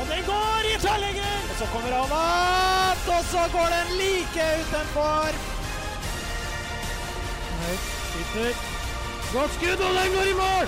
Og 0.00 0.04
den 0.10 0.22
går 0.26 0.70
i 0.70 0.74
tverrlegger! 0.84 1.36
Og 1.50 1.56
så 1.60 1.66
kommer 1.72 1.92
han 1.94 2.14
opp, 2.18 3.04
og 3.16 3.22
så 3.32 3.42
går 3.54 3.68
den 3.74 3.92
like 4.00 4.46
utenfor. 4.62 5.36
Høyt, 7.60 7.86
sitter. 8.12 8.64
Godt 9.34 9.54
skudd, 9.58 9.84
og 9.86 9.94
den 9.98 10.10
går 10.16 10.26
i 10.32 10.34
mål! 10.40 10.66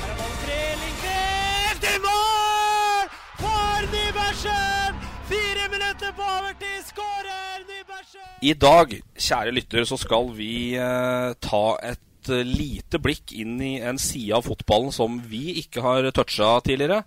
Her 0.00 0.10
er 0.10 0.18
ballen 0.18 0.36
fri, 0.42 0.58
Lindqvist 0.82 1.86
i 1.92 1.94
mål! 2.08 3.14
For 3.44 3.88
Nybergsen! 3.94 5.00
Fire 5.30 5.70
minutter 5.76 6.12
på 6.18 6.28
overtid, 6.34 6.84
skårer 6.90 7.64
Nybergsen! 7.70 8.28
I 8.50 8.54
dag, 8.66 8.98
kjære 9.28 9.56
lytter, 9.60 9.88
så 9.94 10.02
skal 10.04 10.30
vi 10.36 10.52
eh, 10.74 11.32
ta 11.46 11.64
et 11.94 12.34
eh, 12.34 12.46
lite 12.46 12.98
blikk 13.02 13.34
inn 13.38 13.58
i 13.62 13.76
en 13.78 13.98
side 13.98 14.34
av 14.34 14.50
fotballen 14.50 14.94
som 14.94 15.22
vi 15.30 15.60
ikke 15.62 15.86
har 15.86 16.10
toucha 16.14 16.56
tidligere. 16.66 17.04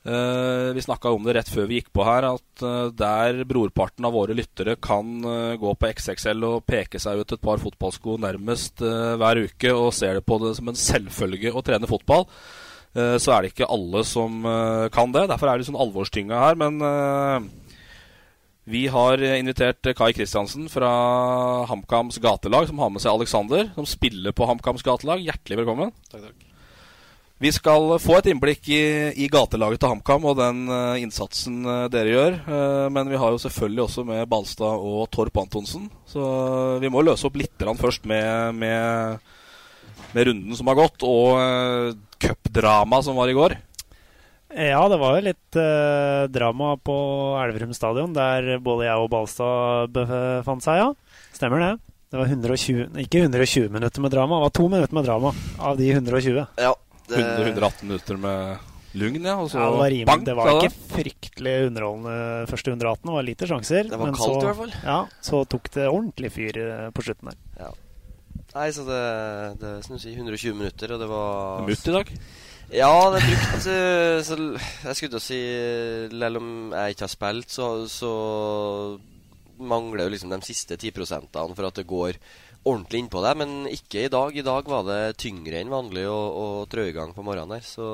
Eh, 0.00 0.72
vi 0.72 0.82
snakka 0.82 1.10
om 1.12 1.26
det 1.26 1.34
rett 1.36 1.48
før 1.52 1.66
vi 1.68 1.76
gikk 1.76 1.90
på 1.92 2.04
her, 2.06 2.24
at 2.24 2.62
eh, 2.64 2.88
der 2.96 3.42
brorparten 3.44 4.06
av 4.08 4.14
våre 4.16 4.32
lyttere 4.36 4.78
kan 4.80 5.18
eh, 5.28 5.58
gå 5.60 5.74
på 5.76 5.90
XXL 5.92 6.46
og 6.48 6.64
peke 6.64 7.00
seg 7.02 7.20
ut 7.20 7.34
et 7.36 7.42
par 7.44 7.60
fotballsko 7.60 8.16
nærmest 8.22 8.80
hver 8.80 9.42
uke 9.44 9.74
og 9.76 9.92
ser 9.92 10.16
det 10.16 10.24
på 10.24 10.40
det 10.40 10.54
som 10.56 10.72
en 10.72 10.80
selvfølge 10.88 11.52
å 11.52 11.64
trene 11.64 11.90
fotball, 11.90 12.24
så 12.90 13.30
er 13.30 13.44
det 13.44 13.52
ikke 13.52 13.68
alle 13.70 14.00
som 14.02 14.40
kan 14.90 15.12
det. 15.14 15.28
Derfor 15.30 15.46
er 15.46 15.60
det 15.60 15.68
sånn 15.68 15.78
alvorstynga 15.78 16.40
her. 16.42 16.56
Men 16.58 16.80
vi 18.66 18.82
har 18.90 19.22
invitert 19.22 19.92
Kai 19.94 20.10
Kristiansen 20.16 20.66
fra 20.72 20.90
HamKams 21.70 22.18
gatelag, 22.18 22.66
som 22.72 22.82
har 22.82 22.90
med 22.90 23.06
seg 23.06 23.14
Alexander, 23.14 23.70
som 23.78 23.86
spiller 23.86 24.34
på 24.34 24.50
HamKams 24.50 24.82
gatelag. 24.82 25.22
Hjertelig 25.22 25.62
velkommen. 25.62 25.94
Takk, 26.10 26.32
takk. 26.32 26.49
Vi 27.40 27.48
skal 27.56 27.94
få 27.96 28.18
et 28.18 28.26
innblikk 28.28 28.66
i, 28.68 28.82
i 29.16 29.26
gatelaget 29.32 29.80
til 29.80 29.88
HamKam 29.94 30.26
og 30.28 30.34
den 30.36 30.58
eh, 30.68 30.98
innsatsen 31.00 31.62
eh, 31.64 31.86
dere 31.88 32.12
gjør. 32.12 32.34
Eh, 32.44 32.88
men 32.92 33.08
vi 33.08 33.16
har 33.16 33.32
jo 33.32 33.40
selvfølgelig 33.40 33.84
også 33.86 34.04
med 34.10 34.26
Balstad 34.28 34.84
og 34.84 35.06
Torp 35.08 35.40
Antonsen. 35.40 35.86
Så 36.04 36.20
vi 36.82 36.90
må 36.92 37.00
løse 37.00 37.24
opp 37.24 37.38
litt 37.40 37.64
først 37.80 38.04
med, 38.04 38.60
med, 38.60 39.24
med 40.12 40.28
runden 40.28 40.58
som 40.58 40.68
har 40.68 40.76
gått, 40.82 41.00
og 41.00 41.96
cupdramaet 42.20 43.08
som 43.08 43.16
var 43.16 43.32
i 43.32 43.38
går. 43.38 43.56
Ja, 44.50 44.82
det 44.92 44.98
var 45.00 45.16
jo 45.16 45.24
litt 45.30 45.60
eh, 45.62 46.26
drama 46.28 46.74
på 46.76 46.98
Elverum 47.40 47.72
stadion, 47.72 48.12
der 48.12 48.58
både 48.60 48.90
jeg 48.90 49.00
og 49.00 49.08
Balstad 49.14 49.96
befant 49.96 50.66
seg, 50.66 50.82
ja. 50.82 51.24
Stemmer 51.32 51.64
det. 51.64 51.72
Det 52.10 52.20
var 52.20 52.28
120, 52.28 53.00
ikke 53.06 53.24
120 53.24 53.72
minutter 53.72 54.04
med 54.04 54.12
drama, 54.12 54.42
det 54.42 54.48
var 54.50 54.56
to 54.60 54.68
minutter 54.68 55.00
med 55.00 55.08
drama 55.08 55.32
av 55.56 55.80
de 55.80 55.92
120. 55.94 56.44
Ja, 56.60 56.76
det, 57.10 57.24
118 57.50 57.88
minutter 57.88 58.20
med 58.20 58.68
lugn, 59.00 59.26
ja. 59.26 59.36
Og 59.38 59.50
så 59.52 59.60
Ja, 59.60 59.68
det 59.68 59.78
var, 59.78 59.90
rimelig, 59.94 60.08
bang, 60.10 60.24
det 60.26 60.36
var 60.38 60.50
ikke 60.56 60.72
fryktelig 60.94 61.54
underholdende 61.68 62.16
første 62.50 62.74
118, 62.74 63.04
det 63.06 63.16
var 63.18 63.28
lite 63.28 63.50
sjanser. 63.52 63.92
Det 63.92 64.00
var 64.00 64.10
men 64.10 64.18
kaldt 64.18 64.34
så, 64.34 64.40
i 64.40 64.48
hvert 64.48 64.60
fall. 64.64 64.74
Ja, 64.84 64.98
så 65.30 65.44
tok 65.54 65.70
det 65.76 65.86
ordentlig 65.90 66.32
fyr 66.34 66.60
eh, 66.64 66.90
på 66.94 67.06
slutten 67.06 67.32
der. 67.32 67.72
Nei, 68.50 68.68
så 68.74 68.82
det, 68.82 69.02
det 69.60 69.74
er 69.76 69.82
som 69.86 69.94
du 69.94 70.02
sier, 70.02 70.16
120 70.18 70.56
minutter, 70.58 70.94
og 70.94 71.02
det 71.02 71.10
var 71.10 71.66
Mutt 71.68 71.86
i 71.86 71.94
dag. 71.94 72.08
Ja, 72.70 72.90
det 73.10 73.18
er 73.18 73.24
brukt 73.26 73.64
så, 73.64 73.76
så 74.22 74.36
Jeg 74.54 74.94
skulle 74.94 75.10
til 75.10 75.18
å 75.18 75.22
si 75.24 75.38
Selv 76.12 76.38
om 76.38 76.50
jeg 76.70 76.94
ikke 76.94 77.02
har 77.02 77.10
spilt, 77.10 77.50
så, 77.50 77.70
så 77.90 78.10
mangler 79.60 80.06
jo 80.06 80.12
liksom 80.14 80.30
de 80.32 80.38
siste 80.46 80.78
10% 80.78 81.26
for 81.34 81.66
at 81.66 81.80
det 81.80 81.88
går 81.90 82.16
ordentlig 82.64 83.04
innpå 83.04 83.22
deg. 83.24 83.40
Men 83.40 83.54
ikke 83.70 84.04
i 84.04 84.12
dag. 84.12 84.36
I 84.36 84.46
dag 84.46 84.70
var 84.70 84.86
det 84.88 85.00
tyngre 85.20 85.60
enn 85.60 85.72
vanlig 85.72 86.06
å, 86.10 86.18
å 86.18 86.46
trå 86.70 86.86
i 86.88 86.96
gang 86.96 87.14
på 87.16 87.24
morgenen 87.26 87.58
her. 87.58 87.66
Så 87.66 87.86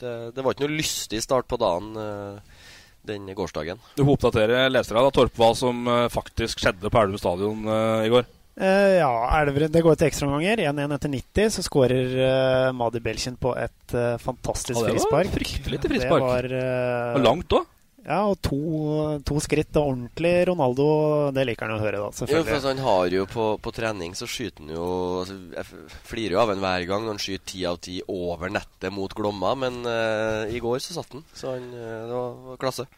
det, 0.00 0.14
det 0.36 0.44
var 0.44 0.54
ikke 0.54 0.68
noe 0.68 0.78
lystig 0.78 1.22
start 1.24 1.48
på 1.50 1.58
dagen 1.60 1.94
eh, 1.98 2.64
den 3.08 3.28
gårsdagen. 3.36 3.80
Du 3.96 4.04
får 4.04 4.16
oppdatere 4.16 4.66
lesere 4.70 5.04
da, 5.04 5.14
Torp, 5.14 5.36
hva 5.38 5.52
som 5.58 5.86
eh, 5.88 6.08
faktisk 6.12 6.60
skjedde 6.62 6.90
på 6.90 7.00
Elverum 7.00 7.22
stadion 7.22 7.64
eh, 7.66 8.08
i 8.08 8.12
går. 8.12 8.28
Uh, 8.58 8.98
ja, 8.98 9.10
Elverum, 9.38 9.70
det 9.70 9.84
går 9.86 9.98
til 10.00 10.08
ekstraomganger. 10.08 10.64
1-1 10.66 10.94
etter 10.96 11.12
90, 11.12 11.50
så 11.54 11.62
skårer 11.62 12.14
uh, 12.18 12.70
Madi 12.74 12.98
Belkin 13.02 13.36
på 13.38 13.52
et 13.54 13.94
uh, 13.94 14.16
fantastisk 14.18 14.74
Ja, 14.74 14.82
det 14.82 14.88
var 14.88 14.96
frispark. 14.96 15.30
fryktelig 15.36 15.78
til 15.84 15.92
frispark. 15.94 16.24
Det 16.24 16.26
var, 16.26 16.48
eh, 16.58 17.12
Og 17.14 17.22
langt 17.22 17.54
òg. 17.54 17.68
Ja, 18.06 18.22
og 18.30 18.38
to, 18.44 18.58
to 19.26 19.40
skritt 19.42 19.74
og 19.76 19.90
ordentlig 19.90 20.32
Ronaldo. 20.48 20.86
Det 21.34 21.44
liker 21.48 21.66
han 21.66 21.76
å 21.76 21.82
høre, 21.82 22.00
da. 22.00 22.12
Jo, 22.30 22.42
for 22.44 22.54
altså, 22.54 22.70
han 22.70 22.84
har 22.84 23.10
jo 23.12 23.26
på, 23.28 23.48
på 23.64 23.72
trening 23.74 24.14
så 24.16 24.28
skyter 24.30 24.64
han 24.64 24.72
jo 24.72 24.86
altså, 25.24 25.36
Jeg 25.56 25.98
flirer 26.08 26.36
jo 26.36 26.40
av 26.44 26.54
en 26.54 26.62
hver 26.62 26.86
gang 26.88 27.04
når 27.04 27.16
han 27.16 27.22
skyter 27.24 27.46
ti 27.52 27.66
av 27.68 27.82
ti 27.84 27.98
over 28.06 28.54
nettet 28.54 28.94
mot 28.94 29.12
Glomma, 29.12 29.52
men 29.58 29.82
uh, 29.84 30.46
i 30.48 30.62
går 30.62 30.80
så 30.84 30.96
satt 30.96 31.18
han. 31.18 31.26
Så 31.36 31.52
han, 31.56 31.68
eh, 31.74 32.00
det 32.08 32.14
var, 32.14 32.40
var 32.52 32.62
klasse. 32.62 32.88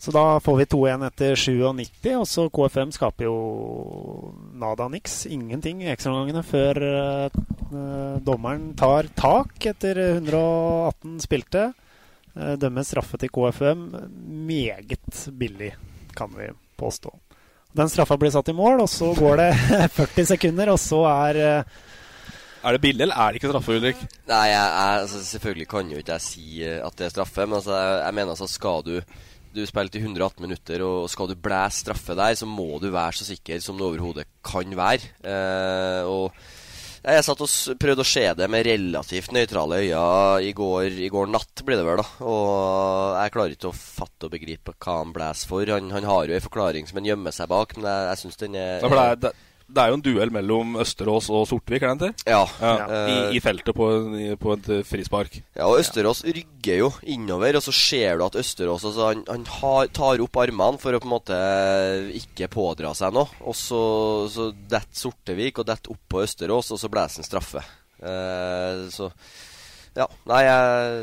Så 0.00 0.14
da 0.16 0.24
får 0.40 0.56
vi 0.56 0.64
2-1 0.72 1.02
etter 1.10 1.34
97, 1.36 2.06
og 2.16 2.24
så 2.24 2.46
KFM 2.48 2.92
skaper 2.96 3.26
jo 3.26 3.34
nada 4.56 4.86
niks. 4.88 5.26
Ingenting 5.28 5.82
i 5.84 5.90
ekstraomgangene 5.92 6.40
før 6.46 6.80
eh, 6.86 7.40
dommeren 8.24 8.70
tar 8.80 9.10
tak 9.18 9.68
etter 9.68 10.00
118 10.06 11.20
spilte. 11.26 11.66
Uh, 12.36 12.54
dømmer 12.60 12.86
straffe 12.86 13.18
til 13.20 13.32
KFM. 13.32 13.88
Meget 14.46 15.26
billig, 15.38 15.74
kan 16.16 16.32
vi 16.36 16.50
påstå. 16.80 17.12
Den 17.76 17.90
straffa 17.90 18.16
blir 18.18 18.32
satt 18.34 18.50
i 18.50 18.56
mål, 18.56 18.82
og 18.82 18.90
så 18.90 19.12
går 19.14 19.38
det 19.38 19.48
40 19.98 20.26
sekunder, 20.32 20.72
og 20.72 20.80
så 20.82 21.04
er 21.06 21.38
eh, 21.38 21.80
Er 22.66 22.76
det 22.76 22.82
billig, 22.82 23.04
eller 23.06 23.16
er 23.16 23.30
det 23.30 23.40
ikke 23.40 23.52
straffe, 23.52 23.76
Ulrik? 23.78 24.00
Nei, 24.26 24.46
jeg, 24.50 24.58
jeg, 24.58 25.02
altså, 25.04 25.20
selvfølgelig 25.28 25.68
kan 25.70 25.92
jo 25.92 26.00
ikke 26.02 26.16
jeg 26.16 26.24
si 26.26 26.62
eh, 26.66 26.80
at 26.82 26.96
det 26.98 27.06
er 27.06 27.12
straffe, 27.14 27.46
men 27.46 27.60
altså, 27.60 27.76
jeg, 27.78 28.00
jeg 28.04 28.16
mener 28.18 28.34
altså 28.34 28.48
skal 28.50 28.86
du 28.86 28.96
Du 29.50 29.64
spilte 29.66 29.98
i 29.98 30.02
118 30.02 30.44
minutter, 30.44 30.82
og 30.86 31.08
skal 31.10 31.30
du 31.30 31.34
blæse 31.34 31.82
straffe 31.82 32.14
der, 32.14 32.36
så 32.38 32.46
må 32.46 32.78
du 32.78 32.90
være 32.94 33.18
så 33.18 33.24
sikker 33.26 33.58
som 33.62 33.78
du 33.78 33.82
overhodet 33.82 34.28
kan 34.46 34.76
være. 34.78 35.08
Eh, 35.26 36.06
og 36.06 36.30
jeg 37.00 37.24
satt 37.24 37.42
og 37.44 37.78
prøvde 37.80 38.04
å 38.04 38.08
se 38.08 38.24
det 38.36 38.48
med 38.52 38.66
relativt 38.66 39.32
nøytrale 39.32 39.80
øyne 39.80 40.02
i 40.44 40.52
går, 40.56 40.98
i 41.06 41.08
går 41.12 41.30
natt, 41.32 41.62
blir 41.64 41.80
det 41.80 41.86
vel, 41.86 42.02
da. 42.02 42.26
Og 42.28 43.16
jeg 43.16 43.34
klarer 43.36 43.54
ikke 43.56 43.70
å 43.70 43.76
fatte 43.76 44.28
og 44.28 44.34
begripe 44.34 44.74
hva 44.76 44.98
han 44.98 45.14
blæser 45.16 45.48
for. 45.48 45.72
Han, 45.72 45.92
han 45.94 46.08
har 46.08 46.28
jo 46.28 46.36
en 46.36 46.44
forklaring 46.44 46.90
som 46.90 47.00
han 47.00 47.08
gjemmer 47.08 47.34
seg 47.34 47.48
bak, 47.52 47.72
men 47.78 47.88
jeg, 47.88 48.10
jeg 48.10 48.22
syns 48.24 48.42
den 48.44 48.58
er 48.60 48.84
det, 49.70 49.82
er 49.82 49.92
jo 49.92 49.98
en 49.98 50.04
duell 50.04 50.32
mellom 50.34 50.76
Østerås 50.82 51.28
og 51.32 51.46
Sortevik, 51.48 51.84
er 51.86 51.96
det 51.98 52.10
ikke? 52.12 52.34
Ja. 52.34 52.42
I, 53.10 53.16
I 53.36 53.42
feltet 53.42 53.76
på, 53.76 53.88
på 54.42 54.54
et 54.56 54.70
eh, 54.74 54.82
frispark. 54.86 55.38
Ja, 55.56 55.68
og 55.68 55.80
Østerås 55.80 56.22
rygger 56.26 56.82
jo 56.82 56.90
innover, 57.14 57.58
og 57.58 57.64
så 57.64 57.74
ser 57.74 58.20
du 58.20 58.26
at 58.26 58.38
Østerås 58.40 58.86
altså, 58.90 59.10
han, 59.12 59.24
han 59.30 59.46
har, 59.60 59.90
tar 59.96 60.22
opp 60.24 60.40
armene 60.42 60.80
for 60.82 60.96
å 60.96 61.02
på 61.02 61.08
en 61.08 61.14
måte 61.14 61.40
ikke 62.20 62.50
pådra 62.52 62.92
seg 62.98 63.14
noe. 63.16 63.30
Og 63.44 63.56
så, 63.58 63.82
så 64.32 64.50
detter 64.54 65.04
Sortevik 65.04 65.62
og 65.62 65.70
detter 65.70 65.94
opp 65.94 66.02
på 66.10 66.24
Østerås, 66.26 66.72
og 66.74 66.82
så 66.82 66.92
blåser 66.92 67.22
han 67.22 67.30
straffe. 67.30 67.64
Uh, 68.00 68.86
så 68.92 69.10
Ja. 69.96 70.06
Nei, 70.30 70.44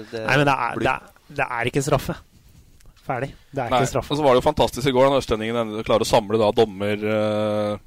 det, 0.10 0.24
Nei, 0.24 0.38
men 0.40 0.48
det 0.48 0.56
er, 0.56 0.80
det, 0.82 0.94
er, 0.96 1.30
det 1.42 1.52
er 1.60 1.70
ikke 1.72 1.86
straffe. 1.86 2.16
Ferdig. 3.08 3.30
Det 3.52 3.64
er 3.64 3.72
Nei, 3.72 3.82
ikke 3.82 3.92
straffe. 3.94 4.14
Og 4.14 4.20
så 4.20 4.26
var 4.26 4.36
det 4.36 4.42
jo 4.42 4.48
fantastisk 4.50 4.90
i 4.90 4.96
går 4.96 5.08
da 5.08 5.22
østlendingen 5.22 5.78
klarer 5.88 6.04
å 6.04 6.10
samle 6.10 6.40
da 6.42 6.50
dommer, 6.56 7.06
eh, 7.14 7.78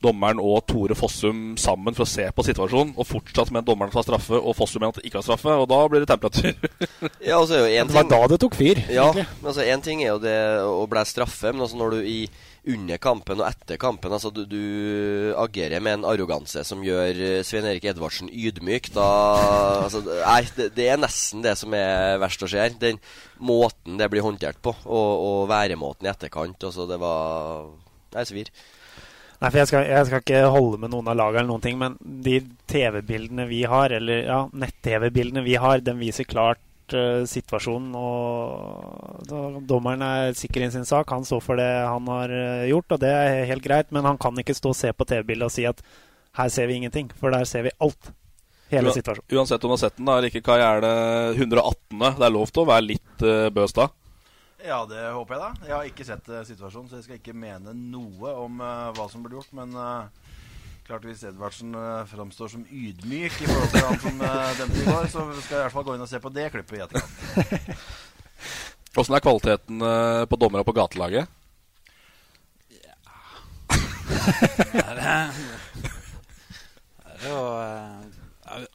dommeren 0.00 0.40
og 0.40 0.62
Tore 0.70 0.96
Fossum 0.96 1.54
sammen 1.60 1.96
for 1.96 2.06
å 2.06 2.08
se 2.10 2.26
på 2.32 2.44
situasjonen, 2.46 2.94
og 2.96 3.08
fortsatt 3.08 3.52
med 3.54 3.66
dommeren 3.68 3.92
tar 3.92 4.06
straffe 4.06 4.38
og 4.38 4.56
Fossum 4.56 4.80
mener 4.80 4.94
at 4.94 5.00
det 5.00 5.10
ikke 5.10 5.20
har 5.20 5.26
straffe, 5.26 5.52
og 5.52 5.66
da 5.70 5.80
blir 5.92 6.04
det 6.04 6.10
temperatur. 6.10 6.54
Ja, 7.20 7.36
altså, 7.36 7.58
jo 7.60 7.66
Det 7.68 7.94
var 7.94 8.06
da 8.08 8.20
det 8.32 8.38
tok 8.40 8.56
fyr, 8.56 8.80
Ja, 8.88 9.10
egentlig. 9.10 9.26
men 9.40 9.50
altså 9.52 9.64
Én 9.66 9.82
ting 9.84 10.00
er 10.02 10.14
jo 10.14 10.22
det 10.22 10.38
å 10.64 10.86
bli 10.90 11.02
straffe, 11.08 11.52
men 11.52 11.64
altså 11.66 11.78
når 11.80 11.98
du 11.98 12.08
i 12.08 12.20
under 12.70 12.98
kampen 13.00 13.40
og 13.40 13.46
etter 13.48 13.78
kampen 13.80 14.12
altså 14.12 14.28
du, 14.36 14.42
du 14.44 15.32
agerer 15.40 15.80
med 15.80 16.00
en 16.00 16.04
arroganse 16.10 16.60
som 16.68 16.82
gjør 16.84 17.16
eh, 17.24 17.38
Svein 17.46 17.64
Erik 17.64 17.86
Edvardsen 17.88 18.28
ydmyk, 18.28 18.90
da 18.92 19.06
altså, 19.86 20.02
Nei, 20.04 20.42
det, 20.58 20.70
det 20.76 20.90
er 20.92 21.00
nesten 21.00 21.44
det 21.44 21.54
som 21.60 21.72
er 21.76 22.18
verst 22.20 22.44
å 22.44 22.50
se 22.50 22.60
her. 22.60 22.76
Den 22.80 23.00
måten 23.40 23.96
det 24.00 24.10
blir 24.12 24.24
håndtert 24.26 24.60
på, 24.64 24.74
og, 24.84 25.24
og 25.24 25.48
væremåten 25.50 26.08
i 26.08 26.12
etterkant. 26.12 26.68
Altså, 26.68 26.84
det 26.90 27.00
var 27.00 27.70
Nei, 28.12 28.26
svir. 28.28 28.52
Nei, 29.40 29.48
for 29.48 29.56
jeg 29.62 29.68
skal, 29.70 29.86
jeg 29.88 30.06
skal 30.06 30.20
ikke 30.20 30.40
holde 30.52 30.78
med 30.82 30.90
noen 30.92 31.06
av 31.08 31.16
lagene 31.16 31.40
eller 31.40 31.48
noen 31.48 31.62
ting, 31.64 31.78
men 31.80 31.94
de 32.24 32.42
TV-bildene 32.68 33.46
vi 33.48 33.62
har, 33.64 33.92
eller 33.96 34.26
ja, 34.26 34.40
nett-TV-bildene 34.52 35.44
vi 35.46 35.54
har, 35.56 35.80
den 35.80 35.96
viser 36.02 36.28
klart 36.28 36.60
uh, 36.92 37.24
situasjonen. 37.24 37.94
Og 37.96 39.24
da, 39.30 39.40
dommeren 39.64 40.04
er 40.04 40.36
sikker 40.36 40.66
i 40.66 40.70
sin 40.74 40.84
sak. 40.84 41.08
Han 41.16 41.24
står 41.24 41.40
for 41.44 41.60
det 41.60 41.70
han 41.72 42.08
har 42.12 42.34
eh, 42.36 42.68
gjort, 42.68 42.96
og 42.96 43.00
det 43.00 43.14
er 43.16 43.48
helt 43.48 43.64
greit. 43.64 43.88
Men 43.96 44.04
han 44.10 44.20
kan 44.20 44.36
ikke 44.44 44.56
stå 44.58 44.74
og 44.74 44.76
se 44.76 44.92
på 44.92 45.08
TV-bildet 45.08 45.48
og 45.48 45.54
si 45.54 45.64
at 45.68 45.80
her 46.36 46.52
ser 46.52 46.68
vi 46.68 46.76
ingenting, 46.82 47.08
for 47.16 47.32
der 47.32 47.48
ser 47.48 47.64
vi 47.64 47.72
alt. 47.80 48.12
Hele 48.70 48.92
situasjonen. 48.94 49.26
Uansett 49.34 49.64
om 49.64 49.72
du 49.72 49.74
har 49.74 49.80
sett 49.82 49.96
den, 49.96 50.06
da, 50.06 50.18
eller 50.20 50.28
ikke, 50.28 50.44
Kai, 50.46 50.60
er 50.62 50.84
det 50.84 50.92
118. 51.40 51.96
Det 52.20 52.28
er 52.28 52.36
lov 52.36 52.52
til 52.52 52.62
å 52.62 52.68
være 52.68 52.86
litt 52.92 53.24
uh, 53.24 53.48
bøs 53.56 53.74
da? 53.74 53.88
Ja, 54.66 54.82
det 54.88 55.00
håper 55.14 55.36
jeg 55.36 55.42
da. 55.42 55.68
Jeg 55.68 55.74
har 55.76 55.88
ikke 55.88 56.06
sett 56.08 56.28
eh, 56.28 56.44
situasjonen, 56.48 56.90
så 56.90 56.98
jeg 56.98 57.06
skal 57.06 57.20
ikke 57.20 57.36
mene 57.36 57.72
noe 57.76 58.34
om 58.42 58.60
uh, 58.60 58.90
hva 58.96 59.06
som 59.10 59.24
burde 59.24 59.38
gjort. 59.38 59.54
Men 59.56 59.72
uh, 59.72 60.36
klart 60.86 61.06
hvis 61.08 61.24
Edvardsen 61.30 61.72
uh, 61.76 62.04
framstår 62.10 62.52
som 62.52 62.66
ydmyk 62.68 63.40
i 63.40 63.48
forhold 63.48 63.74
til 63.74 63.88
han 63.88 64.00
som 64.04 64.22
uh, 64.22 64.52
dømte 64.60 64.82
i 64.82 64.86
går, 64.90 65.10
så 65.12 65.26
skal 65.40 65.56
jeg 65.56 65.58
i 65.58 65.64
hvert 65.64 65.76
fall 65.78 65.88
gå 65.88 65.96
inn 65.96 66.06
og 66.06 66.12
se 66.12 66.22
på 66.22 66.34
det 66.36 66.48
klippet 66.54 66.78
i 66.78 66.84
etterkant. 66.86 67.74
Åssen 69.00 69.14
er 69.14 69.22
kvaliteten 69.22 69.84
på 70.26 70.36
dommere 70.40 70.66
på 70.66 70.74
gatelaget? 70.74 71.30
Det 74.72 74.84
er, 74.84 74.98
eh, 74.98 75.28
det 76.98 77.26
er 77.26 77.30
jo 77.30 77.40
eh, 77.60 77.70
er 77.70 78.04
jo 78.04 78.09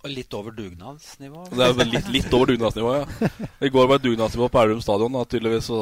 litt 0.10 0.33
over 0.38 0.56
dugnadsnivå. 0.56 1.45
Det 1.51 1.69
er 1.69 1.88
litt, 1.89 2.12
litt 2.13 2.33
over 2.33 2.54
dugnadsnivå, 2.54 2.92
ja. 3.01 3.30
I 3.63 3.72
går 3.74 3.88
var 3.92 4.00
det 4.00 4.10
dugnadsnivå 4.10 4.50
på 4.51 4.62
Elverum 4.62 4.83
stadion, 4.83 5.18
da, 5.18 5.24
tydeligvis. 5.30 5.72
Så 5.72 5.80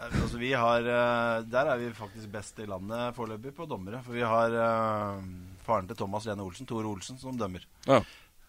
Altså, 0.00 0.38
vi 0.40 0.52
har, 0.56 0.80
eh, 0.80 1.42
der 1.44 1.68
er 1.68 1.76
vi 1.76 1.92
faktisk 1.92 2.30
best 2.32 2.58
i 2.58 2.66
landet 2.66 3.14
foreløpig 3.14 3.52
på 3.54 3.66
dommere. 3.68 4.00
For 4.02 4.16
vi 4.16 4.24
har 4.24 4.54
uh, 4.56 5.20
faren 5.66 5.88
til 5.88 5.96
Thomas 5.96 6.24
Lene 6.24 6.42
Olsen, 6.42 6.66
Tor 6.66 6.88
Olsen, 6.88 7.18
som 7.20 7.36
dømmer. 7.36 7.66
Ja. 7.86 8.00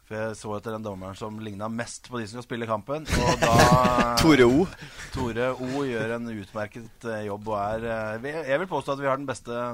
For 0.07 0.15
jeg 0.15 0.37
så 0.39 0.55
etter 0.55 0.77
den 0.77 0.85
dommeren 0.85 1.17
som 1.19 1.39
ligna 1.43 1.67
mest 1.71 2.07
på 2.07 2.19
de 2.19 2.27
som 2.27 2.39
skal 2.39 2.47
spille 2.47 2.69
kampen. 2.69 3.03
Og 3.03 3.39
da 3.43 4.15
Tore 4.21 4.47
O. 4.47 4.65
Tore 5.11 5.51
O 5.51 5.83
gjør 5.87 6.15
en 6.17 6.31
utmerket 6.37 7.07
eh, 7.11 7.25
jobb 7.27 7.51
og 7.51 7.57
er 7.59 8.21
Jeg 8.23 8.59
vil 8.63 8.71
påstå 8.71 8.95
at 8.95 9.03
vi 9.03 9.11
har 9.11 9.19
den 9.19 9.29
beste 9.29 9.65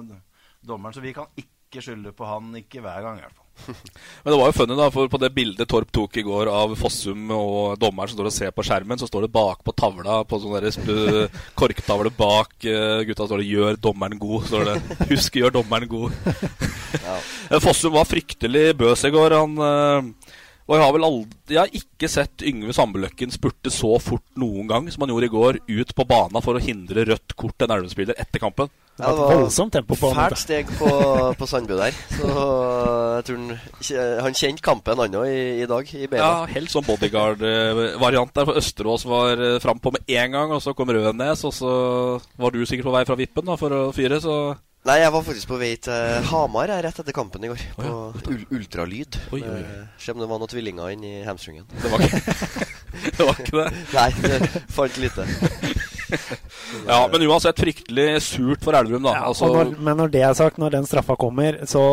dommeren, 0.66 0.96
så 0.98 1.04
vi 1.04 1.14
kan 1.14 1.30
ikke 1.38 1.84
skylde 1.84 2.16
på 2.18 2.26
han, 2.26 2.56
ikke 2.58 2.82
hver 2.82 3.06
gang 3.06 3.22
i 3.22 3.26
hvert 3.26 3.38
fall. 3.38 3.47
Men 4.24 4.32
det 4.32 4.40
var 4.40 4.50
jo 4.50 4.56
funny, 4.56 4.78
da, 4.80 4.88
for 4.94 5.12
på 5.12 5.20
det 5.22 5.32
bildet 5.36 5.70
Torp 5.70 5.92
tok 5.94 6.18
i 6.20 6.26
går 6.26 6.52
av 6.52 6.76
Fossum 6.80 7.32
og 7.36 7.78
dommeren 7.82 8.12
som 8.12 8.20
står 8.20 8.30
og 8.30 8.36
ser 8.36 8.56
på 8.56 8.66
skjermen, 8.68 9.00
så 9.00 9.10
står 9.10 9.28
det 9.28 9.34
bak 9.36 9.64
på 9.66 9.76
tavla, 9.78 10.22
på 10.28 10.40
sånn 10.42 10.56
korktavle 11.60 12.14
bak 12.18 12.68
eh, 12.68 13.04
gutta, 13.08 13.28
står 13.28 13.44
det 13.44 13.50
'Gjør 13.52 13.80
dommeren 13.82 14.20
god'. 14.22 14.48
står 14.48 14.72
det 14.72 15.08
'Husk, 15.12 15.40
gjør 15.42 15.60
dommeren 15.60 15.90
god'. 15.92 16.14
Ja. 16.98 17.60
Fossum 17.60 17.92
var 17.94 18.08
fryktelig 18.08 18.72
bøs 18.80 19.04
i 19.06 19.12
går. 19.12 19.34
Han 19.36 19.58
eh, 19.60 20.27
og 20.68 20.76
jeg 20.76 20.84
har 20.84 20.94
vel 20.96 21.08
aldri 21.08 21.56
Jeg 21.56 21.62
har 21.62 21.78
ikke 21.80 22.10
sett 22.12 22.44
Yngve 22.44 22.74
Sambeløkken 22.76 23.32
spurte 23.32 23.72
så 23.72 23.94
fort 24.04 24.26
noen 24.40 24.68
gang 24.68 24.90
som 24.92 25.06
han 25.06 25.14
gjorde 25.14 25.30
i 25.30 25.32
går, 25.32 25.62
ut 25.64 25.94
på 25.96 26.06
bana 26.08 26.42
for 26.44 26.60
å 26.60 26.64
hindre 26.64 27.06
rødt 27.08 27.36
kort 27.40 27.64
en 27.64 27.72
Elverum-spiller 27.72 28.20
etter 28.20 28.44
kampen. 28.44 28.72
Ja, 28.98 29.12
det 29.14 29.22
var 29.22 29.36
voldsomt 29.38 29.74
tempo 29.76 29.96
på 29.96 30.10
han. 30.10 30.32
Fælt 30.32 30.42
steg 30.42 30.70
på, 30.80 30.90
på 31.38 31.48
Sandbu 31.48 31.76
der. 31.78 31.98
Så 32.18 32.28
jeg 32.28 33.26
tror 33.28 33.38
han, 33.38 33.58
han 34.26 34.38
kjente 34.40 34.66
kampen 34.66 35.02
han 35.04 35.18
òg 35.20 35.30
i, 35.30 35.42
i 35.62 35.68
dag, 35.70 35.92
i 35.94 36.10
beina. 36.10 36.24
Ja, 36.26 36.48
helt 36.50 36.74
sånn 36.74 36.88
bodyguard-variant 36.88 38.34
der. 38.34 38.50
For 38.50 38.62
Østerås 38.64 39.06
var 39.08 39.38
uh, 39.38 39.60
frampå 39.62 39.94
med 39.94 40.10
én 40.10 40.34
gang, 40.34 40.52
og 40.52 40.64
så 40.66 40.74
kom 40.78 40.90
Rødnes, 40.92 41.46
og 41.46 41.54
så 41.54 41.74
var 42.42 42.56
du 42.56 42.66
sikkert 42.66 42.90
på 42.90 42.96
vei 42.98 43.06
fra 43.08 43.20
vippen 43.20 43.46
da, 43.48 43.60
for 43.62 43.78
å 43.78 43.84
fyre, 43.96 44.18
så 44.24 44.38
Nei, 44.88 44.98
jeg 45.02 45.12
var 45.12 45.24
faktisk 45.26 45.50
på 45.52 45.58
vei 45.60 45.74
til 45.84 46.28
Hamar 46.30 46.72
jeg, 46.72 46.84
rett 46.86 47.00
etter 47.02 47.16
kampen 47.16 47.44
i 47.44 47.50
går. 47.52 47.64
På 47.76 47.88
ul 48.32 48.44
ultralyd. 48.56 49.18
Oi, 49.36 49.42
oi, 49.42 49.50
oi. 49.58 49.64
Eh, 49.64 49.82
Se 50.00 50.14
om 50.14 50.22
det 50.22 50.30
var 50.30 50.40
noen 50.40 50.52
tvillinger 50.52 50.94
inni 50.96 51.18
hamstringen. 51.28 51.66
Det 51.74 51.92
var 51.92 52.06
ikke 52.06 52.22
det? 52.24 53.18
Var 53.20 53.42
ikke 53.44 53.58
det? 53.58 53.68
Nei, 53.98 54.08
det 54.24 54.64
fant 54.78 55.00
lite. 55.04 55.26
Ja, 56.88 57.02
men 57.12 57.26
uansett 57.28 57.60
fryktelig 57.60 58.06
surt 58.24 58.64
for 58.64 58.78
Elverum, 58.80 59.04
da. 59.10 59.18
altså, 59.28 59.50
når, 59.52 59.74
men 59.84 60.00
når 60.00 60.14
det 60.14 60.22
er 60.24 60.38
sagt, 60.40 60.60
når 60.62 60.78
den 60.78 60.88
straffa 60.88 61.18
kommer, 61.20 61.58
så 61.68 61.84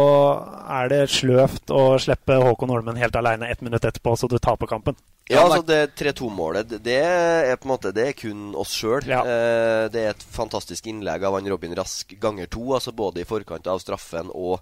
er 0.70 0.92
det 0.92 1.00
sløvt 1.10 1.72
å 1.74 1.82
slippe 1.98 2.36
Håkon 2.44 2.70
Holmen 2.70 3.00
helt 3.00 3.18
aleine 3.18 3.50
ett 3.50 3.64
minutt 3.66 3.82
etterpå, 3.90 4.14
så 4.20 4.30
du 4.30 4.38
taper 4.38 4.70
kampen. 4.70 4.94
Ja, 5.30 5.40
altså 5.46 5.62
det 5.64 5.94
3-2-målet, 5.96 6.68
det- 6.68 6.82
det 6.84 6.98
er 7.00 7.56
på 7.56 7.64
en 7.64 7.72
måte 7.72 7.94
Det 7.96 8.08
er 8.08 8.12
kun 8.12 8.54
oss 8.54 8.74
sjøl. 8.76 9.06
Eh, 9.24 9.88
det 9.88 10.00
er 10.02 10.10
et 10.10 10.22
fantastisk 10.22 10.84
innlegg 10.86 11.24
av 11.24 11.32
han 11.38 11.48
Robin 11.48 11.74
Rask 11.74 12.12
ganger 12.20 12.46
to, 12.46 12.60
altså 12.76 12.92
både 12.92 13.20
i 13.22 13.24
forkant 13.24 13.66
av 13.66 13.80
straffen 13.80 14.30
og 14.34 14.60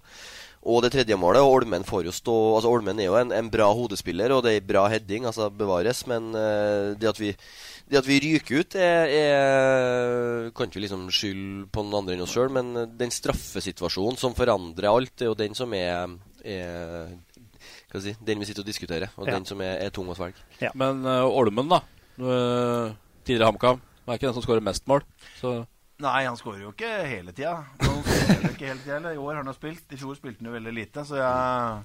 og 0.65 0.81
det 0.81 0.93
tredje 0.93 1.17
målet, 1.19 1.41
og 1.43 1.57
Olmen 1.57 1.83
får 1.83 2.05
jo 2.05 2.11
stå 2.15 2.33
altså 2.55 2.69
Olmen 2.71 2.97
er 2.97 3.09
jo 3.09 3.15
en, 3.19 3.33
en 3.35 3.49
bra 3.51 3.65
hodespiller, 3.75 4.31
og 4.31 4.43
det 4.45 4.53
er 4.55 4.61
bra 4.65 4.85
heading, 4.87 5.25
altså 5.27 5.49
bevares, 5.51 6.05
men 6.07 6.29
eh, 6.33 6.93
det 6.95 7.09
at 7.09 7.19
vi 7.19 7.35
det 7.91 7.97
at 7.99 8.07
vi 8.07 8.21
ryker 8.23 8.61
ut, 8.63 8.75
er, 8.79 9.11
er 9.11 10.49
Kan 10.55 10.67
ikke 10.69 10.79
vi 10.79 10.85
liksom 10.85 11.09
skylde 11.11 11.67
på 11.67 11.83
noen 11.83 11.99
andre 11.99 12.15
enn 12.15 12.23
oss 12.23 12.31
sjøl, 12.31 12.47
men 12.49 12.71
den 12.95 13.11
straffesituasjonen 13.11 14.15
som 14.17 14.33
forandrer 14.33 14.87
alt, 14.87 15.11
det 15.17 15.25
er 15.27 15.33
jo 15.33 15.35
den 15.43 15.53
som 15.53 15.73
er, 15.75 16.15
er 16.47 17.11
si, 18.01 18.15
den 18.25 18.39
vi 18.39 18.45
sitter 18.49 18.61
og 18.63 18.67
diskuterer, 18.67 19.09
og 19.17 19.27
Ja. 19.27 19.33
den 19.35 19.45
som 19.45 19.61
er, 19.61 19.77
er 19.85 19.89
tung 19.93 20.07
å 20.09 20.15
svelge. 20.17 20.41
Men 20.73 21.05
uh, 21.05 21.27
Olmen, 21.29 21.69
da. 21.69 21.81
Uh, 22.17 22.93
tidligere 23.25 23.51
HamKam. 23.51 23.81
Er 24.07 24.13
ikke 24.17 24.27
den 24.27 24.33
som 24.33 24.43
skårer 24.43 24.61
mest 24.65 24.87
mål. 24.87 25.03
Så 25.39 25.65
Nei, 26.03 26.25
han 26.25 26.35
skårer 26.35 26.63
jo 26.65 26.71
ikke 26.73 26.89
hele 27.07 27.31
tida. 27.31 27.63
Han 27.79 28.01
ikke 28.49 28.65
hele 28.71 28.81
tida. 28.81 29.13
I 29.13 29.17
år 29.21 29.29
har 29.35 29.43
han 29.43 29.47
jo 29.51 29.53
spilt. 29.55 29.85
I 29.93 29.99
fjor 30.01 30.17
spilte 30.17 30.41
han 30.41 30.49
jo 30.49 30.55
veldig 30.57 30.73
lite. 30.73 31.05
Så 31.07 31.15
jeg, 31.15 31.83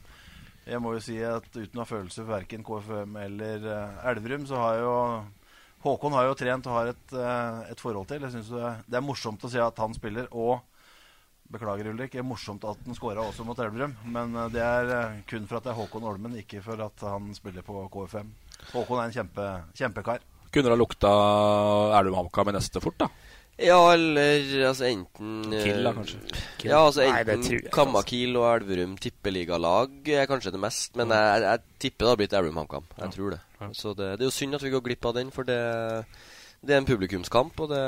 jeg 0.73 0.81
må 0.83 0.95
jo 0.97 1.03
si 1.05 1.19
at 1.23 1.47
uten 1.55 1.79
å 1.79 1.85
ha 1.85 1.87
følelse 1.87 2.25
for 2.25 2.33
verken 2.33 2.65
KFM 2.67 3.19
eller 3.23 3.67
uh, 3.69 4.09
Elverum, 4.11 4.47
så 4.49 4.57
har 4.62 4.81
jo 4.83 4.95
Håkon 5.85 6.17
har 6.17 6.25
jo 6.27 6.35
trent 6.35 6.67
og 6.67 6.75
har 6.75 6.88
et, 6.91 7.12
uh, 7.15 7.61
et 7.71 7.79
forhold 7.79 8.09
til. 8.11 8.25
Jeg 8.25 8.33
synes 8.35 8.49
det, 8.50 8.73
det 8.91 8.99
er 8.99 9.05
morsomt 9.07 9.45
å 9.47 9.50
se 9.53 9.61
at 9.62 9.79
han 9.79 9.95
spiller. 9.95 10.27
Og 10.35 10.59
beklager, 11.52 11.88
Ulrik, 11.93 12.12
det 12.12 12.23
er 12.23 12.26
morsomt 12.26 12.64
at 12.69 12.81
han 12.87 12.97
skåra 12.97 13.25
også 13.25 13.47
mot 13.47 13.59
Elverum. 13.62 13.95
Men 14.12 14.37
eh, 14.37 14.50
det 14.55 14.64
er 14.64 14.93
eh, 14.97 15.17
kun 15.28 15.49
for 15.49 15.61
at 15.61 15.69
det 15.69 15.73
er 15.75 15.81
Håkon 15.81 16.07
Olmen, 16.09 16.37
ikke 16.43 16.62
for 16.64 16.81
at 16.85 17.07
han 17.07 17.33
spiller 17.37 17.67
på 17.67 17.87
KFM. 17.95 18.31
Håkon 18.75 19.00
er 19.00 19.09
en 19.09 19.17
kjempe, 19.17 19.49
kjempekar. 19.78 20.23
kunne 20.52 20.69
det 20.69 20.75
ha 20.75 20.81
lukta 20.81 21.11
Elverum 21.99 22.23
HamKam 22.23 22.52
i 22.52 22.57
neste 22.59 22.83
fort, 22.85 22.99
da. 23.00 23.11
Ja, 23.59 23.78
eller 23.90 24.69
altså 24.69 24.87
enten 24.87 25.50
Kill, 25.50 25.83
da, 25.83 25.90
kanskje? 25.97 26.21
Kill. 26.61 26.71
Ja, 26.71 26.85
altså 26.85 27.02
enten 27.02 27.64
Kammakil 27.75 28.21
jeg 28.21 28.31
ikke, 28.31 28.43
og 28.45 28.50
Elverum 28.52 28.93
tippeligalag 29.02 30.11
er 30.14 30.28
kanskje 30.31 30.52
det 30.55 30.62
mest. 30.62 30.95
Men 30.99 31.11
jeg, 31.11 31.43
jeg 31.43 31.64
tipper 31.83 32.07
det 32.07 32.12
har 32.12 32.21
blitt 32.21 32.37
Elverum 32.38 32.61
HamKam. 32.62 32.87
Jeg 33.00 33.14
tror 33.17 33.35
det. 33.35 33.40
Så 33.75 33.95
det, 33.99 34.12
det 34.19 34.23
er 34.23 34.31
jo 34.31 34.37
synd 34.37 34.55
at 34.55 34.62
vi 34.62 34.71
går 34.71 34.85
glipp 34.87 35.09
av 35.11 35.17
den, 35.17 35.33
for 35.35 35.49
det, 35.49 35.59
det 36.62 36.76
er 36.76 36.83
en 36.85 36.87
publikumskamp, 36.87 37.59
og 37.64 37.73
det, 37.73 37.83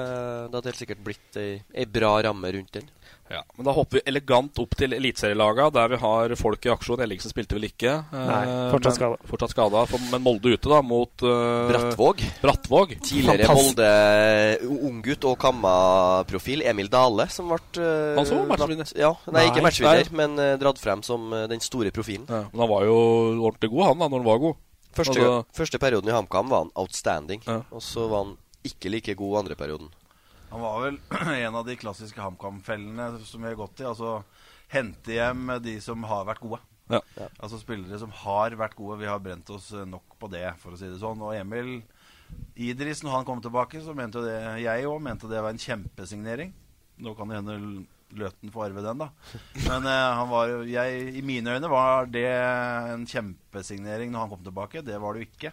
det 0.50 0.58
hadde 0.58 0.72
helt 0.72 0.82
sikkert 0.82 1.04
blitt 1.06 1.38
ei, 1.38 1.50
ei 1.70 1.86
bra 1.86 2.16
ramme 2.26 2.50
rundt 2.56 2.74
den. 2.80 2.90
Ja, 3.30 3.44
men 3.56 3.64
Da 3.64 3.70
hopper 3.76 4.00
vi 4.00 4.02
elegant 4.10 4.58
opp 4.58 4.72
til 4.74 4.90
eliteserielaga, 4.96 5.68
der 5.70 5.92
vi 5.92 5.98
har 6.02 6.32
folk 6.34 6.64
i 6.66 6.70
aksjon. 6.72 6.98
Ellingsen 7.04 7.30
spilte 7.30 7.54
vel 7.54 7.68
ikke? 7.68 7.92
eh, 8.10 8.24
Nei, 8.26 8.40
fortsatt 8.72 8.90
men- 8.90 8.96
skada. 8.98 9.16
Fortsatt 9.30 9.52
skada, 9.54 9.84
for- 9.86 10.02
men 10.10 10.22
Molde 10.24 10.50
ute, 10.50 10.66
da, 10.68 10.80
mot 10.82 11.22
uh, 11.22 11.68
Brattvåg. 11.70 12.24
Brattvåg. 12.42 12.96
Tidligere 13.06 13.46
Fantastisk. 13.46 13.78
Molde 13.78 14.90
unggutt 14.90 15.24
og 15.30 15.38
Kamma-profil 15.44 16.64
Emil 16.66 16.88
Dale, 16.90 17.28
som 17.30 17.48
ble 17.52 17.60
uh, 17.78 18.16
Han 18.18 18.26
som 18.26 18.42
var 18.42 18.50
matchvinner? 18.56 18.90
Ja, 18.98 19.12
nei, 19.30 19.46
ikke 19.48 19.62
Nei. 19.62 19.66
matchvinner, 19.68 20.10
men 20.22 20.34
uh, 20.42 20.56
dratt 20.60 20.82
frem 20.82 21.02
som 21.06 21.30
uh, 21.32 21.46
den 21.50 21.62
store 21.62 21.92
profilen. 21.94 22.26
Ja, 22.28 22.42
men 22.50 22.64
han 22.64 22.72
var 22.74 22.84
jo 22.88 22.98
ordentlig 23.46 23.70
god, 23.70 23.86
han, 23.92 23.98
da, 24.02 24.08
når 24.10 24.18
han 24.24 24.28
var 24.32 24.42
god. 24.48 24.60
Første, 24.90 25.20
Altså- 25.22 25.44
første 25.54 25.78
perioden 25.78 26.10
i 26.10 26.16
HamKam 26.18 26.48
var 26.50 26.64
han 26.66 26.74
outstanding, 26.74 27.46
og 27.70 27.78
så 27.80 28.08
var 28.10 28.24
han 28.24 28.36
ikke 28.66 28.90
like 28.90 29.14
god 29.16 29.38
andre 29.44 29.54
perioden. 29.56 29.88
Han 30.50 30.64
var 30.64 30.80
vel 30.84 30.98
en 31.46 31.58
av 31.60 31.66
de 31.66 31.76
klassiske 31.78 32.20
HamKam-fellene 32.20 33.12
som 33.24 33.42
vi 33.42 33.52
har 33.52 33.58
gått 33.58 33.82
i. 33.82 33.88
Altså 33.90 34.20
hente 34.70 35.14
hjem 35.14 35.56
de 35.62 35.76
som 35.82 36.02
har 36.06 36.26
vært 36.28 36.42
gode. 36.42 36.60
Ja. 36.90 37.00
Altså 37.38 37.60
spillere 37.60 37.98
som 38.02 38.10
har 38.24 38.54
vært 38.58 38.76
gode. 38.78 38.98
Vi 39.02 39.08
har 39.10 39.22
brent 39.22 39.50
oss 39.54 39.70
nok 39.86 40.18
på 40.18 40.30
det, 40.32 40.46
for 40.62 40.74
å 40.74 40.80
si 40.80 40.90
det 40.90 40.98
sånn. 41.02 41.22
Og 41.22 41.36
Emil 41.38 41.80
Idris, 42.54 43.02
når 43.02 43.20
han 43.20 43.28
kom 43.28 43.42
tilbake, 43.42 43.82
så 43.82 43.94
mente 43.96 44.20
jo 44.20 44.26
det 44.26 44.36
jeg 44.62 44.90
òg 44.90 45.00
mente 45.02 45.30
det 45.30 45.42
var 45.42 45.54
en 45.54 45.62
kjempesignering. 45.62 46.52
Nå 47.00 47.16
kan 47.18 47.30
det 47.30 47.40
hende 47.40 47.86
Løten 48.10 48.50
får 48.50 48.64
arve 48.64 48.82
den, 48.82 48.98
da. 49.04 49.06
Men 49.68 49.84
eh, 49.86 50.06
han 50.18 50.26
var, 50.32 50.50
jeg, 50.66 51.02
i 51.14 51.20
mine 51.22 51.52
øyne 51.54 51.68
var 51.70 52.08
det 52.10 52.26
en 52.26 53.04
kjempesignering 53.06 54.10
når 54.10 54.24
han 54.24 54.32
kom 54.32 54.42
tilbake. 54.42 54.82
Det 54.82 54.96
var 54.98 55.14
det 55.14 55.22
jo 55.22 55.28
ikke. 55.28 55.52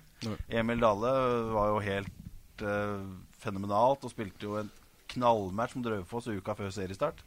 Emil 0.50 0.82
Dale 0.82 1.12
var 1.54 1.70
jo 1.70 1.84
helt 1.86 2.64
eh, 2.66 3.04
fenomenalt 3.44 4.08
og 4.08 4.14
spilte 4.14 4.50
jo 4.50 4.58
en 4.58 4.72
knallmatch 5.14 5.78
mot 5.78 5.90
Raufoss 5.92 6.28
uka 6.28 6.56
før 6.58 6.74
seriestart. 6.74 7.24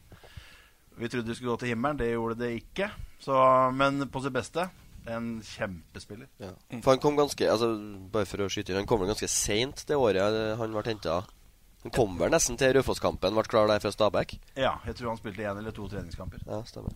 Vi 1.00 1.08
trodde 1.08 1.28
det 1.30 1.36
skulle 1.36 1.54
gå 1.54 1.62
til 1.62 1.72
himmelen. 1.72 1.98
Det 1.98 2.10
gjorde 2.12 2.38
det 2.42 2.52
ikke. 2.60 2.90
Så, 3.22 3.34
men 3.76 4.04
på 4.10 4.22
sitt 4.24 4.34
beste 4.34 4.68
en 5.08 5.42
kjempespiller. 5.44 6.28
Ja. 6.42 6.52
For 6.82 6.92
han 6.92 7.00
kom 7.00 7.16
ganske 7.16 7.46
altså, 7.48 7.70
Bare 8.12 8.28
for 8.28 8.44
å 8.44 8.50
skyte 8.52 8.74
inn 8.74 8.82
Han 8.82 8.88
kom 8.88 9.00
vel 9.00 9.08
ganske 9.08 9.30
seint 9.32 9.80
det 9.88 9.96
året 9.96 10.58
han 10.60 10.74
ble 10.74 10.82
henta. 10.84 11.22
Han 11.86 11.94
kom 11.96 12.18
vel 12.20 12.32
nesten 12.32 12.58
til 12.60 12.74
Raufoss-kampen, 12.76 13.32
ble 13.32 13.46
klar 13.48 13.70
der 13.70 13.80
fra 13.80 13.92
Stabæk. 13.94 14.34
Ja, 14.52 14.74
jeg 14.84 14.98
tror 14.98 15.14
han 15.14 15.20
spilte 15.20 15.46
én 15.48 15.62
eller 15.62 15.72
to 15.72 15.88
treningskamper. 15.88 16.42
Ja, 16.44 16.60
stemmer. 16.68 16.92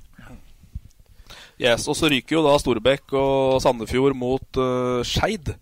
Yes, 1.56 1.88
Og 1.88 1.96
så 1.96 2.10
ryker 2.12 2.36
jo 2.36 2.44
da 2.44 2.52
Storbekk 2.60 3.16
og 3.16 3.62
Sandefjord 3.64 4.16
mot 4.18 4.60
uh, 4.60 5.00
Skeid. 5.06 5.54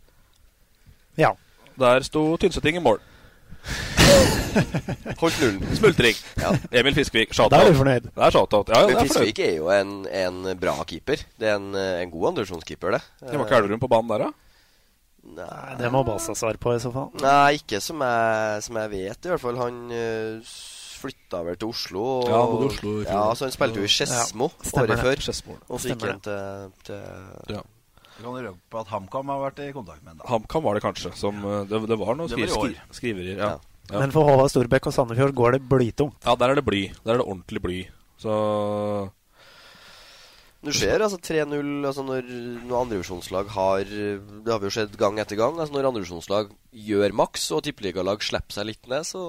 Ja. 1.20 1.36
Der 1.78 2.02
sto 2.02 2.32
Tynseting 2.40 2.82
i 2.82 2.82
mål. 2.82 2.98
Holdt 5.22 5.40
nullen. 5.42 5.76
Smultring. 5.78 6.20
Ja. 6.42 6.52
Emil 6.82 6.96
Fiskvik. 6.96 7.32
Shoutout. 7.34 7.56
Der 7.56 7.66
er 7.70 7.74
du 7.74 7.80
fornøyd. 7.80 8.06
Det 8.10 8.24
er 8.28 8.34
shoutout. 8.36 8.72
Ja, 8.72 8.82
ja, 8.82 8.86
Men 8.90 9.00
er. 9.00 9.08
Fiskvik 9.08 9.42
er 9.44 9.56
jo 9.56 9.68
en, 9.74 9.92
en 10.06 10.42
bra 10.60 10.76
keeper. 10.88 11.24
Det 11.40 11.50
er 11.50 11.58
en, 11.60 11.72
eh, 11.78 12.02
en 12.04 12.12
god 12.12 12.32
andredivisjonskeeper, 12.32 12.96
det. 12.98 13.02
Det 13.22 13.36
var 13.38 13.46
ikke 13.48 13.60
Elverum 13.62 13.82
på 13.82 13.90
banen 13.92 14.12
der, 14.14 14.26
da? 14.28 14.32
Nei, 15.22 15.74
Det 15.78 15.90
må 15.94 16.02
Basa 16.06 16.34
svare 16.34 16.58
på, 16.60 16.74
i 16.74 16.82
så 16.82 16.90
fall. 16.94 17.12
Nei, 17.22 17.58
ikke 17.60 17.78
som 17.82 18.00
jeg, 18.02 18.62
som 18.66 18.78
jeg 18.80 18.90
vet, 18.96 19.26
i 19.28 19.30
hvert 19.32 19.42
fall. 19.42 19.60
Han 19.60 19.76
uh, 19.94 20.54
flytta 21.02 21.42
vel 21.46 21.58
til 21.60 21.70
Oslo. 21.70 22.02
Og, 22.22 22.30
Ja, 22.32 22.40
bodde 22.50 22.70
Oslo 22.72 22.96
i. 23.00 23.04
Ja, 23.06 23.22
så 23.38 23.46
han 23.46 23.54
spilte 23.54 23.82
jo 23.82 23.86
i 23.86 23.92
Skedsmo 23.92 24.50
Ja, 24.50 24.72
året 24.82 25.04
før. 25.04 25.22
Og 25.68 25.78
så 25.82 25.92
gikk 25.92 26.08
han 26.08 26.24
til, 26.26 26.74
til 26.88 27.54
Ja. 27.56 27.62
Du 28.18 28.26
kan 28.28 28.44
røpe 28.44 28.78
at 28.82 28.90
HamKam 28.92 29.30
har 29.32 29.38
vært 29.48 29.60
i 29.64 29.70
kontakt 29.74 30.02
med 30.04 30.12
ham. 30.14 30.26
HamKam 30.28 30.66
var 30.66 30.76
det 30.76 30.82
kanskje. 30.84 31.14
Som, 31.18 31.38
uh, 31.46 31.62
det, 31.66 31.80
det 31.90 31.98
var 31.98 32.18
noen 32.18 32.30
skriverier 32.30 32.58
var 32.58 32.66
i 32.66 32.74
skri, 32.74 32.74
år. 32.76 32.90
skri, 32.90 32.98
skriverier. 33.00 33.38
Ja. 33.38 33.54
Ja. 33.56 33.71
Men 33.90 34.12
for 34.14 34.24
Håvard 34.28 34.48
Storbekk 34.52 34.86
og 34.88 34.94
Sandefjord 34.94 35.34
går 35.34 35.52
det 35.58 35.62
blytungt. 35.68 36.14
ja, 36.24 36.36
der 36.38 36.50
er 36.50 36.54
det 36.60 36.64
bly. 36.64 36.84
Der 37.04 37.14
er 37.14 37.18
det 37.18 37.26
ordentlig 37.26 37.62
bly. 37.62 37.80
Så 38.22 39.10
Du 40.62 40.70
ser 40.70 41.02
altså 41.02 41.18
3-0 41.18 41.86
altså 41.88 42.04
når, 42.06 42.22
når 42.68 42.76
andrevisjonslag 42.84 43.48
har 43.50 43.82
Det 43.82 44.46
har 44.52 44.60
vi 44.62 44.68
jo 44.70 44.74
sett 44.76 44.94
gang 44.96 45.18
etter 45.18 45.34
gang. 45.40 45.58
Altså 45.58 45.74
Når 45.74 45.88
andrevisjonslag 45.90 46.52
gjør 46.72 47.12
maks, 47.18 47.48
og 47.50 47.64
tippeligalag 47.66 48.22
slipper 48.22 48.54
seg 48.60 48.68
litt 48.70 48.86
ned, 48.88 49.02
så 49.08 49.24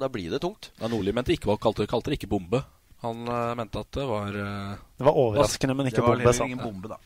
da 0.00 0.08
blir 0.08 0.30
det 0.32 0.40
tungt. 0.40 0.70
ja, 0.80 0.88
Nordli 0.88 1.12
mente 1.12 1.34
ikke, 1.36 1.50
var- 1.52 1.60
kalte, 1.60 1.86
kalte 1.86 2.10
det 2.10 2.18
ikke 2.22 2.30
bombe. 2.32 2.64
Han 3.04 3.28
uh, 3.28 3.52
mente 3.54 3.78
at 3.78 3.92
det 3.94 4.06
var 4.08 4.32
uh, 4.34 4.74
Det 4.98 5.04
var 5.06 5.14
overraskende, 5.14 5.76
men 5.76 5.86
ikke 5.86 6.00
det 6.00 6.08
var 6.08 6.16
bombe. 6.24 6.46
ingen 6.48 6.58
bombe, 6.64 6.88
da. 6.88 6.96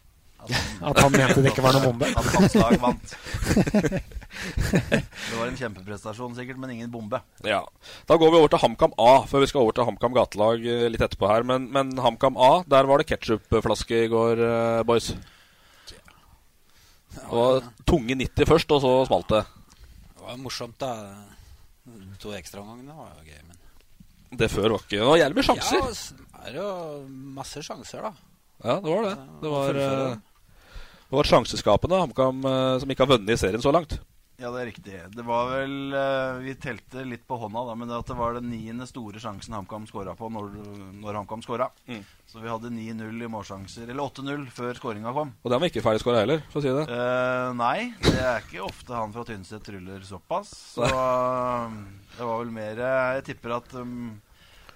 At 0.88 0.98
han 0.98 1.12
mente 1.14 1.42
det 1.42 1.52
ikke 1.52 1.62
var 1.64 1.76
noen 1.76 1.92
bombe? 1.92 2.08
At 2.18 2.28
hans 2.34 2.54
lag 2.58 2.74
vant. 2.82 3.12
det 4.82 5.36
var 5.38 5.46
en 5.46 5.58
kjempeprestasjon 5.58 6.34
sikkert, 6.38 6.58
men 6.62 6.72
ingen 6.74 6.90
bombe. 6.92 7.20
Ja. 7.46 7.60
Da 8.08 8.18
går 8.18 8.32
vi 8.32 8.40
over 8.40 8.52
til 8.52 8.62
HamKam 8.64 8.96
A, 8.98 9.12
før 9.30 9.44
vi 9.44 9.50
skal 9.52 9.62
over 9.62 9.76
til 9.76 9.86
HamKam 9.86 10.16
gatelag 10.16 10.66
eh, 10.66 10.88
litt 10.90 11.04
etterpå 11.04 11.30
her. 11.30 11.46
Men, 11.46 11.68
men 11.74 11.92
HamKam 12.02 12.38
A, 12.40 12.52
der 12.70 12.88
var 12.90 13.02
det 13.02 13.08
ketsjupflaske 13.12 14.04
i 14.06 14.10
går, 14.12 14.42
eh, 14.48 14.82
boys. 14.88 15.12
Det 17.12 17.28
var 17.28 17.62
tunge 17.88 18.16
90 18.18 18.48
først, 18.48 18.74
og 18.74 18.82
så 18.82 18.92
smalt 19.06 19.30
det. 19.36 19.44
Det 20.16 20.26
var 20.26 20.42
morsomt, 20.42 20.78
da. 20.80 20.92
De 21.86 22.18
to 22.22 22.34
ekstraomgangene 22.34 22.94
var 22.96 23.14
jo 23.18 23.24
gøy, 23.26 23.40
men 23.48 24.38
Det 24.38 24.46
før 24.52 24.76
var 24.76 24.84
ikke 24.84 25.00
Det 25.00 25.06
var 25.08 25.16
jævlig 25.18 25.38
mye 25.38 25.46
sjanser. 25.48 25.80
Ja, 25.82 26.42
det 26.42 26.52
er 26.52 26.58
jo 26.60 26.68
masse 27.38 27.62
sjanser, 27.66 28.06
da. 28.06 28.12
Ja, 28.62 28.76
det 28.78 28.92
var 28.92 29.08
det. 29.08 29.16
Det 29.42 29.50
var, 29.50 29.80
fullføre. 31.12 31.20
vært 31.20 31.34
sjanseskapende 31.34 32.00
HamKam 32.06 32.48
eh, 32.48 32.80
som 32.82 32.90
ikke 32.90 33.06
har 33.06 33.14
vunnet 33.16 33.36
i 33.36 33.40
serien 33.40 33.62
så 33.62 33.74
langt. 33.74 34.00
Ja, 34.42 34.50
det 34.50 34.62
er 34.62 34.66
riktig. 34.72 34.94
Det 35.14 35.22
var 35.22 35.50
vel 35.52 35.92
eh, 35.94 36.38
Vi 36.42 36.54
telte 36.58 37.04
litt 37.06 37.22
på 37.28 37.36
hånda, 37.38 37.62
da, 37.68 37.74
men 37.78 37.86
det, 37.86 37.98
at 38.00 38.08
det 38.10 38.16
var 38.18 38.34
den 38.34 38.48
niende 38.50 38.88
store 38.90 39.20
sjansen 39.22 39.54
HamKam 39.54 39.84
skåra 39.86 40.16
på 40.18 40.30
når, 40.32 40.56
når 40.98 41.20
HamKam 41.20 41.44
skåra. 41.44 41.68
Mm. 41.86 42.00
Så 42.26 42.42
vi 42.42 42.50
hadde 42.50 42.72
9-0 42.72 43.22
i 43.22 43.30
målsjanser, 43.30 43.86
eller 43.86 44.08
8-0, 44.08 44.48
før 44.56 44.80
skåringa 44.80 45.12
kom. 45.14 45.30
Og 45.44 45.52
den 45.52 45.62
var 45.62 45.70
ikke 45.70 45.84
ferdigskåra 45.84 46.24
heller, 46.24 46.42
for 46.50 46.58
å 46.58 46.64
si 46.64 46.74
det. 46.74 46.88
Uh, 46.90 47.52
nei, 47.60 47.92
det 48.02 48.16
er 48.18 48.42
ikke 48.42 48.64
ofte 48.66 48.96
han 48.96 49.14
fra 49.14 49.26
Tynset 49.28 49.62
tryller 49.68 50.02
såpass. 50.08 50.50
Så 50.72 50.88
det 50.88 52.26
var 52.26 52.42
vel 52.42 52.52
mer 52.52 52.82
Jeg 52.82 53.24
tipper 53.30 53.58
at 53.60 53.78
um, 53.78 54.16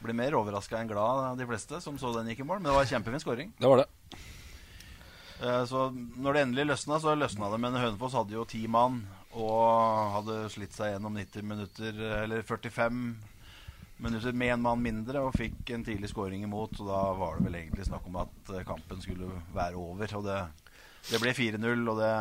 ble 0.05 0.15
mer 0.15 0.37
overraska 0.39 0.79
enn 0.79 0.91
glad, 0.93 1.33
de 1.41 1.49
fleste 1.49 1.83
som 1.83 1.99
så 1.99 2.15
den 2.15 2.31
gikk 2.31 2.45
i 2.45 2.49
mål. 2.49 2.61
Men 2.61 2.71
det 2.71 2.79
var 2.79 2.87
en 2.87 2.95
kjempefin 2.95 3.25
skåring. 3.25 3.55
Det 3.59 3.73
var 3.73 3.83
det. 3.83 3.91
Eh, 5.43 5.65
Så 5.69 5.91
når 6.17 6.33
det 6.33 6.43
endelig 6.47 6.67
løsna, 6.71 6.99
så 7.01 7.15
løsna 7.17 7.51
det. 7.53 7.61
Men 7.61 7.77
Hønefoss 7.77 8.17
hadde 8.17 8.37
jo 8.37 8.45
ti 8.49 8.65
mann 8.67 9.03
og 9.37 10.13
hadde 10.15 10.37
slitt 10.53 10.73
seg 10.73 10.95
gjennom 10.95 11.17
90 11.19 11.45
minutter, 11.45 11.99
eller 12.23 12.45
45 12.47 13.01
minutter 14.01 14.33
med 14.33 14.55
en 14.55 14.63
mann 14.65 14.81
mindre, 14.85 15.21
og 15.25 15.37
fikk 15.37 15.73
en 15.75 15.85
tidlig 15.85 16.09
skåring 16.13 16.45
imot. 16.45 16.81
Og 16.81 16.89
da 16.89 17.01
var 17.19 17.37
det 17.37 17.49
vel 17.49 17.59
egentlig 17.61 17.89
snakk 17.89 18.07
om 18.09 18.21
at 18.25 18.53
eh, 18.55 18.65
kampen 18.69 19.03
skulle 19.05 19.29
være 19.57 19.77
over. 19.81 20.17
Og 20.19 20.25
det, 20.29 20.39
det 21.11 21.21
ble 21.23 21.35
4-0, 21.37 21.85
og 21.93 22.01
det, 22.01 22.13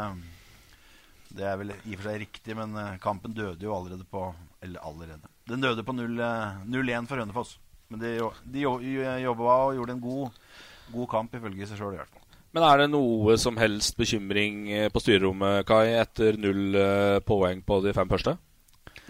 det 1.40 1.48
er 1.52 1.62
vel 1.62 1.76
i 1.76 1.96
og 1.96 2.00
for 2.02 2.10
seg 2.10 2.22
riktig, 2.26 2.58
men 2.60 2.76
eh, 2.82 2.98
kampen 3.04 3.36
døde 3.38 3.64
jo 3.68 3.76
allerede 3.76 4.08
på 4.12 4.28
Eller 4.66 4.82
allerede. 4.82 5.30
Den 5.46 5.62
døde 5.62 5.84
på 5.86 5.94
0 5.94 6.20
eh, 6.20 6.62
0-1 6.68 7.08
for 7.08 7.22
Hønefoss. 7.22 7.58
Men 7.94 8.02
de, 8.02 8.16
de 8.50 8.64
jobba 8.66 9.56
og 9.68 9.76
gjorde 9.78 9.94
en 9.94 10.02
god, 10.02 10.38
god 10.92 11.10
kamp, 11.12 11.36
ifølge 11.38 11.68
seg 11.70 11.78
sjøl 11.78 11.94
i 11.94 12.00
hvert 12.02 12.10
fall. 12.10 12.25
Men 12.56 12.64
er 12.64 12.80
det 12.80 12.92
noe 12.94 13.34
som 13.36 13.58
helst 13.60 13.98
bekymring 14.00 14.70
eh, 14.72 14.88
på 14.88 15.02
styrerommet, 15.04 15.66
Kai, 15.68 15.90
etter 16.00 16.38
null 16.40 16.78
eh, 16.80 17.18
poeng 17.28 17.60
på 17.68 17.82
de 17.84 17.92
fem 17.92 18.08
første? 18.08 18.38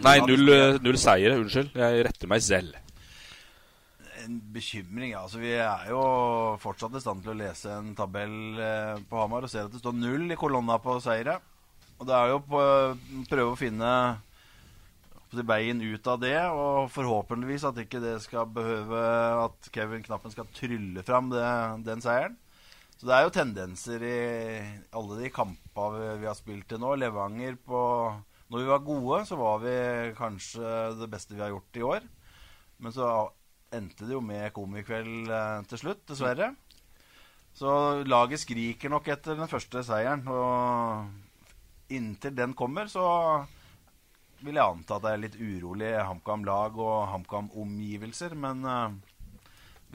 Nei, 0.01 0.15
null, 0.25 0.49
eh, 0.49 0.79
null 0.81 0.97
seire. 0.97 1.35
Unnskyld. 1.37 1.75
Jeg 1.77 2.05
retter 2.07 2.31
meg 2.31 2.41
selv. 2.41 2.79
En 4.23 4.39
bekymring, 4.55 5.11
ja. 5.11 5.21
Altså, 5.27 5.37
vi 5.43 5.51
er 5.61 5.91
jo 5.91 5.99
fortsatt 6.63 6.97
i 6.97 7.01
stand 7.03 7.21
til 7.21 7.35
å 7.35 7.37
lese 7.37 7.69
en 7.69 7.91
tabell 7.93 8.33
på 9.05 9.19
Hamar 9.19 9.45
og 9.45 9.51
ser 9.53 9.67
at 9.67 9.75
det 9.75 9.83
står 9.83 9.93
null 9.93 10.25
i 10.33 10.37
kolonna 10.41 10.79
på 10.81 10.95
seire. 11.03 11.35
Og 11.99 12.09
det 12.09 12.15
er 12.17 12.33
jo 12.33 12.39
å 12.41 12.63
prøve 13.29 13.51
å 13.51 13.59
finne 13.59 13.91
veien 15.35 15.83
ut 15.83 16.09
av 16.09 16.17
det, 16.23 16.39
og 16.47 16.89
forhåpentligvis 16.95 17.67
at 17.69 17.77
ikke 17.83 18.01
det 18.01 18.15
skal 18.23 18.49
behøve 18.55 19.03
at 19.43 19.69
Kevin 19.75 20.01
Knappen 20.01 20.33
skal 20.33 20.49
trylle 20.55 21.05
fram 21.05 21.29
det, 21.29 21.45
den 21.85 22.01
seieren. 22.01 22.39
Så 22.95 23.09
det 23.09 23.15
er 23.15 23.25
jo 23.25 23.33
tendenser 23.35 24.03
i 24.07 24.19
alle 24.95 25.17
de 25.19 25.31
kampene 25.33 26.13
vi, 26.21 26.27
har 26.29 26.37
spilt 26.37 26.69
til 26.69 26.79
nå. 26.79 26.93
Levanger 26.99 27.57
på 27.59 27.79
Når 28.47 28.61
vi 28.61 28.69
var 28.69 28.85
gode, 28.85 29.23
så 29.27 29.35
var 29.39 29.57
vi 29.63 29.73
kanskje 30.15 30.75
det 30.99 31.09
beste 31.11 31.35
vi 31.35 31.41
har 31.41 31.51
gjort 31.51 31.79
i 31.79 31.83
år. 31.83 32.05
Men 32.77 32.93
så 32.93 33.09
endte 33.73 34.05
det 34.05 34.13
jo 34.15 34.21
med 34.23 34.53
komikveld 34.55 35.31
eh, 35.33 35.63
til 35.71 35.81
slutt, 35.81 36.03
dessverre. 36.07 36.53
Så 37.55 38.03
laget 38.05 38.43
skriker 38.43 38.91
nok 38.91 39.07
etter 39.11 39.37
den 39.39 39.49
første 39.49 39.81
seieren. 39.87 40.25
Og 40.29 41.91
inntil 41.95 42.35
den 42.37 42.53
kommer, 42.57 42.89
så 42.91 43.05
vil 44.43 44.59
jeg 44.59 44.65
anta 44.65 44.99
at 44.99 45.05
det 45.05 45.11
er 45.13 45.23
litt 45.23 45.37
urolig 45.39 45.91
HamKam-lag 45.97 46.77
og 46.77 46.97
HamKam-omgivelser. 47.13 48.35
Men 48.39 48.63
eh, 48.69 48.97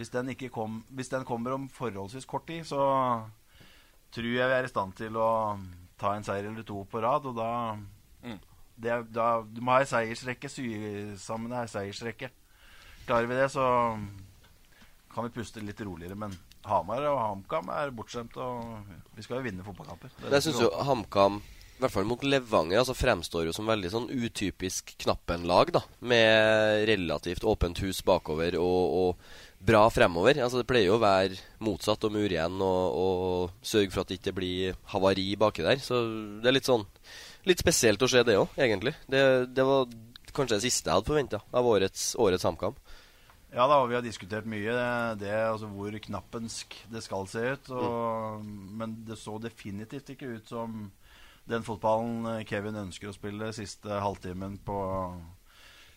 hvis, 0.01 0.11
den 0.15 0.33
ikke 0.33 0.49
kom, 0.55 0.81
hvis 0.97 1.13
den 1.13 1.25
kommer 1.29 1.55
om 1.57 1.69
forholdsvis 1.73 2.27
kort 2.29 2.47
tid, 2.49 2.65
så 2.69 2.81
tror 4.11 4.27
jeg 4.33 4.51
vi 4.51 4.57
er 4.57 4.67
i 4.67 4.73
stand 4.73 4.97
til 4.99 5.17
å 5.21 5.29
ta 6.01 6.15
en 6.17 6.25
seier 6.27 6.49
eller 6.51 6.65
to 6.67 6.83
på 6.91 7.03
rad. 7.05 7.29
Og 7.31 7.37
da, 7.39 7.51
det, 8.81 8.91
er- 8.97 9.07
da 9.13 9.29
Du 9.47 9.61
må 9.63 9.77
ha 9.77 9.85
ei 9.85 9.89
seiersrekke, 9.91 10.51
sy 10.51 10.67
sammen 11.21 11.53
ei 11.61 11.67
seiersrekke. 11.71 12.33
Klarer 13.07 13.29
vi 13.31 13.39
det, 13.39 13.49
så 13.53 13.65
kan 15.15 15.27
vi 15.27 15.33
puste 15.35 15.63
litt 15.65 15.81
roligere. 15.85 16.17
Men 16.19 16.35
Hamar 16.69 17.07
og 17.11 17.21
HamKam 17.23 17.71
er 17.75 17.91
bortskjemt, 17.97 18.37
og 18.41 18.91
vi 19.17 19.25
skal 19.25 19.41
jo 19.41 19.47
vinne 19.49 19.65
fotballkamper. 19.67 20.13
Det 20.19 20.29
jeg 20.29 20.35
det 20.37 20.43
syns 20.45 20.61
jo. 20.63 20.69
HamKam, 20.87 21.41
i 21.41 21.81
hvert 21.83 21.95
fall 21.95 22.05
mot 22.09 22.23
Levanger, 22.27 22.83
altså 22.83 22.95
fremstår 22.97 23.47
jo 23.49 23.55
som 23.57 23.69
veldig 23.71 23.91
sånn 23.95 24.11
utypisk 24.13 24.93
Knappen-lag, 25.01 25.73
da. 25.79 25.83
Med 26.05 26.85
relativt 26.91 27.47
åpent 27.49 27.81
hus 27.87 28.03
bakover 28.07 28.59
og, 28.61 28.99
og 29.01 29.50
bra 29.61 29.83
fremover. 29.93 30.41
Altså 30.43 30.61
Det 30.61 30.69
pleier 30.69 30.89
jo 30.89 30.99
å 30.99 31.03
være 31.03 31.39
motsatt 31.63 32.05
og 32.09 32.15
mure 32.15 32.33
igjen 32.33 32.61
og, 32.65 33.01
og 33.05 33.67
sørge 33.67 33.93
for 33.93 34.03
at 34.03 34.13
det 34.13 34.21
ikke 34.21 34.37
blir 34.41 34.79
havari 34.93 35.35
baki 35.41 35.67
der. 35.67 35.83
Så 35.85 36.01
det 36.41 36.51
er 36.51 36.57
litt 36.59 36.71
sånn 36.71 36.87
Litt 37.49 37.63
spesielt 37.63 38.03
å 38.05 38.09
se 38.11 38.21
det 38.21 38.35
òg, 38.37 38.51
egentlig. 38.61 38.93
Det, 39.09 39.21
det 39.57 39.65
var 39.65 39.87
kanskje 40.37 40.59
det 40.59 40.67
siste 40.67 40.91
jeg 40.91 40.99
hadde 40.99 41.09
forventa 41.09 41.39
av 41.57 41.65
årets, 41.65 42.11
årets 42.21 42.45
HamKam. 42.45 42.75
Ja 43.51 43.65
da, 43.67 43.79
vi 43.89 43.97
har 43.97 44.05
diskutert 44.05 44.45
mye 44.45 44.75
det, 45.19 45.33
altså 45.33 45.71
hvor 45.73 45.97
knappensk 46.05 46.77
det 46.93 47.01
skal 47.03 47.25
se 47.33 47.47
ut. 47.55 47.71
Og, 47.73 48.45
Men 48.45 48.99
det 49.09 49.17
så 49.19 49.39
definitivt 49.43 50.13
ikke 50.13 50.37
ut 50.37 50.53
som 50.53 50.85
den 51.51 51.65
fotballen 51.67 52.29
eh, 52.31 52.45
Kevin 52.47 52.79
ønsker 52.79 53.11
å 53.11 53.17
spille 53.17 53.51
siste 53.57 53.99
halvtimen 54.05 54.61
på, 54.63 54.79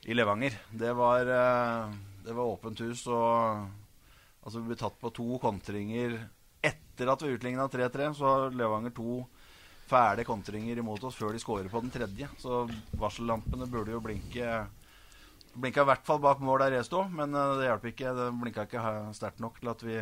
i 0.08 0.16
Levanger. 0.18 0.56
Det 0.72 0.96
var, 0.98 1.30
eh, 1.30 1.94
det 2.24 2.36
var 2.36 2.56
åpent 2.56 2.80
hus 2.86 3.08
og 3.12 3.72
Altså 4.44 4.60
vi 4.60 4.74
ble 4.74 4.76
tatt 4.76 4.98
på 5.00 5.08
to 5.16 5.38
kontringer 5.40 6.18
etter 6.60 7.08
at 7.08 7.22
vi 7.24 7.32
utligna 7.32 7.70
3-3. 7.72 8.10
Så 8.18 8.28
har 8.28 8.56
Levanger 8.60 8.92
to 8.96 9.22
fæle 9.88 10.26
kontringer 10.28 10.80
imot 10.80 11.04
oss 11.08 11.16
før 11.16 11.32
de 11.36 11.40
skårer 11.40 11.72
på 11.72 11.80
den 11.84 11.94
tredje. 11.94 12.28
Så 12.42 12.66
varsellampene 13.00 13.70
burde 13.72 13.96
jo 13.96 14.04
blinke 14.04 14.66
Blinka 15.54 15.84
i 15.84 15.86
hvert 15.86 16.06
fall 16.08 16.18
bak 16.18 16.40
mål 16.42 16.64
der 16.64 16.80
jeg 16.80 16.88
sto, 16.88 17.04
men 17.14 17.36
eh, 17.38 17.52
det 17.60 17.68
hjalp 17.68 17.84
ikke. 17.92 18.14
Det 18.18 18.24
blinka 18.42 18.64
ikke 18.66 18.94
sterkt 19.14 19.42
nok 19.44 19.60
til 19.62 19.70
at 19.70 19.84
vi, 19.86 20.00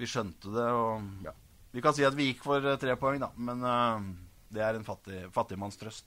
vi 0.00 0.08
skjønte 0.10 0.50
det. 0.50 0.64
Og, 0.74 1.04
ja. 1.28 1.34
Vi 1.70 1.84
kan 1.84 1.94
si 1.94 2.02
at 2.02 2.16
vi 2.18 2.32
gikk 2.32 2.42
for 2.42 2.66
eh, 2.66 2.78
tre 2.82 2.96
poeng, 2.98 3.20
da, 3.22 3.28
men 3.38 3.62
eh, 3.62 4.08
det 4.54 4.62
er 4.64 4.78
en 4.78 4.86
fattig, 4.86 5.20
fattigmannstrøst. 5.34 6.06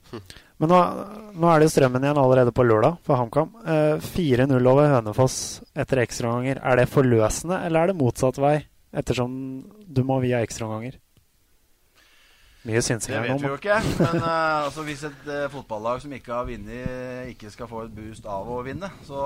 Men 0.58 0.72
nå, 0.72 0.80
nå 1.38 1.50
er 1.50 1.60
det 1.60 1.68
jo 1.68 1.74
strømmen 1.76 2.06
igjen 2.06 2.20
allerede 2.22 2.54
på 2.54 2.66
lørdag 2.66 2.98
for 3.06 3.20
HamKam. 3.20 3.54
Eh, 3.62 4.02
4-0 4.02 4.72
over 4.72 4.90
Hønefoss 4.96 5.36
etter 5.78 6.02
ekstraomganger. 6.02 6.62
Er 6.62 6.80
det 6.80 6.90
forløsende, 6.90 7.62
eller 7.66 7.82
er 7.82 7.92
det 7.92 8.00
motsatt 8.00 8.40
vei? 8.42 8.56
Ettersom 8.92 9.32
du 9.88 10.02
må 10.04 10.18
via 10.24 10.42
ekstraomganger. 10.44 10.98
Mye 12.62 12.78
synsing 12.84 13.10
Det 13.10 13.18
her 13.18 13.24
vet 13.26 13.42
vi 13.42 13.48
jo 13.50 13.56
ikke. 13.58 13.76
Men 13.98 14.20
eh, 14.20 14.64
altså, 14.68 14.84
hvis 14.86 15.02
et 15.08 15.30
eh, 15.34 15.48
fotballag 15.50 16.02
som 16.04 16.12
ikke 16.14 16.34
har 16.34 16.46
vunnet, 16.46 17.30
ikke 17.32 17.50
skal 17.50 17.70
få 17.70 17.86
et 17.88 17.94
boost 17.96 18.26
av 18.30 18.46
å 18.46 18.60
vinne, 18.62 18.90
så 19.06 19.22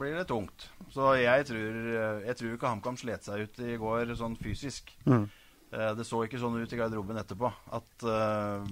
blir 0.00 0.16
det 0.18 0.26
tungt. 0.30 0.66
Så 0.90 1.12
jeg 1.20 1.46
tror, 1.46 1.76
eh, 1.94 2.24
jeg 2.26 2.38
tror 2.40 2.56
ikke 2.56 2.72
HamKam 2.72 2.98
slet 2.98 3.28
seg 3.28 3.46
ut 3.46 3.62
i 3.62 3.78
går 3.78 4.16
sånn 4.18 4.34
fysisk. 4.40 4.90
Mm. 5.06 5.28
Eh, 5.72 5.92
det 5.94 6.04
så 6.08 6.24
ikke 6.26 6.40
sånn 6.42 6.56
ut 6.60 6.72
i 6.74 6.78
garderoben 6.80 7.20
etterpå. 7.20 7.50
At 7.76 8.02
eh, 8.02 8.66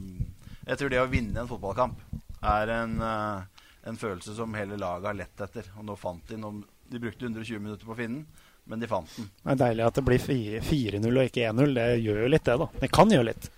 Jeg 0.68 0.78
tror 0.80 0.90
det 0.90 1.00
å 1.02 1.08
vinne 1.10 1.40
en 1.44 1.48
fotballkamp 1.50 2.00
er 2.42 2.72
en, 2.74 2.96
eh, 3.00 3.62
en 3.88 3.96
følelse 4.00 4.34
som 4.36 4.54
hele 4.58 4.76
laget 4.80 5.06
har 5.12 5.14
lett 5.20 5.40
etter. 5.46 5.70
Og 5.78 5.86
nå 5.86 5.96
fant 5.98 6.26
de 6.28 6.36
noen 6.40 6.64
De 6.88 6.98
brukte 6.98 7.26
120 7.28 7.60
minutter 7.60 7.84
på 7.84 7.92
å 7.92 7.96
finne 7.98 8.22
den, 8.22 8.26
men 8.66 8.80
de 8.80 8.86
fant 8.88 9.10
den. 9.16 9.26
Det 9.44 9.52
er 9.52 9.58
deilig 9.60 9.84
at 9.86 9.98
det 9.98 10.04
blir 10.06 10.22
4-0 10.64 11.04
og 11.20 11.26
ikke 11.28 11.42
1-0. 11.50 11.74
Det 11.76 11.84
gjør 12.00 12.22
jo 12.22 12.30
litt, 12.32 12.44
det, 12.48 12.54
da. 12.62 12.68
Det 12.80 12.88
kan 12.96 13.10
gjøre 13.12 13.26
litt. 13.28 13.50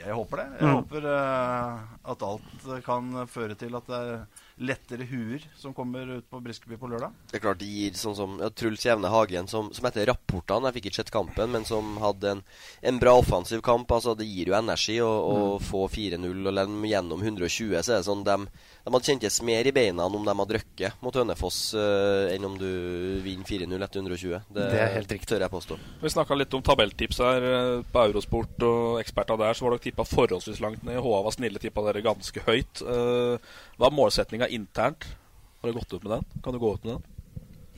Jeg 0.00 0.14
håper 0.16 0.40
det. 0.40 0.46
Jeg 0.60 0.64
Mm. 0.64 0.76
håper 0.78 1.06
at 2.12 2.22
alt 2.22 2.66
kan 2.86 3.12
føre 3.28 3.54
til 3.60 3.76
at 3.76 3.86
det 3.92 4.00
er 4.00 4.26
lettere 4.58 5.04
huer 5.04 5.42
som 5.56 5.74
kommer 5.76 6.08
ut 6.16 6.30
på 6.30 6.40
Briskeby 6.40 6.78
på 6.80 6.88
lørdag. 6.88 7.12
Det 7.30 7.36
er 7.36 7.42
klart 7.44 7.58
de 7.60 7.66
gir 7.68 7.92
sånn 7.98 8.16
som 8.16 8.38
ja, 8.40 8.48
Truls 8.48 8.86
Jevne 8.86 9.10
Hagen, 9.12 9.48
som, 9.48 9.68
som 9.76 9.84
etter 9.84 10.06
rapportene 10.08 10.70
Jeg 10.70 10.78
fikk 10.78 10.86
ikke 10.90 11.00
sett 11.02 11.12
kampen, 11.12 11.52
men 11.52 11.66
som 11.68 11.96
hadde 12.00 12.30
en, 12.30 12.40
en 12.80 13.00
bra 13.02 13.12
offensiv 13.20 13.60
kamp. 13.66 13.90
Altså 13.92 14.14
Det 14.16 14.24
gir 14.28 14.52
jo 14.52 14.56
energi 14.58 14.96
å, 15.04 15.12
Mm. 15.36 15.60
få 15.66 15.82
4-0 15.92 16.48
og 16.48 16.88
gjennom 16.88 17.20
120. 17.22 17.82
Så 17.82 17.92
er 17.92 18.00
det 18.00 18.06
sånn 18.08 18.24
de, 18.24 18.36
de 18.86 18.92
hadde 18.94 19.08
kjentes 19.08 19.40
mer 19.42 19.66
i 19.66 19.72
beina 19.74 20.04
om 20.06 20.14
de 20.14 20.30
hadde 20.30 20.44
drukket 20.52 21.00
mot 21.02 21.16
Hønefoss 21.18 21.56
uh, 21.74 22.28
enn 22.30 22.44
om 22.46 22.52
du 22.54 22.68
vinner 23.24 23.42
4-0 23.48 23.82
etter 23.82 23.98
120. 23.98 24.44
Det 24.54 24.66
er 24.78 24.92
helt 24.94 25.10
riktig. 25.10 25.26
tør 25.32 25.42
jeg 25.42 25.50
påstå. 25.50 25.78
Vi 26.04 26.12
snakka 26.14 26.38
litt 26.38 26.54
om 26.54 26.62
tabelltips 26.62 27.18
her 27.18 27.46
eh, 27.48 27.80
på 27.90 28.04
Eurosport 28.06 28.62
og 28.62 29.00
eksperter 29.00 29.40
der. 29.42 29.58
Så 29.58 29.66
var 29.66 29.74
dere 29.74 29.82
tippa 29.88 30.06
forholdsvis 30.06 30.62
langt 30.62 30.86
ned. 30.86 31.00
HA 31.02 31.18
var 31.26 31.34
snille, 31.34 31.58
tippa 31.58 31.82
dere 31.88 32.04
ganske 32.06 32.46
høyt. 32.46 32.84
Uh, 32.86 33.42
hva 33.74 33.90
er 33.90 33.98
målsettinga 33.98 34.52
internt? 34.54 35.10
Har 35.58 35.72
du 35.72 35.80
gått 35.80 35.98
ut 35.98 36.06
med 36.06 36.20
den? 36.20 36.32
Kan 36.46 36.54
du 36.54 36.62
gå 36.62 36.74
ut 36.78 36.86
med 36.86 36.94
den? 36.94 37.04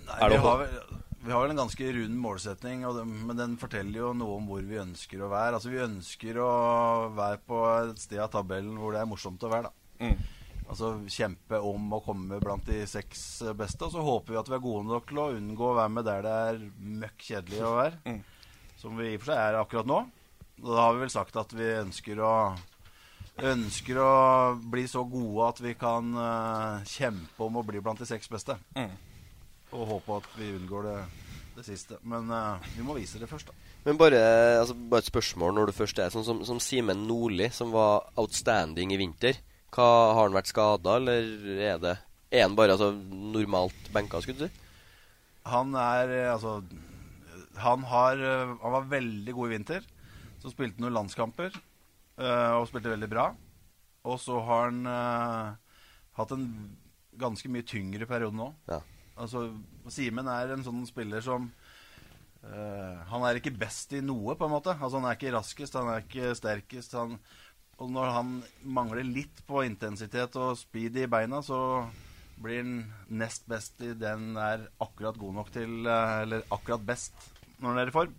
Nei, 0.04 0.20
Er 0.20 0.28
det 0.28 0.36
vi, 0.36 0.44
har 0.44 0.60
vel, 0.60 1.02
vi 1.24 1.36
har 1.38 1.44
vel 1.46 1.56
en 1.56 1.64
ganske 1.64 1.92
rund 2.02 2.22
målsetning, 2.28 2.84
og 2.84 3.00
den, 3.00 3.18
men 3.30 3.40
den 3.40 3.56
forteller 3.56 4.04
jo 4.04 4.12
noe 4.12 4.42
om 4.42 4.52
hvor 4.52 4.60
vi 4.60 4.84
ønsker 4.84 5.24
å 5.24 5.32
være. 5.32 5.56
Altså 5.56 5.72
Vi 5.72 5.80
ønsker 5.88 6.44
å 6.44 6.54
være 7.16 7.40
på 7.48 7.64
et 7.78 8.04
sted 8.04 8.20
av 8.20 8.34
tabellen 8.36 8.76
hvor 8.76 8.92
det 8.92 9.00
er 9.00 9.08
morsomt 9.16 9.48
å 9.48 9.56
være. 9.56 9.70
da 9.72 9.76
Mm. 9.98 10.18
Altså 10.68 10.90
Kjempe 11.08 11.60
om 11.64 11.92
å 11.96 12.02
komme 12.04 12.40
blant 12.42 12.66
de 12.68 12.82
seks 12.88 13.22
eh, 13.46 13.56
beste. 13.56 13.86
Og 13.86 13.94
så 13.94 14.04
håper 14.04 14.34
vi 14.34 14.40
at 14.40 14.50
vi 14.50 14.56
er 14.58 14.64
gode 14.64 14.88
nok 14.88 15.08
til 15.08 15.22
å 15.22 15.30
unngå 15.36 15.70
å 15.70 15.76
være 15.78 15.94
med 15.96 16.08
der 16.08 16.24
det 16.26 16.34
er 16.48 16.64
møkk 17.04 17.28
kjedelig 17.30 17.62
å 17.64 17.76
være. 17.78 18.00
Mm. 18.04 18.18
Som 18.78 18.98
vi 19.00 19.12
i 19.12 19.16
og 19.16 19.22
for 19.22 19.32
seg 19.32 19.44
er 19.44 19.60
akkurat 19.62 19.88
nå. 19.88 20.00
Og 20.58 20.68
da 20.74 20.82
har 20.82 20.96
vi 20.96 21.04
vel 21.04 21.14
sagt 21.14 21.38
at 21.40 21.54
vi 21.56 21.70
ønsker 21.78 22.24
å 22.24 22.34
Ønsker 23.38 23.98
å 24.02 24.12
bli 24.58 24.82
så 24.90 25.04
gode 25.06 25.44
at 25.46 25.60
vi 25.62 25.76
kan 25.78 26.08
uh, 26.10 26.80
kjempe 26.90 27.44
om 27.44 27.60
å 27.60 27.62
bli 27.62 27.78
blant 27.78 28.00
de 28.02 28.08
seks 28.08 28.26
beste. 28.32 28.56
Mm. 28.74 28.96
Og 29.78 29.84
håpe 29.92 30.16
at 30.16 30.26
vi 30.34 30.48
unngår 30.56 30.88
det, 30.88 30.96
det 31.54 31.66
siste. 31.68 32.00
Men 32.02 32.32
uh, 32.34 32.58
vi 32.74 32.82
må 32.82 32.96
vise 32.98 33.20
det 33.22 33.28
først, 33.30 33.52
da. 33.52 33.68
Men 33.86 34.00
bare, 34.00 34.18
altså, 34.58 34.74
bare 34.74 35.04
et 35.04 35.10
spørsmål 35.12 35.54
når 35.54 35.70
du 35.70 35.76
først 35.76 36.02
er 36.02 36.10
sånn 36.10 36.26
som, 36.26 36.42
som 36.48 36.58
Simen 36.58 37.06
Nordli, 37.06 37.46
som 37.54 37.70
var 37.70 38.08
outstanding 38.18 38.96
i 38.96 38.98
vinter. 38.98 39.38
Hva, 39.74 39.88
har 40.16 40.22
han 40.24 40.36
vært 40.36 40.50
skada, 40.50 40.96
eller 40.96 41.58
er 41.60 41.80
det 41.82 41.96
Er 42.32 42.46
han 42.46 42.56
bare 42.56 42.74
altså, 42.76 42.92
normalt 42.92 43.92
benka, 43.92 44.20
skulle 44.24 44.46
du 44.46 44.48
si? 44.48 44.66
Han 45.48 45.72
er 45.78 46.12
eh, 46.12 46.32
altså 46.32 46.58
han, 47.58 47.84
har, 47.90 48.18
eh, 48.18 48.56
han 48.62 48.74
var 48.74 48.90
veldig 48.90 49.34
god 49.34 49.48
i 49.48 49.54
vinter. 49.56 49.86
Så 50.38 50.52
spilte 50.52 50.78
han 50.78 50.86
noen 50.86 50.98
landskamper 51.00 51.50
eh, 51.50 52.52
og 52.54 52.68
spilte 52.70 52.92
veldig 52.92 53.10
bra. 53.10 53.30
Og 54.08 54.20
så 54.22 54.38
har 54.46 54.68
han 54.68 54.86
uh, 54.86 55.56
hatt 56.16 56.30
en 56.32 56.46
ganske 57.18 57.50
mye 57.50 57.66
tyngre 57.66 58.06
periode 58.08 58.38
nå. 58.38 58.52
Ja. 58.70 58.78
Altså, 59.18 59.48
Simen 59.90 60.30
er 60.30 60.54
en 60.54 60.62
sånn 60.64 60.84
spiller 60.86 61.24
som 61.24 61.48
uh, 62.46 62.94
Han 63.10 63.26
er 63.26 63.40
ikke 63.40 63.52
best 63.58 63.92
i 63.98 64.00
noe, 64.04 64.36
på 64.38 64.46
en 64.46 64.54
måte. 64.54 64.76
Altså, 64.78 65.00
han 65.00 65.10
er 65.10 65.18
ikke 65.18 65.34
raskest, 65.34 65.76
han 65.76 65.90
er 65.92 66.06
ikke 66.06 66.30
sterkest. 66.38 66.94
Han, 66.96 67.18
og 67.78 67.90
når 67.94 68.12
han 68.16 68.30
mangler 68.66 69.06
litt 69.06 69.42
på 69.46 69.62
intensitet 69.66 70.34
og 70.40 70.56
speed 70.58 70.98
i 70.98 71.06
beina, 71.10 71.38
så 71.46 71.86
blir 72.42 72.62
han 72.62 72.72
nest 73.20 73.46
best 73.50 73.78
i 73.86 73.92
den 73.98 74.32
er 74.38 74.66
akkurat 74.82 75.18
god 75.18 75.36
nok 75.40 75.52
til 75.54 75.86
eh, 75.86 76.14
Eller 76.22 76.44
akkurat 76.54 76.84
best 76.86 77.14
når 77.58 77.70
han 77.70 77.80
er 77.82 77.90
i 77.90 77.94
form. 77.94 78.12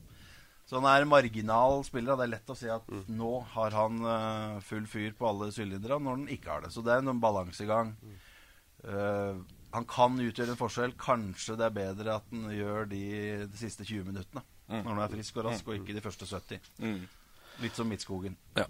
Så 0.67 0.77
han 0.77 0.87
er 0.91 1.07
marginal 1.09 1.83
spiller. 1.87 2.17
Det 2.19 2.25
er 2.27 2.33
lett 2.35 2.51
å 2.51 2.57
si 2.57 2.67
at 2.71 2.89
nå 3.09 3.29
har 3.55 3.75
han 3.75 4.01
eh, 4.15 4.57
full 4.67 4.87
fyr 4.91 5.15
på 5.17 5.29
alle 5.29 5.47
sylindere, 5.55 5.99
når 6.03 6.19
han 6.19 6.33
ikke 6.35 6.51
har 6.51 6.65
det. 6.65 6.73
Så 6.75 6.83
det 6.85 6.93
er 6.93 7.03
en 7.03 7.23
balansegang. 7.23 7.95
Eh, 8.83 9.39
han 9.73 9.87
kan 9.89 10.19
utgjøre 10.19 10.55
en 10.55 10.59
forskjell. 10.59 10.95
Kanskje 10.99 11.55
det 11.59 11.67
er 11.69 11.79
bedre 11.79 12.19
at 12.19 12.35
han 12.35 12.51
gjør 12.53 12.91
de, 12.91 13.05
de 13.47 13.59
siste 13.59 13.87
20 13.87 14.11
minuttene. 14.11 14.43
Mm. 14.67 14.83
Når 14.83 14.91
han 14.93 15.03
er 15.07 15.15
frisk 15.15 15.39
og 15.39 15.49
rask, 15.49 15.67
og 15.71 15.79
ikke 15.79 15.97
de 15.97 16.05
første 16.05 16.27
70. 16.29 16.69
Mm. 16.83 17.01
Litt 17.63 17.79
som 17.79 17.89
Midtskogen. 17.89 18.37
Ja. 18.59 18.67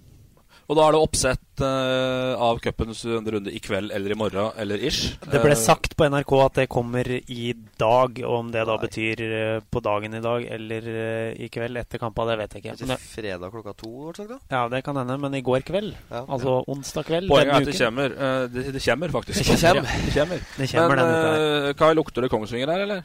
Og 0.69 0.75
da 0.77 0.83
er 0.85 0.93
det 0.93 0.99
oppsett 1.01 1.61
uh, 1.63 2.35
av 2.45 2.59
cupens 2.61 2.99
runde 3.07 3.49
i 3.49 3.59
kveld 3.63 3.89
eller 3.95 4.13
i 4.13 4.17
morgen 4.19 4.51
eller 4.61 4.77
ish. 4.85 5.15
Det 5.23 5.39
ble 5.41 5.55
Eh, 5.55 5.57
sagt 5.57 5.95
på 5.97 6.05
NRK 6.05 6.33
at 6.45 6.59
det 6.59 6.65
kommer 6.69 7.07
i 7.09 7.53
dag. 7.81 8.19
og 8.25 8.35
Om 8.39 8.51
det 8.53 8.65
da 8.69 8.75
betyr 8.77 9.23
uh, 9.25 9.61
på 9.71 9.81
dagen 9.81 10.13
i 10.13 10.21
dag 10.21 10.45
eller 10.45 10.89
uh, 10.93 11.31
i 11.41 11.49
kveld 11.49 11.77
etter 11.81 11.97
kampa, 12.03 12.27
det 12.29 12.37
vet 12.43 12.53
jeg 12.53 12.63
ikke. 12.65 12.75
Er 12.83 12.91
Men 12.91 13.01
fredag 13.01 13.49
klokka 13.55 13.73
to? 13.79 13.93
sagt 14.13 14.29
da? 14.29 14.37
Ja, 14.51 14.67
det 14.69 14.83
kan 14.85 14.95
hende, 15.01 15.17
men 15.17 15.33
i 15.33 15.41
går 15.41 15.65
kveld, 15.65 15.95
altså 16.11 16.59
onsdag 16.69 17.07
kveld 17.09 17.29
Poenget 17.33 17.55
er 17.55 17.61
at 17.63 17.71
det 17.71 17.79
kommer. 17.79 18.09
det, 18.53 18.65
det 18.77 18.83
kommer, 18.85 19.09
faktisk. 19.17 19.39
Det 19.49 19.57
kommer. 19.63 19.89
Det 20.05 20.13
kommer. 20.19 20.43
Det 20.59 20.69
kommer 20.75 20.95
Men 21.01 21.69
eh, 21.69 21.73
Kai, 21.81 21.93
lukter 21.97 22.21
det 22.21 22.29
Kongsvinger 22.29 22.69
her, 22.75 22.85
eller? 22.85 23.01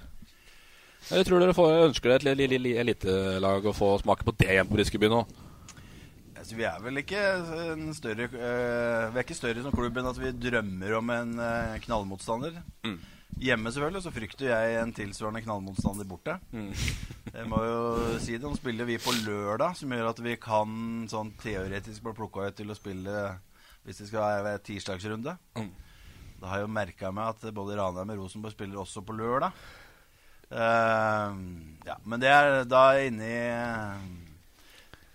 Eller 1.11 1.25
tror 1.25 1.41
dere 1.41 1.53
får, 1.57 1.73
ønsker 1.89 2.13
dere 2.13 2.21
et 2.21 2.29
li- 2.29 2.47
li- 2.49 2.61
li- 2.61 2.77
elitelag 2.81 3.67
å 3.69 3.75
få 3.77 3.95
smake 4.01 4.25
på 4.25 4.33
det 4.41 4.53
igjen 4.53 4.69
på 4.69 4.77
Briskeby 4.79 5.09
nå? 5.13 5.25
Altså, 6.45 6.59
vi 6.61 6.65
er 6.69 6.81
vel 6.85 7.01
ikke 7.01 7.21
en 7.73 7.87
større 7.97 8.27
uh, 8.29 9.07
Vi 9.09 9.17
er 9.17 9.23
ikke 9.23 9.37
større 9.39 9.63
som 9.65 9.73
klubb 9.73 9.97
enn 9.97 10.11
at 10.11 10.19
vi 10.21 10.29
drømmer 10.37 10.91
om 10.99 11.13
en 11.15 11.31
uh, 11.41 11.77
knallmotstander. 11.81 12.59
Mm. 12.85 12.99
Hjemme 13.41 13.71
selvfølgelig 13.73 14.03
så 14.05 14.13
frykter 14.13 14.51
jeg 14.51 14.75
en 14.77 14.93
tilsvarende 14.93 15.41
knallmotstander 15.47 16.05
borte. 16.05 16.35
Mm. 16.53 16.69
Jeg 17.39 17.49
må 17.49 17.63
jo 17.65 17.79
si 18.21 18.37
det. 18.37 18.45
Nå 18.45 18.59
spiller 18.59 18.85
vi 18.85 18.99
på 19.01 19.15
lørdag, 19.25 19.79
som 19.79 19.95
gjør 19.97 20.11
at 20.11 20.21
vi 20.27 20.35
kan 20.37 21.09
sånn 21.09 21.33
teoretisk 21.41 22.05
bli 22.05 22.13
plukka 22.21 22.45
ut 22.51 22.59
til 22.61 22.71
å 22.71 22.77
spille 22.77 23.25
hvis 23.89 24.03
det 24.03 24.11
skal 24.11 24.45
være 24.45 24.61
tirsdagsrunde. 24.69 25.35
Mm. 25.57 25.73
Da 26.43 26.51
har 26.51 26.61
jeg 26.61 26.69
jo 26.69 26.75
merka 26.77 27.15
meg 27.17 27.33
at 27.33 27.49
både 27.57 27.81
Ranheim 27.81 28.13
og 28.13 28.21
Rosenborg 28.21 28.53
spiller 28.53 28.85
også 28.85 29.01
på 29.01 29.17
lørdag. 29.17 29.57
Uh, 30.53 31.41
ja, 31.89 31.97
men 32.05 32.21
det 32.21 32.31
er 32.37 32.61
da 32.69 32.85
inne 33.01 33.33
i 33.33 34.23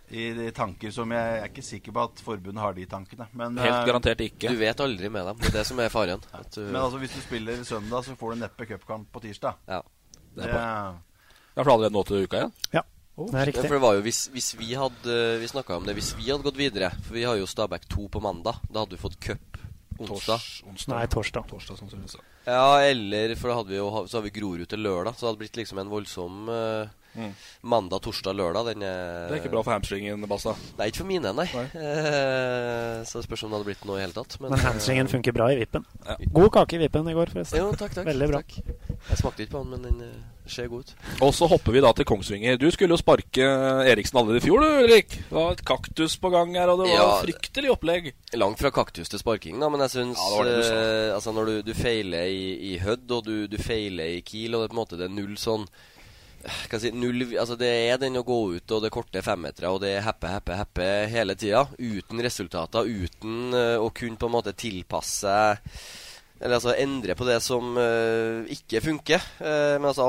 i 0.10 0.30
de 0.34 0.52
tanker 0.56 0.91
som 0.93 1.12
jeg, 1.13 1.34
jeg 1.36 1.43
er 1.43 1.52
ikke 1.52 1.65
sikker 1.65 1.95
på 1.95 2.04
at 2.10 2.22
forbundet 2.26 2.63
har 2.63 2.78
de 2.78 2.86
tankene. 2.89 3.28
Men, 3.38 3.58
Helt 3.62 3.76
eh, 3.76 3.88
garantert 3.89 4.24
ikke. 4.26 4.54
Du 4.54 4.62
vet 4.62 4.84
aldri 4.86 5.12
med 5.13 5.28
dem. 5.30 5.41
Det 5.41 5.52
er 5.52 5.58
det 5.60 5.65
som 5.69 5.82
er 5.84 5.91
faren. 5.93 6.24
At 6.34 6.50
du, 6.56 6.63
Men 6.67 6.82
altså, 6.82 7.02
hvis 7.02 7.13
du 7.13 7.22
spiller 7.22 7.63
søndag, 7.67 8.06
så 8.08 8.15
får 8.17 8.34
du 8.34 8.43
neppe 8.45 8.69
cupkamp 8.69 9.12
på 9.13 9.24
tirsdag. 9.28 9.60
Ja. 9.69 9.84
Det 10.36 10.48
er 10.48 10.56
Ja, 10.56 11.63
for 11.63 11.65
det 11.65 11.67
er 11.67 11.76
allerede 11.76 11.95
nå 11.98 12.06
til 12.08 12.26
uka 12.26 12.41
igjen? 12.43 12.56
Ja, 12.78 12.86
Oh, 13.19 13.28
det 13.28 13.36
er 13.36 13.50
riktig. 13.50 13.65
for 13.67 13.76
det 13.76 13.84
var 13.84 13.95
jo 13.98 14.04
hvis, 14.06 14.19
hvis 14.32 14.54
vi 14.56 14.69
hadde 14.80 15.15
Vi 15.41 15.48
snakka 15.52 15.76
om 15.76 15.84
det 15.84 15.91
hvis 15.98 16.13
vi 16.15 16.30
hadde 16.30 16.45
gått 16.45 16.56
videre. 16.56 16.88
For 17.04 17.17
vi 17.17 17.26
har 17.28 17.36
jo 17.36 17.50
Stabæk 17.50 17.89
2 17.91 18.08
på 18.13 18.22
mandag. 18.24 18.62
Da 18.72 18.86
hadde 18.86 18.95
vi 18.95 19.02
fått 19.02 19.19
cup 19.19 19.60
onsdag. 20.00 20.39
Nei, 20.88 21.02
torsdag. 21.12 21.50
Torsdag 21.50 21.82
sannsynligvis. 21.82 22.15
Ja, 22.48 22.80
eller 22.80 23.36
For 23.36 23.52
da 23.52 23.58
hadde 23.60 23.74
vi 23.74 23.82
jo, 23.82 23.89
så 24.08 24.17
har 24.17 24.24
vi 24.24 24.32
Grorud 24.39 24.69
til 24.72 24.80
lørdag. 24.86 25.17
Så 25.17 25.26
det 25.26 25.30
hadde 25.34 25.41
blitt 25.43 25.60
liksom 25.60 25.82
en 25.84 25.91
voldsom 25.91 26.48
uh, 26.48 26.88
Mm. 27.15 27.32
Mandag, 27.62 28.02
torsdag, 28.06 28.36
lørdag. 28.38 28.65
Den 28.74 28.84
er, 28.86 29.28
Det 29.30 29.38
er 29.38 29.41
ikke 29.41 29.52
bra 29.56 29.63
for 29.65 29.74
hamstringen, 29.74 30.26
Basta. 30.30 30.54
Nei, 30.78 30.88
ikke 30.91 31.02
for 31.02 31.10
mine, 31.10 31.34
nei. 31.34 31.48
Eh, 31.50 33.04
så 33.08 33.19
det 33.19 33.26
spørs 33.28 33.43
om 33.45 33.52
det 33.54 33.60
hadde 33.60 33.69
blitt 33.69 33.86
noe 33.89 34.00
i 34.00 34.04
hele 34.06 34.15
tatt. 34.15 34.38
Men 34.43 34.56
hamstringen 34.62 35.08
eh, 35.08 35.13
funker 35.15 35.36
bra 35.36 35.50
i 35.54 35.60
vippen. 35.60 35.86
God 36.36 36.52
kake 36.56 36.78
i 36.78 36.84
vippen 36.86 37.08
i 37.10 37.15
går, 37.17 37.32
forresten. 37.34 37.60
Jo, 37.62 37.72
takk, 37.78 37.95
takk. 37.98 38.08
Veldig 38.10 38.30
bra. 38.32 38.41
Takk. 38.43 38.76
Jeg 39.10 39.22
smakte 39.22 39.45
ikke 39.45 39.56
på 39.58 39.63
den, 39.63 39.74
men 39.74 39.88
den 39.88 40.02
eh, 40.06 40.19
ser 40.50 40.69
god 40.72 40.86
ut. 40.86 40.93
Og 41.26 41.34
så 41.38 41.48
hopper 41.52 41.76
vi 41.76 41.82
da 41.86 41.91
til 41.98 42.08
Kongsvinger. 42.10 42.58
Du 42.62 42.67
skulle 42.74 42.95
jo 42.95 43.02
sparke 43.02 43.45
Eriksen 43.89 44.17
allerede 44.22 44.41
i 44.41 44.45
fjor, 44.45 44.63
du, 44.63 44.80
Ulrik. 44.86 45.17
Det 45.30 45.36
var 45.38 45.54
et 45.58 45.63
kaktus 45.67 46.17
på 46.22 46.32
gang 46.34 46.56
her, 46.58 46.72
og 46.74 46.84
det 46.84 46.89
var 46.91 46.98
Ja. 47.00 47.10
fryktelig 47.24 47.74
opplegg. 47.76 48.12
Langt 48.39 48.62
fra 48.62 48.72
kaktus 48.74 49.10
til 49.10 49.22
sparking, 49.22 49.60
da, 49.62 49.69
men 49.69 49.82
jeg 49.86 49.95
syns 49.98 50.17
Ja, 50.22 50.43
det 50.45 50.56
det 50.60 50.65
du 50.69 51.13
altså 51.15 51.32
Når 51.34 51.45
du, 51.50 51.56
du 51.69 51.74
feiler 51.78 52.30
i, 52.30 52.74
i 52.74 52.78
Hødd, 52.82 53.10
og 53.12 53.24
du, 53.26 53.48
du 53.50 53.58
feiler 53.62 54.17
i 54.17 54.22
Kiel, 54.26 54.54
og 54.56 54.62
det 54.62 54.69
er 54.69 54.74
på 54.74 54.78
en 54.78 54.84
måte 54.84 55.00
det 55.00 55.08
er 55.10 55.15
null 55.15 55.38
sånn 55.39 55.65
si, 56.80 56.91
null, 56.95 57.23
altså 57.39 57.58
Det 57.60 57.69
er 57.89 57.97
den 58.02 58.19
å 58.19 58.25
gå 58.28 58.38
ut 58.56 58.75
og 58.75 58.84
det 58.84 58.91
korte 58.93 59.23
femmetere, 59.25 59.71
og 59.71 59.82
det 59.84 59.95
er 59.97 60.06
heppe, 60.06 60.30
heppe, 60.32 60.60
heppe 60.60 60.89
hele 61.12 61.36
tida. 61.39 61.65
Uten 61.78 62.21
resultater, 62.23 62.88
uten 62.88 63.56
eh, 63.56 63.75
å 63.80 63.89
kunne 63.95 64.19
på 64.19 64.30
en 64.30 64.38
måte 64.38 64.56
tilpasse 64.58 65.36
eller 66.39 66.56
altså 66.56 66.71
endre 66.80 67.17
på 67.19 67.25
det 67.28 67.41
som 67.43 67.73
uh, 67.75 68.45
ikke 68.47 68.80
funker. 68.80 69.23
Uh, 69.41 69.75
men 69.75 69.89
altså, 69.89 70.06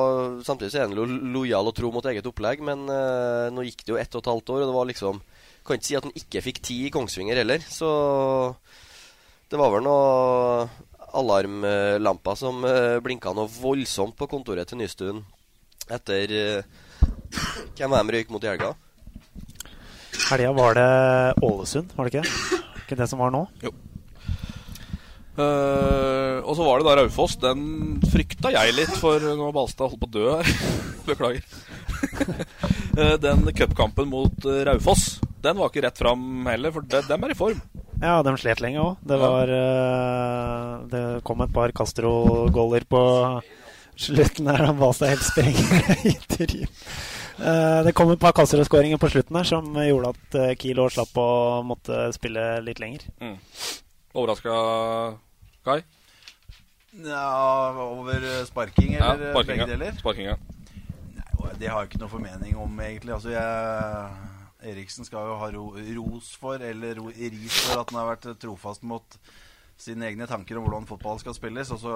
Samtidig 0.47 0.69
så 0.71 0.79
er 0.79 0.85
en 0.85 0.95
lo 0.95 1.03
lojal 1.35 1.67
og 1.67 1.75
tro 1.75 1.91
mot 1.91 2.07
eget 2.07 2.29
opplegg. 2.31 2.63
Men 2.63 2.85
nå 2.87 3.65
gikk 3.67 3.83
det 3.83 3.91
jo 3.91 3.99
ett 3.99 4.15
og 4.15 4.23
et 4.23 4.31
halvt 4.31 4.53
år, 4.55 4.61
og 4.63 4.71
det 4.71 4.77
var 4.77 4.87
liksom 4.93 5.19
Kan 5.67 5.81
ikke 5.81 5.89
si 5.89 5.97
at 5.99 6.07
han 6.07 6.15
ikke 6.21 6.45
fikk 6.45 6.63
tid 6.63 6.85
i 6.87 6.93
Kongsvinger 6.95 7.43
heller. 7.43 7.67
Så 7.67 7.91
det 9.51 9.59
var 9.59 9.75
vel 9.75 9.83
noe 9.83 10.71
alarmlamper 11.19 12.39
som 12.39 12.63
blinka 13.03 13.35
noe 13.35 13.51
voldsomt 13.51 14.15
på 14.15 14.31
kontoret 14.31 14.71
til 14.71 14.79
Nystuen 14.79 15.25
etter 15.97 16.33
eh, 16.37 16.63
Hvem 17.79 17.93
var 17.93 18.05
de 18.05 18.17
røyk 18.17 18.33
mot 18.33 18.45
i 18.45 18.51
helga? 18.51 18.73
Helga 20.31 20.51
var 20.57 20.75
det 20.79 20.91
Ålesund, 21.47 21.95
var 21.97 22.09
det 22.09 22.21
ikke? 22.21 22.59
Ikke 22.83 22.99
det 22.99 23.09
som 23.11 23.23
var 23.23 23.33
nå? 23.35 23.45
Jo. 23.65 23.73
Uh, 25.41 26.43
og 26.45 26.57
så 26.59 26.67
var 26.67 26.81
det 26.81 26.89
da 26.89 26.97
Raufoss. 26.99 27.37
Den 27.41 27.63
frykta 28.13 28.53
jeg 28.53 28.75
litt, 28.77 28.93
for 29.01 29.23
nå 29.23 29.47
har 29.47 29.55
Balstad 29.57 29.93
holdt 29.93 30.03
på 30.03 30.11
å 30.11 30.15
dø 30.19 30.27
her. 30.35 30.55
Beklager. 31.09 31.47
Eh, 32.91 33.15
den 33.23 33.45
cupkampen 33.55 34.09
mot 34.11 34.45
Raufoss, 34.67 35.21
den 35.45 35.61
var 35.61 35.71
ikke 35.71 35.85
rett 35.85 36.01
fram 36.01 36.49
heller, 36.49 36.73
for 36.75 36.83
de, 36.83 36.99
dem 37.07 37.23
er 37.23 37.33
i 37.33 37.37
form. 37.39 37.61
Ja, 38.03 38.17
de 38.27 38.33
slet 38.41 38.61
lenge 38.65 38.83
òg. 38.83 39.05
Det 39.07 39.19
var 39.21 39.53
uh, 39.53 40.73
Det 40.91 41.03
kom 41.25 41.45
et 41.45 41.53
par 41.55 41.71
Castro-goller 41.77 42.89
på 42.91 43.03
slutten 44.01 44.51
her. 44.51 44.65
Da 44.67 44.75
Balstad 44.77 45.15
helt 45.15 45.27
sprenger 45.29 45.95
intervjuet. 46.15 46.39
tryn. 46.41 46.75
Eh, 47.41 47.79
det 47.87 47.95
kom 47.97 48.11
et 48.13 48.21
par 48.21 48.35
Castro-skåringer 48.37 49.01
på 49.01 49.09
slutten 49.13 49.39
her 49.39 49.49
som 49.49 49.71
gjorde 49.81 50.13
at 50.13 50.35
Kilo 50.35 50.59
Kiel 50.61 50.83
også 50.85 50.99
slapp 50.99 51.23
å 51.23 51.31
måtte 51.65 52.03
spille 52.17 52.51
litt 52.67 52.83
lenger. 52.83 53.07
Mm. 53.23 53.39
Overraska, 54.13 54.59
Kai? 55.65 55.83
Ja, 56.93 57.71
over 57.71 58.15
eh, 58.15 58.45
sparking 58.45 58.95
eller 58.95 59.27
ja, 59.27 59.33
sparking, 59.33 59.61
begge 59.61 59.67
deler? 59.71 59.93
Sparkinga. 59.99 60.37
Nei, 61.15 61.53
det 61.61 61.69
har 61.71 61.85
jeg 61.85 61.93
ikke 61.93 62.01
noe 62.03 62.11
formening 62.11 62.57
om, 62.59 62.81
egentlig. 62.83 63.15
Altså, 63.15 63.31
jeg, 63.31 64.73
Eriksen 64.73 65.07
skal 65.07 65.29
jo 65.31 65.37
ha 65.39 65.51
ro, 65.55 65.67
ros 66.01 66.33
for, 66.41 66.59
eller 66.59 66.99
ro, 66.99 67.07
ris 67.15 67.61
for, 67.63 67.79
at 67.79 67.93
han 67.93 68.01
har 68.01 68.11
vært 68.11 68.27
eh, 68.33 68.39
trofast 68.43 68.83
mot 68.83 69.21
sine 69.81 70.11
egne 70.11 70.29
tanker 70.29 70.59
om 70.59 70.67
hvordan 70.67 70.89
fotball 70.89 71.21
skal 71.23 71.37
spilles. 71.37 71.73
Og 71.75 71.81
så 71.83 71.95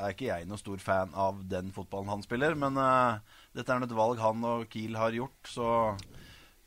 er 0.00 0.12
ikke 0.12 0.28
jeg 0.28 0.48
noen 0.48 0.60
stor 0.60 0.82
fan 0.82 1.14
av 1.16 1.40
den 1.48 1.72
fotballen 1.74 2.12
han 2.12 2.24
spiller, 2.24 2.56
men 2.58 2.76
uh, 2.78 3.22
dette 3.56 3.72
er 3.72 3.86
et 3.86 3.96
valg 3.96 4.20
han 4.22 4.44
og 4.48 4.68
Kiel 4.72 4.98
har 5.00 5.16
gjort, 5.16 5.40
så 5.48 5.68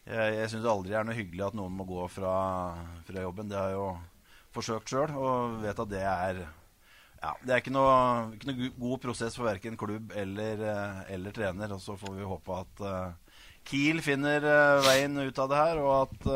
jeg, 0.05 0.35
jeg 0.37 0.51
syns 0.51 0.67
aldri 0.69 0.93
det 0.93 0.99
er 0.99 1.07
noe 1.07 1.17
hyggelig 1.17 1.47
at 1.47 1.55
noen 1.57 1.73
må 1.73 1.87
gå 1.89 2.05
fra, 2.13 2.35
fra 3.07 3.23
jobben. 3.25 3.49
Det 3.49 3.57
har 3.57 3.71
jeg 3.71 3.79
jo 3.79 3.89
forsøkt 4.55 4.91
sjøl, 4.91 5.15
og 5.17 5.59
vet 5.63 5.81
at 5.81 5.91
det 5.91 6.05
er 6.05 6.45
ja, 7.25 7.31
Det 7.41 7.53
er 7.53 7.61
ikke 7.61 7.73
noe, 7.73 7.95
ikke 8.35 8.51
noe 8.51 8.69
god 8.77 8.99
prosess 9.01 9.37
for 9.37 9.47
verken 9.47 9.77
klubb 9.79 10.11
eller, 10.13 10.61
eh, 10.61 10.99
eller 11.15 11.33
trener. 11.33 11.71
Og 11.73 11.81
så 11.81 11.95
får 11.97 12.13
vi 12.13 12.27
håpe 12.27 12.59
at 12.59 12.83
uh, 12.85 13.39
Kiel 13.65 14.01
finner 14.05 14.45
uh, 14.45 14.83
veien 14.85 15.17
ut 15.17 15.41
av 15.41 15.49
det 15.49 15.61
her, 15.63 15.81
og 15.81 15.95
at 16.03 16.27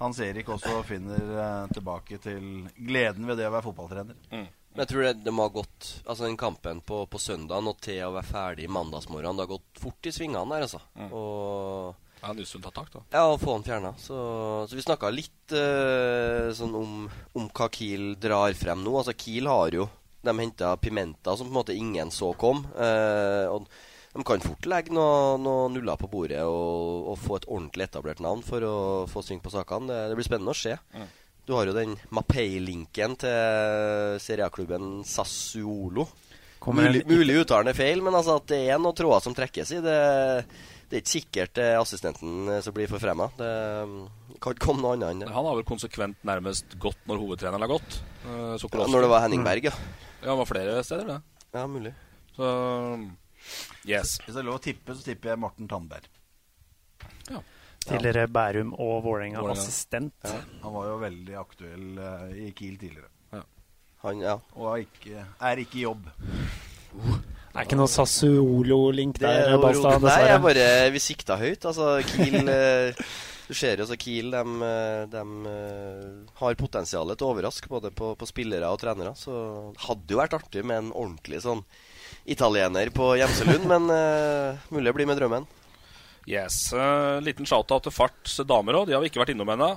Hans 0.00 0.20
Erik 0.24 0.48
også 0.48 0.80
finner 0.88 1.34
eh, 1.44 1.66
tilbake 1.74 2.18
til 2.22 2.66
gleden 2.76 3.28
ved 3.28 3.40
det 3.40 3.48
å 3.48 3.54
være 3.54 3.66
fotballtrener. 3.68 4.16
Men 4.30 4.84
jeg 4.84 4.90
tror 4.92 5.02
det, 5.02 5.14
de 5.26 5.32
har 5.34 5.48
gått 5.50 5.86
Altså 6.04 6.28
den 6.28 6.36
kampen 6.38 6.78
på, 6.86 7.00
på 7.10 7.18
søndagen 7.18 7.66
og 7.66 7.80
til 7.82 8.04
å 8.06 8.12
være 8.14 8.28
ferdig 8.28 8.68
mandagsmorgen 8.70 9.34
Det 9.34 9.42
har 9.42 9.50
gått 9.50 9.80
fort 9.82 10.06
i 10.06 10.12
svingene 10.14 10.46
der, 10.54 10.66
altså. 10.68 10.78
Og 11.10 12.22
Ja, 12.22 12.34
Nysund 12.36 12.62
tar 12.62 12.76
tak, 12.76 12.92
da. 12.92 13.02
Ja, 13.16 13.24
å 13.32 13.38
få 13.40 13.56
han 13.56 13.64
fjerna. 13.66 13.94
Så, 13.98 14.16
så 14.68 14.76
vi 14.76 14.84
snakka 14.84 15.08
litt 15.10 15.54
uh, 15.56 16.52
sånn 16.54 16.74
om, 16.76 17.06
om 17.32 17.46
hva 17.48 17.70
Kiel 17.72 18.12
drar 18.20 18.52
frem 18.58 18.82
nå. 18.84 18.92
Altså 19.00 19.16
Kiel 19.16 19.48
har 19.48 19.72
jo 19.72 19.86
De 20.20 20.34
henta 20.36 20.74
Pimenta, 20.76 21.32
som 21.32 21.48
på 21.48 21.54
en 21.54 21.58
måte 21.62 21.74
ingen 21.74 22.12
så 22.12 22.34
kom. 22.36 22.60
Uh, 22.76 23.48
og 23.56 23.66
de 24.10 24.24
kan 24.26 24.42
fort 24.42 24.66
legge 24.66 24.94
noen 24.94 25.44
noe 25.44 25.68
nuller 25.70 25.98
på 26.00 26.08
bordet 26.10 26.42
og, 26.42 27.10
og 27.12 27.18
få 27.22 27.38
et 27.38 27.46
ordentlig 27.46 27.86
etablert 27.86 28.22
navn 28.24 28.42
for 28.42 28.64
å 28.66 28.76
få 29.10 29.22
sving 29.22 29.42
på 29.42 29.52
sakene. 29.54 29.86
Det, 29.86 29.98
det 30.10 30.18
blir 30.18 30.26
spennende 30.26 30.54
å 30.54 30.58
se. 30.58 30.74
Mm. 30.96 31.06
Du 31.46 31.54
har 31.56 31.70
jo 31.70 31.76
den 31.76 31.94
Mapei-linken 32.14 33.14
til 33.22 34.18
serieklubben 34.22 35.00
Sassuolo. 35.06 36.08
Mulig, 36.60 37.06
mulig 37.08 37.38
uttalen 37.40 37.70
er 37.70 37.78
feil, 37.78 38.02
men 38.04 38.14
altså 38.18 38.36
at 38.36 38.50
det 38.50 38.60
er 38.68 38.82
noen 38.82 38.96
tråder 38.98 39.24
som 39.24 39.34
trekkes 39.36 39.72
i. 39.78 39.80
Det, 39.84 39.96
det 40.90 40.98
er 40.98 41.04
ikke 41.04 41.14
sikkert 41.14 41.54
det 41.56 41.68
er 41.70 41.78
assistenten 41.80 42.50
eh, 42.50 42.60
som 42.66 42.74
blir 42.76 42.90
forfremma. 42.90 43.30
Det 43.38 43.48
kan 44.42 44.54
ikke 44.54 44.66
komme 44.66 44.84
noe 44.84 44.98
annet 44.98 45.14
enn 45.14 45.24
det. 45.24 45.30
Han 45.32 45.48
har 45.48 45.56
vel 45.56 45.66
konsekvent 45.68 46.20
nærmest 46.26 46.76
gått 46.82 47.00
når 47.08 47.22
hovedtreneren 47.22 47.64
har 47.64 47.72
gått. 47.72 48.00
Uh, 48.26 48.58
Ja, 48.58 48.86
når 48.90 49.06
det 49.06 49.10
var 49.14 49.24
Henning 49.24 49.46
Berg, 49.46 49.70
ja. 49.70 49.74
Ja, 50.20 50.32
det 50.32 50.38
var 50.42 50.50
flere 50.50 50.76
steder, 50.84 51.14
det. 51.14 51.46
Ja, 51.56 51.64
mulig. 51.70 51.94
Så 52.36 52.50
yes. 53.88 54.18
Hvis 54.24 54.34
det 54.34 54.42
er 54.42 54.48
lov 54.48 54.60
å 54.60 54.64
tippe, 54.64 54.96
så 54.96 55.06
tipper 55.06 55.34
jeg 55.34 55.42
Morten 55.42 55.70
Tandberg. 55.70 56.08
Tidligere 57.80 58.26
Bærum 58.28 58.74
og 58.76 58.98
Vålerenga. 59.06 59.40
Vålerenga-assistent. 59.40 60.28
Ja, 60.28 60.42
han 60.66 60.74
var 60.74 60.90
jo 60.90 60.98
veldig 61.00 61.38
aktuell 61.40 61.88
uh, 61.96 62.28
i 62.36 62.50
Kiel 62.56 62.76
tidligere. 62.76 63.08
Han, 64.04 64.22
ja. 64.24 64.38
Og 64.56 64.70
er 64.72 64.86
ikke, 64.86 65.24
er 65.44 65.60
ikke 65.60 65.80
i 65.80 65.84
jobb. 65.84 66.06
Det 67.50 67.58
er 67.58 67.66
ikke 67.66 67.78
noe 67.78 67.90
Sassuolo-link 67.90 69.18
der, 69.20 69.50
er 69.52 69.60
Balstad, 69.60 70.04
Nei, 70.06 70.20
jeg 70.28 70.42
bare 70.44 70.68
Vi 70.94 71.02
sikta 71.02 71.36
høyt. 71.40 71.66
Altså, 71.68 71.98
Kiel 72.08 72.48
eh, 72.54 73.04
Du 73.50 73.52
ser 73.58 73.82
jo 73.82 73.88
så 73.90 73.98
Kiel 74.00 74.30
de, 74.32 74.42
eh, 74.66 75.02
de 75.10 75.24
har 76.40 76.58
potensialet 76.60 77.18
til 77.18 77.28
å 77.28 77.34
overraske 77.34 77.70
både 77.70 77.92
på, 77.92 78.14
på 78.16 78.30
spillere 78.30 78.70
og 78.70 78.80
trenere. 78.80 79.12
Så 79.18 79.34
hadde 79.84 80.14
jo 80.14 80.22
vært 80.22 80.38
artig 80.38 80.64
med 80.64 80.84
en 80.84 80.92
ordentlig 80.94 81.42
sånn 81.44 81.64
italiener 82.30 82.90
på 82.94 83.12
Gjemselund, 83.20 83.66
men 83.68 83.90
uh, 83.90 84.58
mulig 84.70 84.88
det 84.90 84.96
blir 84.98 85.08
med 85.10 85.18
drømmen. 85.20 85.46
Yes. 86.30 86.68
Uh, 86.72 87.18
liten 87.24 87.48
shout-out 87.48 87.86
til 87.86 87.94
Farts 87.94 88.38
damer 88.46 88.78
òg. 88.80 88.88
De 88.88 88.96
har 88.96 89.02
vi 89.02 89.10
ikke 89.10 89.22
vært 89.22 89.34
innom 89.34 89.50
ennå. 89.54 89.72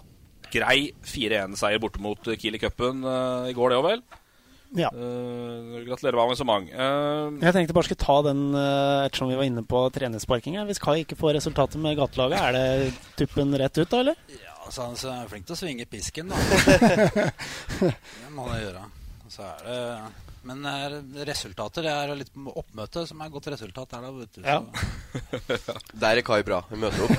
Grei 0.54 0.92
4-1-seier 1.08 1.82
borte 1.82 2.02
mot 2.04 2.34
Kiel 2.38 2.60
i 2.60 2.62
cupen 2.62 3.02
uh, 3.08 3.50
i 3.50 3.56
går, 3.58 3.74
det 3.74 3.80
òg 3.80 3.88
vel? 3.88 4.04
Ja. 4.74 4.90
Uh, 4.90 5.84
gratulerer 5.86 6.18
med 6.18 6.24
avansement. 6.24 6.72
Uh, 6.74 7.38
Jeg 7.44 7.54
tenkte 7.54 7.76
bare 7.78 7.88
skulle 7.90 8.02
ta 8.02 8.18
den 8.26 8.42
uh, 8.58 9.06
ettersom 9.06 9.30
vi 9.30 9.38
var 9.38 9.46
inne 9.46 9.62
på 9.70 9.84
trenersparking. 9.94 10.58
Hvis 10.70 10.82
Kai 10.82 11.04
ikke 11.04 11.18
får 11.20 11.38
resultatet 11.38 11.82
med 11.82 11.98
gatelaget, 12.00 12.42
er 12.42 12.58
det 12.58 13.16
tuppen 13.20 13.54
rett 13.62 13.78
ut 13.78 13.90
da, 13.90 14.02
eller? 14.02 14.18
Ja, 14.34 14.56
altså, 14.66 14.90
han 14.90 15.24
er 15.24 15.30
flink 15.30 15.46
til 15.50 15.58
å 15.58 15.62
svinge 15.62 15.90
pisken, 15.90 16.34
da. 16.34 16.38
det 17.86 18.34
må 18.34 18.50
han 18.50 18.64
gjøre. 18.64 18.86
Så 19.34 19.46
er 19.46 19.66
det 19.68 19.80
Men 20.48 20.66
resultater 21.28 21.86
det 21.88 21.92
er 21.94 22.14
litt 22.20 22.34
oppmøte 22.36 23.06
som 23.08 23.22
er 23.24 23.32
godt 23.32 23.48
resultat 23.54 23.94
Der, 23.94 24.04
da. 24.04 24.12
Vet 24.18 24.36
du. 24.36 24.42
Ja. 24.44 24.60
Der 26.04 26.20
er 26.20 26.26
Kai 26.26 26.42
bra. 26.46 26.62
Vi 26.70 26.80
møter 26.82 27.06
opp. 27.06 27.14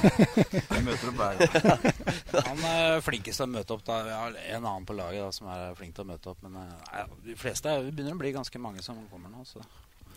Vi 0.75 0.83
møter 0.85 1.11
opp 1.11 1.21
hver 1.21 1.41
gang. 1.41 1.87
Han 2.51 2.65
er 2.69 3.01
flinkest 3.05 3.41
til 3.41 3.47
å 3.47 3.53
møte 3.55 3.77
opp. 3.77 3.85
da 3.87 4.01
Vi 4.07 4.13
har 4.17 4.37
en 4.59 4.69
annen 4.69 4.89
på 4.89 4.97
laget 4.99 5.25
da, 5.25 5.31
som 5.35 5.49
er 5.55 5.75
flink 5.79 5.97
til 5.97 6.05
å 6.05 6.11
møte 6.13 6.33
opp. 6.35 6.45
Men 6.45 6.61
eh, 6.61 6.77
nei, 6.91 7.07
de 7.31 7.39
fleste 7.41 7.73
er, 7.73 7.89
begynner 7.91 8.17
å 8.17 8.23
bli 8.23 8.35
ganske 8.37 8.63
mange 8.63 8.85
som 8.85 9.01
kommer 9.13 9.33
nå. 9.33 9.45
Så. 9.49 9.63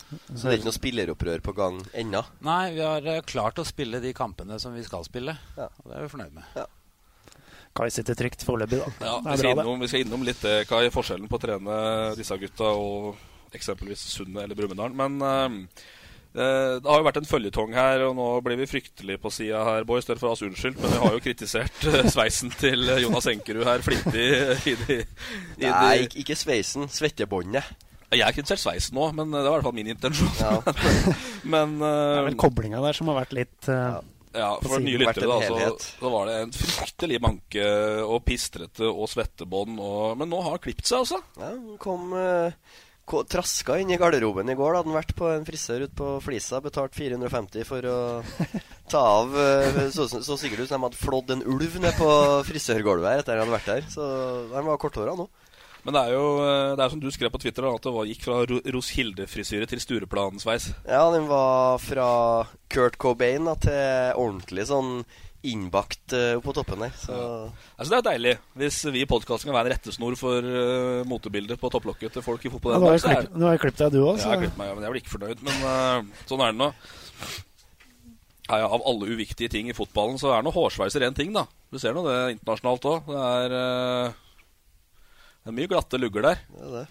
Så 0.07 0.47
det 0.47 0.51
er 0.53 0.59
ikke 0.61 0.69
noe 0.69 0.77
spilleropprør 0.77 1.41
på 1.43 1.53
gang 1.57 1.79
ennå? 2.03 2.23
Nei, 2.47 2.63
vi 2.77 2.83
har 2.85 3.07
eh, 3.11 3.23
klart 3.27 3.59
å 3.59 3.67
spille 3.67 4.01
de 4.03 4.13
kampene 4.17 4.59
som 4.63 4.75
vi 4.75 4.85
skal 4.87 5.05
spille. 5.07 5.35
Og 5.57 5.87
det 5.87 5.95
er 5.97 6.05
vi 6.05 6.13
fornøyd 6.15 6.35
med. 6.37 6.67
Kai 7.77 7.89
sitter 7.93 8.17
trygt 8.17 8.41
foreløpig, 8.47 8.79
da. 8.81 8.89
Ja, 9.05 9.15
Det 9.21 9.27
vi 9.27 9.33
er 9.35 9.41
skal, 9.43 9.53
bra, 9.53 9.61
det. 9.61 9.67
innom, 9.67 9.83
vi 9.85 9.89
skal 9.91 10.05
innom 10.05 10.25
litt 10.27 10.41
det, 10.45 10.55
Kai, 10.69 10.87
forskjellen 10.93 11.29
på 11.29 11.37
å 11.37 11.43
trene 11.43 11.77
disse 12.17 12.37
gutta 12.41 12.71
og 12.73 13.15
eksempelvis 13.55 14.03
Sundet 14.15 14.43
eller 14.47 14.57
Brumunddal. 14.57 14.95
Men 14.97 15.21
eh, 15.21 15.55
eh, 16.35 16.73
det 16.81 16.89
har 16.89 16.99
jo 17.01 17.05
vært 17.07 17.21
en 17.21 17.29
føljetong 17.29 17.75
her, 17.77 18.03
og 18.09 18.17
nå 18.17 18.27
blir 18.45 18.59
vi 18.59 18.67
fryktelig 18.69 19.19
på 19.23 19.31
sida 19.33 19.61
her, 19.67 19.85
boys. 19.87 20.09
Dere 20.09 20.21
får 20.21 20.33
oss 20.35 20.43
unnskyldt, 20.47 20.81
men 20.83 20.95
vi 20.95 21.01
har 21.05 21.15
jo 21.17 21.23
kritisert 21.23 21.87
eh, 21.93 22.09
sveisen 22.11 22.51
til 22.57 22.89
eh, 22.89 23.03
Jonas 23.05 23.29
Enkerud 23.31 23.65
her 23.69 23.85
flittig 23.85 24.27
i 24.73 24.75
de, 24.85 24.99
i 25.61 25.69
Nei, 25.69 25.75
de 26.01 26.07
ikke, 26.09 26.23
ikke 26.25 26.39
sveisen. 26.41 26.89
Svettebåndet. 26.91 27.75
Jeg 28.07 28.23
har 28.23 28.31
kritisert 28.31 28.61
sveisen 28.63 28.95
nå, 28.95 29.09
men 29.17 29.33
det 29.35 29.41
var 29.43 29.49
i 29.49 29.55
hvert 29.57 29.65
fall 29.67 29.75
min 29.75 29.89
intensjon. 29.91 30.29
Ja. 30.39 30.61
men 31.53 31.73
Det 31.81 31.89
er 31.95 32.21
eh, 32.21 32.27
vel 32.29 32.37
koblinga 32.39 32.79
der 32.85 32.95
som 32.95 33.09
har 33.11 33.17
vært 33.21 33.33
litt 33.35 33.67
eh, 33.71 33.97
Ja, 34.37 34.49
for 34.61 34.83
nye 34.83 34.99
lyttere 35.01 35.29
da, 35.29 35.37
så, 35.43 35.93
så 35.97 36.11
var 36.13 36.27
det 36.29 36.35
en 36.43 36.51
fryktelig 36.55 37.21
manke 37.23 37.63
og 38.05 38.19
pistrete 38.27 38.89
og 38.89 39.07
svettebånd. 39.11 39.79
Og, 39.81 40.17
men 40.19 40.29
nå 40.29 40.41
har 40.45 40.55
han 40.55 40.61
klippet 40.63 40.89
seg, 40.89 41.05
altså. 41.05 41.21
Ja, 41.39 41.53
han 41.55 41.79
kom 41.81 42.13
eh, 42.17 42.75
Traska 43.07 43.77
inn 43.79 43.91
i 43.93 43.97
garderoben 43.97 44.49
i 44.51 44.55
går. 44.59 44.73
Da 44.73 44.81
hadde 44.81 44.91
han 44.91 44.99
vært 44.99 45.15
på 45.15 45.29
en 45.31 45.47
frisør 45.47 45.85
ute 45.87 45.95
på 45.95 46.09
Flisa. 46.25 46.59
Betalt 46.63 46.95
450 46.97 47.67
for 47.67 47.87
å 47.87 47.97
ta 48.91 49.03
av 49.21 49.35
eh, 49.39 49.81
Så, 49.95 50.09
så 50.11 50.37
sikkert 50.39 50.65
ut 50.65 50.69
som 50.69 50.81
de 50.81 50.89
hadde 50.89 50.99
flådd 50.99 51.35
en 51.37 51.45
ulv 51.47 51.79
ned 51.83 51.95
på 51.97 52.09
frisørgulvet 52.49 53.13
her 53.13 53.23
etter 53.23 53.37
at 53.37 53.45
han 53.45 53.47
hadde 53.47 53.57
vært 53.57 53.71
der. 53.73 53.91
Så 53.93 54.07
han 54.53 54.67
var 54.67 54.81
korthåra 54.81 55.15
nå. 55.17 55.29
Men 55.87 55.95
det 55.95 56.01
er 56.03 56.15
jo 56.17 56.23
eh, 56.43 56.73
det 56.75 56.83
er 56.83 56.91
som 56.91 56.99
du 56.99 57.07
skrev 57.15 57.31
på 57.31 57.39
Twitter, 57.39 57.63
at 57.69 57.85
det 57.85 57.93
var, 57.95 58.09
gikk 58.09 58.25
fra 58.25 58.41
Ro- 58.49 58.63
Roskilde-frisyre 58.75 59.69
til 59.71 59.79
Stureplan-sveis. 59.79 60.65
Ja, 60.83 61.05
den 61.13 61.29
var 61.29 61.79
fra 61.79 62.09
Kurt 62.67 62.99
Cobain 62.99 63.47
da, 63.47 63.55
til 63.63 64.19
ordentlig 64.19 64.67
sånn 64.67 64.99
innbakt 65.47 66.11
uh, 66.17 66.41
på 66.43 66.51
toppen 66.51 66.81
der. 66.83 66.91
Så 66.99 67.15
Altså 67.77 67.91
Det 67.93 67.97
er 68.01 68.05
deilig 68.09 68.33
hvis 68.59 68.81
vi 68.91 69.05
i 69.05 69.07
podkasten 69.07 69.47
kan 69.47 69.55
være 69.55 69.69
en 69.69 69.75
rettesnor 69.77 70.17
for 70.19 70.43
uh, 70.43 71.05
motebildet 71.07 71.61
på 71.61 71.71
topplokket 71.71 72.17
til 72.17 72.25
folk 72.25 72.43
i 72.43 72.49
ja, 72.49 72.55
fotball. 72.57 72.83
Nå 72.83 72.91
har 73.47 73.55
jeg 73.55 73.63
klippet 73.63 73.85
deg, 73.85 73.95
du 73.95 74.01
òg. 74.01 74.19
Ja, 74.19 74.33
jeg 74.35 74.51
meg, 74.59 74.73
men 74.75 74.83
jeg 74.83 74.91
blir 74.91 75.05
ikke 75.05 75.15
fornøyd. 75.15 75.45
Men 75.47 75.63
uh, 75.63 76.23
sånn 76.27 76.43
er 76.43 76.51
det 76.51 76.59
nå. 76.65 76.71
Nei, 78.47 78.61
av 78.63 78.79
alle 78.79 79.09
uviktige 79.11 79.51
ting 79.51 79.71
i 79.71 79.75
fotballen, 79.75 80.19
så 80.19 80.31
er 80.35 80.43
nå 80.43 80.51
hårsveiser 80.55 81.03
én 81.07 81.15
ting, 81.15 81.33
da. 81.35 81.45
Du 81.71 81.79
ser 81.79 81.95
nå 81.95 82.03
det 82.05 82.17
internasjonalt 82.37 82.85
òg. 82.87 83.09
Det 83.11 83.23
er 83.27 83.55
eh, 83.57 84.19
Det 85.47 85.53
er 85.53 85.59
mye 85.61 85.69
glatte 85.71 85.95
lugger 86.01 86.25
der. 86.27 86.39
det 86.51 86.65
er 86.67 86.73
det. 86.81 86.87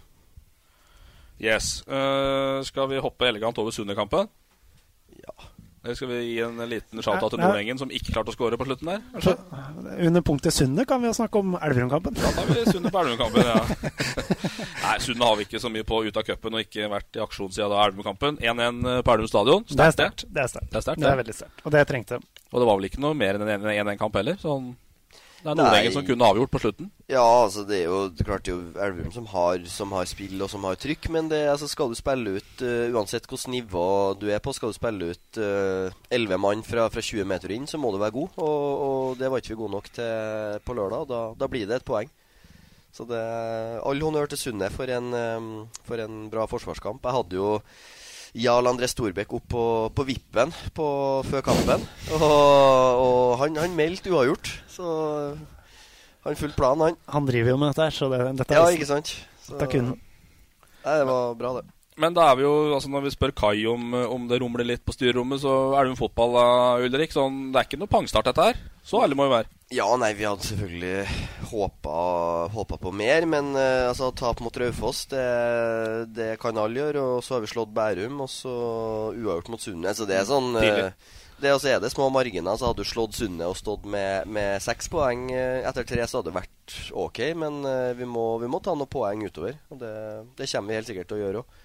Yes. 1.44 1.82
Uh, 1.84 2.62
skal 2.64 2.88
vi 2.88 2.96
hoppe 3.04 3.26
elegant 3.28 3.58
over 3.60 3.74
Sunderkampen? 3.76 4.30
Ja. 5.20 5.34
Eller 5.84 5.94
skal 5.98 6.08
vi 6.08 6.20
gi 6.24 6.38
en 6.42 6.56
liten 6.66 7.02
shout-out 7.04 7.30
til 7.34 7.38
Ja, 7.38 7.44
ja. 7.44 7.50
Nordengen, 7.52 7.78
som 7.78 7.92
ikke 7.92 8.14
klarte 8.14 8.32
å 8.32 8.34
score 8.34 8.56
på 8.58 8.64
slutten 8.66 8.88
der? 8.88 9.02
kanskje? 9.12 9.34
Under 10.08 10.24
punktet 10.24 10.56
Sunne 10.56 10.86
kan 10.88 10.98
vi 11.04 11.06
jo 11.06 11.12
snakke 11.14 11.38
om 11.38 11.52
Elverum-kampen. 11.60 12.16
Da 12.16 12.32
tar 12.34 12.48
vi 12.48 12.64
Sunne 12.72 12.90
på 12.90 13.02
Elverum-kampen, 13.02 13.44
ja. 13.44 13.60
Nei, 14.86 14.96
Sunne 15.04 15.28
har 15.28 15.36
vi 15.38 15.46
ikke 15.46 15.60
så 15.62 15.70
mye 15.70 15.86
på 15.86 16.00
ut 16.08 16.16
av 16.18 16.24
cupen 16.26 16.56
og 16.56 16.64
ikke 16.64 16.88
vært 16.90 17.20
i 17.20 17.22
aksjon 17.22 17.52
siden 17.54 17.70
da 17.76 17.84
Elverum-kampen. 17.84 18.40
1-1 18.40 18.80
på 19.06 19.14
Elverum 19.14 19.30
stadion. 19.30 19.68
Det 19.68 19.86
er 19.86 19.94
Sterkt. 19.94 20.24
Det 20.32 20.42
er 20.42 20.50
sterkt. 20.56 20.72
Det 20.72 20.80
er 20.80 20.86
sterkt, 20.88 21.04
Det 21.04 21.06
ja. 21.06 21.12
er 21.12 21.20
veldig 21.22 21.36
sterkt. 21.38 21.62
Og 21.68 21.76
det 21.76 21.84
trengte 21.92 22.18
de. 22.18 22.32
Og 22.50 22.58
det 22.64 22.66
var 22.72 22.80
vel 22.80 22.88
ikke 22.90 23.04
noe 23.04 23.14
mer 23.22 23.38
enn 23.38 23.46
en 23.54 23.70
1-1-kamp 23.76 24.18
heller? 24.18 24.40
Sånn, 24.42 24.72
det 25.42 25.50
er. 25.52 25.58
Nordengen 25.60 25.94
som 25.94 26.06
kunne 26.06 26.28
avgjort 26.30 26.52
på 26.52 26.60
slutten. 26.62 26.90
Ja, 27.10 27.22
altså 27.22 27.62
det 27.68 27.82
er 27.82 27.90
jo 27.90 28.00
det 28.10 28.26
klart 28.26 28.46
det 28.46 28.52
er 28.52 28.56
jo 28.56 28.84
Elverum 28.86 29.12
som 29.14 29.28
har, 29.30 29.62
som 29.70 29.94
har 29.94 30.08
spill 30.10 30.40
og 30.42 30.50
som 30.50 30.64
har 30.66 30.78
trykk, 30.80 31.10
men 31.14 31.30
det, 31.30 31.42
altså 31.52 31.68
skal 31.70 31.92
du 31.92 31.98
spille 31.98 32.38
ut 32.40 32.64
uh, 32.64 32.90
Uansett 32.96 33.28
hvilket 33.28 33.52
nivå 33.52 33.86
du 34.18 34.26
er 34.32 34.42
på, 34.42 34.54
skal 34.56 34.72
du 34.72 34.78
spille 34.78 35.12
ut 35.14 35.40
elleve 36.10 36.38
mann 36.40 36.64
fra, 36.66 36.88
fra 36.92 37.04
20 37.04 37.28
meter 37.28 37.52
inn, 37.54 37.66
så 37.70 37.78
må 37.78 37.92
du 37.92 38.00
være 38.02 38.16
god. 38.16 38.38
Og, 38.42 38.84
og 38.86 39.18
det 39.20 39.30
var 39.30 39.42
ikke 39.42 39.54
vi 39.54 39.60
gode 39.62 39.76
nok 39.76 39.90
til 39.94 40.62
på 40.66 40.76
lørdag. 40.76 41.10
Da, 41.10 41.20
da 41.38 41.50
blir 41.50 41.68
det 41.68 41.80
et 41.80 41.86
poeng. 41.86 42.10
Så 42.96 43.04
det 43.08 43.20
All 43.84 44.00
honnør 44.00 44.30
til 44.32 44.40
Sunne 44.40 44.70
for 44.72 44.88
en, 44.88 45.12
eh, 45.12 45.80
for 45.84 46.00
en 46.00 46.26
bra 46.32 46.46
forsvarskamp. 46.48 47.04
Jeg 47.04 47.16
hadde 47.18 47.36
jo 47.36 47.50
Jarl 48.36 48.68
André 48.68 48.88
Storbekk 48.90 49.30
opp 49.38 49.46
på, 49.48 49.62
på 49.96 50.04
vippen 50.08 50.50
på, 50.76 50.86
før 51.24 51.44
kampen. 51.46 51.84
Og, 52.12 52.24
og 52.26 53.38
han, 53.40 53.56
han 53.62 53.76
meldte 53.78 54.12
uavgjort. 54.12 54.50
Så 54.70 54.84
han 56.26 56.36
fulgte 56.36 56.58
planen, 56.58 56.82
han. 56.90 56.98
Han 57.14 57.28
driver 57.28 57.54
jo 57.54 57.60
med 57.62 57.72
dette 57.72 57.86
her, 57.86 57.94
så 57.96 58.10
det, 58.12 58.20
dette 58.42 58.58
Ja, 58.58 58.66
ikke 58.74 58.88
sant? 58.90 59.14
Så- 59.46 59.54
Dette 59.56 59.70
kunne. 59.72 59.96
Nei, 60.86 60.98
det 61.00 61.06
var 61.08 61.34
bra, 61.38 61.54
det. 61.60 61.64
Men 61.96 62.12
da 62.12 62.26
er 62.28 62.36
vi 62.36 62.44
jo, 62.44 62.52
altså 62.76 62.90
når 62.92 63.06
vi 63.06 63.10
spør 63.14 63.32
Kai 63.32 63.62
om, 63.72 63.94
om 63.96 64.26
det 64.28 64.36
rumler 64.42 64.66
litt 64.68 64.82
på 64.84 64.92
styrerommet, 64.92 65.40
så 65.40 65.52
er 65.72 65.86
det 65.86 65.88
jo 65.90 65.94
en 65.96 66.02
fotball 66.02 66.34
da, 66.36 66.44
Ulrik. 66.84 67.14
Sånn, 67.14 67.38
det 67.54 67.62
er 67.62 67.68
ikke 67.70 67.80
noe 67.80 67.88
pangstart, 67.88 68.28
dette 68.28 68.50
her. 68.50 68.58
Så 68.84 69.00
ærlig 69.00 69.16
må 69.16 69.30
vi 69.30 69.36
være. 69.38 69.48
Ja, 69.74 69.88
nei, 69.98 70.12
vi 70.14 70.22
hadde 70.22 70.46
selvfølgelig 70.46 71.06
håpa, 71.50 71.94
håpa 72.54 72.76
på 72.78 72.92
mer, 72.94 73.24
men 73.26 73.48
uh, 73.58 73.88
altså, 73.88 74.12
tap 74.14 74.38
mot 74.44 74.54
Raufoss, 74.62 75.08
det, 75.10 75.24
det 76.14 76.36
kan 76.38 76.60
alle 76.62 76.84
gjøre. 76.84 77.02
Og 77.02 77.24
så 77.26 77.34
har 77.34 77.42
vi 77.42 77.50
slått 77.50 77.72
Bærum, 77.74 78.20
og 78.22 78.30
så 78.30 78.52
uavgjort 79.10 79.50
mot 79.50 79.64
Sunne. 79.64 79.94
Så 79.98 80.06
det 80.06 80.20
er 80.20 80.28
sånn 80.28 80.54
uh, 80.54 80.94
det 81.42 81.50
også 81.50 81.72
er 81.72 81.82
det 81.82 81.90
små 81.90 82.06
marginer. 82.14 82.54
Så 82.54 82.70
hadde 82.70 82.86
du 82.86 82.92
slått 82.92 83.18
Sunne 83.18 83.50
og 83.50 83.58
stått 83.58 83.90
med, 83.90 84.30
med 84.30 84.62
seks 84.62 84.86
poeng 84.92 85.26
eh, 85.34 85.66
etter 85.66 85.84
tre, 85.84 86.06
så 86.06 86.20
hadde 86.20 86.30
det 86.30 86.38
vært 86.38 86.78
ok. 87.02 87.20
Men 87.42 87.58
vi, 87.98 88.06
må, 88.08 88.28
vi 88.40 88.48
må 88.48 88.62
ta 88.62 88.72
noen 88.78 88.88
poeng 88.88 89.26
utover. 89.26 89.58
Og 89.74 89.82
det, 89.82 89.92
det 90.38 90.48
kommer 90.52 90.70
vi 90.70 90.78
helt 90.78 90.94
sikkert 90.94 91.10
til 91.10 91.18
å 91.18 91.24
gjøre 91.24 91.42
òg. 91.42 91.60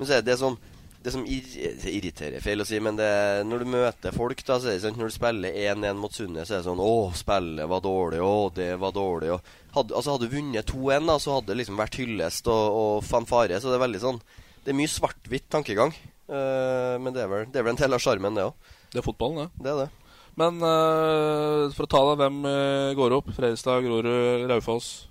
Men 0.00 0.08
så 0.08 0.16
er 0.16 0.24
det 0.24 0.40
som 0.40 0.56
det 1.00 1.12
som 1.14 1.22
irri- 1.24 1.70
irriterer, 1.88 2.42
feil 2.44 2.60
å 2.60 2.66
si, 2.68 2.76
men 2.82 2.98
det, 2.98 3.08
når 3.48 3.62
du 3.62 3.70
møter 3.72 4.12
folk, 4.12 4.42
da, 4.44 4.58
så 4.60 4.68
er 4.68 4.76
det 4.76 4.82
sånn, 4.84 4.98
når 5.00 5.08
du 5.08 5.14
spiller 5.14 5.56
1-1 5.56 5.96
mot 5.96 6.12
Sunne, 6.12 6.44
så 6.44 6.54
er 6.54 6.60
det 6.60 6.68
sånn 6.68 6.82
'Å, 6.84 7.14
spillet 7.16 7.70
var 7.70 7.80
dårlig. 7.80 8.20
Å, 8.20 8.52
det 8.52 8.74
var 8.76 8.92
dårlig.' 8.92 9.32
Og 9.32 9.40
hadde, 9.72 9.94
altså, 9.96 10.12
hadde 10.12 10.28
du 10.28 10.36
vunnet 10.36 10.66
2-1, 10.68 11.06
da, 11.08 11.16
så 11.18 11.38
hadde 11.38 11.52
det 11.52 11.56
liksom 11.62 11.80
vært 11.80 11.96
hyllest 11.96 12.46
og, 12.52 12.64
og 12.82 13.04
fanfare. 13.04 13.60
Så 13.60 13.72
det 13.72 13.80
er 13.80 13.86
veldig 13.86 14.02
sånn 14.02 14.20
Det 14.60 14.74
er 14.74 14.76
mye 14.76 14.92
svart-hvitt 14.92 15.48
tankegang. 15.48 15.94
Uh, 16.28 17.00
men 17.00 17.14
det 17.16 17.24
er, 17.24 17.28
vel, 17.32 17.46
det 17.48 17.58
er 17.58 17.64
vel 17.64 17.72
en 17.72 17.80
del 17.80 17.96
av 17.96 18.02
sjarmen, 18.04 18.36
det 18.36 18.44
òg. 18.44 18.54
Det 18.92 19.00
er 19.00 19.06
fotballen, 19.06 19.48
det. 19.48 19.64
Det 19.64 19.70
er 19.72 19.78
det. 19.80 19.88
Men 20.36 20.60
uh, 20.60 21.72
for 21.72 21.86
å 21.86 21.90
ta 21.90 22.02
det, 22.10 22.18
hvem 22.20 22.44
eh, 22.44 22.92
går 22.94 23.16
opp? 23.16 23.32
Fredrikstad, 23.34 23.80
Grorud, 23.82 24.44
Raufoss? 24.52 25.09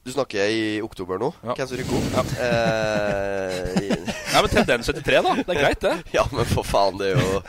Du 0.00 0.08
snakker 0.14 0.48
i 0.48 0.80
oktober 0.80 1.18
nå? 1.20 1.28
Ja. 1.44 1.54
Hvem 1.58 1.68
som 1.68 1.76
rykker 1.76 2.20
opp? 2.22 2.30
Eh, 2.40 3.98
Ja, 4.30 4.40
men 4.44 4.48
tendens 4.52 4.86
73, 4.88 5.18
da. 5.26 5.32
Det 5.44 5.52
er 5.52 5.58
greit, 5.60 5.80
det. 5.84 5.92
ja, 6.14 6.22
men 6.32 6.46
for 6.48 6.64
faen, 6.64 6.96
det 7.00 7.10
er 7.10 7.18
jo 7.20 7.40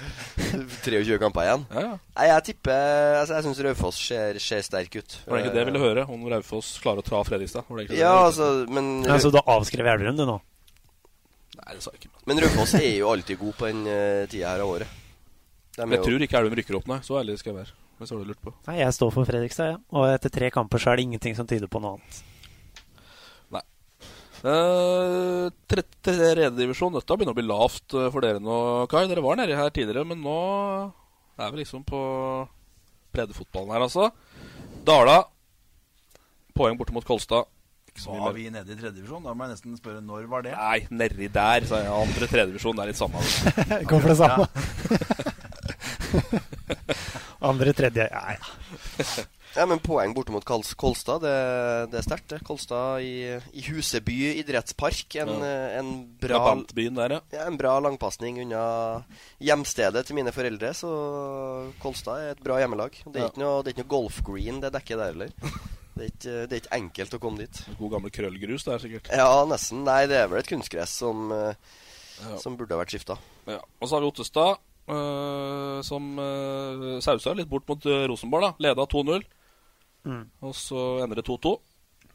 23 0.84 1.20
kamper 1.22 1.46
igjen. 1.48 1.64
Ja, 1.72 1.84
ja. 1.86 1.94
Nei, 2.18 2.26
jeg 2.28 2.44
tipper 2.50 3.20
altså, 3.22 3.38
Jeg 3.38 3.46
syns 3.48 3.62
Raufoss 3.68 4.00
ser, 4.10 4.40
ser 4.44 4.64
sterk 4.66 4.98
ut. 5.00 5.16
Var 5.28 5.38
det 5.38 5.46
ikke 5.46 5.54
det 5.56 5.62
jeg 5.64 5.70
ville 5.72 5.84
høre? 5.86 6.04
Om 6.12 6.26
Raufoss 6.34 6.74
klarer 6.84 7.00
å 7.04 7.08
ta 7.08 7.22
Fredrikstad? 7.28 7.68
Var 7.70 7.78
det 7.78 7.86
egentlig 7.86 8.00
det 8.00 8.04
Ja, 8.04 8.16
altså, 8.26 8.50
men 8.68 8.90
Ja, 9.08 9.20
så 9.24 9.32
da 9.32 9.44
avskrev 9.56 9.88
Elverum, 9.94 10.18
du 10.20 10.26
nå? 10.28 10.40
Nei, 11.62 11.76
det 11.78 11.84
sa 11.86 11.94
jeg 11.94 12.02
ikke. 12.04 12.12
Men 12.28 12.42
Raufoss 12.44 12.74
er 12.82 12.90
jo 12.98 13.14
alltid 13.14 13.40
god 13.46 13.56
på 13.62 13.70
den 13.72 13.86
uh, 13.88 14.26
tida 14.32 14.52
her 14.56 14.66
av 14.66 14.74
året. 14.74 14.98
Jeg 15.78 15.88
jo- 15.96 16.02
tror 16.10 16.26
ikke 16.28 16.42
Elverum 16.42 16.60
rykker 16.60 16.80
opp, 16.82 16.90
nei. 16.92 17.00
Så 17.06 17.16
ærlig 17.22 17.38
skal 17.40 17.54
jeg 17.54 17.62
være. 17.62 17.78
Hvis 18.02 18.10
du 18.12 18.18
har 18.18 18.26
lurt 18.34 18.42
på. 18.44 18.52
Nei, 18.68 18.80
jeg 18.82 18.98
står 18.98 19.14
for 19.14 19.30
Fredrikstad, 19.30 19.72
ja. 19.76 19.80
Og 19.96 20.10
etter 20.10 20.34
tre 20.34 20.50
kamper 20.52 20.82
så 20.82 20.92
er 20.92 21.00
det 21.00 21.08
ingenting 21.08 21.38
som 21.38 21.48
tyder 21.48 21.70
på 21.72 21.80
noe 21.84 21.96
annet. 22.00 22.22
Uh, 24.42 25.52
Tredje 25.70 26.50
divisjon. 26.58 26.94
Dette 26.96 27.18
begynner 27.18 27.36
å 27.36 27.38
bli 27.38 27.46
lavt 27.46 27.94
eh, 27.94 28.10
for 28.10 28.26
dere 28.26 28.42
nå, 28.42 28.58
Kai. 28.90 29.06
Dere 29.10 29.24
var 29.24 29.38
nedi 29.38 29.58
her 29.58 29.70
tidligere, 29.74 30.08
men 30.08 30.22
nå 30.24 30.38
er 31.42 31.54
vi 31.54 31.62
liksom 31.62 31.86
på 31.86 32.02
breddefotballen 33.14 33.74
her, 33.76 33.86
altså. 33.86 34.10
Dala. 34.88 35.22
Poeng 36.58 36.78
borte 36.80 36.96
mot 36.96 37.06
Kolstad. 37.06 37.50
Var 38.02 38.34
vi 38.34 38.48
nede 38.50 38.72
i 38.72 38.78
tredjedivisjon? 38.80 39.24
Da 39.26 39.34
må 39.36 39.46
jeg 39.46 39.58
nesten 39.58 39.76
spørre 39.78 40.02
når 40.02 40.30
var 40.32 40.46
det? 40.46 40.56
Nei, 40.56 40.86
nedi 40.90 41.28
der, 41.30 41.68
sa 41.68 41.84
jeg. 41.84 41.92
Andre 41.92 42.30
tredjedivisjon. 42.32 42.80
Det 42.80 42.86
er 42.86 42.92
litt 42.94 43.02
samme. 43.02 43.26
Kommer 43.90 44.08
for 44.08 44.14
det 44.14 44.20
samme. 44.24 45.28
Andre, 47.42 47.74
tredje 47.74 48.08
Ja, 48.12 48.24
ja. 48.38 49.24
Ja, 49.52 49.66
men 49.68 49.82
poeng 49.84 50.14
borte 50.16 50.32
mot 50.32 50.46
Kolstad, 50.48 51.26
det, 51.26 51.32
det 51.92 51.98
er 52.00 52.06
sterkt. 52.06 52.36
Kolstad 52.48 53.02
i, 53.04 53.34
i 53.52 53.64
Huseby 53.66 54.38
idrettspark. 54.40 55.18
En, 55.20 55.34
Ja. 55.44 55.80
en 55.82 55.90
bra 56.22 56.40
der, 56.72 57.18
ja. 57.18 57.20
Ja, 57.36 57.48
En 57.50 57.58
bra 57.60 57.74
langpasning 57.84 58.40
unna 58.46 59.04
hjemstedet 59.44 60.06
til 60.08 60.16
mine 60.16 60.32
foreldre, 60.32 60.72
så 60.78 60.94
Kolstad 61.84 62.22
er 62.24 62.32
et 62.38 62.44
bra 62.46 62.62
hjemmelag. 62.64 62.96
Det 63.04 63.18
er 63.20 63.26
Ja. 63.26 63.28
ikke 63.34 63.44
noe, 63.44 63.60
det 63.64 63.74
er 63.74 63.76
ikke 63.76 63.84
noe 63.84 63.94
golfgreen 63.98 64.62
det 64.64 64.72
dekker 64.78 64.98
der 65.04 65.12
heller. 65.12 65.36
Det 65.92 66.06
er, 66.06 66.08
ikke, 66.14 66.48
det 66.48 66.54
er 66.56 66.62
ikke 66.64 66.78
enkelt 66.80 67.14
å 67.20 67.20
komme 67.20 67.44
dit. 67.44 67.62
God 67.78 67.92
gamle 67.98 68.10
krøllgrus 68.16 68.64
der, 68.64 68.80
sikkert. 68.80 69.12
Ja, 69.12 69.28
nesten. 69.52 69.84
Nei, 69.84 70.06
det 70.08 70.16
er 70.22 70.32
vel 70.32 70.40
et 70.40 70.48
kunstgress 70.48 70.96
som, 71.04 71.28
eh, 71.36 71.54
Ja. 72.24 72.38
som 72.40 72.56
burde 72.56 72.72
ha 72.72 72.80
vært 72.86 72.96
skifta. 72.96 73.18
Ja. 73.50 73.60
Og 73.82 73.90
så 73.90 73.96
har 73.98 74.02
vi 74.06 74.08
Ottestad, 74.14 74.60
som 74.88 76.08
uh, 76.20 77.00
sausa 77.04 77.34
litt 77.38 77.48
bort 77.50 77.68
mot 77.70 77.86
øh, 77.86 78.08
Rosenborg. 78.10 78.42
da 78.42 78.54
Leda 78.68 78.86
2-0. 78.90 79.24
Mm. 80.06 80.24
Og 80.42 80.56
så 80.58 81.04
ender 81.04 81.16
det 81.22 81.26
2-2. 81.28 81.54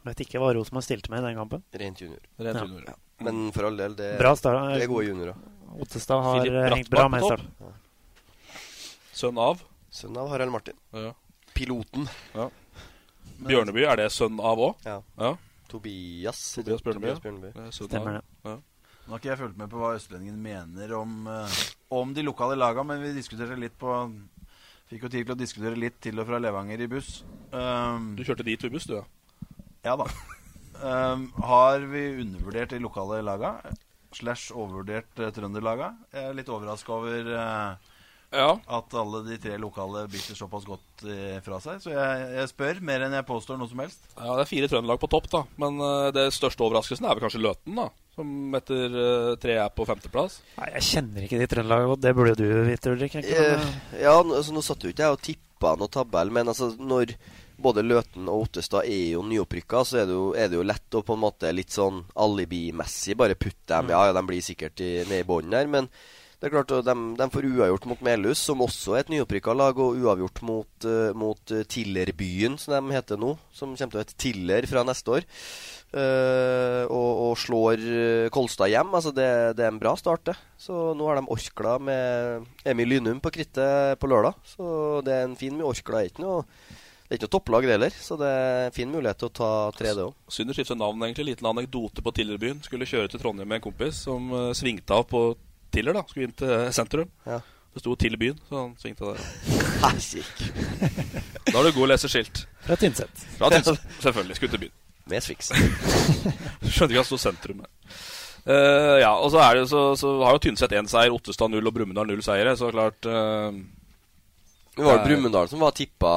Vet 0.07 0.21
ikke 0.27 0.39
hva 0.43 0.53
Rosenborg 0.55 0.85
stilte 0.87 1.11
med 1.11 1.23
i 1.23 1.27
den 1.29 1.39
kampen. 1.39 1.63
Rent 1.73 2.01
junior. 2.03 2.21
Rent 2.39 2.57
Ja. 2.59 2.65
junior. 2.65 2.85
Ja. 2.89 2.95
Men 3.25 3.51
for 3.53 3.65
all 3.65 3.77
del, 3.79 3.95
det, 3.97 4.19
Bra 4.19 4.35
start. 4.37 4.75
det 4.77 4.83
er 4.85 4.91
gode 4.93 5.07
juniorer. 5.07 5.37
Ottestad 5.81 6.23
har 6.23 6.47
eh, 6.47 6.75
hengt 6.75 6.91
bra 6.91 7.09
med 7.09 7.25
start. 7.25 7.47
Sønn 9.17 9.39
av 9.41 9.63
Sønn 9.91 10.17
av 10.21 10.29
Harald 10.29 10.53
Martin. 10.53 10.75
ja. 10.93 11.15
Piloten. 11.57 12.05
Ja. 12.35 12.51
Bjørneby, 13.41 13.87
er 13.89 13.97
det 13.97 14.11
sønn 14.13 14.37
av 14.45 14.59
òg? 14.61 14.75
Ja. 14.85 14.99
Ja. 15.17 15.31
Tobias. 15.71 16.41
Tobias 16.59 16.83
Bjørneby. 16.85 17.15
Tobias 17.15 17.23
Bjørneby. 17.25 17.53
Er 17.57 17.71
Stemmer 17.73 18.19
det. 18.19 18.23
Ja. 18.45 18.57
Nå 19.07 19.15
har 19.15 19.21
ikke 19.23 19.31
jeg 19.31 19.39
fulgt 19.39 19.59
med 19.61 19.71
på 19.71 19.79
hva 19.79 19.93
Østlendingen 19.95 20.39
mener 20.43 20.93
om, 20.99 21.29
eh, 21.31 21.59
om 21.95 22.15
de 22.15 22.25
lokale 22.27 22.57
laga, 22.59 22.83
men 22.83 22.99
vi 23.05 23.15
diskuterte 23.15 23.59
litt 23.59 23.79
på 23.79 23.95
Fikk 24.87 25.03
jo 25.03 25.09
tid 25.11 25.25
til 25.27 25.35
å 25.35 25.39
diskutere 25.39 25.79
litt 25.79 25.97
til 25.99 26.21
og 26.23 26.29
fra 26.29 26.39
Levanger 26.39 26.85
i 26.85 26.87
buss. 26.87 27.25
Um, 27.51 28.13
Du 28.15 28.23
kjørte 28.23 28.45
dit 28.47 28.63
i 28.63 28.71
buss, 28.71 28.87
du, 28.87 28.95
ja? 29.01 29.03
Ja 29.83 29.97
da. 29.99 30.07
Um, 30.79 31.25
har 31.43 31.83
vi 31.91 32.05
undervurdert 32.23 32.71
de 32.71 32.79
lokale 32.85 33.19
laga? 33.27 33.57
Slash 34.15 34.55
overvurdert 34.55 35.19
uh, 35.19 35.33
trønderlaga? 35.35 35.91
Jeg 36.15 36.31
er 36.31 36.39
litt 36.39 36.53
overraska 36.55 36.95
over 37.01 37.33
uh, 37.35 37.91
at 38.31 38.97
alle 39.03 39.25
de 39.27 39.41
tre 39.43 39.59
lokale 39.59 40.05
biter 40.13 40.39
såpass 40.39 40.67
godt 40.71 41.07
uh, 41.09 41.39
fra 41.43 41.59
seg. 41.65 41.83
Så 41.83 41.91
jeg, 41.91 42.31
jeg, 42.37 42.53
spør 42.55 42.83
mer 42.87 43.09
enn 43.09 43.19
jeg 43.19 43.27
påstår 43.27 43.59
noe 43.59 43.71
som 43.73 43.83
helst. 43.83 44.07
Ja, 44.15 44.37
Det 44.39 44.47
er 44.47 44.53
fire 44.55 44.71
trønderlag 44.71 45.03
på 45.03 45.11
topp, 45.11 45.31
da. 45.35 45.43
Men 45.59 45.83
uh, 45.83 46.13
det 46.15 46.29
største 46.37 46.63
overraskelsen 46.63 47.11
er 47.11 47.19
vel 47.19 47.27
kanskje 47.27 47.43
Løten, 47.43 47.75
da. 47.83 47.91
Som 48.17 48.55
etter 48.57 48.95
uh, 48.97 49.33
tre 49.37 49.59
er 49.61 49.73
på 49.77 49.85
femteplass. 49.85 50.39
Nei, 50.57 50.71
Jeg 50.79 50.87
kjenner 50.91 51.27
ikke 51.27 51.41
de 51.41 51.49
Trøndelaget 51.53 51.91
godt. 51.91 52.05
Det 52.07 52.13
burde 52.17 52.37
du 52.39 52.47
vite, 52.65 52.93
Ulrik. 52.95 53.17
ja, 53.21 54.15
altså, 54.17 54.55
nå 54.57 54.63
satt 54.65 54.87
jo 54.87 54.93
ikke 54.93 55.05
jeg 55.05 55.17
og 55.19 55.25
tippa 55.27 55.75
noe 55.77 55.93
tabell, 55.93 56.33
men 56.33 56.49
altså 56.49 56.71
når 56.81 57.13
både 57.61 57.85
Løten 57.85 58.29
og 58.33 58.47
Ottestad 58.47 58.89
er 58.89 59.13
jo 59.15 59.25
nyopprykka, 59.25 59.83
så 59.85 60.03
er 60.03 60.09
det 60.09 60.17
jo, 60.17 60.27
er 60.37 60.49
det 60.49 60.59
jo, 60.59 60.65
lett 60.65 60.97
å 60.97 61.05
på 61.05 61.17
en 61.17 61.25
måte 61.25 61.53
litt 61.53 61.73
sånn 61.73 62.03
alibimessig 62.25 63.17
bare 63.17 63.37
putte 63.37 63.73
dem 63.73 63.93
Ja, 63.93 64.03
ja, 64.09 64.17
de 64.17 64.25
blir 64.29 64.45
sikkert 64.45 64.81
i, 64.85 64.93
ned 65.09 65.25
i 65.25 65.29
bånn 65.29 65.53
der, 65.53 65.69
men 65.73 65.89
det 66.37 66.51
er 66.51 66.53
klart 66.53 66.73
de, 66.85 66.95
de 67.17 67.27
får 67.33 67.47
uavgjort 67.49 67.87
mot 67.89 68.03
Melhus, 68.05 68.41
som 68.45 68.61
også 68.61 68.93
er 68.93 69.07
et 69.07 69.13
nyopprykka 69.15 69.55
lag, 69.57 69.79
og 69.81 69.97
uavgjort 69.97 70.43
mot, 70.45 70.69
uh, 70.85 71.15
mot 71.17 71.53
uh, 71.53 71.63
Tillerbyen, 71.65 72.59
som 72.61 72.75
de 72.77 72.93
heter 72.93 73.17
nå. 73.21 73.31
Som 73.57 73.73
kommer 73.73 73.95
til 73.95 74.01
å 74.01 74.05
hete 74.05 74.19
Tiller 74.21 74.69
fra 74.69 74.83
neste 74.85 75.15
år. 75.17 75.25
Uh, 75.95 76.83
og, 76.93 77.11
og, 77.23 77.35
slår 77.41 77.85
Kolstad 78.35 78.73
hjem. 78.73 78.91
Altså 78.99 79.13
det, 79.17 79.29
det, 79.57 79.65
er 79.65 79.71
en 79.73 79.81
bra 79.81 79.95
start, 79.97 80.27
det. 80.29 80.35
Så 80.61 80.91
nå 80.99 81.07
har 81.09 81.21
de 81.21 81.31
Orkla 81.33 81.77
med 81.81 82.49
Emil 82.69 82.91
Lynum 82.97 83.23
på 83.23 83.33
krittet 83.39 84.01
på 84.03 84.11
lørdag. 84.11 84.37
Så 84.57 84.67
det 85.07 85.15
er 85.15 85.29
en 85.29 85.39
fin 85.39 85.55
med 85.57 85.69
Orkla. 85.69 86.05
Ikke 86.09 86.25
noe 86.27 86.43
det 87.07 87.15
er 87.15 87.19
ikke 87.21 87.29
noe 87.29 87.35
topplag 87.37 87.67
det 87.69 87.75
heller, 87.77 87.99
så 88.03 88.17
det 88.19 88.29
er 88.35 88.65
en 88.67 88.73
fin 88.75 88.89
mulighet 88.91 89.21
til 89.21 89.29
å 89.29 89.35
ta 89.39 89.51
3D 89.79 90.07
òg. 90.09 90.15
Synd 90.35 90.51
å 90.51 90.57
skifte 90.57 90.75
navn, 90.75 91.05
egentlig. 91.07 91.29
Liten 91.29 91.47
anekdote 91.47 92.03
på 92.03 92.13
Tillerbyen. 92.17 92.59
Skulle 92.67 92.89
kjøre 92.91 93.13
til 93.13 93.23
Trondheim 93.23 93.47
med 93.47 93.61
en 93.61 93.67
kompis 93.69 94.01
som 94.09 94.27
uh, 94.35 94.49
svingte 94.59 94.97
av 94.97 95.05
på 95.07 95.21
Tiller. 95.71 95.95
da 95.95 96.03
Skulle 96.09 96.27
inn 96.27 96.35
til 96.35 96.73
sentrum. 96.75 97.13
Ja. 97.23 97.39
Det 97.77 97.85
sto 97.85 97.95
Tillerbyen, 97.95 98.41
så 98.49 98.59
han 98.59 98.75
svingte 98.83 99.13
der. 99.13 99.23
Helsike. 99.85 100.51
da 101.53 101.61
er 101.61 101.69
du 101.69 101.71
god 101.77 101.85
å 101.87 101.91
lese 101.93 102.11
skilt. 102.11 102.43
Fra 102.67 102.81
Tynset. 102.81 103.23
Fra 103.37 103.53
Tynset, 103.55 103.87
selvfølgelig. 104.01 104.41
Skulle 104.41 104.57
til 104.57 104.65
byen. 104.67 104.77
Med 105.11 105.23
Swix. 105.23 105.53
Skjønte 106.73 106.93
ikke 106.93 107.03
at 107.03 107.05
det 107.05 107.09
sto 107.09 107.21
sentrum. 107.21 107.63
Uh, 108.47 108.99
ja, 109.03 109.11
og 109.11 109.33
så, 109.35 109.41
er 109.43 109.59
det, 109.59 109.65
så, 109.71 109.89
så 109.99 110.13
har 110.23 110.37
jo 110.37 110.43
Tynset 110.45 110.75
én 110.79 110.87
seier, 110.91 111.15
Ottestad 111.15 111.51
null 111.51 111.67
og 111.67 111.75
Brumunddal 111.75 112.11
null 112.11 112.23
seire. 112.27 112.55
Så 112.59 112.71
klart 112.75 113.09
uh, 113.11 113.51
det 114.77 114.85
var 114.85 115.01
jo 115.01 115.07
Brumunddal 115.07 115.51
som 115.51 115.63
var 115.63 115.75
tippa 115.77 116.13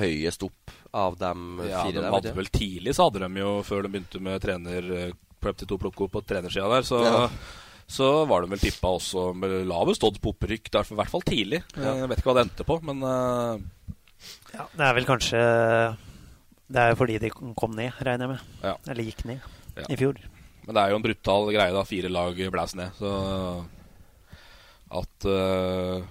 høyest 0.00 0.46
opp 0.46 0.72
av 0.94 1.18
dem 1.18 1.60
ja, 1.66 1.82
fire. 1.82 2.00
De 2.04 2.14
hadde 2.14 2.32
vel 2.36 2.48
tidlig, 2.54 2.94
så 2.94 3.08
hadde 3.08 3.24
de 3.24 3.42
jo, 3.42 3.58
før 3.66 3.84
de 3.84 3.92
begynte 3.92 4.22
med 4.22 4.40
trener 4.44 4.88
Prep 5.44 5.60
til 5.60 5.68
to 5.68 5.76
plukko 5.80 6.08
på 6.08 6.22
trenersida 6.24 6.68
der, 6.70 6.86
så, 6.86 7.02
ja. 7.04 7.24
så 7.90 8.10
var 8.30 8.44
de 8.44 8.54
vel 8.54 8.62
tippa 8.62 8.94
også 8.96 9.26
med 9.36 9.58
lavest 9.68 10.06
odds 10.06 10.22
på 10.22 10.32
opprykk. 10.32 10.70
I 10.72 10.96
hvert 10.96 11.12
fall 11.12 11.26
tidlig. 11.26 11.60
Ja. 11.76 11.98
Jeg 12.00 12.10
vet 12.12 12.22
ikke 12.22 12.30
hva 12.30 12.38
det 12.38 12.46
endte 12.46 12.68
på, 12.68 12.78
men 12.86 13.04
uh... 13.04 13.60
ja, 14.54 14.68
Det 14.72 14.86
er 14.88 14.96
vel 14.96 15.08
kanskje 15.10 15.42
Det 16.64 16.80
er 16.80 16.92
jo 16.92 16.98
fordi 16.98 17.20
de 17.20 17.30
kom 17.34 17.74
ned, 17.76 17.92
regner 18.00 18.24
jeg 18.24 18.32
med. 18.34 18.58
Ja. 18.64 18.74
Eller 18.88 19.08
gikk 19.10 19.24
ned 19.28 19.84
i 19.90 19.96
fjor. 20.00 20.18
Men 20.64 20.76
det 20.76 20.82
er 20.82 20.92
jo 20.92 20.98
en 20.98 21.04
brutal 21.04 21.48
greie, 21.52 21.72
da. 21.76 21.84
Fire 21.84 22.10
lag 22.12 22.38
blæs 22.54 22.76
ned. 22.78 22.94
Så 22.98 23.14
at 24.94 25.26
uh 25.28 26.04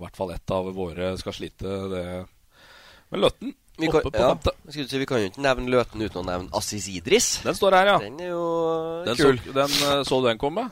i 0.00 0.02
hvert 0.02 0.16
fall 0.16 0.30
ett 0.32 0.52
av 0.56 0.68
våre 0.72 1.12
skal 1.20 1.34
slite. 1.36 1.72
Det 1.92 2.04
Men 3.12 3.20
Løtten 3.20 3.52
vi 3.80 3.88
kan, 3.88 4.00
oppe 4.00 4.12
på 4.12 4.22
ja, 4.22 4.30
femte. 4.32 4.52
Si, 4.72 4.84
vi 5.00 5.06
kan 5.08 5.20
jo 5.20 5.28
ikke 5.30 5.42
nevne 5.44 5.72
Løten 5.72 6.00
uten 6.00 6.20
å 6.20 6.24
nevne 6.24 6.52
Assis 6.56 6.88
Idris. 6.92 7.28
Den 7.44 7.56
står 7.56 7.76
her, 7.76 7.90
ja. 7.94 7.96
Den 8.00 8.16
er 8.20 8.30
jo 8.32 8.44
den 9.06 9.18
kul. 9.18 9.40
Så, 9.40 9.54
den, 9.56 9.76
eh, 9.88 10.00
så 10.08 10.20
du 10.20 10.28
den 10.28 10.40
komme? 10.40 10.66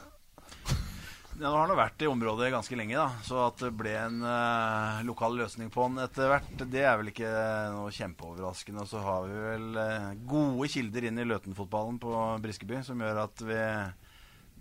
Ja, 1.38 1.52
nå 1.52 1.54
har 1.54 1.68
han 1.70 1.78
vært 1.78 2.02
i 2.02 2.08
området 2.10 2.48
ganske 2.50 2.76
lenge, 2.78 2.96
da. 2.98 3.22
Så 3.22 3.38
at 3.44 3.60
det 3.62 3.70
ble 3.78 3.92
en 3.94 4.22
uh, 4.26 4.98
lokal 5.06 5.36
løsning 5.38 5.70
på 5.70 5.84
den 5.86 6.02
etter 6.02 6.32
hvert, 6.32 6.64
det 6.66 6.82
er 6.82 6.96
vel 6.98 7.12
ikke 7.12 7.30
noe 7.76 7.92
kjempeoverraskende. 7.94 8.82
Og 8.82 8.90
så 8.90 9.02
har 9.04 9.28
vi 9.28 9.36
vel 9.44 9.68
uh, 9.78 10.08
gode 10.26 10.70
kilder 10.72 11.06
inn 11.06 11.22
i 11.22 11.26
Løten-fotballen 11.28 12.00
på 12.02 12.14
Briskeby 12.42 12.82
som 12.86 13.04
gjør 13.04 13.22
at 13.28 13.44
vi 13.46 13.60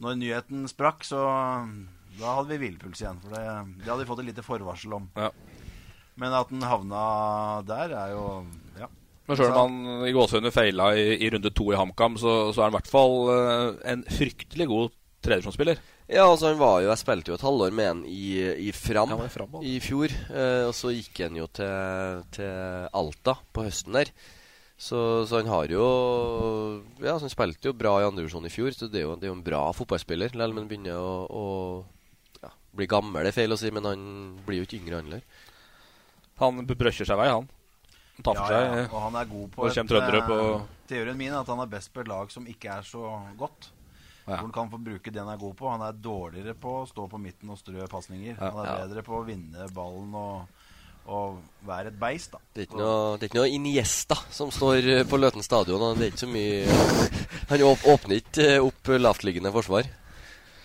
Når 0.05 0.19
nyheten 0.21 0.69
sprakk, 0.69 1.01
så 1.07 1.23
da 2.19 2.35
hadde 2.37 2.53
vi 2.53 2.61
hvilepuls 2.61 3.01
igjen. 3.01 3.23
For 3.25 3.33
det, 3.33 3.43
det, 3.81 3.89
hadde 3.89 4.03
vi 4.03 4.09
fått 4.11 4.21
et 4.21 4.29
lite 4.29 4.45
forvarsel 4.45 4.93
om. 4.99 5.09
Ja. 5.17 5.31
Men 6.21 6.37
at 6.37 6.53
den 6.53 6.61
havna 6.61 7.01
der, 7.65 7.97
er 8.05 8.13
jo 8.13 8.23
Ja. 8.77 8.93
Men 9.27 9.41
sjøl 9.41 9.49
om 9.49 9.81
han 9.81 10.07
i 10.07 10.13
gåsehudet 10.15 10.53
feila 10.53 10.93
i, 10.95 11.09
i, 11.17 11.33
runde 11.33 11.49
to 11.51 11.71
i 11.73 11.81
HamKam, 11.81 12.21
så, 12.21 12.53
så, 12.53 12.61
er 12.61 12.69
han 12.69 12.77
i 12.77 12.77
hvert 12.77 12.93
fall 12.93 13.17
uh, 13.33 13.69
en 13.89 14.05
fryktelig 14.05 14.69
god 14.69 14.93
tredjevisjonsspiller. 15.25 15.81
Ja, 16.07 16.23
altså 16.23 16.53
han 16.53 16.59
var 16.59 16.77
jo 16.79 16.87
Jeg 16.87 16.99
spilte 17.01 17.33
jo 17.33 17.35
et 17.35 17.43
halvår 17.43 17.73
med 17.75 17.87
han 17.89 18.01
i, 18.07 18.39
i 18.67 18.71
Fram, 18.71 19.11
ja, 19.11 19.27
fram 19.31 19.57
i 19.59 19.75
fjor. 19.83 20.13
Eh, 20.31 20.63
og 20.69 20.73
så 20.77 20.93
gikk 20.95 21.25
han 21.25 21.35
jo 21.35 21.49
til, 21.51 22.23
til 22.37 22.87
Alta 22.95 23.35
på 23.51 23.67
høsten 23.67 23.97
der. 23.99 24.13
Så, 24.77 25.25
så, 25.25 25.39
han 25.39 25.49
har 25.49 25.71
jo 25.73 25.83
Ja, 27.01 27.17
han 27.17 27.33
spilte 27.33 27.71
jo 27.71 27.75
bra 27.75 27.95
i 27.99 28.07
andredivisjon 28.07 28.45
i 28.47 28.53
fjor, 28.53 28.71
så 28.77 28.87
det 28.87 29.01
er 29.01 29.07
jo, 29.07 29.15
det 29.17 29.27
er 29.27 29.33
jo 29.33 29.37
en 29.39 29.45
bra 29.45 29.65
fotballspiller. 29.75 30.31
Selv 30.31 30.53
om 30.53 30.61
han 30.61 30.71
begynner 30.71 31.01
å, 31.01 31.13
å 31.27 31.45
blir 32.77 32.89
gammel, 32.91 33.25
det 33.25 33.33
er 33.33 33.37
feil 33.39 33.55
å 33.55 33.59
si, 33.59 33.71
men 33.73 33.87
han 33.89 34.01
blir 34.45 34.61
jo 34.61 34.67
ikke 34.67 34.79
yngre, 34.79 34.99
han 34.99 35.07
heller. 35.09 35.45
Han 36.37 36.67
brøsjer 36.69 37.09
seg 37.09 37.17
vei, 37.19 37.29
han. 37.33 37.47
Han 38.17 38.25
tar 38.25 38.37
for 38.37 38.53
ja, 38.53 38.59
seg. 38.59 38.83
Ja, 38.83 38.83
og 38.91 39.01
han 39.07 39.17
er 39.17 39.31
god 39.31 39.47
på 39.55 39.69
et, 39.69 39.79
på 39.89 40.37
eh, 40.37 40.67
Teorien 40.89 41.17
min 41.17 41.33
er 41.33 41.41
at 41.41 41.49
han 41.51 41.61
er 41.63 41.71
best 41.71 41.91
på 41.93 42.03
et 42.03 42.11
lag 42.11 42.29
som 42.33 42.45
ikke 42.49 42.77
er 42.77 42.85
så 42.85 43.09
godt. 43.39 43.71
Ja. 44.27 44.35
Hvor 44.35 44.43
han 44.49 44.55
kan 44.55 44.71
få 44.71 44.77
bruke 44.83 45.11
det 45.11 45.21
han 45.21 45.29
er 45.31 45.39
god 45.39 45.53
på. 45.55 45.69
Han 45.71 45.83
er 45.87 45.99
dårligere 46.03 46.55
på 46.59 46.81
å 46.81 46.87
stå 46.89 47.05
på 47.07 47.19
midten 47.21 47.51
og 47.53 47.59
strø 47.61 47.85
pasninger. 47.87 48.35
Han 48.41 48.57
er 48.65 48.81
bedre 48.83 49.03
på 49.07 49.15
å 49.15 49.25
vinne 49.27 49.67
ballen 49.71 50.17
og, 50.19 50.65
og 51.07 51.37
være 51.67 51.93
et 51.93 51.99
beist. 52.01 52.35
da 52.35 52.41
Det 52.51 52.65
er 52.65 52.67
ikke 52.67 52.81
noe, 52.81 52.97
det 53.15 53.23
er 53.23 53.31
ikke 53.31 53.39
noe 53.39 53.53
Iniesta 53.55 54.17
som 54.35 54.51
står 54.51 54.89
eh, 54.97 55.05
på 55.07 55.19
Løten 55.21 55.45
stadion. 55.45 55.85
Det 55.95 56.09
er 56.09 56.11
ikke 56.11 56.25
så 56.25 56.31
mye 56.33 56.65
Han 57.53 57.63
åpner 57.69 58.17
ikke 58.19 58.49
eh, 58.57 58.59
opp 58.67 58.91
lavtliggende 58.99 59.53
forsvar. 59.55 59.87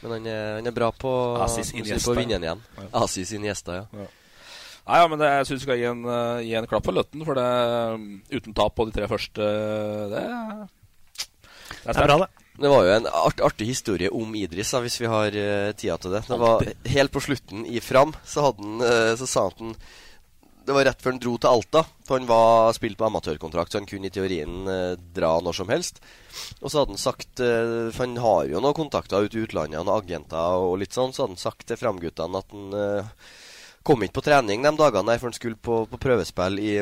Men 0.02 0.16
han 0.16 0.26
er, 0.26 0.42
han 0.58 0.66
er 0.66 0.74
bra 0.74 0.90
på, 0.90 1.14
Asis 1.44 1.70
Iniesta. 1.76 2.02
på 2.08 2.16
å 2.16 2.18
vinne 2.18 2.42
igjen. 2.42 2.66
Ja. 2.80 2.88
Asis 3.04 3.30
Iniesta, 3.38 3.78
ja. 3.78 3.86
ja. 3.94 4.10
Nei, 4.82 4.98
ja, 4.98 5.06
men 5.06 5.20
det, 5.20 5.28
jeg 5.30 5.46
syns 5.46 5.60
vi 5.60 5.66
skal 5.68 5.78
gi 5.78 5.84
en, 5.86 6.00
uh, 6.10 6.42
gi 6.42 6.54
en, 6.58 6.66
klapp 6.66 6.88
for 6.88 6.98
Løtten. 6.98 7.22
For 7.22 7.38
det 7.38 7.48
um, 7.94 8.08
uten 8.32 8.56
tap 8.58 8.74
på 8.74 8.88
de 8.88 8.96
tre 8.96 9.06
første 9.06 9.50
Det, 10.10 10.22
det 11.84 11.94
er 11.94 12.08
bra, 12.08 12.24
det. 12.24 12.41
Det 12.62 12.70
var 12.70 12.86
jo 12.86 12.94
en 12.94 13.08
art, 13.10 13.40
artig 13.42 13.66
historie 13.66 14.10
om 14.14 14.36
Idris, 14.38 14.70
da, 14.70 14.78
hvis 14.84 15.00
vi 15.02 15.10
har 15.10 15.34
uh, 15.34 15.72
tida 15.74 15.96
til 15.98 16.14
det. 16.14 16.22
Det 16.28 16.38
var 16.38 16.62
Helt 16.94 17.12
på 17.14 17.22
slutten 17.24 17.66
i 17.66 17.82
Fram 17.82 18.14
så, 18.22 18.46
hadde 18.46 18.62
han, 18.62 18.84
uh, 18.86 19.14
så 19.18 19.26
sa 19.26 19.48
han 19.50 19.76
det 20.62 20.76
var 20.76 20.84
rett 20.86 21.00
før 21.02 21.10
han 21.10 21.18
dro 21.18 21.32
til 21.42 21.50
Alta. 21.50 21.80
For 22.06 22.20
han 22.20 22.28
var 22.28 22.70
spilt 22.76 22.94
på 23.00 23.08
amatørkontrakt, 23.08 23.72
så 23.74 23.80
han 23.80 23.88
kunne 23.90 24.06
i 24.06 24.14
teorien 24.14 24.60
uh, 24.70 24.94
dra 24.94 25.32
når 25.42 25.58
som 25.58 25.72
helst. 25.74 25.98
Og 26.60 26.70
så 26.70 26.78
hadde 26.78 26.94
han 26.94 27.02
sagt 27.02 27.42
For 27.42 27.98
han 27.98 28.14
har 28.22 28.46
jo 28.48 28.62
noen 28.62 28.76
kontakter 28.78 29.26
ute 29.26 29.40
i 29.40 29.42
utlandet, 29.42 29.80
noen 29.80 29.96
agenter 29.96 30.62
og 30.62 30.78
litt 30.84 30.94
sånn. 30.94 31.10
Så 31.10 31.24
hadde 31.24 31.34
han 31.34 31.42
sagt 31.42 31.66
til 31.66 31.80
Framguttene 31.82 32.44
at 32.44 32.54
han 32.54 33.10
kom 33.82 34.02
ikke 34.06 34.20
på 34.20 34.26
trening 34.28 34.62
de 34.62 34.72
dagene 34.78 35.10
der, 35.10 35.18
for 35.18 35.30
han 35.30 35.36
skulle 35.36 35.58
på, 35.58 35.82
på 35.90 36.00
prøvespill 36.00 36.60
i, 36.62 36.76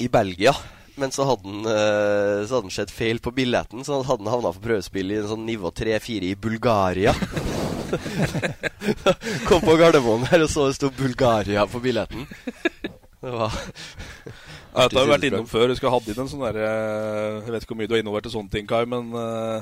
i, 0.00 0.08
Belgia. 0.08 0.54
Men 1.00 1.12
så 1.14 1.24
hadde 1.24 1.48
han 1.48 1.66
eh, 1.66 2.46
Så 2.46 2.56
hadde 2.56 2.66
han 2.66 2.74
sett 2.74 2.90
feil 2.92 3.20
på 3.22 3.30
billetten, 3.34 3.84
så 3.84 4.02
hadde 4.02 4.24
han 4.24 4.32
havna 4.34 4.52
på 4.52 4.64
prøvespill 4.66 5.12
i 5.12 5.20
en 5.22 5.28
sånn 5.30 5.46
nivå 5.48 5.68
3-4 5.72 6.22
i 6.32 6.34
Bulgaria. 6.36 7.12
Kom 9.48 9.60
på 9.64 9.76
Gardermoen 9.80 10.26
her 10.30 10.44
og 10.44 10.50
så 10.52 10.60
det 10.68 10.76
sto 10.78 10.88
Bulgaria 10.96 11.66
på 11.68 11.78
billetten. 11.84 12.22
Det 13.22 13.30
var 13.30 13.52
ja, 14.72 14.86
Dette 14.86 14.98
har 14.98 15.04
vi 15.04 15.12
vært 15.12 15.26
innom 15.28 15.48
før. 15.48 15.68
Vi 15.68 15.76
skulle 15.76 15.92
hatt 15.92 16.08
inn 16.08 16.20
en 16.22 16.30
sånn 16.30 16.44
derre 16.46 16.68
eh, 16.68 17.40
Jeg 17.42 17.54
vet 17.54 17.64
ikke 17.64 17.74
hvor 17.74 17.80
mye 17.82 17.90
du 17.90 17.94
har 17.96 18.04
involvert 18.04 18.28
i 18.28 18.32
sånne 18.32 18.54
ting, 18.54 18.68
Kai, 18.68 18.84
men 18.88 19.04
uh, 19.12 19.60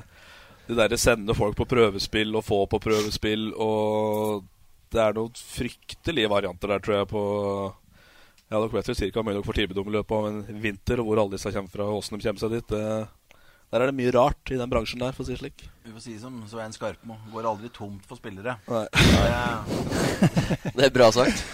det 0.69 0.79
derre 0.79 0.99
sende 1.01 1.35
folk 1.35 1.57
på 1.59 1.67
prøvespill 1.71 2.37
og 2.39 2.47
få 2.47 2.61
på 2.71 2.79
prøvespill 2.83 3.51
og 3.59 4.45
Det 4.91 5.01
er 5.03 5.17
noen 5.17 5.35
fryktelige 5.35 6.31
varianter 6.31 6.75
der, 6.75 6.83
tror 6.83 6.97
jeg, 6.97 7.07
på 7.11 7.23
Ja, 8.51 8.59
dere 8.59 8.75
vet 8.75 8.91
jo 8.91 8.99
ca. 8.99 9.11
hvor 9.15 9.27
mye 9.27 9.37
dere 9.39 9.47
får 9.47 9.59
tilbud 9.61 9.79
om 9.79 9.89
i 9.89 9.97
løpet 9.97 10.17
av 10.17 10.29
en 10.29 10.61
vinter, 10.63 11.01
og 11.01 11.07
hvor 11.09 11.23
alle 11.23 11.37
disse 11.37 11.55
kommer 11.55 11.71
fra, 11.71 11.87
og 11.87 12.03
åssen 12.03 12.19
de 12.19 12.27
kommer 12.27 12.43
seg 12.43 12.57
dit. 12.59 12.75
Det 12.75 12.85
der 13.71 13.85
er 13.85 13.93
det 13.93 13.95
mye 13.95 14.11
rart 14.11 14.51
i 14.51 14.57
den 14.59 14.71
bransjen 14.71 14.99
der, 14.99 15.15
for 15.15 15.23
å 15.23 15.29
si 15.29 15.37
det 15.37 15.43
slik. 15.45 15.63
Vi 15.85 15.93
får 15.95 16.03
si 16.03 16.17
som 16.19 16.41
Svein 16.51 16.73
Skarpmo. 16.75 17.21
Går 17.31 17.47
aldri 17.47 17.69
tomt 17.71 18.03
for 18.09 18.19
spillere. 18.19 18.57
Nei. 18.67 18.87
Det, 18.91 20.73
det 20.75 20.89
er 20.89 20.95
bra 20.95 21.07
sagt. 21.15 21.45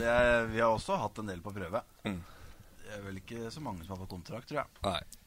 Ja, 0.00 0.14
er, 0.14 0.46
vi 0.48 0.62
har 0.62 0.70
også 0.72 0.96
hatt 0.96 1.20
en 1.20 1.28
del 1.28 1.42
på 1.44 1.52
prøve. 1.52 1.84
Mm. 2.08 2.22
Det 2.86 2.96
er 2.96 3.04
vel 3.04 3.20
ikke 3.20 3.52
så 3.52 3.60
mange 3.64 3.84
som 3.84 3.92
har 3.92 4.00
fått 4.00 4.14
kontrakt, 4.14 4.48
tror 4.48 4.62
jeg. 4.62 4.80
Nei. 4.88 5.21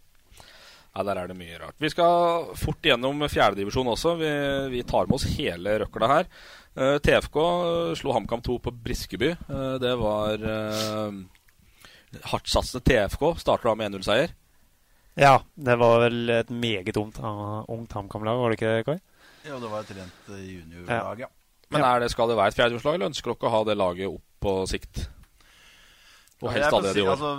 Ja, 0.96 1.04
Der 1.04 1.20
er 1.20 1.28
det 1.28 1.36
mye 1.36 1.58
rart. 1.60 1.76
Vi 1.82 1.92
skal 1.92 2.54
fort 2.56 2.86
gjennom 2.88 3.20
fjerdedivisjon 3.28 3.92
også. 3.92 4.16
Vi, 4.22 4.32
vi, 4.72 4.84
tar 4.88 5.10
med 5.10 5.18
oss 5.18 5.28
hele 5.36 5.80
røkla 5.84 6.08
her. 6.08 6.30
Uh, 6.76 6.96
TFK 7.04 7.36
slo 8.00 8.16
HamKam 8.16 8.44
2 8.44 8.56
på 8.64 8.72
Briskeby. 8.86 9.34
Uh, 9.50 9.76
det 9.84 9.92
var 10.00 10.40
uh, 10.40 11.20
hardtsatsende 12.32 12.84
TFK. 12.88 13.28
Starter 13.44 13.72
da 13.72 13.76
med 13.76 13.92
1-0-seier. 13.92 14.36
Ja, 15.16 15.40
det 15.56 15.76
var 15.80 16.02
vel 16.04 16.30
et 16.30 16.50
meget 16.52 16.98
ungt, 17.00 17.20
uh, 17.24 17.64
ungt 17.72 17.94
HamKam-lag, 17.96 18.40
var 18.40 18.52
det 18.52 18.58
ikke 18.60 18.72
det, 18.72 18.86
Kai? 18.88 18.98
Ja, 19.46 19.60
det 19.62 19.70
var 19.72 19.84
et 19.86 19.92
rent 19.96 20.32
eh, 20.34 20.48
juniorlag, 20.58 21.22
ja. 21.24 21.30
Men 21.72 21.86
er 21.88 22.02
det, 22.04 22.10
skal 22.12 22.30
det 22.30 22.36
være 22.38 22.52
et 22.52 22.58
fjerdedivisjonslag, 22.58 22.98
eller 22.98 23.12
ønsker 23.14 23.32
dere 23.32 23.48
å 23.48 23.54
ha 23.54 23.62
det 23.68 23.78
laget 23.80 24.10
opp 24.12 24.24
på 24.44 24.56
sikt? 24.70 25.06
Og 26.44 26.52
helst 26.52 26.68
ja, 26.68 26.72
allerede 26.78 27.00
i 27.00 27.06
år. 27.06 27.12
Altså, 27.14 27.30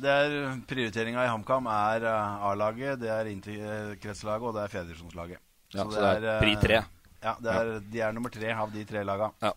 det 0.00 0.12
er 0.12 0.60
Prioriteringa 0.70 1.24
i 1.26 1.32
HamKam 1.32 1.66
er 1.72 2.06
eh, 2.08 2.46
A-laget, 2.50 3.00
det 3.02 3.10
er 3.12 3.28
interkretslaget 3.28 4.48
og 4.48 4.56
det 4.56 4.62
er 4.62 4.72
fjerdedivisjonslaget. 4.72 5.42
Ja, 5.74 5.82
så 5.84 5.90
det 5.92 6.06
er 6.06 6.28
er 6.32 6.40
pri 6.40 6.54
tre. 6.62 6.78
Ja, 7.18 7.34
det 7.42 7.52
er, 7.52 7.74
de 7.92 8.00
er 8.06 8.14
nummer 8.16 8.32
tre 8.32 8.54
av 8.54 8.72
de 8.72 8.84
tre 8.88 9.02
laga. 9.04 9.28
Ja. 9.44 9.52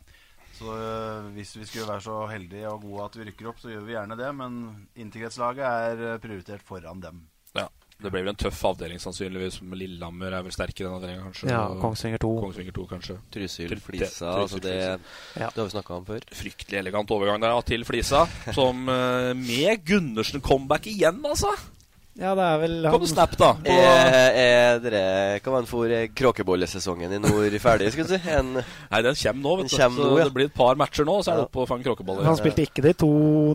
Så 0.57 0.75
eh, 0.75 1.29
hvis 1.37 1.55
vi 1.55 1.65
skulle 1.65 1.87
være 1.87 2.03
så 2.03 2.17
heldige 2.29 2.69
og 2.69 2.83
gode 2.83 3.07
at 3.07 3.17
vi 3.17 3.27
rykker 3.29 3.51
opp, 3.53 3.61
så 3.61 3.71
gjør 3.71 3.85
vi 3.87 3.95
gjerne 3.95 4.17
det. 4.19 4.31
Men 4.37 4.57
interkretslaget 4.99 5.63
er 5.65 6.03
eh, 6.09 6.19
prioritert 6.21 6.65
foran 6.67 7.01
dem. 7.03 7.23
Det 8.01 8.09
blir 8.09 8.23
vel 8.25 8.33
en 8.33 8.39
tøff 8.39 8.61
avdeling 8.71 9.01
sannsynligvis. 9.01 9.59
med 9.61 9.77
Lillehammer 9.81 10.33
er 10.37 10.45
vel 10.45 10.55
sterk 10.55 10.73
i 10.79 10.83
den 10.83 10.93
avdelinga, 10.95 11.25
kanskje. 11.29 11.49
Ja, 11.51 11.67
Kongsvinger 11.81 12.21
2. 12.23 12.31
Kongsvinger 12.41 12.77
2, 12.77 12.85
kanskje. 12.89 13.17
Trysil, 13.33 13.75
Flisa, 13.79 14.31
Trysil, 14.31 14.41
altså 14.41 14.61
det- 14.61 14.79
ja. 15.37 15.49
det 15.49 15.59
har 15.61 15.67
vi 15.67 15.75
snakket 15.75 15.97
om 15.97 16.05
før. 16.05 16.25
Fryktelig 16.31 16.79
elegant 16.79 17.11
overgang 17.11 17.41
der 17.41 17.61
til 17.61 17.85
Flisa. 17.85 18.25
Som 18.53 18.89
eh, 18.89 19.33
med 19.37 19.85
Gundersen-comeback 19.85 20.87
igjen, 20.87 21.21
altså. 21.23 21.53
Ja, 22.19 22.33
det 22.35 22.43
er 22.43 22.57
vel 22.59 22.73
Kom 22.91 23.05
snap, 23.07 23.37
da. 23.39 23.53
På, 23.55 23.71
Er, 23.71 24.33
er 24.35 24.79
dere 24.83 25.03
Hva 25.39 25.53
man 25.53 25.67
får 25.69 25.93
er 25.95 26.09
kråkebollesesongen 26.11 27.13
i 27.15 27.19
nord 27.23 27.55
ferdig, 27.63 27.87
skal 27.95 28.09
du 28.09 28.11
si? 28.11 28.19
En, 28.35 28.51
Nei, 28.59 28.99
den 29.05 29.15
kommer 29.15 29.45
nå, 29.45 29.53
vet 29.61 29.71
du. 29.71 29.75
Så 29.77 29.87
nå, 29.95 30.09
ja. 30.19 30.25
det 30.27 30.35
blir 30.35 30.49
et 30.51 30.57
par 30.57 30.75
matcher 30.79 31.07
nå, 31.07 31.21
så 31.23 31.31
er 31.31 31.39
det 31.39 31.45
oppe 31.47 31.63
å 31.63 31.69
fange 31.69 31.87
kråkeboller. 31.87 32.27
Han 32.27 32.39
spilte 32.39 32.65
ikke 32.67 32.83
de 32.83 32.93
to 32.99 33.11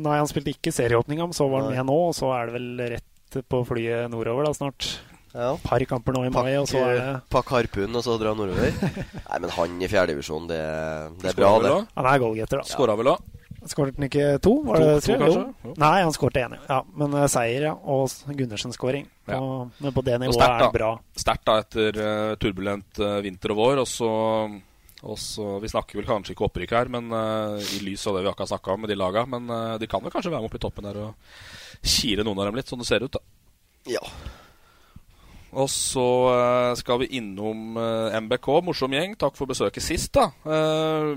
Nei, 0.07 0.17
han 0.23 0.31
spilte 0.31 0.55
ikke 0.57 0.73
serieåpninga, 0.73 1.29
men 1.29 1.37
så 1.37 1.51
var 1.53 1.67
han 1.67 1.77
med 1.77 1.91
nå, 1.91 1.99
og 2.09 2.17
så 2.17 2.33
er 2.39 2.49
det 2.49 2.57
vel 2.57 2.73
rett 2.97 3.07
på 3.45 3.63
flyet 3.69 4.11
nordover 4.13 4.49
da 4.49 4.55
snart. 4.57 4.89
Ja. 5.37 5.51
Par 5.61 5.83
kamper 5.85 6.15
nå 6.17 6.23
i 6.25 6.33
mai, 6.33 6.55
og 6.57 6.69
så 6.71 6.81
er 6.81 6.95
det 6.97 7.09
Pakk 7.29 7.51
harpun 7.53 7.99
og 7.99 8.05
så 8.07 8.15
dra 8.21 8.33
nordover. 8.33 8.73
Nei, 9.29 9.41
men 9.43 9.51
han 9.53 9.81
i 9.85 9.89
fjerdedivisjon, 9.93 10.47
det, 10.49 10.61
det 11.21 11.33
er 11.35 11.37
bra, 11.37 11.51
det. 11.61 11.75
Han 11.99 12.09
er 12.09 12.23
goalgetter, 12.23 12.63
da. 12.63 12.71
Skåra 12.71 12.97
vel 12.97 13.13
òg? 13.13 13.33
Skåret 13.67 13.99
han 13.99 14.07
ikke 14.07 14.27
to? 14.43 14.53
Var 14.67 14.83
det 14.83 14.91
to, 15.03 15.17
tre? 15.19 15.29
Jo. 15.33 15.75
Nei, 15.81 15.97
han 16.05 16.15
skåret 16.15 16.39
én, 16.45 16.55
ja. 16.69 16.79
Men 16.99 17.17
uh, 17.17 17.25
seier, 17.31 17.69
ja. 17.69 17.75
Og 17.75 18.37
Gundersen-skåring. 18.39 19.09
Ja. 19.27 19.41
Men 19.83 19.95
på 19.97 20.05
det 20.07 20.21
nivået 20.23 20.39
sterkt, 20.39 20.61
er 20.61 20.65
det 20.67 20.79
bra. 20.79 20.91
Sterkt 21.19 21.47
da 21.49 21.57
etter 21.65 22.01
uh, 22.01 22.33
turbulent 22.43 23.03
uh, 23.03 23.19
vinter 23.25 23.55
og 23.55 23.61
vår. 23.61 23.83
Og 23.83 23.91
så, 23.91 24.11
og 25.05 25.19
så 25.21 25.59
Vi 25.61 25.69
snakker 25.69 25.99
vel 25.99 26.09
kanskje 26.09 26.33
ikke 26.33 26.47
opprykk 26.47 26.73
her, 26.73 26.89
men 26.93 27.11
uh, 27.13 27.61
i 27.61 27.83
lys 27.85 28.07
av 28.09 28.17
det 28.17 28.25
vi 28.25 28.31
akkurat 28.31 28.55
snakka 28.55 28.73
om 28.73 28.85
med 28.85 28.93
de 28.93 28.97
laga. 28.97 29.27
Men 29.29 29.51
uh, 29.51 29.77
de 29.81 29.89
kan 29.91 30.03
vel 30.03 30.15
kanskje 30.15 30.33
være 30.33 30.41
med 30.41 30.49
opp 30.49 30.57
i 30.57 30.63
toppen 30.63 30.89
der 30.89 31.03
og 31.05 31.85
kile 31.85 32.25
noen 32.25 32.41
av 32.41 32.49
dem 32.49 32.57
litt, 32.57 32.71
sånn 32.71 32.81
det 32.81 32.89
ser 32.89 33.05
ut. 33.05 33.19
da 33.19 33.93
Ja. 33.99 34.03
Og 35.57 35.69
så 35.73 36.07
uh, 36.33 36.73
skal 36.81 37.03
vi 37.05 37.13
innom 37.21 37.77
MBK. 37.77 38.51
Morsom 38.65 38.97
gjeng. 38.97 39.19
Takk 39.21 39.37
for 39.37 39.49
besøket 39.51 39.85
sist, 39.85 40.17
da. 40.17 40.31
Eh, 40.49 41.13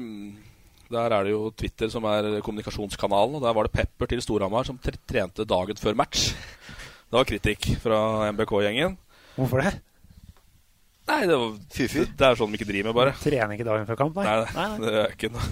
der 0.89 1.13
er 1.15 1.25
det 1.25 1.33
jo 1.33 1.49
Twitter 1.53 1.91
som 1.91 2.05
er 2.09 2.39
kommunikasjonskanalen, 2.45 3.37
og 3.37 3.43
der 3.45 3.55
var 3.55 3.67
det 3.67 3.75
Pepper 3.75 4.09
til 4.09 4.23
Storhamar 4.25 4.67
som 4.67 4.79
trente 4.81 5.45
dagen 5.47 5.77
før 5.79 5.97
match. 5.97 6.31
Det 7.09 7.17
var 7.17 7.27
kritikk 7.29 7.71
fra 7.83 7.99
MBK-gjengen. 8.33 8.97
Hvorfor 9.37 9.63
det? 9.63 9.77
Nei, 11.09 11.21
det, 11.25 11.37
var, 11.41 11.55
det 12.19 12.27
er 12.27 12.37
sånn 12.37 12.51
de 12.53 12.59
ikke 12.59 12.69
driver 12.69 12.91
med, 12.91 12.97
bare. 12.99 13.15
Trener 13.23 13.55
ikke 13.55 13.65
dagen 13.67 13.87
før 13.89 13.97
kamp, 14.03 14.19
nei. 14.19 14.27
Nei, 14.29 14.51
Nei, 14.53 14.67
nei. 14.69 14.83
det 14.85 14.99
er 15.01 15.15
ikke 15.15 15.31
noe. 15.33 15.49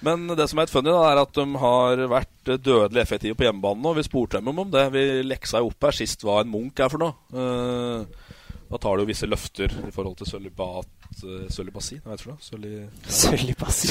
Men 0.00 0.24
det 0.32 0.46
som 0.48 0.58
er 0.58 0.66
litt 0.66 0.72
funny, 0.72 0.90
da, 0.90 1.02
er 1.10 1.20
at 1.20 1.36
de 1.36 1.44
har 1.60 2.02
vært 2.08 2.50
dødelig 2.64 3.02
effektive 3.02 3.36
på 3.36 3.44
hjemmebane 3.46 3.84
nå. 3.84 3.92
Vi 3.98 4.04
spurte 4.06 4.40
dem 4.40 4.48
om 4.50 4.70
det. 4.72 4.86
Vi 4.94 5.02
leksa 5.26 5.60
jo 5.60 5.68
opp 5.70 5.88
her 5.90 5.96
sist 5.96 6.24
hva 6.24 6.40
en 6.40 6.50
Munch 6.50 6.80
er 6.80 6.92
for 6.92 7.02
noe. 7.02 7.12
Eh, 7.36 8.30
da 8.70 8.78
tar 8.78 8.96
det 8.96 9.04
jo 9.04 9.10
visse 9.10 9.26
løfter 9.28 9.72
i 9.88 9.92
forhold 9.92 10.16
til 10.20 10.28
sølibat 10.30 10.88
uh, 11.24 11.46
Sølibasi? 11.50 11.96
Hva 12.04 12.14
heter 12.14 12.28
det? 12.30 12.36
for? 12.36 12.42
Søli... 12.46 12.72
Sølibasi. 13.10 13.88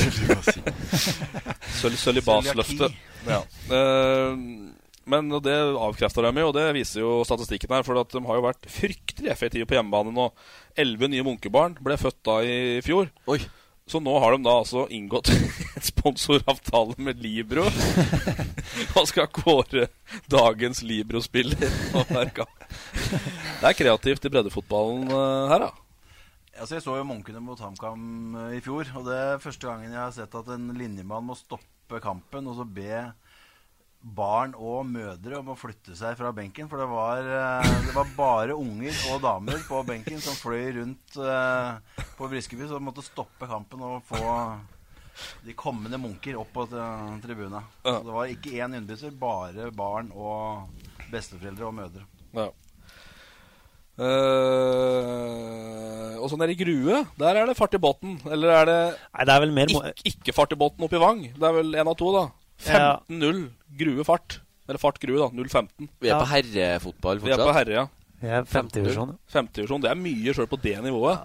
Ja. 3.28 3.42
Eh, 3.76 4.38
men 5.10 5.30
det 5.44 5.56
avkrefta 5.58 6.24
de 6.24 6.32
jo, 6.40 6.48
og 6.52 6.56
det 6.56 6.68
viser 6.78 7.02
jo 7.04 7.18
statistikken 7.28 7.74
her. 7.76 7.84
For 7.84 8.00
at 8.00 8.14
de 8.14 8.22
har 8.24 8.40
jo 8.40 8.46
vært 8.46 8.70
fryktelig 8.72 9.32
effektive 9.34 9.68
på 9.68 9.76
hjemmebane 9.76 10.14
nå. 10.16 10.30
Elleve 10.78 11.10
nye 11.10 11.26
munkebarn 11.26 11.78
ble 11.82 11.98
født 12.00 12.20
da 12.28 12.40
i 12.46 12.80
fjor. 12.86 13.10
Oi. 13.32 13.40
Så 13.90 13.98
nå 13.98 14.12
har 14.22 14.36
de 14.36 14.46
da 14.46 14.54
altså 14.60 14.84
inngått 14.94 15.32
en 15.34 15.86
sponsoravtale 15.86 16.94
med 17.02 17.22
Libro. 17.24 17.66
og 18.98 19.08
skal 19.10 19.30
kåre 19.34 19.88
dagens 20.30 20.84
Libro-spiller. 20.86 21.58
Det 22.06 23.66
er 23.66 23.78
kreativt 23.78 24.28
i 24.28 24.34
breddefotballen 24.34 25.10
eh, 25.10 25.54
her, 25.54 25.66
da. 25.66 25.72
Altså, 26.60 26.76
jeg 26.76 26.84
så 26.84 27.00
jo 27.00 27.08
Munkene 27.08 27.42
mot 27.42 27.60
HamKam 27.64 28.36
eh, 28.44 28.58
i 28.60 28.62
fjor. 28.62 28.86
Og 29.00 29.10
det 29.10 29.18
er 29.18 29.42
første 29.42 29.66
gangen 29.66 29.90
jeg 29.90 30.02
har 30.04 30.14
sett 30.14 30.38
at 30.38 30.54
en 30.54 30.70
linjemann 30.78 31.26
må 31.26 31.38
stoppe 31.40 32.02
kampen 32.04 32.46
og 32.52 32.60
så 32.60 32.68
be 32.70 33.08
barn 34.00 34.54
og 34.56 34.86
mødre 34.88 35.40
om 35.42 35.52
å 35.52 35.58
flytte 35.60 35.96
seg 35.98 36.16
fra 36.20 36.32
benken. 36.36 36.70
For 36.72 36.80
det 36.80 36.88
var, 36.92 37.20
eh, 37.20 37.72
det 37.88 37.96
var 37.96 38.14
bare 38.16 38.56
unger 38.56 38.96
og 39.12 39.22
damer 39.26 39.60
på 39.68 39.84
benken 39.88 40.22
som 40.24 40.38
fløy 40.40 40.72
rundt 40.80 41.18
eh, 41.20 42.06
på 42.18 42.30
Briskeby. 42.32 42.68
Så 42.68 42.80
de 42.80 42.88
måtte 42.88 43.06
stoppe 43.06 43.50
kampen 43.50 43.84
og 43.84 44.04
få 44.08 44.24
de 45.44 45.54
kommende 45.58 46.00
munker 46.00 46.38
opp 46.40 46.54
på 46.56 46.64
tribunen. 46.70 47.64
Så 47.84 48.00
det 48.06 48.16
var 48.16 48.32
ikke 48.32 48.56
én 48.56 48.76
innbytter, 48.78 49.12
bare 49.12 49.68
barn 49.76 50.14
og 50.16 50.70
besteforeldre 51.12 51.68
og 51.68 51.76
mødre. 51.76 52.08
Ja. 52.38 52.48
Uh, 54.00 55.10
og 56.24 56.30
så 56.32 56.38
nede 56.40 56.54
i 56.54 56.60
Grue, 56.60 57.02
der 57.20 57.36
er 57.36 57.50
det 57.50 57.58
fart 57.60 57.76
i 57.76 57.82
båten. 57.84 58.16
Eller 58.32 58.50
er 58.62 58.66
det, 58.70 58.78
Nei, 59.12 59.26
det 59.28 59.34
er 59.34 59.42
vel 59.44 59.52
mer 59.56 59.68
ikke, 59.74 59.92
ikke 60.14 60.36
fart 60.38 60.56
i 60.56 60.60
båten 60.60 60.86
oppe 60.88 60.96
i 60.96 61.04
Vang? 61.04 61.20
Det 61.36 61.48
er 61.50 61.56
vel 61.58 61.76
én 61.76 61.90
av 61.92 61.98
to, 62.00 62.08
da. 62.16 62.24
Ja. 62.68 63.00
15-0 63.10 63.50
Grue 63.80 64.04
fart. 64.08 64.40
Eller 64.68 64.78
fart 64.82 65.00
Grue, 65.02 65.18
da. 65.18 65.30
0-15. 65.34 65.88
Vi 66.00 66.10
er 66.10 66.14
Ja. 66.16 66.20
på 66.20 66.28
herrefotball 66.30 67.20
fortsatt. 67.20 67.38
Vi 67.40 67.42
er 67.42 67.46
på 67.48 67.54
herre, 67.56 67.74
ja. 67.74 67.88
Vi 68.20 68.28
er 68.28 68.44
femtedivisjon. 68.44 69.10
ja. 69.16 69.18
Femtedivisjon. 69.32 69.82
Det 69.82 69.90
er 69.92 69.96
mye 69.96 70.34
sjøl 70.36 70.48
på 70.52 70.60
det 70.62 70.76
nivået. 70.84 71.18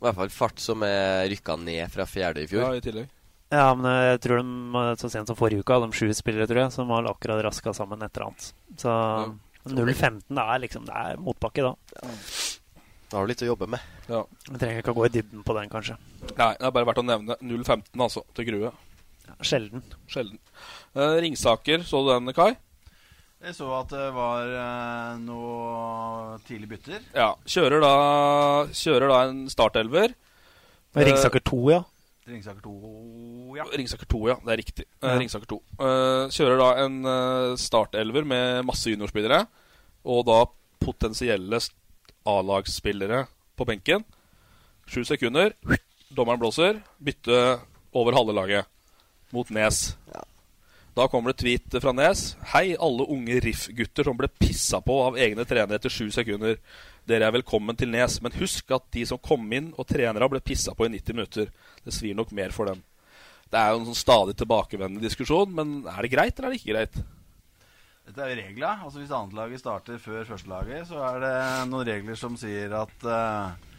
I 0.00 0.02
hvert 0.04 0.14
fall 0.16 0.28
fart 0.28 0.58
som 0.58 0.82
er 0.82 1.28
rykka 1.28 1.56
ned 1.60 1.90
fra 1.92 2.04
fjerde 2.08 2.42
i 2.42 2.46
fjor. 2.50 2.62
Ja, 2.66 2.72
i 2.74 2.80
tillegg. 2.80 3.08
Ja, 3.52 3.74
men 3.74 3.90
jeg 3.90 4.20
tror 4.20 4.40
de 4.42 4.78
eh, 4.78 4.94
så 4.96 5.10
sent 5.10 5.26
som 5.26 5.36
forrige 5.36 5.60
uke 5.64 5.74
hadde 5.74 5.90
de 5.90 5.96
sju 5.98 6.12
spillere, 6.14 6.46
tror 6.46 6.62
jeg, 6.64 6.72
som 6.72 6.88
har 6.94 7.02
akkurat 7.10 7.42
raska 7.44 7.72
sammen 7.74 8.02
et 8.02 8.16
eller 8.16 8.26
annet. 8.30 8.52
Så 8.78 8.90
0-15 9.66 10.22
det 10.30 10.38
er 10.44 10.58
liksom 10.62 10.86
Det 10.86 10.94
er 10.94 11.16
motbakke, 11.18 11.62
da. 11.62 11.74
Da 13.10 13.16
har 13.18 13.26
du 13.26 13.32
litt 13.32 13.42
å 13.42 13.48
jobbe 13.50 13.66
med. 13.68 13.80
Ja. 14.08 14.22
Vi 14.46 14.58
trenger 14.58 14.82
ikke 14.84 14.92
å 14.94 14.98
gå 15.00 15.06
i 15.08 15.12
dybden 15.16 15.42
på 15.42 15.54
den, 15.56 15.68
kanskje. 15.68 15.96
Nei, 16.38 16.52
det 16.60 16.66
er 16.68 16.70
bare 16.70 16.86
verdt 16.86 17.02
å 17.02 17.06
nevne 17.06 17.36
0-15, 17.42 17.82
altså, 17.98 18.22
til 18.34 18.46
Grue. 18.46 18.70
Sjelden. 19.42 19.82
Sjelden. 20.10 20.38
Eh, 20.94 21.16
Ringsaker, 21.24 21.84
så 21.86 22.02
du 22.04 22.10
den, 22.12 22.32
Kai? 22.36 22.52
Jeg 23.40 23.54
så 23.56 23.70
at 23.78 23.88
det 23.94 24.08
var 24.12 24.50
eh, 24.52 25.12
noe 25.24 26.34
tidlig 26.44 26.68
bytter. 26.74 27.00
Ja. 27.16 27.30
Kjører 27.48 27.80
da, 27.80 27.92
kjører 28.76 29.08
da 29.08 29.20
en 29.30 29.46
startelver. 29.52 30.12
Og 30.92 31.06
Ringsaker 31.06 31.40
2, 31.48 31.60
ja. 31.72 31.80
Ringsaker 32.30 32.60
2, 32.66 32.74
ja. 33.56 33.64
Ringsaker 33.72 34.10
2, 34.12 34.20
ja. 34.28 34.36
Det 34.44 34.52
er 34.54 34.60
riktig. 34.60 34.86
Eh, 35.00 35.08
Ja. 35.08 35.16
Ringsaker 35.22 35.48
2. 35.54 35.60
Eh, 35.80 36.24
kjører 36.36 36.60
da 36.60 36.68
en 36.84 36.98
eh, 37.14 37.56
startelver 37.58 38.28
med 38.28 38.66
masse 38.68 38.92
juniorspillere. 38.92 39.44
Og 40.04 40.24
da 40.28 40.42
potensielle 40.80 41.58
A-lagsspillere 42.28 43.24
på 43.56 43.66
benken. 43.68 44.04
Sju 44.90 45.00
sekunder. 45.08 45.54
Dommeren 46.12 46.40
blåser. 46.42 46.82
Bytte 47.00 47.40
over 47.96 48.12
halve 48.16 48.34
laget 48.36 48.68
mot 49.34 49.50
Nes. 49.54 49.96
Da 50.94 51.06
kommer 51.08 51.32
det 51.32 51.40
tweet 51.42 51.76
fra 51.82 51.92
Nes. 51.94 52.34
Hei, 52.52 52.74
alle 52.74 53.06
unge 53.08 53.38
Riff-gutter 53.44 54.04
som 54.04 54.18
ble 54.18 54.28
pissa 54.42 54.80
på 54.82 54.96
av 55.04 55.18
egne 55.18 55.46
trenere 55.48 55.78
etter 55.78 55.92
sju 55.92 56.10
sekunder. 56.14 56.58
Dere 57.08 57.28
er 57.28 57.36
velkommen 57.38 57.78
til 57.78 57.92
Nes, 57.92 58.18
men 58.22 58.34
husk 58.36 58.74
at 58.74 58.88
de 58.94 59.06
som 59.08 59.20
kom 59.22 59.46
inn 59.54 59.70
og 59.76 59.88
trenere 59.88 60.28
ble 60.30 60.42
pissa 60.44 60.74
på 60.76 60.88
i 60.88 60.92
90 60.96 61.16
minutter. 61.16 61.54
Det 61.86 61.94
svir 61.94 62.18
nok 62.18 62.34
mer 62.36 62.52
for 62.54 62.70
dem. 62.70 62.82
Det 63.50 63.58
er 63.58 63.72
jo 63.72 63.80
en 63.80 63.88
sånn 63.88 63.98
stadig 63.98 64.36
tilbakevendende 64.38 65.02
diskusjon, 65.02 65.50
men 65.54 65.80
er 65.90 66.04
det 66.04 66.12
greit, 66.12 66.36
eller 66.38 66.50
er 66.50 66.54
det 66.54 66.60
ikke 66.60 66.74
greit? 66.74 67.00
Dette 68.10 68.22
er 68.26 68.32
jo 68.32 68.38
regler. 68.42 68.84
Altså 68.84 69.00
Hvis 69.00 69.14
annetlaget 69.14 69.62
starter 69.62 69.98
før 70.02 70.28
førstelaget, 70.28 70.86
så 70.90 71.02
er 71.06 71.20
det 71.22 71.34
noen 71.70 71.86
regler 71.86 72.18
som 72.18 72.38
sier 72.38 72.74
at 72.78 73.06
eh, 73.06 73.69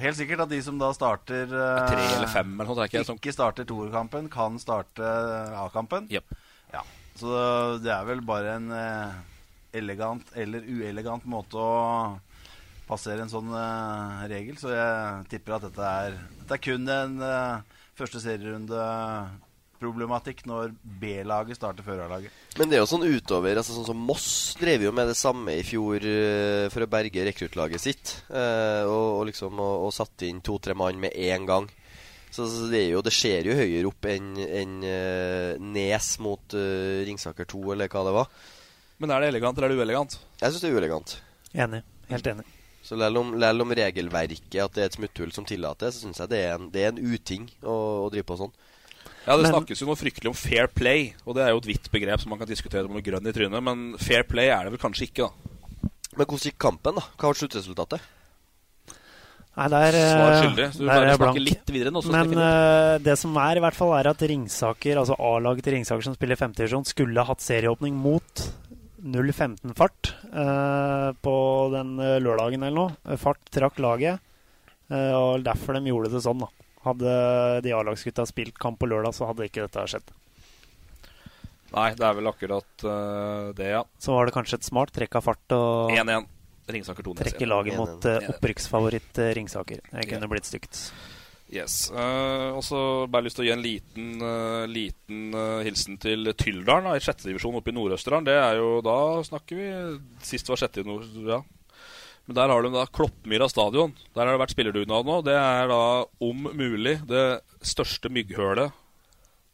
Helt 0.00 0.16
sikkert 0.18 0.42
at 0.44 0.50
de 0.50 0.58
som 0.66 0.78
da 0.80 0.88
starter 0.96 1.50
uh, 1.54 1.84
Tre 1.86 2.06
eller 2.16 2.30
fem 2.32 2.50
eller 2.56 2.70
noe 2.70 2.86
ikke 2.88 2.98
det 3.02 3.06
som- 3.08 3.18
Ikke 3.20 3.34
starter 3.34 3.66
toerkampen, 3.68 4.28
kan 4.32 4.58
starte 4.58 5.06
A-kampen. 5.60 6.08
Yep. 6.10 6.34
Ja. 6.72 6.82
Så 7.14 7.30
det 7.84 7.92
er 7.94 8.04
vel 8.08 8.20
bare 8.26 8.56
en 8.58 8.70
uh, 8.74 9.12
elegant 9.74 10.26
eller 10.34 10.66
uelegant 10.66 11.24
måte 11.30 11.54
å 11.62 12.18
passere 12.88 13.22
en 13.24 13.30
sånn 13.32 13.52
uh, 13.54 14.24
regel. 14.30 14.58
Så 14.58 14.74
jeg 14.74 15.28
tipper 15.30 15.56
at 15.60 15.68
dette 15.68 15.92
er, 16.02 16.18
dette 16.42 16.58
er 16.58 16.64
kun 16.66 16.90
en 16.90 17.16
første 17.94 18.18
serierunde 18.18 18.82
problematikk 19.84 20.42
når 20.48 20.72
B-laget 21.00 21.58
starter 21.58 21.86
før 21.86 22.04
A-laget. 22.06 22.34
Men 22.58 22.70
det 22.70 22.78
er 22.78 22.82
jo 22.82 22.90
sånn 22.90 23.06
utover 23.06 23.60
altså 23.60 23.76
Sånn 23.76 23.88
som 23.88 24.02
Moss 24.08 24.28
drev 24.60 24.86
jo 24.86 24.92
med 24.94 25.10
det 25.10 25.16
samme 25.18 25.54
i 25.58 25.64
fjor 25.66 26.04
eh, 26.08 26.66
for 26.72 26.84
å 26.84 26.90
berge 26.90 27.24
rekruttlaget 27.28 27.82
sitt. 27.82 28.16
eh, 28.30 28.82
og, 28.88 29.20
og 29.20 29.24
liksom 29.30 29.60
og, 29.60 29.88
og 29.88 29.94
satte 29.96 30.28
inn 30.28 30.42
to-tre 30.44 30.76
mann 30.78 31.00
med 31.02 31.14
én 31.14 31.46
gang. 31.48 31.68
Så, 32.34 32.48
så 32.50 32.66
det, 32.66 32.80
er 32.80 32.90
jo, 32.96 33.04
det 33.06 33.12
skjer 33.14 33.46
jo 33.46 33.54
høyere 33.54 33.86
opp 33.86 34.08
enn 34.10 34.32
en, 34.42 34.72
uh, 34.82 35.52
Nes 35.76 36.08
mot 36.18 36.56
eh, 36.58 37.04
Ringsaker 37.06 37.46
2, 37.46 37.60
eller 37.76 37.92
hva 37.92 38.02
det 38.08 38.14
var. 38.16 38.32
Men 38.98 39.14
er 39.14 39.22
det 39.22 39.28
elegant, 39.30 39.58
eller 39.58 39.70
er 39.70 39.76
det 39.76 39.84
uelegant? 39.84 40.16
Jeg 40.40 40.50
syns 40.50 40.64
det 40.64 40.72
er 40.72 40.74
uelegant. 40.74 41.14
Enig. 41.54 41.84
Helt 42.10 42.30
enig. 42.32 42.46
Så 42.84 42.98
selv 42.98 43.20
om, 43.22 43.30
om 43.38 43.74
regelverket 43.78 44.58
at 44.60 44.74
det 44.74 44.82
er 44.82 44.90
et 44.90 44.98
smutthull 44.98 45.30
som 45.32 45.46
tillater, 45.48 45.94
så 45.94 46.02
syns 46.02 46.20
jeg 46.20 46.32
det 46.34 46.40
er 46.42 46.56
en, 46.56 46.66
det 46.74 46.82
er 46.82 46.90
en 46.90 46.98
uting 47.00 47.46
å, 47.62 47.76
å 48.04 48.10
drive 48.12 48.26
på 48.28 48.40
sånn. 48.42 48.52
Ja, 49.24 49.36
Det 49.36 49.46
Men- 49.46 49.54
snakkes 49.54 49.80
jo 49.80 49.86
noe 49.88 49.96
fryktelig 49.96 50.28
om 50.28 50.34
fair 50.36 50.66
play, 50.68 51.14
og 51.24 51.34
det 51.34 51.44
er 51.44 51.50
jo 51.50 51.58
et 51.62 51.66
vidt 51.66 51.90
begrep 51.90 52.20
som 52.20 52.30
man 52.30 52.38
kan 52.38 52.48
diskutere 52.48 52.84
om 52.84 52.96
er 52.96 53.00
grønn 53.00 53.26
i 53.26 53.32
trynet, 53.32 53.62
men 53.62 53.96
fair 53.96 54.22
play 54.22 54.48
er 54.52 54.64
det 54.64 54.74
vel 54.74 54.82
kanskje 54.82 55.08
ikke, 55.08 55.28
da. 55.28 55.88
Men 56.16 56.26
hvordan 56.26 56.50
gikk 56.50 56.58
kampen, 56.58 56.94
da? 56.94 57.00
Hva 57.16 57.30
var 57.32 57.34
sluttresultatet? 57.34 58.00
Nei, 59.54 59.68
der, 59.70 59.94
Svar 59.94 60.32
eh, 60.32 60.40
skyldig, 60.42 60.66
så 60.74 60.78
du 60.80 60.86
der 60.88 60.98
bare 60.98 61.10
er 61.12 61.20
blank. 61.20 61.38
litt 61.38 61.68
videre 61.70 61.92
nå, 61.94 62.02
Men 62.10 62.38
eh, 62.42 62.98
det 62.98 63.14
som 63.20 63.36
er, 63.38 63.56
i 63.56 63.62
hvert 63.62 63.76
fall, 63.78 63.92
er 63.94 64.08
at 64.10 64.18
Ringsaker, 64.18 64.98
altså 64.98 65.14
A-laget 65.14 65.62
til 65.62 65.76
Ringsaker 65.76 66.02
som 66.02 66.16
spiller 66.16 66.36
femtedivisjon, 66.40 66.84
skulle 66.84 67.24
hatt 67.24 67.40
serieåpning 67.40 67.94
mot 67.94 68.42
0-15-fart 69.04 70.10
uh, 70.32 71.12
på 71.22 71.36
den 71.74 71.94
eh, 72.00 72.18
lørdagen 72.24 72.64
eller 72.64 72.74
noe. 72.74 73.16
Fart 73.20 73.42
trakk 73.54 73.78
laget, 73.84 74.18
uh, 74.90 75.12
og 75.12 75.44
derfor 75.46 75.78
de 75.78 75.92
gjorde 75.92 76.10
det 76.16 76.24
sånn, 76.24 76.42
da. 76.42 76.50
Hadde 76.84 77.14
de 77.64 77.72
A-lagsgutta 77.72 78.26
spilt 78.28 78.58
kamp 78.60 78.78
på 78.80 78.88
lørdag, 78.90 79.16
så 79.16 79.30
hadde 79.30 79.48
ikke 79.48 79.64
dette 79.64 79.86
skjedd. 79.94 80.12
Nei, 81.74 81.88
det 81.98 82.06
er 82.06 82.14
vel 82.14 82.30
akkurat 82.30 82.84
uh, 82.86 83.50
det, 83.56 83.72
ja. 83.72 83.82
Så 83.98 84.14
var 84.14 84.28
det 84.28 84.36
kanskje 84.36 84.60
et 84.60 84.68
smart 84.68 84.94
trekk 84.94 85.18
av 85.18 85.26
fart 85.26 85.56
og 85.56 85.90
1-1. 85.96 86.30
Ringsaker 86.74 87.04
2 87.04 87.16
trekke 87.18 87.48
laget 87.48 87.76
mot 87.76 88.06
uh, 88.08 88.30
opprykksfavoritt 88.32 89.20
uh, 89.20 89.32
Ringsaker. 89.36 89.82
Det 89.90 90.06
kunne 90.08 90.30
blitt 90.30 90.48
stygt. 90.48 90.78
Yes. 91.54 91.90
Uh, 91.92 92.56
og 92.56 92.62
så 92.64 92.78
bare 93.10 93.26
lyst 93.26 93.38
til 93.38 93.44
å 93.44 93.48
gi 93.48 93.52
en 93.54 93.62
liten, 93.62 94.12
uh, 94.22 94.64
liten 94.70 95.34
uh, 95.36 95.60
hilsen 95.66 95.98
til 96.02 96.32
Tyldalen 96.40 96.88
da, 96.88 96.94
i 96.96 97.04
sjette 97.04 97.28
divisjon 97.28 97.58
oppe 97.58 97.70
i 97.70 97.76
Nord-Østerdalen. 97.76 98.26
Det 98.26 98.38
er 98.38 98.58
jo 98.58 98.70
Da 98.84 98.96
snakker 99.28 99.60
vi 99.60 99.68
Sist 100.24 100.48
var 100.50 100.60
sjette 100.60 100.82
i 100.82 100.88
nord... 100.88 101.04
Ja. 101.28 101.42
Men 102.26 102.36
der 102.38 102.48
har 102.48 102.62
de 102.64 102.70
da 102.72 102.86
Kloppmyra 102.88 103.48
stadion. 103.52 103.92
Der 104.16 104.24
har 104.24 104.32
det 104.32 104.40
vært 104.40 104.54
spillerdugnad 104.54 105.04
nå. 105.04 105.18
Det 105.26 105.34
er 105.36 105.68
da 105.68 105.80
om 106.24 106.46
mulig 106.56 106.96
det 107.08 107.24
største 107.64 108.08
mygghølet 108.12 108.72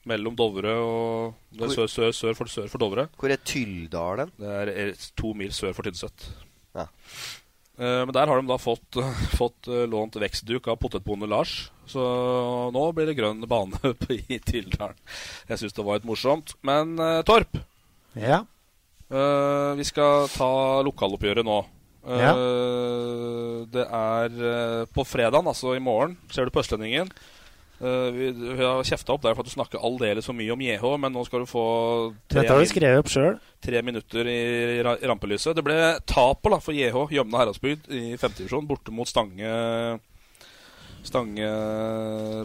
mellom 0.08 0.36
Dovre 0.38 0.72
og 0.80 1.34
Det 1.52 1.66
sør, 1.74 1.90
sør, 1.90 2.12
sør, 2.16 2.36
for, 2.38 2.48
sør 2.48 2.70
for 2.72 2.80
Dovre. 2.80 3.08
Hvor 3.20 3.32
er 3.34 3.42
Tyldalen? 3.44 4.30
Det 4.38 4.54
er 4.70 4.92
to 5.18 5.32
mil 5.36 5.50
sør 5.54 5.74
for 5.76 5.84
Tynset. 5.86 6.28
Ja. 6.78 6.86
Eh, 7.80 8.04
men 8.06 8.14
der 8.14 8.30
har 8.30 8.40
de 8.40 8.48
da 8.48 8.56
fått, 8.62 9.00
fått 9.40 9.68
eh, 9.68 9.84
lånt 9.90 10.16
vekstduk 10.22 10.70
av 10.70 10.78
potetbonde 10.80 11.28
Lars. 11.30 11.66
Så 11.90 12.00
nå 12.70 12.84
blir 12.94 13.10
det 13.10 13.16
grønn 13.18 13.42
bane 13.50 13.76
i 14.30 14.38
Tyldalen. 14.38 14.96
Jeg 15.50 15.58
syns 15.64 15.74
det 15.76 15.84
var 15.90 15.98
litt 15.98 16.08
morsomt. 16.08 16.54
Men 16.62 16.94
eh, 17.02 17.20
Torp, 17.26 17.58
Ja. 18.14 18.44
eh, 19.10 19.70
vi 19.82 19.90
skal 19.90 20.30
ta 20.32 20.50
lokaloppgjøret 20.86 21.44
nå. 21.50 21.58
Eh, 22.07 22.30
Uh, 22.32 23.66
Det 23.70 23.84
er 23.84 24.30
uh, 24.40 24.86
på 24.94 25.05
fredag, 25.05 25.44
altså 25.46 25.74
i 25.76 25.82
morgen, 25.82 26.16
ser 26.32 26.44
du 26.48 26.51
på 26.51 26.62
Østlendingen. 26.62 27.11
Uh, 27.80 28.09
vi, 28.12 28.30
vi 28.32 28.61
har 28.61 28.82
kjefta 28.84 29.14
opp 29.14 29.22
der 29.24 29.32
for 29.36 29.40
at 29.44 29.48
du 29.48 29.53
snakker 29.55 29.80
aldeles 29.84 30.26
for 30.28 30.36
mye 30.36 30.53
om 30.53 30.61
JH, 30.61 30.84
men 31.01 31.12
nå 31.16 31.22
skal 31.24 31.44
du 31.44 31.48
få 31.48 31.64
tre 32.28 32.42
Dette 32.42 32.53
har 32.53 32.61
du 32.61 32.68
skrevet 32.68 33.01
opp 33.01 33.12
selv. 33.12 33.38
tre 33.64 33.80
minutter 33.84 34.28
i 34.28 34.40
i 34.80 35.07
rampelyset. 35.09 35.55
Det 35.57 35.64
ble 35.64 35.76
tapet 36.09 36.61
for 36.64 36.76
JH 36.76 37.07
Jømna 37.16 37.40
Heradsbygd 37.40 37.88
i 37.92 38.16
femtedivisjon 38.20 38.68
borte 38.68 38.92
mot 38.92 39.09
Stange 39.09 40.01
Stange 41.05 41.48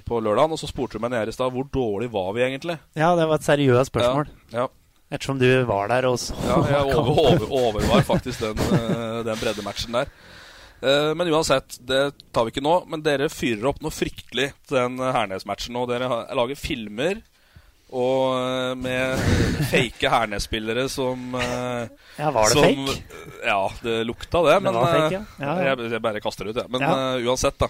på 0.08 0.22
lørdag. 0.24 0.51
Og 0.56 0.60
så 0.62 0.70
spurte 0.72 0.95
du 0.95 1.03
meg 1.03 1.12
nede 1.12 1.32
i 1.32 1.36
stad 1.36 1.51
hvor 1.51 1.68
dårlig 1.68 2.08
var 2.14 2.32
vi 2.36 2.45
egentlig. 2.45 2.78
Ja, 2.95 3.16
det 3.20 3.28
var 3.28 3.39
et 3.41 3.47
seriøst 3.47 3.91
spørsmål. 3.91 4.32
Ja, 4.53 4.64
ja. 4.64 4.68
Ettersom 5.16 5.39
du 5.41 5.47
var 5.70 5.89
der 5.93 6.07
og 6.09 6.18
så 6.22 6.36
Ja, 6.45 6.57
jeg 6.72 6.95
over, 6.99 7.11
over, 7.16 7.45
overvar 7.61 8.03
faktisk 8.07 8.41
den, 8.43 8.59
eh, 8.78 9.20
den 9.28 9.39
breddematchen 9.41 9.95
der. 9.95 10.11
Eh, 10.86 11.11
Men 11.18 11.32
uansett, 11.32 11.78
det 11.88 12.01
tar 12.36 12.45
vi 12.47 12.53
ikke 12.55 12.63
nå. 12.66 12.76
Men 12.91 13.03
dere 13.05 13.30
fyrer 13.32 13.70
opp 13.72 13.80
noe 13.86 13.93
fryktelig 13.95 14.51
til 14.68 14.78
den 14.82 14.99
eh, 14.99 15.13
Hernes-matchen. 15.16 15.74
nå. 15.78 15.86
dere 15.89 16.09
lager 16.36 16.59
filmer 16.59 17.24
og 17.95 18.76
med 18.82 19.22
fake 19.70 20.09
Hernes-spillere 20.09 20.88
som 20.91 21.36
Ja, 21.38 22.32
var 22.34 22.49
det 22.49 22.55
som, 22.57 22.66
fake? 22.89 23.22
Ja, 23.45 23.59
det 23.86 23.99
lukta 24.09 24.41
det. 24.47 24.55
Det 24.57 24.63
Men 24.66 24.80
fake, 24.82 25.11
ja. 25.13 25.22
Ja, 25.39 25.53
ja. 25.61 25.68
Jeg, 25.70 25.91
jeg 25.93 26.01
bare 26.03 26.20
kaster 26.26 26.49
det 26.49 26.55
ut, 26.55 26.63
jeg. 26.63 26.72
Men 26.74 26.84
eh, 26.89 27.24
uansett, 27.30 27.55
da. 27.61 27.70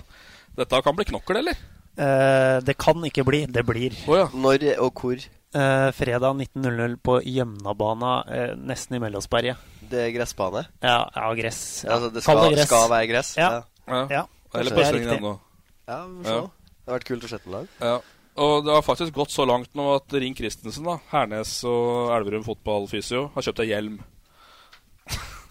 Dette 0.56 0.80
kan 0.88 0.96
bli 0.98 1.06
knokkel, 1.12 1.42
eller? 1.44 1.60
Eh, 1.96 2.58
det 2.66 2.76
kan 2.78 3.04
ikke 3.08 3.24
bli. 3.28 3.46
Det 3.48 3.64
blir. 3.66 3.96
Når 4.06 4.68
og 4.84 5.02
hvor? 5.02 5.16
Eh, 5.56 5.90
fredag 5.96 6.36
19.00 6.36 6.98
på 7.00 7.22
Gjømnabana, 7.24 8.14
eh, 8.28 8.56
nesten 8.60 8.98
i 8.98 9.00
Mellomsberget. 9.00 9.56
Det 9.88 10.02
er 10.08 10.12
gressbane? 10.12 10.66
Ja, 10.84 11.06
ja 11.16 11.30
gress. 11.38 11.86
Ja. 11.86 11.94
Altså, 11.96 12.10
det 12.12 12.24
skal, 12.26 12.42
skal, 12.44 12.66
skal 12.66 12.90
være 12.92 13.08
gress? 13.08 13.30
Ja. 13.38 13.52
Ja. 13.88 14.02
ja. 14.12 14.24
Eller 14.56 14.76
det 14.76 14.84
er 14.86 14.98
riktig. 14.98 15.18
ennå. 15.20 15.40
Ja, 15.88 16.02
vi 16.10 16.26
får 16.26 16.36
Ja. 16.36 16.42
Det 16.86 16.92
har 16.92 17.00
vært 17.00 17.08
kult 17.08 17.24
å 17.24 17.30
sette 17.32 17.50
lag. 17.50 17.70
Ja. 17.82 17.96
Og 18.44 18.66
det 18.66 18.74
har 18.76 18.84
faktisk 18.84 19.16
gått 19.16 19.32
så 19.32 19.46
langt 19.48 19.72
nå 19.74 19.88
at 19.96 20.12
Ring 20.12 20.36
Christensen, 20.36 20.84
da, 20.86 21.00
Hernes 21.14 21.54
og 21.64 22.12
Elverum 22.18 22.44
fotballfysio, 22.46 23.30
har 23.34 23.48
kjøpt 23.48 23.64
deg 23.64 23.72
hjelm. 23.72 23.96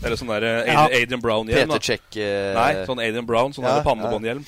Eller 0.04 0.20
sånn 0.20 0.30
der 0.34 0.44
Ja. 0.68 0.84
Adrian, 0.84 1.22
Brown-hjelm. 1.22 1.72
Peter 1.72 1.80
Check, 1.80 2.04
uh... 2.18 2.52
Nei, 2.58 2.84
sånn 2.84 3.00
Adrian 3.00 3.26
Brown, 3.26 3.56
sånn 3.56 3.64
Ja, 3.64 3.80
pannebåndhjelm. 3.86 4.44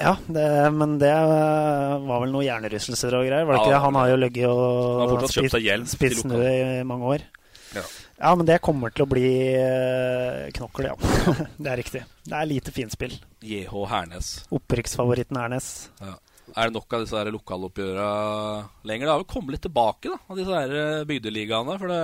Ja, 0.00 0.16
det, 0.26 0.46
men 0.74 0.96
det 1.00 1.10
eh, 1.12 1.94
var 2.08 2.24
vel 2.24 2.32
noen 2.34 2.46
hjernerystelser 2.46 3.14
og 3.18 3.26
greier. 3.28 3.46
Var 3.46 3.54
det 3.54 3.60
Ja, 3.60 3.64
ikke 3.64 3.74
det? 3.74 3.82
Han 3.84 3.98
har 4.00 4.10
jo 4.10 4.18
ligget 4.22 4.48
og 4.50 5.88
spist 5.90 6.24
snø 6.24 6.42
i 6.42 6.82
mange 6.88 7.14
år. 7.16 7.26
Ja. 7.74 7.84
Ja, 8.24 8.30
men 8.38 8.46
det 8.46 8.60
kommer 8.62 8.92
til 8.94 9.04
å 9.04 9.10
bli 9.10 9.26
eh, 9.58 10.44
knokkel, 10.54 10.86
ja. 10.92 10.94
det 11.62 11.72
er 11.72 11.80
riktig. 11.82 12.04
Det 12.24 12.36
er 12.38 12.46
lite 12.48 12.72
finspill. 12.74 13.16
JH 13.44 13.74
Hernes. 13.90 14.30
Opprykksfavoritten 14.54 15.40
Hernes. 15.40 15.72
Ja. 16.00 16.14
Er 16.54 16.68
det 16.70 16.76
nok 16.76 16.94
av 16.94 17.02
disse 17.02 17.22
lokaloppgjørene 17.34 18.86
lenger? 18.86 19.08
Det 19.08 19.12
har 19.12 19.20
vel 19.24 19.30
kommet 19.32 19.56
litt 19.56 19.64
tilbake, 19.66 20.12
da, 20.12 20.18
av 20.30 20.38
disse 20.38 20.62
eh, 20.62 21.04
bygdeligaene. 21.08 21.78
For 21.80 21.90
det, 21.90 22.02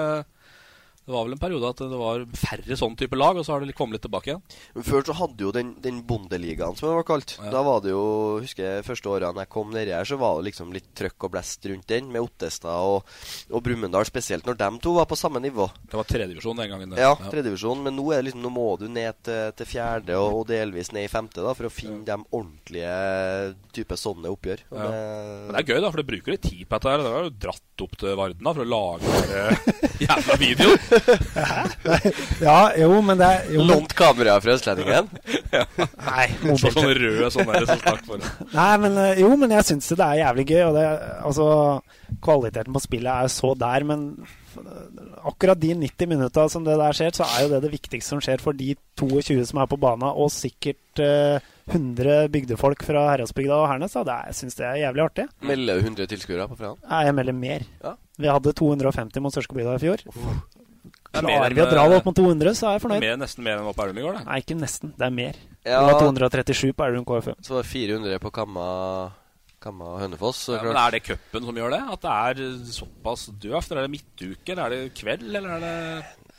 det 1.10 1.16
var 1.16 1.26
vel 1.26 1.34
en 1.34 1.42
periode 1.42 1.70
at 1.74 1.80
det 1.82 1.98
var 1.98 2.22
færre 2.38 2.76
sånn 2.78 2.94
type 3.00 3.18
lag, 3.18 3.36
og 3.40 3.44
så 3.46 3.56
har 3.56 3.64
det 3.66 3.74
kommet 3.74 3.98
litt 3.98 4.04
tilbake 4.06 4.30
igjen. 4.30 4.42
Men 4.76 4.86
Før 4.86 5.02
så 5.10 5.16
hadde 5.18 5.42
jo 5.42 5.50
den, 5.56 5.72
den 5.82 6.00
bondeligaen, 6.06 6.76
som 6.78 6.86
det 6.88 6.96
var 7.00 7.06
kalt. 7.10 7.34
Da 7.50 7.62
var 7.66 7.80
det 7.82 7.90
jo, 7.90 8.04
husker 8.44 8.62
jeg 8.68 8.86
første 8.86 9.10
årene 9.10 9.42
jeg 9.42 9.50
kom 9.50 9.74
nedi 9.74 9.90
her, 9.96 10.06
så 10.06 10.16
var 10.20 10.38
det 10.38 10.46
liksom 10.52 10.70
litt 10.76 10.86
trøkk 10.96 11.26
og 11.26 11.32
blest 11.34 11.66
rundt 11.66 11.88
den, 11.90 12.08
med 12.14 12.22
Ottestad 12.22 12.86
og, 12.86 13.10
og 13.50 13.64
Brumunddal, 13.66 14.06
spesielt 14.08 14.46
når 14.46 14.58
dem 14.62 14.78
to 14.84 14.94
var 14.96 15.08
på 15.10 15.18
samme 15.18 15.42
nivå. 15.42 15.66
Det 15.90 15.98
var 15.98 16.06
tredjedivisjon 16.08 16.62
den 16.62 16.70
gangen. 16.70 16.94
det. 16.94 17.02
Ja, 17.02 17.16
tredjedivisjon. 17.18 17.82
Men 17.82 17.96
nå, 17.98 18.06
er 18.14 18.22
det 18.22 18.28
liksom, 18.30 18.44
nå 18.46 18.52
må 18.54 18.68
du 18.80 18.86
ned 18.88 19.18
til, 19.26 19.50
til 19.58 19.66
fjerde 19.72 20.14
og, 20.20 20.38
og 20.40 20.46
delvis 20.52 20.92
ned 20.94 21.08
i 21.08 21.12
femte 21.12 21.42
da, 21.42 21.56
for 21.58 21.66
å 21.66 21.72
finne 21.74 22.04
de 22.06 22.16
ordentlige 22.30 22.94
type 23.74 23.96
sånne 23.98 24.30
oppgjør. 24.30 24.62
Ja. 24.70 24.86
det- 24.86 25.00
Men 25.50 25.56
det 25.56 25.60
er 25.64 25.74
gøy, 25.74 25.80
da, 25.82 25.90
for 25.90 25.96
det 26.02 26.06
bruker 26.12 26.32
litt 26.36 26.42
tid 26.46 26.62
på 26.68 26.78
dette. 26.78 26.90
her 26.90 26.98
Det 27.02 27.12
har 27.16 27.26
jo 27.26 27.34
dratt 27.46 27.84
opp 27.84 27.96
til 27.96 28.16
Varden 28.20 28.44
da, 28.44 28.52
for 28.52 28.64
å 28.64 28.70
lage 28.70 29.00
den 29.80 30.06
jævla 30.06 30.36
videoen. 30.40 30.78
Ja, 32.40 32.58
jo, 32.78 32.90
men 33.04 33.18
det 33.20 33.28
er 33.28 33.48
jo, 33.54 33.64
Lånt 33.68 33.94
kamera 33.98 34.36
fra 34.42 34.54
Østlendingen? 34.56 35.08
ja. 35.56 35.64
Nei, 36.06 36.26
Så 36.60 36.72
sånne 36.74 36.94
røde 36.98 37.30
sånne 37.34 37.56
der 37.60 37.68
som 37.70 37.80
stakk 37.82 38.04
for 38.08 38.24
Nei, 38.54 38.70
men 38.84 38.98
eh, 39.04 39.20
jo, 39.22 39.32
men 39.40 39.54
jeg 39.56 39.68
syns 39.70 39.90
det 39.94 40.06
er 40.06 40.20
jævlig 40.24 40.46
gøy. 40.52 40.62
Og 40.70 40.76
det, 40.78 40.86
altså, 41.30 41.48
kvaliteten 42.24 42.76
på 42.76 42.82
spillet 42.84 43.10
er 43.26 43.32
så 43.32 43.54
der, 43.58 43.86
men 43.88 44.06
akkurat 45.30 45.60
de 45.62 45.70
90 45.78 46.08
minutta 46.10 46.48
som 46.50 46.64
det 46.66 46.74
der 46.80 46.96
skjer, 46.96 47.14
så 47.14 47.26
er 47.28 47.44
jo 47.46 47.52
det 47.52 47.60
det 47.66 47.72
viktigste 47.76 48.14
som 48.16 48.22
skjer 48.24 48.42
for 48.42 48.56
de 48.56 48.72
22 48.98 49.44
som 49.52 49.60
er 49.62 49.68
på 49.70 49.78
bana, 49.80 50.10
og 50.18 50.32
sikkert 50.34 51.02
eh, 51.04 51.38
100 51.70 52.24
bygdefolk 52.34 52.82
fra 52.82 53.04
Heradsbygda 53.12 53.54
og 53.62 53.68
Hernes. 53.70 53.92
Da. 53.94 54.02
Det 54.08 54.14
er- 54.16 54.30
Jeg 54.32 54.38
syns 54.40 54.56
det 54.58 54.66
er 54.66 54.80
jævlig 54.82 55.04
artig. 55.04 55.26
Melder 55.46 55.78
100 55.84 56.08
tilskuere 56.10 56.48
på 56.50 56.56
fredag? 56.58 56.80
Nei, 56.90 57.04
jeg 57.06 57.14
melder 57.20 57.36
mer. 57.38 57.66
Ja. 57.84 57.92
Vi 58.20 58.28
hadde 58.28 58.52
250 58.58 59.22
mot 59.22 59.32
Sørskebygda 59.32 59.76
i 59.78 59.84
fjor. 59.84 60.02
Mer 60.10 60.40
Klarer 61.12 61.54
vi 61.56 61.62
å 61.62 61.66
dra 61.70 61.84
det 61.90 61.96
opp 61.98 62.04
eh, 62.04 62.08
mot 62.10 62.18
200, 62.20 62.52
så 62.54 62.68
er 62.70 62.76
jeg 62.76 62.82
fornøyd. 62.84 63.02
Mer, 63.02 63.16
nesten 63.18 63.46
mer 63.46 63.58
enn 63.58 63.70
opp 63.70 63.80
Elverum 63.82 63.98
i 63.98 64.04
går, 64.04 64.18
da. 64.20 64.24
Nei, 64.28 64.36
ikke 64.44 64.56
nesten. 64.60 64.92
Det 64.98 65.06
er 65.08 65.14
mer. 65.16 65.40
Ja. 65.66 65.80
Det 65.80 65.86
var 65.88 66.04
237 66.06 66.70
på 66.76 66.86
Elverum 66.86 67.06
KFU. 67.08 67.32
Så 67.42 67.56
var 67.56 67.64
det 67.66 67.70
400 67.72 68.20
på 68.22 68.30
Kamma, 68.36 68.66
Kamma 69.60 69.96
Hønefoss. 70.00 70.44
så 70.46 70.56
Ja, 70.56 70.62
men 70.68 70.78
Er 70.78 70.94
det 70.96 71.02
cupen 71.08 71.48
som 71.50 71.58
gjør 71.60 71.74
det? 71.74 71.82
At 71.96 72.06
det 72.06 72.14
er 72.14 72.54
såpass 72.78 73.26
døvt? 73.42 73.70
Eller 73.72 73.82
er 73.82 73.88
det 73.88 73.94
midtuke? 73.98 74.54
Eller 74.54 74.64
er 74.64 74.70
det 74.76 74.94
kveld? 75.00 75.26
Eller 75.34 75.56
er 75.58 75.66
det 75.66 76.29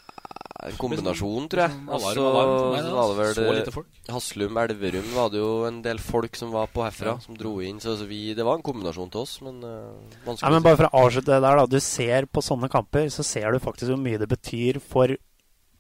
En 0.62 0.76
kombinasjon, 0.78 1.48
tror 1.50 1.64
jeg. 1.64 1.78
Altså, 1.90 2.26
var 2.36 3.24
det 3.34 3.46
vel. 3.46 3.86
Haslum, 4.12 4.60
Elverum 4.62 5.08
var 5.16 5.32
det 5.34 5.42
jo 5.42 5.50
en 5.66 5.80
del 5.82 6.02
folk 6.04 6.38
som 6.38 6.52
var 6.54 6.70
på 6.70 6.84
herfra, 6.86 7.16
som 7.24 7.38
dro 7.38 7.56
inn. 7.66 7.80
Så, 7.82 7.96
så 7.98 8.06
vi, 8.10 8.20
det 8.38 8.46
var 8.46 8.60
en 8.60 8.66
kombinasjon 8.66 9.10
til 9.14 9.24
oss, 9.24 9.40
men 9.46 9.58
uh, 9.66 9.90
vanskelig 10.28 10.46
Nei, 10.46 10.54
men 10.54 10.68
Bare 10.68 10.80
for 10.84 10.90
å 10.92 11.04
avslutte 11.08 11.34
det 11.34 11.42
der, 11.42 11.62
da. 11.64 11.66
Du 11.66 11.80
ser 11.82 12.30
på 12.30 12.46
sånne 12.46 12.70
kamper 12.72 13.10
så 13.10 13.26
ser 13.26 13.50
du 13.50 13.62
faktisk 13.64 13.90
hvor 13.90 14.02
mye 14.04 14.22
det 14.22 14.30
betyr 14.30 14.78
for 14.84 15.16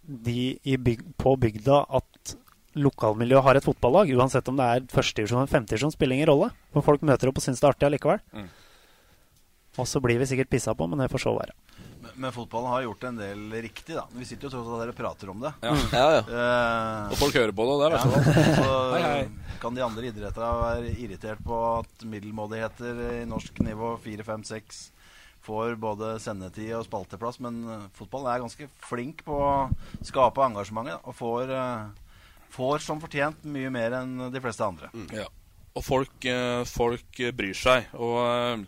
de 0.02 0.42
i 0.66 0.78
byg 0.82 1.04
på 1.22 1.36
bygda 1.40 1.84
at 2.02 2.34
lokalmiljøet 2.82 3.46
har 3.46 3.60
et 3.60 3.68
fotballag. 3.68 4.12
Uansett 4.18 4.50
om 4.50 4.58
det 4.58 4.66
er 4.66 4.90
førstedivisjon 4.92 5.44
eller 5.44 5.52
femtedivisjon, 5.52 5.94
spiller 5.94 6.18
ingen 6.18 6.32
rolle. 6.32 6.50
For 6.74 6.86
folk 6.86 7.06
møter 7.06 7.30
opp 7.30 7.38
og 7.38 7.46
syns 7.46 7.62
det 7.62 7.68
er 7.68 7.76
artig 7.76 7.90
allikevel. 7.90 8.24
Mm. 8.34 8.50
Og 9.80 9.88
så 9.88 10.02
blir 10.04 10.20
vi 10.20 10.28
sikkert 10.28 10.52
pissa 10.52 10.74
på, 10.76 10.88
men 10.90 11.04
det 11.04 11.12
får 11.12 11.26
så 11.26 11.36
være. 11.36 11.56
Men, 12.02 12.12
men 12.16 12.34
fotballen 12.34 12.72
har 12.74 12.82
gjort 12.88 13.04
en 13.12 13.18
del 13.20 13.42
riktig, 13.62 13.94
da. 13.94 14.08
Vi 14.18 14.26
sitter 14.26 14.48
jo 14.48 14.54
tross 14.56 14.70
alt 14.72 14.82
her 14.82 14.92
og 14.94 14.98
prater 14.98 15.30
om 15.34 15.44
det. 15.44 15.52
Ja. 15.62 15.74
Ja, 15.94 16.06
ja. 16.16 16.22
Uh, 16.26 17.12
Og 17.14 17.20
folk 17.20 17.36
hører 17.38 17.54
på 17.54 17.68
det, 17.68 17.76
og 17.76 17.82
det 17.84 17.88
er 17.88 17.94
ja. 17.94 18.00
verst 18.00 18.08
av 18.08 18.16
alt. 18.18 18.56
Så 18.58 18.80
Hei, 18.96 19.02
hei. 19.06 19.58
kan 19.62 19.78
de 19.78 19.84
andre 19.86 20.10
idrettene 20.10 20.50
være 20.64 20.96
irritert 20.96 21.44
på 21.46 21.60
at 21.76 22.06
middelmådigheter 22.10 23.04
i 23.20 23.22
norsk 23.30 23.62
nivå 23.68 23.92
4, 24.02 24.26
5, 24.26 24.48
6 24.50 24.82
får 25.46 25.76
både 25.82 26.16
sendetid 26.22 26.74
og 26.78 26.86
spalteplass, 26.86 27.40
men 27.42 27.62
eh, 27.66 27.86
fotballen 27.98 28.30
er 28.30 28.44
ganske 28.44 28.68
flink 28.86 29.24
på 29.26 29.38
å 29.42 29.54
skape 30.06 30.44
engasjementet 30.46 31.02
og 31.10 31.16
får, 31.18 31.54
eh, 31.58 32.18
får 32.54 32.84
som 32.86 33.02
fortjent 33.02 33.46
mye 33.50 33.72
mer 33.74 33.96
enn 34.02 34.28
de 34.34 34.42
fleste 34.44 34.66
andre. 34.66 34.92
Ja. 35.18 35.26
Og 35.74 35.86
folk, 35.88 36.28
folk 36.68 37.22
bryr 37.38 37.56
seg. 37.56 37.88
Og, 37.96 38.66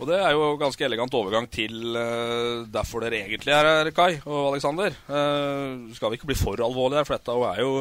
og 0.00 0.08
det 0.08 0.16
er 0.16 0.32
jo 0.32 0.56
ganske 0.60 0.84
elegant 0.86 1.14
overgang 1.16 1.46
til 1.52 1.92
uh, 1.92 2.66
derfor 2.72 3.04
dere 3.04 3.20
egentlig 3.26 3.52
er 3.52 3.68
her, 3.68 3.90
Kai 3.94 4.14
og 4.24 4.50
Aleksander. 4.50 4.96
Uh, 5.06 5.92
skal 5.96 6.10
vi 6.10 6.18
ikke 6.18 6.30
bli 6.32 6.38
for 6.40 6.60
alvorlige 6.64 7.02
her, 7.02 7.08
for 7.08 7.18
dette 7.18 7.36
er 7.50 7.62
jo, 7.62 7.72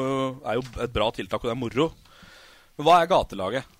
er 0.44 0.60
jo 0.60 0.66
et 0.86 0.96
bra 0.96 1.10
tiltak, 1.16 1.40
og 1.40 1.50
det 1.50 1.56
er 1.56 1.62
moro. 1.64 1.90
Men 2.78 2.88
hva 2.88 2.98
er 3.00 3.12
gatelaget? 3.12 3.76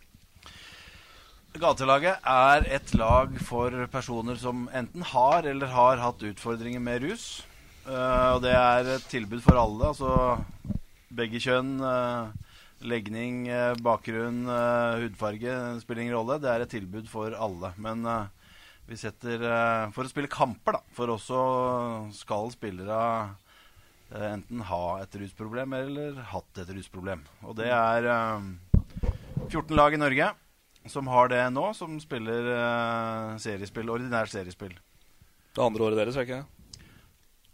Gatelaget 1.60 2.24
er 2.32 2.66
et 2.78 2.96
lag 2.96 3.36
for 3.44 3.76
personer 3.92 4.40
som 4.40 4.68
enten 4.72 5.04
har 5.12 5.48
eller 5.50 5.74
har 5.74 6.00
hatt 6.00 6.24
utfordringer 6.32 6.80
med 6.84 7.04
rus. 7.04 7.28
Uh, 7.84 8.38
og 8.38 8.44
det 8.46 8.56
er 8.56 8.96
et 8.96 9.12
tilbud 9.12 9.44
for 9.44 9.60
alle. 9.60 9.92
Altså 9.92 10.40
begge 11.10 11.42
kjønn, 11.42 11.80
eh, 11.82 12.49
legning, 12.82 13.48
eh, 13.48 13.76
bakgrunn, 13.76 14.48
eh, 14.48 15.02
hudfarge 15.04 15.82
spiller 15.82 16.02
ingen 16.02 16.16
rolle. 16.16 16.40
Det 16.40 16.50
er 16.50 16.62
et 16.62 16.72
tilbud 16.72 17.08
for 17.08 17.36
alle. 17.36 17.74
Men 17.78 18.06
eh, 18.06 18.28
vi 18.90 18.98
setter 18.98 19.44
For 19.94 20.04
å 20.04 20.10
spille 20.10 20.32
kamper, 20.32 20.80
da. 20.80 20.82
For 20.98 21.08
også 21.14 22.12
skal 22.16 22.50
spillere 22.52 23.36
enten 24.10 24.64
ha 24.66 24.84
et 25.04 25.14
rusproblem 25.22 25.76
eller 25.78 26.16
hatt 26.32 26.58
et 26.58 26.72
rusproblem. 26.74 27.22
Og 27.46 27.56
det 27.60 27.70
er 27.70 28.10
eh, 28.10 28.48
14 29.50 29.76
lag 29.78 29.94
i 29.94 30.02
Norge 30.02 30.32
som 30.90 31.06
har 31.12 31.28
det 31.30 31.44
nå, 31.54 31.68
som 31.76 32.00
spiller 32.02 32.48
seriespill, 33.38 33.92
ordinært 33.94 34.32
seriespill. 34.32 34.72
Det 35.54 35.62
andre 35.62 35.86
året 35.86 36.00
deres, 36.00 36.18
er 36.18 36.26
ikke 36.26 36.40
det? 36.40 36.59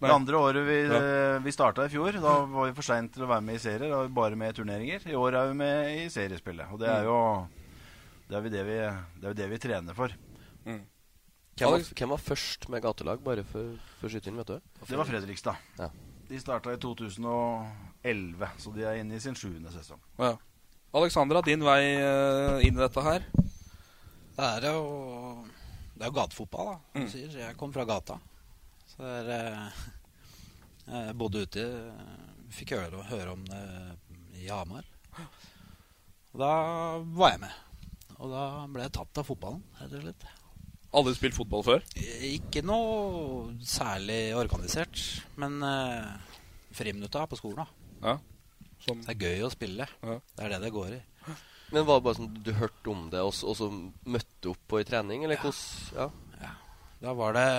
Det 0.07 0.15
andre 0.15 0.39
året 0.39 0.65
vi, 0.67 0.77
Ja. 0.87 1.01
eh, 1.01 1.39
vi 1.43 1.51
starta 1.51 1.85
i 1.85 1.89
fjor, 1.89 2.11
da 2.21 2.45
var 2.45 2.67
vi 2.69 2.73
for 2.77 2.85
seint 2.85 3.13
til 3.13 3.23
å 3.23 3.29
være 3.29 3.43
med 3.43 3.55
i 3.55 3.63
serier. 3.63 3.89
Da 3.89 3.97
var 4.01 4.07
vi 4.07 4.13
bare 4.21 4.35
med 4.39 4.53
i 4.53 4.57
turneringer. 4.61 5.07
I 5.09 5.15
år 5.19 5.33
er 5.35 5.47
vi 5.51 5.53
med 5.59 5.97
i 5.97 6.09
seriespillet. 6.09 6.71
Og 6.71 6.79
det 6.79 6.89
er 6.89 7.03
jo 7.03 7.47
det 8.29 8.37
er 8.37 8.49
det 8.49 8.65
vi, 8.65 8.77
det 9.21 9.29
er 9.29 9.33
det 9.37 9.49
vi 9.51 9.57
trener 9.61 9.93
for. 9.93 10.09
Mm. 10.65 10.81
Hvem 11.55 11.71
var, 11.71 11.79
hvem 11.95 12.09
var 12.09 12.17
først 12.19 12.67
med 12.69 12.81
gatelag, 12.83 13.21
bare 13.23 13.43
for, 13.47 13.77
for 14.01 14.09
inn, 14.09 14.35
vet 14.41 14.47
du? 14.47 14.59
Det 14.89 14.97
var 14.97 15.05
Fredrikstad. 15.07 15.55
Ja. 15.79 15.89
De 16.27 16.39
starta 16.41 16.73
i 16.73 16.77
2011, 16.81 18.49
så 18.57 18.73
de 18.73 18.83
er 18.83 18.99
inne 18.99 19.15
i 19.15 19.21
sin 19.23 19.37
sjuende 19.37 19.71
sesong. 19.71 20.01
Ja. 20.19 20.33
Alexandra, 20.95 21.41
din 21.45 21.63
vei 21.63 21.81
eh, 21.99 22.65
inn 22.65 22.75
i 22.75 22.81
dette 22.81 23.03
her? 23.03 23.23
Det 24.35 24.43
er 24.43 24.67
jo 24.73 25.45
Det 25.95 26.03
er 26.03 26.09
jo 26.09 26.15
gatefotball, 26.17 26.73
da. 26.73 26.99
Mm. 26.99 27.07
Jeg 27.39 27.57
kom 27.59 27.71
fra 27.71 27.85
gata. 27.87 28.17
Så 28.95 29.03
er, 29.03 29.29
eh, 29.35 29.83
jeg 30.87 31.17
bodde 31.19 31.43
ute 31.43 31.65
eh, 31.67 32.15
Fikk 32.55 32.75
høre, 32.77 33.01
høre 33.09 33.33
om 33.33 33.41
det 33.49 33.61
i 34.39 34.47
Hamar. 34.47 34.85
Og 36.31 36.39
da 36.39 36.51
var 37.17 37.33
jeg 37.33 37.41
med. 37.41 37.55
Og 38.15 38.31
da 38.31 38.43
ble 38.71 38.85
jeg 38.85 38.93
tatt 38.95 39.19
av 39.19 39.27
fotballen, 39.27 39.63
rett 39.81 39.95
og 39.97 40.05
slett. 40.05 40.27
Aldri 40.95 41.15
spilt 41.17 41.35
fotball 41.35 41.65
før? 41.67 41.83
Ikke 42.29 42.63
noe 42.63 43.57
særlig 43.67 44.19
organisert, 44.39 45.01
men 45.41 45.57
eh, 45.67 46.37
friminutta 46.77 47.25
på 47.27 47.41
skolen, 47.41 47.65
da. 47.65 47.91
Ja. 48.05 48.15
Som... 48.85 49.01
Det 49.03 49.17
er 49.17 49.27
gøy 49.27 49.47
å 49.47 49.51
spille. 49.51 49.89
Det 49.99 50.45
er 50.45 50.55
det 50.55 50.61
det 50.63 50.73
går 50.75 50.95
i. 50.95 51.01
Men 51.73 51.87
var 51.89 51.99
det 51.99 52.05
bare 52.05 52.19
sånn 52.21 52.35
du 52.45 52.53
hørte 52.55 52.93
om 52.93 53.07
det, 53.11 53.25
og 53.25 53.33
så, 53.35 53.51
og 53.51 53.59
så 53.59 53.67
møtte 54.15 54.53
opp 54.53 54.63
på 54.69 54.79
i 54.79 54.87
trening, 54.87 55.25
eller 55.25 55.41
hvordan 55.41 55.97
ja. 55.97 56.53
Da 57.01 57.11
var 57.17 57.35
det 57.35 57.49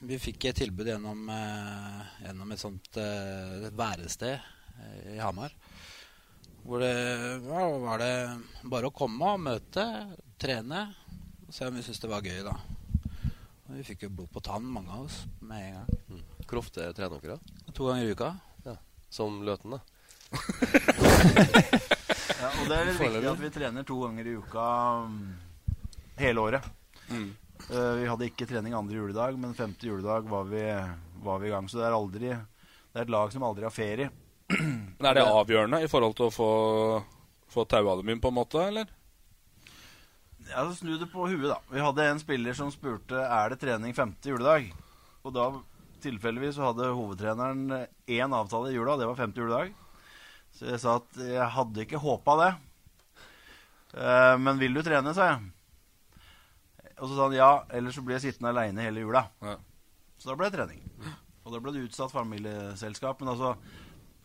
Vi 0.00 0.18
fikk 0.20 0.44
et 0.50 0.56
tilbud 0.60 0.88
gjennom, 0.90 1.28
eh, 1.32 2.00
gjennom 2.26 2.50
et 2.52 2.60
sånt 2.60 2.96
eh, 3.00 3.70
værested 3.72 4.36
eh, 4.36 5.14
i 5.14 5.18
Hamar. 5.18 5.54
Hvor 6.66 6.82
det 6.82 6.92
ja, 7.46 7.62
var 7.80 7.98
det 8.02 8.10
bare 8.68 8.86
å 8.90 8.94
komme 8.94 9.30
og 9.32 9.40
møte, 9.40 9.84
trene, 10.36 10.94
og 11.46 11.54
se 11.54 11.68
om 11.68 11.76
vi 11.78 11.84
syntes 11.86 12.02
det 12.02 12.10
var 12.10 12.26
gøy, 12.26 12.42
da. 12.44 12.56
Og 13.66 13.76
vi 13.78 13.86
fikk 13.86 14.02
jo 14.06 14.14
blod 14.18 14.30
på 14.34 14.40
tann, 14.44 14.66
mange 14.68 14.90
av 14.92 15.06
oss, 15.06 15.22
med 15.40 15.62
en 15.62 15.74
gang. 15.78 15.88
Mm. 16.10 16.22
Hvor 16.44 16.58
ofte 16.60 16.92
trener 16.94 17.20
dere? 17.22 17.38
To 17.72 17.88
ganger 17.88 18.04
i 18.04 18.14
uka. 18.14 18.30
Ja. 18.66 18.76
Som 19.10 19.44
Løten, 19.46 19.70
da? 19.78 19.82
Ja, 22.36 22.50
og 22.52 22.66
det 22.68 22.76
er 22.76 22.84
litt 22.90 23.00
viktig 23.00 23.28
at 23.30 23.38
vi 23.40 23.48
trener 23.54 23.84
to 23.86 23.96
ganger 24.02 24.26
i 24.28 24.34
uka 24.36 24.64
um, 25.06 25.14
hele 26.20 26.42
året. 26.42 26.64
Mm. 27.08 27.30
Eh, 27.66 27.92
vi 27.98 28.06
hadde 28.06 28.28
ikke 28.28 28.46
trening 28.46 28.76
andre 28.78 29.00
juledag, 29.00 29.38
men 29.42 29.54
femte 29.54 29.88
juledag 29.88 30.28
var 30.30 30.46
vi, 30.46 30.62
var 31.24 31.40
vi 31.42 31.48
i 31.48 31.54
gang. 31.54 31.68
Så 31.68 31.80
det 31.80 31.88
er 31.88 31.96
aldri 31.96 32.28
Det 32.30 33.00
er 33.00 33.02
et 33.02 33.12
lag 33.12 33.32
som 33.32 33.42
aldri 33.42 33.66
har 33.66 33.74
ferie. 33.74 34.10
Men 34.48 35.08
Er 35.10 35.18
det 35.18 35.26
avgjørende 35.26 35.82
i 35.82 35.88
forhold 35.90 36.14
til 36.16 36.28
å 36.28 36.34
få, 36.34 36.50
få 37.50 37.64
taua 37.66 37.96
dem 37.98 38.14
inn, 38.14 38.22
på 38.22 38.30
en 38.30 38.38
måte, 38.38 38.62
eller? 38.62 38.86
Ja, 40.46 40.62
så 40.62 40.76
Snu 40.78 40.94
det 40.96 41.10
på 41.10 41.26
huet, 41.26 41.48
da. 41.50 41.58
Vi 41.72 41.82
hadde 41.82 42.06
en 42.06 42.22
spiller 42.22 42.54
som 42.54 42.70
spurte 42.70 43.18
er 43.18 43.50
det 43.50 43.58
trening 43.60 43.96
femte 43.96 44.30
juledag. 44.30 44.70
Og 45.26 45.34
da 45.34 45.48
tilfeldigvis 46.04 46.54
så 46.54 46.68
hadde 46.68 46.92
hovedtreneren 46.94 47.88
én 48.06 48.36
avtale 48.36 48.70
i 48.70 48.76
jula, 48.76 48.94
det 48.96 49.10
var 49.10 49.18
femte 49.18 49.42
juledag. 49.42 49.74
Så 50.54 50.70
jeg 50.70 50.80
sa 50.80 51.00
at 51.00 51.18
jeg 51.18 51.50
hadde 51.56 51.82
ikke 51.82 52.00
håpa 52.00 52.38
det. 52.44 52.52
Uh, 53.96 54.36
men 54.38 54.60
vil 54.60 54.76
du 54.76 54.84
trene, 54.86 55.12
sa 55.16 55.32
jeg. 55.32 55.55
Og 56.96 57.08
så 57.08 57.16
sa 57.16 57.26
han 57.26 57.36
ja, 57.36 57.50
ellers 57.76 57.98
så 57.98 58.04
blir 58.04 58.16
jeg 58.16 58.30
sittende 58.30 58.52
aleine 58.54 58.84
hele 58.86 59.02
jula. 59.04 59.26
Så 60.16 60.30
da 60.30 60.36
ble 60.38 60.48
det 60.48 60.56
trening. 60.56 60.80
Og 61.44 61.52
da 61.52 61.60
ble 61.62 61.74
det 61.74 61.84
utsatt 61.86 62.14
familieselskap. 62.14 63.20
Men 63.20 63.34
altså, 63.34 63.52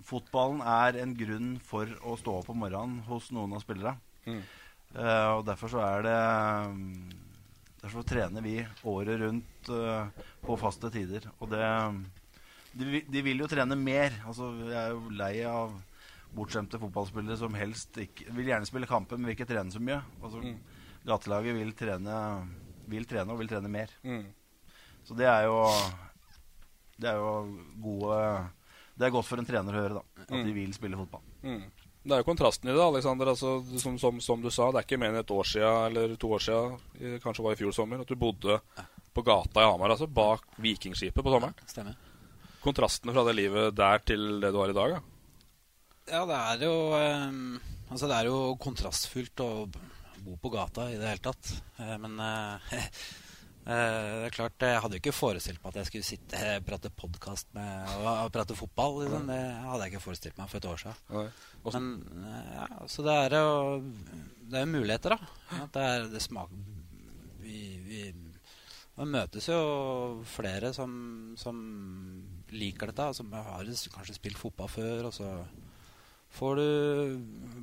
fotballen 0.07 0.63
er 0.63 1.01
en 1.01 1.15
grunn 1.17 1.51
for 1.67 1.89
å 2.07 2.15
stå 2.19 2.37
opp 2.39 2.53
om 2.53 2.61
morgenen 2.63 3.03
hos 3.09 3.29
noen 3.35 3.57
av 3.57 3.65
spillerne. 3.65 3.99
Mm. 4.25 4.41
Uh, 4.95 5.27
og 5.37 5.45
derfor 5.47 5.71
så 5.71 5.79
er 5.85 6.01
det 6.03 6.15
mm, 6.75 7.11
Derfor 7.81 8.03
trener 8.05 8.43
vi 8.45 8.57
året 8.85 9.21
rundt 9.23 9.69
uh, 9.73 10.09
på 10.43 10.57
faste 10.59 10.91
tider. 10.93 11.23
Og 11.41 11.49
det 11.49 11.61
de, 12.77 13.01
de 13.09 13.23
vil 13.25 13.41
jo 13.41 13.49
trene 13.51 13.75
mer. 13.75 14.13
Altså, 14.27 14.51
jeg 14.69 14.77
er 14.79 14.93
jo 14.93 15.15
lei 15.17 15.33
av 15.47 15.73
bortskjemte 16.35 16.79
fotballspillere 16.79 17.39
som 17.39 17.55
helst 17.57 17.97
ikke 17.99 18.31
vil 18.37 18.51
gjerne 18.53 18.69
spille 18.69 18.87
kamper, 18.87 19.19
men 19.19 19.27
vil 19.27 19.35
ikke 19.35 19.49
trene 19.49 19.73
så 19.73 19.81
mye. 19.83 19.99
Altså, 20.21 20.43
Gatelaget 21.07 21.55
vil 21.57 21.71
trene, 21.73 22.15
vil 22.91 23.05
trene 23.09 23.33
og 23.33 23.39
vil 23.41 23.49
trene 23.49 23.69
mer. 23.71 23.89
Mm. 24.05 24.25
Så 25.07 25.15
det 25.17 25.25
er 25.25 25.47
jo 25.49 25.57
Det 27.01 27.09
er 27.09 27.15
jo 27.17 27.31
gode 27.81 28.17
Det 28.97 29.07
er 29.07 29.13
godt 29.15 29.25
for 29.25 29.41
en 29.41 29.45
trener 29.47 29.73
å 29.73 29.81
høre, 29.81 29.93
da. 29.97 30.03
At 30.21 30.29
Mm. 30.29 30.43
de 30.45 30.51
vil 30.53 30.73
spille 30.73 30.97
fotball. 30.99 31.21
Mm. 31.43 31.63
Det 32.03 32.11
er 32.13 32.17
jo 32.21 32.27
kontrasten 32.27 32.69
i 32.69 32.73
det, 32.73 32.81
Alexander. 32.81 33.25
Altså, 33.27 33.79
som, 33.79 33.97
som, 33.97 34.19
som 34.21 34.41
du 34.41 34.49
sa, 34.49 34.71
det 34.71 34.77
er 34.81 34.85
ikke 34.85 34.99
mer 34.99 35.09
enn 35.13 35.19
et 35.21 35.31
år 35.33 35.43
siden, 35.45 35.85
eller 35.89 36.15
to 36.17 36.29
år 36.33 36.39
siden, 36.41 36.79
i- 36.99 37.19
kanskje 37.21 37.41
det 37.41 37.45
var 37.45 37.53
i 37.53 37.59
fjor 37.61 37.73
sommer, 37.73 38.01
at 38.01 38.07
du 38.07 38.15
bodde 38.15 38.59
på 39.13 39.23
gata 39.25 39.61
i 39.61 39.65
Hamar, 39.71 39.89
altså 39.93 40.07
bak 40.07 40.41
Vikingskipet 40.57 41.23
på 41.23 41.29
sommeren. 41.33 41.53
Stemmer. 41.65 41.95
Kontrastene 42.61 43.13
fra 43.13 43.23
det 43.25 43.35
livet 43.35 43.73
der 43.75 43.97
til 44.05 44.39
det 44.41 44.51
du 44.53 44.57
har 44.61 44.69
i 44.69 44.73
dag, 44.77 44.91
da. 44.97 45.01
Ja, 46.11 46.25
det 46.25 46.37
er 46.37 46.65
jo 46.67 46.75
um, 47.29 47.59
Altså, 47.91 48.07
det 48.07 48.15
er 48.17 48.25
jo 48.29 48.55
kontrastfullt 48.55 49.35
b- 49.71 49.79
bo 50.21 50.37
på 50.37 50.51
gata 50.53 50.87
i 50.91 50.97
det 50.99 51.09
hele 51.09 51.23
tatt. 51.23 51.51
Eh, 51.81 51.97
men 52.01 52.17
eh, 52.19 52.73
eh, 52.77 54.09
det 54.21 54.27
er 54.29 54.35
klart, 54.35 54.65
jeg 54.65 54.81
hadde 54.83 54.97
jo 54.97 55.03
ikke 55.03 55.15
forestilt 55.15 55.61
meg 55.61 55.71
at 55.71 55.81
jeg 55.81 55.89
skulle 55.89 56.09
sitte 56.09 56.41
og 56.57 56.67
prate 56.67 56.91
podkast 57.03 57.51
og, 57.55 58.27
prate 58.33 58.57
fotball. 58.57 59.01
Liksom. 59.03 59.31
Det 59.31 59.39
hadde 59.67 59.85
jeg 59.85 59.93
ikke 59.93 60.05
forestilt 60.07 60.41
meg 60.41 60.51
for 60.51 60.61
et 60.61 60.69
år 60.71 60.83
siden. 60.83 61.31
Men 61.67 62.43
ja, 62.57 62.67
så 62.89 63.05
det 63.05 63.17
er 63.27 63.37
jo 63.37 63.55
Det 64.51 64.59
er 64.59 64.69
muligheter, 64.69 65.15
da. 65.15 65.65
Det, 65.71 65.87
er, 65.87 66.07
det 66.11 66.21
smaker 66.23 66.69
vi, 67.41 67.59
vi 67.85 68.01
Man 68.97 69.11
møtes 69.13 69.47
jo 69.49 70.21
flere 70.27 70.73
som, 70.75 70.91
som 71.39 71.57
liker 72.51 72.91
dette, 72.91 73.13
som 73.17 73.31
har 73.33 73.65
kanskje 73.95 74.17
spilt 74.17 74.39
fotball 74.39 74.69
før, 74.69 75.07
og 75.09 75.13
så 75.15 75.29
får 76.31 76.59
du 76.59 76.67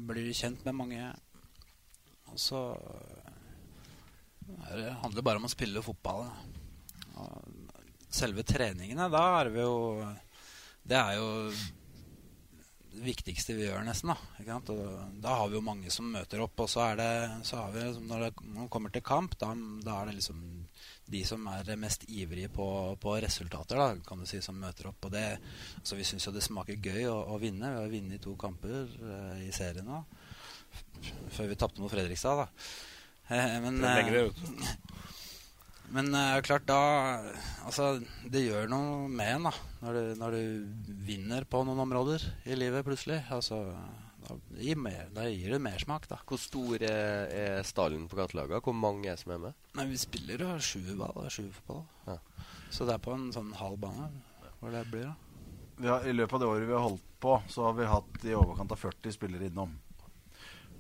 blir 0.09 0.29
du 0.29 0.37
kjent 0.37 0.65
med 0.67 0.77
mange. 0.77 1.11
Og 2.33 2.39
så 2.43 2.63
er 4.69 4.77
det 4.81 4.95
handler 5.03 5.27
bare 5.27 5.41
om 5.41 5.49
å 5.49 5.53
spille 5.53 5.85
fotball. 5.85 6.29
selve 8.11 8.43
treningene, 8.43 9.11
da 9.13 9.25
er 9.41 9.51
vi 9.53 9.61
jo 9.61 10.07
Det 10.89 10.97
er 10.97 11.19
jo 11.19 11.51
det 12.89 13.05
viktigste 13.05 13.55
vi 13.55 13.67
gjør, 13.67 13.85
nesten. 13.85 14.15
Da 14.41 14.57
da 15.21 15.35
har 15.37 15.49
vi 15.49 15.59
jo 15.59 15.63
mange 15.63 15.91
som 15.91 16.09
møter 16.11 16.41
opp. 16.41 16.59
Og 16.65 16.71
så 16.73 16.81
er 16.87 16.97
det, 16.97 17.11
så 17.45 17.61
har 17.61 17.75
vi, 17.75 17.85
når 18.09 18.25
det 18.25 18.31
når 18.43 18.63
det 18.63 18.71
kommer 18.71 18.91
til 18.91 19.05
kamp, 19.05 19.37
da, 19.39 19.53
da 19.85 20.01
er 20.01 20.09
det 20.09 20.17
liksom 20.19 20.41
de 21.09 21.21
som 21.25 21.47
er 21.53 21.77
mest 21.81 22.05
ivrige 22.09 22.49
på, 22.53 22.97
på 23.01 23.15
resultater, 23.23 23.79
da, 23.79 23.93
kan 24.07 24.19
du 24.19 24.27
si, 24.27 24.41
som 24.45 24.59
møter 24.61 24.91
opp. 24.91 25.05
Og 25.05 25.13
det, 25.13 25.27
altså, 25.81 25.97
vi 25.97 26.09
syns 26.09 26.27
jo 26.27 26.35
det 26.35 26.45
smaker 26.45 26.81
gøy 26.81 27.07
å, 27.09 27.17
å 27.35 27.39
vinne. 27.41 27.71
Vi 27.75 27.83
har 27.83 27.93
vunnet 27.93 28.25
to 28.25 28.35
kamper 28.41 28.89
eh, 28.89 29.47
i 29.47 29.53
serien 29.55 29.89
nå. 29.89 30.03
Før 31.35 31.51
vi 31.51 31.59
tapte 31.59 31.83
mot 31.83 31.93
Fredrikstad, 31.93 32.45
da. 32.45 32.69
Eh, 33.29 33.59
men 33.63 33.81
Det 33.83 33.91
er 34.01 34.17
eh, 34.23 34.47
men 35.95 36.13
eh, 36.15 36.41
klart, 36.45 36.67
da 36.69 36.81
Altså, 37.65 37.99
det 38.29 38.45
gjør 38.45 38.69
noe 38.73 39.07
med 39.09 39.35
en, 39.37 39.49
da. 39.49 39.55
Når 39.85 39.97
du, 39.97 40.03
når 40.21 40.37
du 40.37 40.93
vinner 41.09 41.47
på 41.49 41.63
noen 41.65 41.81
områder 41.85 42.25
i 42.49 42.57
livet 42.59 42.87
plutselig. 42.87 43.23
Altså, 43.35 43.61
da 44.25 44.37
gir, 44.61 44.77
mer, 44.81 45.09
da 45.15 45.27
gir 45.29 45.55
det 45.55 45.61
mersmak, 45.65 46.09
da. 46.11 46.21
Hvor 46.29 46.41
stor 46.41 46.85
er, 46.85 47.29
er 47.29 47.69
stallen 47.69 48.09
på 48.09 48.19
gatelaget? 48.21 48.65
Hvor 48.65 48.77
mange 48.77 49.13
er 49.13 49.21
som 49.21 49.33
er 49.37 49.43
med? 49.49 49.59
Nei, 49.79 49.89
vi 49.93 50.01
spiller 50.01 50.45
jo 50.45 50.57
sju 50.61 50.83
Sjuerfotball. 50.89 51.85
Ja. 52.09 52.19
Så 52.73 52.89
det 52.89 52.97
er 52.97 53.05
på 53.05 53.15
en 53.17 53.31
sånn 53.33 53.55
halv 53.57 53.81
bane. 53.81 54.11
Hvor 54.59 54.75
det 54.75 54.85
blir, 54.91 55.09
da. 55.09 55.17
Vi 55.79 55.87
har, 55.87 56.05
I 56.09 56.13
løpet 56.17 56.35
av 56.35 56.43
det 56.43 56.49
året 56.51 56.69
vi 56.69 56.75
har 56.75 56.85
holdt 56.85 57.05
på, 57.23 57.37
så 57.49 57.69
har 57.69 57.77
vi 57.79 57.87
hatt 57.89 58.25
i 58.27 58.35
overkant 58.37 58.73
av 58.75 58.81
40 58.83 59.15
spillere 59.15 59.49
innom. 59.49 59.77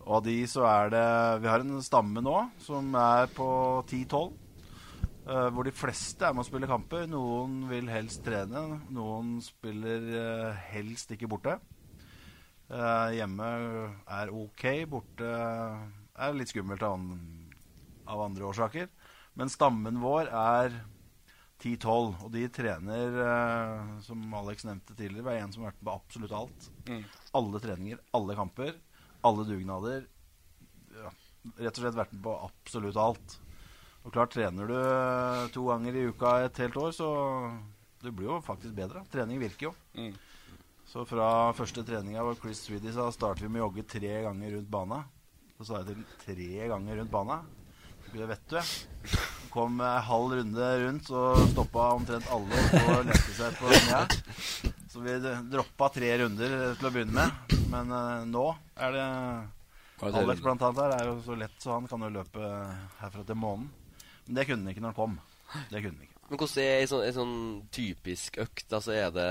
Og 0.09 0.19
av 0.19 0.25
de 0.25 0.37
så 0.49 0.65
er 0.65 0.93
det 0.95 1.07
Vi 1.45 1.51
har 1.53 1.61
en 1.61 1.83
stamme 1.85 2.23
nå 2.25 2.37
som 2.65 2.95
er 2.97 3.29
på 3.37 3.49
10-12. 3.85 4.31
Uh, 5.29 5.49
hvor 5.53 5.67
de 5.69 5.75
fleste 5.77 6.25
er 6.25 6.33
med 6.33 6.47
å 6.47 6.49
spille 6.49 6.71
kamper. 6.71 7.05
Noen 7.13 7.67
vil 7.69 7.91
helst 7.93 8.23
trene. 8.25 8.81
Noen 8.89 9.37
spiller 9.45 10.07
uh, 10.17 10.63
helst 10.73 11.13
ikke 11.13 11.29
borte. 11.29 11.59
Uh, 12.73 13.13
hjemme 13.13 13.51
er 14.09 14.33
ok. 14.33 14.65
Borte 14.89 15.29
er 15.29 16.39
litt 16.41 16.55
skummelt 16.55 16.83
av, 16.89 16.97
an 16.97 17.13
av 18.09 18.25
andre 18.25 18.49
årsaker. 18.49 18.89
Men 19.39 19.53
stammen 19.53 20.01
vår 20.03 20.33
er 20.33 20.81
10-12, 21.59 22.13
og 22.25 22.31
de 22.35 22.45
trener, 22.55 23.17
eh, 23.25 23.89
som 24.07 24.35
Alex 24.39 24.65
nevnte 24.67 24.95
tidligere, 24.95 25.27
hver 25.27 25.41
en 25.43 25.55
som 25.55 25.65
har 25.65 25.73
vært 25.73 25.81
med 25.81 25.89
på 25.89 25.97
absolutt 25.97 26.35
alt. 26.39 26.69
Mm. 26.87 27.03
Alle 27.41 27.63
treninger, 27.63 28.03
alle 28.15 28.37
kamper, 28.39 28.77
alle 29.27 29.45
dugnader. 29.49 30.07
Ja, 30.95 31.13
rett 31.59 31.79
og 31.79 31.83
slett 31.83 31.99
vært 31.99 32.15
med 32.15 32.25
på 32.25 32.37
absolutt 32.49 32.99
alt. 33.01 33.39
Og 34.07 34.15
klart, 34.15 34.33
trener 34.33 34.71
du 34.71 34.77
eh, 34.79 35.51
to 35.53 35.67
ganger 35.69 35.97
i 35.99 36.07
uka 36.09 36.39
et 36.47 36.63
helt 36.63 36.79
år, 36.81 36.95
så 36.97 37.09
du 38.03 38.11
blir 38.15 38.31
jo 38.31 38.41
faktisk 38.45 38.77
bedre. 38.77 39.03
Trening 39.13 39.41
virker 39.43 39.69
jo. 39.69 39.75
Mm. 39.99 40.15
Så 40.89 41.05
fra 41.05 41.53
første 41.53 41.85
treninga 41.85 42.23
hvor 42.25 42.39
Chris 42.41 42.63
Swedish 42.65 42.97
sa 42.97 43.11
starter 43.13 43.45
vi 43.45 43.53
med 43.53 43.61
å 43.61 43.67
jogge 43.67 43.85
tre 43.91 44.23
ganger 44.25 44.55
rundt 44.57 44.71
bana. 44.73 45.03
Så 45.59 45.69
sa 45.69 45.81
jeg 45.81 45.91
til 45.91 45.99
ham 45.99 46.07
tre 46.23 46.69
ganger 46.73 47.01
rundt 47.03 47.13
bana. 47.13 47.41
Det 48.15 48.29
vet 48.31 48.55
du. 48.55 48.59
Kom 49.53 49.83
eh, 49.85 50.01
halv 50.09 50.39
runde 50.39 50.73
rundt, 50.87 51.11
så 51.11 51.29
stoppa 51.53 51.91
omtrent 51.99 52.33
alle 52.33 52.65
og 52.81 53.05
lente 53.11 53.37
seg 53.37 53.61
på 53.61 53.73
knea. 53.75 54.77
Så 54.99 55.05
vi 55.05 55.13
droppa 55.47 55.87
tre 55.95 56.09
runder 56.19 56.53
til 56.75 56.87
å 56.89 56.91
begynne 56.91 57.15
med. 57.15 57.53
Men 57.71 57.93
uh, 57.95 58.25
nå 58.27 58.49
er 58.83 58.97
det 58.97 59.05
Alex 60.09 60.43
blant 60.43 60.65
annet 60.67 60.81
her 60.83 60.95
er 60.97 61.05
jo 61.07 61.13
så 61.23 61.37
lett, 61.39 61.55
så 61.63 61.77
han 61.77 61.87
kan 61.87 62.03
jo 62.03 62.09
løpe 62.17 62.49
herfra 62.99 63.23
til 63.29 63.39
månen. 63.39 63.69
Men 64.27 64.41
det 64.41 64.45
kunne 64.49 64.67
han 64.67 64.73
ikke 64.73 64.83
når 64.83 64.91
han 64.91 64.97
kom. 64.99 65.15
Det 65.71 65.85
kunne 65.85 65.93
han 65.93 66.09
ikke. 66.09 66.19
Men 66.33 66.43
hvordan 66.43 66.65
er 66.65 66.81
ei 66.81 66.91
sånn, 66.91 67.05
sånn 67.15 67.39
typisk 67.79 68.41
økt? 68.43 68.67
Altså 68.75 68.97
Er 68.97 69.15
det, 69.15 69.29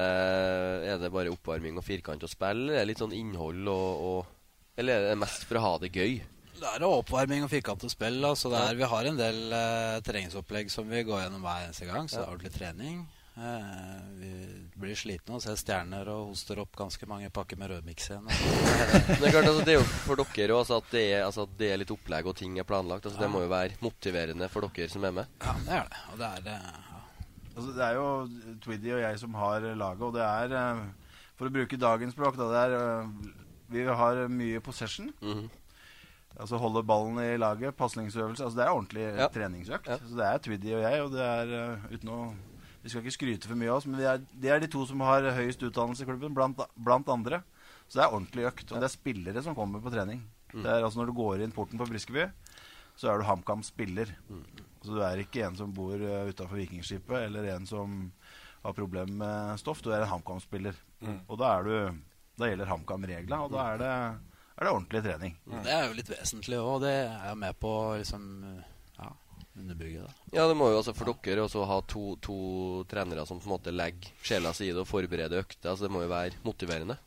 er 0.88 1.04
det 1.04 1.12
bare 1.18 1.36
oppvarming 1.36 1.84
og 1.84 1.88
firkant 1.90 2.24
og 2.24 2.32
spill? 2.32 2.64
Eller 2.70 2.80
er 2.80 2.88
det 2.88 2.94
litt 2.94 3.04
sånn 3.04 3.18
innhold 3.20 3.68
og, 3.68 4.08
og 4.08 4.80
Eller 4.80 5.04
er 5.04 5.12
det 5.12 5.22
mest 5.26 5.44
for 5.52 5.60
å 5.60 5.66
ha 5.68 5.76
det 5.84 5.92
gøy? 5.92 6.22
Det 6.58 6.72
er 6.78 6.88
oppvarming 6.88 7.44
og 7.44 7.52
firkantet 7.52 7.92
spill. 7.92 8.24
Altså 8.24 8.56
det 8.56 8.64
er, 8.64 8.80
vi 8.80 8.88
har 8.96 9.12
en 9.12 9.20
del 9.20 9.44
uh, 9.52 10.00
treningsopplegg 10.08 10.72
som 10.72 10.88
vi 10.88 11.04
går 11.12 11.26
gjennom 11.26 11.44
hver 11.44 11.68
eneste 11.68 11.92
gang. 11.92 12.08
Så 12.08 12.22
det 12.22 12.24
er 12.24 12.32
ordentlig 12.32 12.56
trening. 12.56 13.04
Eh, 13.38 13.98
vi 14.18 14.30
blir 14.82 14.98
slitne 14.98 15.36
og 15.38 15.42
ser 15.44 15.58
stjerner 15.60 16.08
og 16.10 16.32
hoster 16.32 16.58
opp 16.64 16.74
ganske 16.80 17.06
mange 17.10 17.30
pakker 17.34 17.60
med 17.62 17.70
rødmiks 17.70 18.08
igjen. 18.10 18.26
Det 19.20 19.28
er 19.30 19.34
klart, 19.36 19.46
altså, 19.46 19.62
det 19.66 19.76
er 19.76 19.78
jo 19.78 19.84
for 20.08 20.18
dere 20.24 20.56
også 20.58 20.80
at 20.82 20.88
det 20.94 21.04
er, 21.12 21.26
altså, 21.28 21.46
at 21.46 21.54
det 21.60 21.70
er 21.74 21.82
litt 21.84 21.94
opplegg 21.94 22.30
og 22.32 22.36
ting 22.40 22.58
er 22.58 22.66
planlagt. 22.68 23.06
Altså, 23.06 23.22
Det 23.22 23.30
må 23.30 23.44
jo 23.46 23.52
være 23.52 23.78
motiverende 23.86 24.50
for 24.50 24.66
dere 24.74 24.90
som 24.90 25.06
er 25.06 25.14
med. 25.20 25.30
Ja, 25.46 25.54
det 25.68 25.76
er 25.78 25.92
det. 25.94 26.02
Og 26.14 26.18
det 26.24 26.32
er 26.32 26.50
eh, 26.56 26.82
ja. 26.90 27.04
Altså, 27.58 27.70
det 27.78 27.86
er 27.86 27.94
jo 27.98 28.08
Twiddy 28.66 28.92
og 28.98 29.04
jeg 29.06 29.22
som 29.22 29.38
har 29.38 29.70
laget, 29.84 30.02
og 30.10 30.18
det 30.18 30.26
er 30.26 30.58
eh, 30.64 30.82
For 31.38 31.50
å 31.50 31.54
bruke 31.54 31.78
dagens 31.82 32.18
språk, 32.18 32.38
da, 32.42 32.50
det 32.54 32.66
er 32.66 33.08
Vi 33.74 33.86
har 34.02 34.24
mye 34.34 34.60
possession. 34.66 35.14
Mhm. 35.22 35.48
Altså 36.38 36.58
holde 36.62 36.84
ballen 36.86 37.18
i 37.24 37.38
laget, 37.42 37.74
pasningsøvelse. 37.78 38.44
Altså, 38.46 38.58
det 38.60 38.66
er 38.66 38.74
ordentlig 38.74 39.06
Ja. 39.18 39.26
treningsøkt. 39.34 39.88
Så 40.06 40.18
det 40.20 40.26
er 40.28 40.38
Twiddy 40.46 40.74
og 40.78 40.84
jeg, 40.84 41.02
og 41.02 41.12
det 41.16 41.24
er 41.26 41.54
uh, 41.74 41.88
uten 41.94 42.12
å 42.14 42.20
Vi 42.88 42.94
skal 42.94 43.04
ikke 43.04 43.18
skryte 43.18 43.50
for 43.50 43.60
mye 43.60 43.68
av 43.68 43.82
oss, 43.82 43.86
men 43.90 44.00
vi 44.00 44.06
er, 44.08 44.22
det 44.40 44.52
er 44.54 44.62
de 44.64 44.70
to 44.72 44.86
som 44.88 45.02
har 45.04 45.26
høyest 45.36 45.64
utdannelse 45.68 46.06
i 46.06 46.08
klubben, 46.08 46.32
blant, 46.32 46.62
blant 46.80 47.10
andre. 47.12 47.42
Så 47.84 48.00
det 48.00 48.04
er 48.06 48.14
ordentlig 48.16 48.46
økt. 48.48 48.70
Og 48.72 48.80
det 48.80 48.88
er 48.88 48.94
spillere 48.94 49.44
som 49.44 49.58
kommer 49.58 49.84
på 49.84 49.92
trening. 49.92 50.22
Mm. 50.54 50.62
Det 50.62 50.72
er 50.72 50.86
altså 50.86 51.02
Når 51.02 51.10
du 51.10 51.18
går 51.18 51.44
inn 51.44 51.52
porten 51.52 51.82
på 51.82 51.88
Briskeby, 51.90 52.30
så 52.96 53.10
er 53.12 53.20
du 53.20 53.28
HamKam-spiller. 53.28 54.14
Mm. 54.32 54.46
Så 54.86 54.96
du 54.96 55.02
er 55.04 55.20
ikke 55.20 55.44
en 55.50 55.60
som 55.60 55.74
bor 55.76 56.00
uh, 56.00 56.30
utafor 56.32 56.62
Vikingskipet, 56.62 57.26
eller 57.26 57.50
en 57.58 57.68
som 57.68 57.98
har 58.64 58.78
problemer 58.78 59.20
med 59.20 59.60
stoff. 59.60 59.84
Du 59.84 59.92
er 59.92 60.06
en 60.06 60.14
HamKam-spiller. 60.14 60.80
Mm. 61.04 61.20
Og 61.28 61.44
da, 61.44 61.52
er 61.58 61.68
du, 61.68 62.02
da 62.40 62.52
gjelder 62.54 62.72
HamKam-reglene, 62.72 63.44
og 63.44 63.52
da 63.52 63.68
er 63.74 63.84
det, 63.84 63.92
er 64.56 64.64
det 64.64 64.74
ordentlig 64.78 65.04
trening. 65.12 65.38
Det 65.60 65.76
er 65.76 65.86
jo 65.90 66.00
litt 66.00 66.16
vesentlig 66.16 66.64
òg, 66.64 66.72
og 66.78 66.88
det 66.88 66.96
er 67.04 67.30
jo 67.34 67.38
med 67.44 67.60
på 67.60 67.76
liksom 68.00 68.32
underbygge 69.60 70.04
det. 70.06 70.14
Ja, 70.38 70.46
det 70.50 70.56
må 70.60 70.70
jo 70.72 70.80
altså 70.80 70.94
for 70.96 71.10
dere 71.24 71.44
også 71.46 71.66
ha 71.70 71.80
to, 71.90 72.16
to 72.24 72.38
trenere 72.92 73.26
som 73.28 73.40
på 73.42 73.50
en 73.50 73.56
måte 73.56 73.74
legger 73.74 74.12
sjela 74.26 74.54
si 74.56 74.70
i 74.70 74.74
det 74.74 74.84
og 74.84 74.90
forbereder 74.90 75.44
økter. 75.44 75.72
Altså, 75.72 75.88
det 75.88 75.94
må 75.96 76.04
jo 76.06 76.12
være 76.12 76.40
motiverende. 76.46 76.98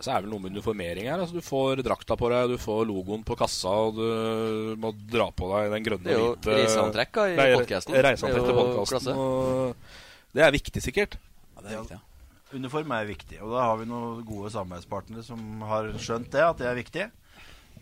Så 0.00 0.08
er 0.14 0.20
det 0.22 0.28
vel 0.28 0.32
noe 0.32 0.40
med 0.46 0.54
uniformering 0.56 1.08
her. 1.10 1.20
Altså, 1.20 1.36
du 1.36 1.44
får 1.44 1.82
drakta 1.84 2.16
på 2.16 2.30
deg, 2.32 2.54
du 2.54 2.60
får 2.60 2.86
logoen 2.88 3.24
på 3.28 3.36
kassa, 3.36 3.72
og 3.88 3.98
du 4.00 4.76
må 4.80 4.94
dra 5.12 5.26
på 5.36 5.50
deg 5.54 5.74
den 5.76 5.88
grønne 5.88 6.14
jo 6.14 6.30
hvite- 6.36 6.54
reiseantrekk, 6.56 7.18
i 7.20 7.34
podkasten. 7.36 7.58
podcasten. 7.60 7.98
Reiseantrekk 8.08 8.46
Det 8.46 8.52
til 8.52 8.60
podkasten. 8.60 9.20
Og 9.20 10.38
det 10.38 10.46
er 10.46 10.54
viktig, 10.56 10.82
sikkert. 10.84 11.18
Ja, 11.56 11.60
det 11.66 11.74
er 11.74 11.82
viktig, 11.82 11.98
ja. 11.98 12.04
Uniform 12.50 12.90
er 12.96 13.04
viktig, 13.06 13.36
og 13.44 13.52
da 13.54 13.62
har 13.68 13.76
vi 13.78 13.84
noen 13.86 14.24
gode 14.26 14.48
samarbeidspartnere 14.50 15.22
som 15.22 15.60
har 15.68 15.92
skjønt 16.02 16.32
det, 16.32 16.42
at 16.42 16.58
det 16.58 16.66
er 16.66 16.78
viktig. 16.80 17.04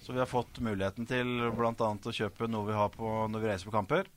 Så 0.02 0.14
vi 0.14 0.22
har 0.22 0.30
fått 0.30 0.60
muligheten 0.64 1.06
til 1.08 1.50
bl.a. 1.52 1.72
å 1.74 2.14
kjøpe 2.14 2.48
noe 2.48 2.68
vi 2.68 2.76
har 2.76 2.88
på 2.94 3.10
når 3.28 3.42
vi 3.42 3.50
reiser 3.50 3.68
på 3.68 3.74
kamper. 3.74 4.08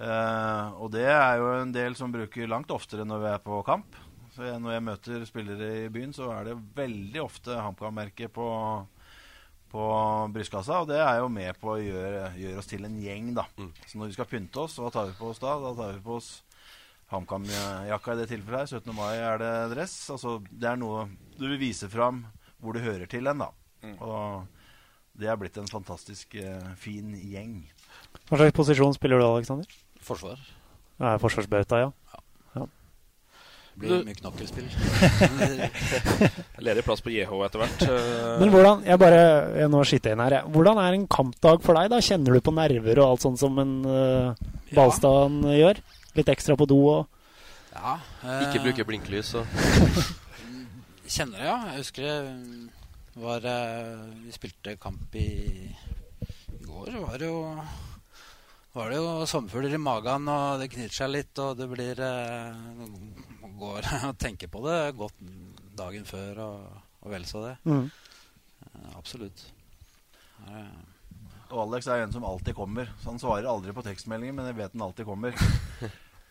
Eh, 0.00 0.68
og 0.80 0.92
det 0.94 1.04
er 1.10 1.36
jo 1.40 1.50
en 1.58 1.72
del 1.74 1.96
som 1.98 2.12
bruker 2.12 2.48
langt 2.48 2.70
oftere 2.72 3.04
når 3.04 3.22
vi 3.24 3.30
er 3.32 3.42
på 3.44 3.60
kamp. 3.66 3.98
Så 4.32 4.46
jeg, 4.46 4.60
når 4.64 4.76
jeg 4.76 4.84
møter 4.86 5.24
spillere 5.28 5.70
i 5.82 5.88
byen, 5.92 6.14
så 6.16 6.30
er 6.32 6.48
det 6.48 6.60
veldig 6.76 7.20
ofte 7.20 7.58
HamKam-merket 7.58 8.32
på, 8.32 8.46
på 9.72 9.88
brystkassa. 10.32 10.78
Og 10.80 10.88
det 10.88 11.02
er 11.04 11.18
jo 11.20 11.28
med 11.32 11.58
på 11.60 11.74
å 11.74 11.82
gjøre, 11.82 12.30
gjøre 12.40 12.62
oss 12.62 12.70
til 12.70 12.88
en 12.88 12.96
gjeng, 13.02 13.34
da. 13.36 13.44
Så 13.84 14.00
når 14.00 14.12
vi 14.12 14.16
skal 14.16 14.30
pynte 14.30 14.64
oss, 14.64 14.78
hva 14.80 14.88
tar 14.94 15.10
vi 15.10 15.18
på 15.18 15.28
oss 15.34 15.42
da? 15.42 15.58
Da 15.60 15.74
tar 15.82 15.92
vi 15.98 16.04
på 16.06 16.16
oss 16.16 16.30
HamKam-jakka 17.12 18.14
i 18.14 18.22
det 18.22 18.30
tilfellet 18.30 18.72
her. 18.72 18.80
17. 18.80 18.96
mai 18.96 19.12
er 19.18 19.42
det 19.42 19.52
dress. 19.74 19.98
Altså, 20.14 20.38
det 20.48 20.70
er 20.70 20.80
noe 20.80 21.04
du 21.36 21.44
vil 21.50 21.60
vise 21.60 21.90
fram 21.92 22.24
hvor 22.62 22.72
du 22.72 22.80
hører 22.80 23.10
til 23.10 23.28
hen, 23.28 23.42
da. 23.42 23.50
Og 23.98 24.61
det 25.18 25.28
er 25.28 25.38
blitt 25.40 25.58
en 25.60 25.68
fantastisk 25.70 26.34
eh, 26.40 26.68
fin 26.80 27.12
gjeng. 27.18 27.58
Hva 28.28 28.38
slags 28.40 28.56
posisjon 28.56 28.94
spiller 28.96 29.20
du, 29.20 29.26
Aleksander? 29.26 29.68
Forsvar. 30.02 30.40
Ja, 31.02 31.16
Forsvarsbauta, 31.20 31.78
ja. 31.82 31.90
ja. 32.56 32.64
Blir 33.78 34.02
mye 34.06 34.16
knokkelspill. 34.18 34.66
Ledig 36.66 36.84
plass 36.86 37.04
på 37.04 37.12
JH 37.12 37.30
etter 37.46 37.62
hvert. 37.62 37.84
Eh, 37.86 38.34
Men 38.42 38.52
hvordan 38.52 38.82
jeg 38.88 39.00
bare, 39.00 39.22
jeg 39.62 39.72
nå 39.72 39.84
skyter 39.88 40.16
inn 40.16 40.24
her, 40.24 40.38
jeg. 40.40 40.52
hvordan 40.56 40.80
er 40.82 40.98
en 40.98 41.06
kampdag 41.12 41.64
for 41.64 41.78
deg? 41.78 41.92
da? 41.92 42.00
Kjenner 42.04 42.36
du 42.36 42.44
på 42.44 42.54
nerver 42.56 43.02
og 43.04 43.08
alt 43.14 43.24
sånt 43.26 43.40
som 43.40 43.56
en 43.62 43.74
uh, 43.88 44.52
Balstad 44.76 45.40
gjør? 45.56 45.80
Litt 46.18 46.28
ekstra 46.32 46.56
på 46.60 46.68
do 46.68 46.80
og 46.92 47.02
Ja. 47.72 47.96
Ikke 48.44 48.60
eh, 48.60 48.64
bruke 48.66 48.84
blinklys 48.88 49.32
og 49.40 49.48
Kjenner 51.12 51.38
det, 51.40 51.46
ja. 51.48 51.56
Jeg 51.72 51.82
husker 51.82 52.04
det 52.08 52.16
var 53.14 53.44
eh, 53.44 54.04
Vi 54.24 54.32
spilte 54.32 54.76
kamp 54.80 55.14
i 55.14 55.28
i 56.52 56.64
går. 56.64 56.92
Var 57.06 57.18
det 57.18 57.26
jo 57.30 57.40
var 58.72 58.88
det 58.88 58.96
jo 59.02 59.26
sommerfugler 59.28 59.74
i 59.76 59.80
magen, 59.80 60.28
og 60.32 60.60
det 60.62 60.70
knyter 60.72 60.94
seg 60.96 61.10
litt, 61.12 61.40
og 61.44 61.58
det 61.58 61.66
blir 61.68 61.98
eh, 62.00 62.62
går 63.60 63.88
og 64.08 64.14
tenker 64.20 64.48
på 64.48 64.62
det 64.64 64.78
godt 64.96 65.18
dagen 65.76 66.06
før 66.08 66.40
og, 66.46 66.78
og 67.02 67.12
vel 67.12 67.26
så 67.28 67.42
det. 67.44 67.52
Mm. 67.68 67.90
Eh, 68.64 68.88
absolutt. 68.96 69.44
Eh, 70.46 70.80
Og 71.52 71.66
Alex 71.66 71.90
er 71.90 72.06
en 72.06 72.14
som 72.14 72.24
alltid 72.24 72.56
kommer. 72.56 72.88
Så 73.02 73.10
han 73.10 73.20
svarer 73.20 73.50
aldri 73.50 73.74
på 73.76 73.84
tekstmeldinger, 73.84 74.38
men 74.38 74.48
jeg 74.48 74.56
vet 74.62 74.72
han 74.72 74.86
alltid 74.86 75.04
kommer. 75.04 75.36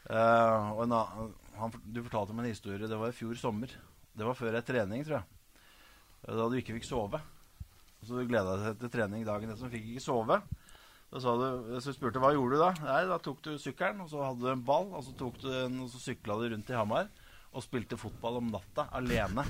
uh, 0.10 0.72
og 0.76 0.82
en, 0.88 0.96
han, 1.60 1.76
du 1.86 2.02
fortalte 2.02 2.34
om 2.34 2.42
en 2.42 2.50
historie. 2.50 2.90
Det 2.90 2.98
var 2.98 3.14
i 3.14 3.20
fjor 3.20 3.38
sommer. 3.38 3.76
Det 4.18 4.26
var 4.26 4.40
før 4.40 4.58
ei 4.58 4.66
trening, 4.66 5.06
tror 5.06 5.20
jeg. 5.20 5.41
Eh, 6.28 6.36
Da 6.36 6.50
du 6.50 6.58
ikke 6.60 6.76
fikk 6.80 6.88
sove. 6.90 7.22
Og 8.02 8.08
så 8.08 8.18
du 8.18 8.26
gleda 8.30 8.58
deg 8.58 8.80
til 8.82 8.90
trening 8.94 9.26
dagen 9.28 9.52
etter, 9.52 9.62
men 9.68 9.74
fikk 9.74 9.90
ikke 9.94 10.04
sove. 10.06 10.42
Da 11.12 11.20
sa 11.20 11.34
du, 11.36 11.48
så 11.84 11.92
spurte 11.94 12.22
hva 12.24 12.32
gjorde 12.34 12.56
du 12.56 12.62
da. 12.64 12.72
Nei, 12.88 13.02
Da 13.10 13.18
tok 13.20 13.42
du 13.46 13.52
sykkelen, 13.60 14.00
og 14.06 14.10
så 14.10 14.24
hadde 14.24 14.46
du 14.46 14.52
en 14.54 14.64
ball, 14.66 14.88
og 14.96 15.04
så, 15.06 15.12
tok 15.20 15.42
du 15.44 15.50
en, 15.52 15.82
og 15.84 15.90
så 15.92 16.00
sykla 16.00 16.38
du 16.40 16.48
rundt 16.54 16.72
i 16.72 16.78
Hamar 16.78 17.10
og 17.52 17.66
spilte 17.66 17.98
fotball 18.00 18.38
om 18.40 18.48
natta 18.48 18.86
alene. 18.96 19.44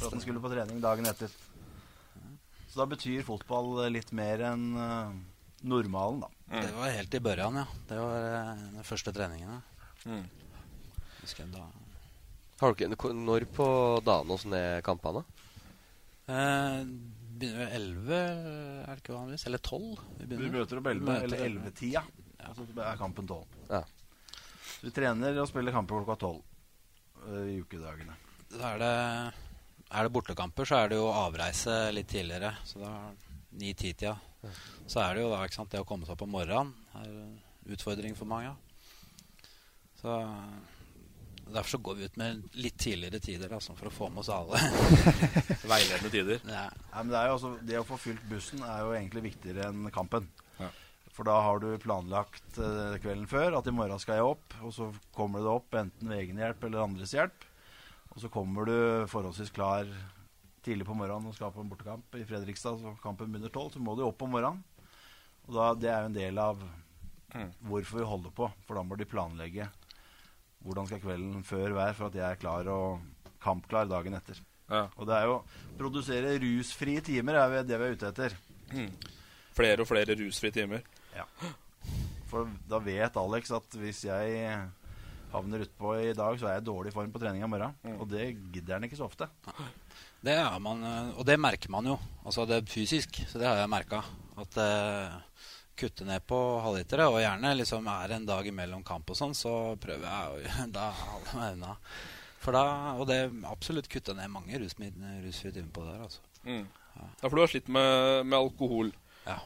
For 0.00 0.06
at 0.08 0.14
den 0.14 0.22
skulle 0.24 0.40
på 0.40 0.48
trening 0.48 0.78
dagen 0.80 1.04
etter. 1.10 1.28
Så 2.72 2.80
da 2.80 2.86
betyr 2.88 3.20
fotball 3.26 3.82
litt 3.92 4.08
mer 4.16 4.40
enn 4.48 4.62
eh, 4.80 5.10
normalen, 5.68 6.22
da. 6.24 6.30
Det 6.48 6.72
var 6.78 6.94
helt 6.96 7.14
i 7.14 7.20
børjan, 7.20 7.58
ja. 7.60 7.66
Det 7.90 7.98
var 8.00 8.24
eh, 8.30 8.62
de 8.78 8.84
første 8.88 9.12
treningene. 9.12 9.58
Mm. 10.08 10.24
Husker 11.20 11.44
jeg 11.44 11.52
da 11.52 11.66
Har 12.62 12.74
dere, 12.78 12.96
ko- 12.96 13.12
når 13.16 13.44
på 13.56 13.66
dagen 14.06 14.30
åssen 14.30 14.54
er 14.54 14.82
kampene? 14.86 15.24
eh, 16.30 16.84
Begynner 17.42 17.58
ved 17.58 17.72
11, 17.74 18.18
er 18.86 18.92
det 18.94 19.00
ikke 19.02 19.16
vanligvis? 19.16 19.46
Eller 19.48 19.58
12? 19.58 20.02
Vi 20.20 20.36
vi 20.38 20.50
møter 20.52 20.78
opp 20.78 20.86
11, 20.92 21.02
Møter 21.08 21.24
eller 21.26 21.40
11. 21.48 21.62
11-tida. 21.72 22.02
Og 22.48 22.56
så 22.58 22.66
er 22.84 23.00
kampen 23.00 23.26
12. 23.26 23.56
Ja. 23.70 23.80
Så 23.82 24.86
vi 24.86 24.90
trener 24.94 25.38
og 25.42 25.48
spiller 25.50 25.74
kamper 25.74 26.04
klokka 26.04 26.16
12 26.20 26.42
eh, 27.32 27.48
i 27.50 27.56
ukedagene. 27.64 28.14
Så 28.52 28.60
er 28.68 28.78
det, 28.82 28.92
er 29.90 30.02
det 30.06 30.12
bortekamper, 30.14 30.68
så 30.68 30.78
er 30.84 30.92
det 30.92 31.00
jo 31.00 31.08
avreise 31.10 31.76
litt 31.96 32.10
tidligere. 32.12 32.52
Så 32.68 32.78
da 32.84 32.92
9-10-tida. 33.58 34.14
Så 34.86 35.00
er 35.02 35.14
det 35.18 35.22
jo 35.24 35.30
da 35.34 35.42
ikke 35.46 35.58
sant, 35.58 35.70
det 35.74 35.80
å 35.82 35.86
komme 35.88 36.06
seg 36.06 36.14
opp 36.14 36.22
om 36.26 36.32
morgenen 36.36 36.72
er 37.00 37.10
en 37.10 37.34
utfordring 37.74 38.14
for 38.18 38.26
mange. 38.30 38.54
Så 40.02 40.14
Derfor 41.52 41.70
så 41.70 41.78
går 41.78 41.94
vi 41.98 42.04
ut 42.04 42.16
med 42.20 42.54
litt 42.56 42.78
tidligere 42.80 43.20
tider 43.20 43.50
da, 43.52 43.58
sånn 43.60 43.76
for 43.76 43.90
å 43.90 43.92
få 43.92 44.08
med 44.12 44.22
oss 44.22 44.30
alle. 44.32 44.60
Veiledende 45.72 46.12
tider. 46.12 46.40
Ja. 46.46 46.68
Ja, 46.70 47.02
men 47.02 47.10
det, 47.12 47.18
er 47.18 47.28
jo 47.28 47.36
også, 47.36 47.52
det 47.68 47.80
å 47.80 47.86
få 47.88 47.98
fylt 48.00 48.22
bussen 48.30 48.62
er 48.64 48.84
jo 48.84 48.94
egentlig 48.96 49.26
viktigere 49.26 49.68
enn 49.68 49.90
kampen. 49.94 50.28
Ja. 50.60 50.70
For 51.12 51.28
da 51.28 51.36
har 51.44 51.60
du 51.60 51.68
planlagt 51.82 52.56
eh, 52.56 52.96
kvelden 53.02 53.28
før 53.28 53.58
at 53.58 53.68
i 53.68 53.74
morgen 53.74 54.00
skal 54.00 54.20
jeg 54.20 54.30
opp, 54.32 54.56
og 54.64 54.72
så 54.72 54.88
kommer 55.16 55.44
du 55.44 55.50
opp 55.52 55.76
enten 55.76 56.08
ved 56.08 56.22
egen 56.22 56.40
hjelp 56.40 56.64
eller 56.68 56.86
andres 56.86 57.12
hjelp. 57.16 57.48
Og 58.12 58.22
så 58.22 58.30
kommer 58.32 58.68
du 58.68 58.76
forholdsvis 59.12 59.52
klar 59.52 59.88
tidlig 60.64 60.86
på 60.88 60.96
morgenen 60.96 61.28
og 61.28 61.36
skal 61.36 61.52
på 61.52 61.60
en 61.64 61.68
bortekamp 61.68 62.16
i 62.16 62.24
Fredrikstad, 62.28 62.78
så 62.80 62.94
kampen 63.02 63.32
begynner 63.32 63.52
tolv, 63.52 63.72
så 63.74 63.82
må 63.82 63.96
du 63.98 64.04
opp 64.06 64.24
om 64.24 64.32
morgenen. 64.36 64.62
Og 65.48 65.56
da, 65.56 65.72
det 65.74 65.90
er 65.90 66.04
jo 66.04 66.10
en 66.12 66.16
del 66.16 66.38
av 66.38 66.60
hvorfor 67.66 67.98
vi 67.98 68.06
holder 68.06 68.34
på, 68.36 68.48
for 68.66 68.78
da 68.78 68.84
må 68.86 68.96
de 69.00 69.08
planlegge 69.08 69.68
hvordan 70.62 70.88
skal 70.88 71.02
kvelden 71.02 71.42
før 71.46 71.74
være 71.76 71.96
for 71.98 72.08
at 72.08 72.18
jeg 72.18 72.26
er 72.28 72.40
klar 72.40 72.68
og 72.72 73.02
kampklar 73.42 73.88
dagen 73.90 74.14
etter. 74.18 74.38
Ja. 74.70 74.86
Og 74.96 75.08
det 75.08 75.16
er 75.16 75.28
jo 75.28 75.40
produsere 75.78 76.36
rusfrie 76.40 77.02
timer 77.04 77.40
er 77.40 77.58
det 77.66 77.80
vi 77.80 77.88
er 77.88 77.96
ute 77.96 78.12
etter. 78.12 78.36
Mm. 78.72 78.92
Flere 79.52 79.82
og 79.84 79.90
flere 79.90 80.16
rusfrie 80.16 80.54
timer. 80.54 80.86
Ja. 81.16 81.26
For 82.30 82.48
da 82.68 82.78
vet 82.80 83.18
Alex 83.20 83.50
at 83.52 83.76
hvis 83.76 84.06
jeg 84.06 84.54
havner 85.32 85.64
utpå 85.64 85.94
i 86.00 86.12
dag, 86.16 86.38
så 86.38 86.48
er 86.48 86.56
jeg 86.56 86.64
i 86.64 86.68
dårlig 86.68 86.92
form 86.94 87.12
på 87.12 87.20
trening 87.20 87.44
i 87.44 87.50
morgen. 87.50 87.74
Og 87.98 88.06
det 88.08 88.32
gidder 88.52 88.78
han 88.78 88.86
ikke 88.88 89.00
så 89.00 89.08
ofte. 89.08 89.28
Det 90.22 90.34
er 90.38 90.58
man, 90.62 90.84
eh, 90.86 91.12
og 91.18 91.26
det 91.26 91.38
merker 91.40 91.72
man 91.72 91.88
jo. 91.88 91.98
Altså 92.24 92.46
det 92.46 92.60
er 92.60 92.70
fysisk, 92.70 93.22
så 93.28 93.40
det 93.40 93.48
har 93.48 93.58
jeg 93.58 93.72
merka. 93.72 94.02
At 94.38 94.58
eh, 94.62 95.16
kutte 95.82 96.06
ned 96.08 96.24
på 96.28 96.38
halvlitere, 96.64 97.10
og 97.10 97.20
gjerne 97.22 97.54
liksom 97.58 97.88
er 97.92 98.16
en 98.16 98.26
dag 98.28 98.48
imellom 98.48 98.84
kamp 98.86 99.10
og 99.12 99.18
sånn, 99.18 99.36
så 99.36 99.52
prøver 99.82 100.08
jeg 100.08 100.32
å 100.32 100.66
da 100.78 100.88
holde 101.02 101.38
meg 101.38 101.56
unna. 101.58 101.76
For 102.42 102.56
da, 102.56 102.64
og 102.98 103.06
det 103.10 103.20
absolutt 103.46 103.90
kutta 103.90 104.16
ned 104.18 104.32
mange 104.32 104.58
rusfrie 104.58 105.54
timer 105.54 105.70
på 105.74 105.84
det 105.86 105.92
der, 105.92 106.06
altså. 106.08 106.24
Mm. 106.42 106.64
Ja, 106.92 107.28
for 107.28 107.36
du 107.36 107.42
har 107.44 107.52
slitt 107.52 107.70
med, 107.72 108.26
med 108.26 108.38
alkohol. 108.38 108.90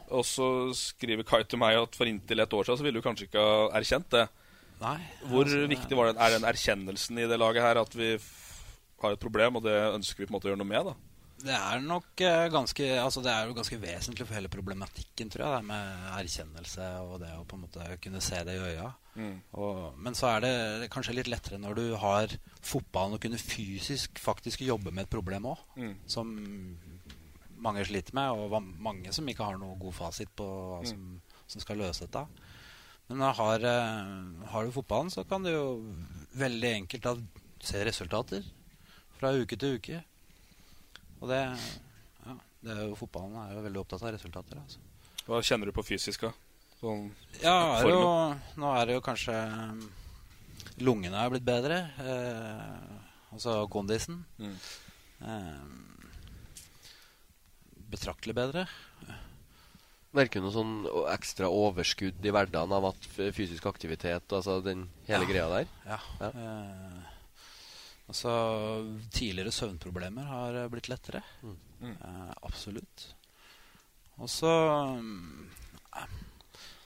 Og 0.09 0.23
så 0.25 0.47
skriver 0.73 1.25
Kai 1.27 1.43
til 1.45 1.61
meg 1.61 1.77
at 1.77 1.95
for 1.97 2.09
inntil 2.09 2.41
et 2.41 2.53
år 2.57 2.65
siden 2.65 2.79
så 2.79 2.85
ville 2.85 2.97
du 2.97 3.05
kanskje 3.05 3.27
ikke 3.29 3.43
ha 3.43 3.67
erkjent 3.77 4.09
det. 4.15 4.25
Nei, 4.81 4.97
Hvor 5.25 5.45
altså, 5.45 5.65
viktig 5.69 5.97
var 5.97 6.09
det, 6.09 6.17
er 6.21 6.33
den 6.35 6.47
erkjennelsen 6.49 7.21
i 7.21 7.27
det 7.29 7.39
laget 7.41 7.65
her 7.65 7.79
at 7.81 7.95
vi 7.97 8.11
har 9.01 9.13
et 9.13 9.21
problem, 9.21 9.57
og 9.57 9.65
det 9.65 9.77
ønsker 9.93 10.23
vi 10.23 10.27
på 10.27 10.33
en 10.33 10.37
måte 10.37 10.49
å 10.49 10.51
gjøre 10.51 10.61
noe 10.61 10.69
med? 10.69 10.89
da? 10.91 11.06
Det 11.37 11.53
er 11.53 11.81
nok 11.85 12.21
eh, 12.25 12.47
ganske 12.49 12.85
Altså 12.97 13.21
det 13.21 13.29
er 13.29 13.45
jo 13.45 13.53
ganske 13.53 13.77
vesentlig 13.77 14.25
for 14.25 14.33
hele 14.33 14.49
problematikken, 14.49 15.29
tror 15.29 15.43
jeg, 15.45 15.57
det 15.59 15.67
med 15.69 16.07
erkjennelse 16.17 16.87
og 17.05 17.19
det 17.21 17.29
å 17.37 17.43
på 17.45 17.55
en 17.59 17.61
måte 17.67 17.85
kunne 18.01 18.21
se 18.25 18.39
det 18.47 18.55
i 18.57 18.63
øya. 18.71 18.87
Mm. 19.17 19.35
Og, 19.53 19.97
men 20.01 20.17
så 20.17 20.31
er 20.35 20.41
det 20.45 20.89
kanskje 20.93 21.13
litt 21.17 21.29
lettere 21.29 21.59
når 21.61 21.75
du 21.77 21.85
har 22.01 22.33
fotballen 22.61 23.17
og 23.17 23.21
kunne 23.21 23.37
fysisk 23.41 24.17
faktisk 24.21 24.61
jobbe 24.65 24.91
med 24.93 25.05
et 25.05 25.13
problem 25.13 25.45
òg, 25.53 25.61
Mm. 25.77 25.95
som 26.09 26.33
mange 27.57 27.85
sliter 27.85 28.13
med, 28.17 28.29
og 28.37 28.61
mange 28.81 29.13
som 29.13 29.25
ikke 29.29 29.45
har 29.45 29.57
noe 29.61 29.77
god 29.81 29.93
fasit 29.97 30.29
på 30.37 30.45
hva 30.45 30.81
Mm. 30.81 30.89
som, 30.89 31.21
som 31.47 31.61
skal 31.61 31.77
løse 31.77 32.05
dette. 32.05 32.25
Men 33.09 33.21
har, 33.21 33.59
eh, 33.63 34.45
har 34.51 34.65
du 34.65 34.71
fotballen, 34.71 35.09
så 35.09 35.23
kan 35.27 35.43
du 35.43 35.49
jo 35.51 35.93
veldig 36.35 36.73
enkelt 36.81 37.03
da 37.03 37.15
se 37.63 37.85
resultater 37.85 38.43
fra 39.17 39.31
uke 39.33 39.57
til 39.57 39.77
uke. 39.77 40.03
Og 41.21 41.29
det, 41.31 41.39
ja, 42.25 42.35
det 42.63 42.73
er 42.75 42.83
jo, 42.89 42.95
fotballen 42.99 43.37
er 43.41 43.55
jo 43.55 43.63
veldig 43.65 43.81
opptatt 43.81 44.03
av 44.05 44.13
resultater. 44.15 44.59
Altså. 44.61 44.83
Hva 45.27 45.41
kjenner 45.43 45.69
du 45.69 45.73
på 45.75 45.83
fysisk? 45.87 46.27
da? 46.27 46.31
Sånn 46.77 47.07
Ja, 47.41 47.55
er 47.79 47.87
jo, 47.89 48.01
nå 48.61 48.73
er 48.77 48.85
det 48.85 48.93
jo 48.99 49.01
kanskje 49.05 49.33
um, 49.33 49.79
Lungene 50.85 51.17
er 51.23 51.31
blitt 51.33 51.45
bedre. 51.47 51.79
Eh, 51.97 53.33
altså 53.33 53.63
kondisen. 53.73 54.19
Mm. 54.37 54.53
Eh, 55.25 55.63
betraktelig 57.89 58.35
bedre. 58.37 58.67
Merker 60.17 60.39
du 60.39 60.45
noe 60.47 60.53
sånn 60.55 60.75
ekstra 61.13 61.49
overskudd 61.51 62.23
i 62.25 62.31
hverdagen 62.33 62.73
av 62.77 62.91
at 62.91 63.09
fysisk 63.35 63.65
aktivitet 63.69 64.33
altså 64.33 64.59
den 64.65 64.85
hele 65.09 65.25
Ja. 65.25 65.29
greia 65.31 65.47
der? 65.51 65.67
Ja. 65.89 65.99
Eh, 66.29 67.06
altså 68.07 68.33
Tidligere 69.13 69.53
søvnproblemer 69.53 70.27
har 70.31 70.61
eh, 70.63 70.69
blitt 70.71 70.89
lettere. 70.91 71.23
Eh, 71.43 72.31
absolutt. 72.47 73.09
Og 74.17 74.29
så 74.31 74.53
mm, 74.97 75.49
eh, 75.95 76.15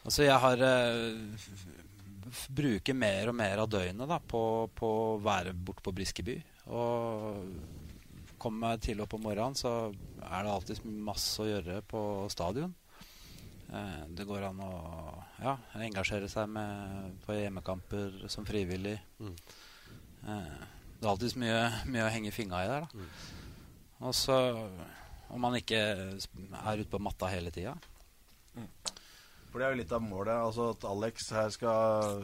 Altså, 0.02 0.24
jeg 0.26 0.38
har 0.42 0.64
eh, 0.66 1.46
Bruker 2.50 2.98
mer 2.98 3.30
og 3.30 3.38
mer 3.38 3.62
av 3.62 3.70
døgnet 3.70 4.10
da, 4.10 4.18
på, 4.18 4.42
på 4.76 4.88
å 4.88 5.22
være 5.22 5.54
borte 5.54 5.84
på 5.86 5.94
Briskeby. 5.94 6.38
Og 6.72 7.50
kommer 8.42 8.74
jeg 8.76 8.86
tidlig 8.86 9.06
opp 9.06 9.16
om 9.18 9.26
morgenen, 9.26 9.58
så 9.58 9.92
er 10.26 10.46
det 10.46 10.54
alltid 10.54 10.86
masse 11.06 11.44
å 11.44 11.50
gjøre 11.50 11.82
på 11.92 12.02
stadion. 12.34 12.72
Eh, 13.72 14.04
det 14.16 14.26
går 14.28 14.48
an 14.50 14.62
å 14.66 14.72
ja, 15.44 15.56
engasjere 15.80 16.30
seg 16.32 16.50
med, 16.52 17.20
på 17.26 17.36
hjemmekamper 17.38 18.26
som 18.32 18.48
frivillig. 18.48 18.98
Eh, 19.22 20.64
det 21.02 21.08
er 21.08 21.12
alltid 21.16 21.38
mye, 21.42 21.62
mye 21.90 22.06
å 22.06 22.12
henge 22.14 22.32
fingra 22.34 22.60
i 22.62 22.70
der. 22.70 22.84
Da. 22.86 23.06
Og 24.06 24.14
så 24.14 24.36
om 25.32 25.42
man 25.42 25.56
ikke 25.58 25.80
er 25.82 26.78
ute 26.78 26.92
på 26.92 27.02
matta 27.02 27.30
hele 27.32 27.50
tida. 27.56 27.74
For 29.50 29.58
det 29.58 29.66
er 29.66 29.74
jo 29.74 29.80
litt 29.82 29.96
av 29.96 30.04
målet. 30.06 30.36
Altså 30.36 30.72
at 30.76 30.86
Alex 30.88 31.32
her 31.34 31.50
skal 31.54 32.22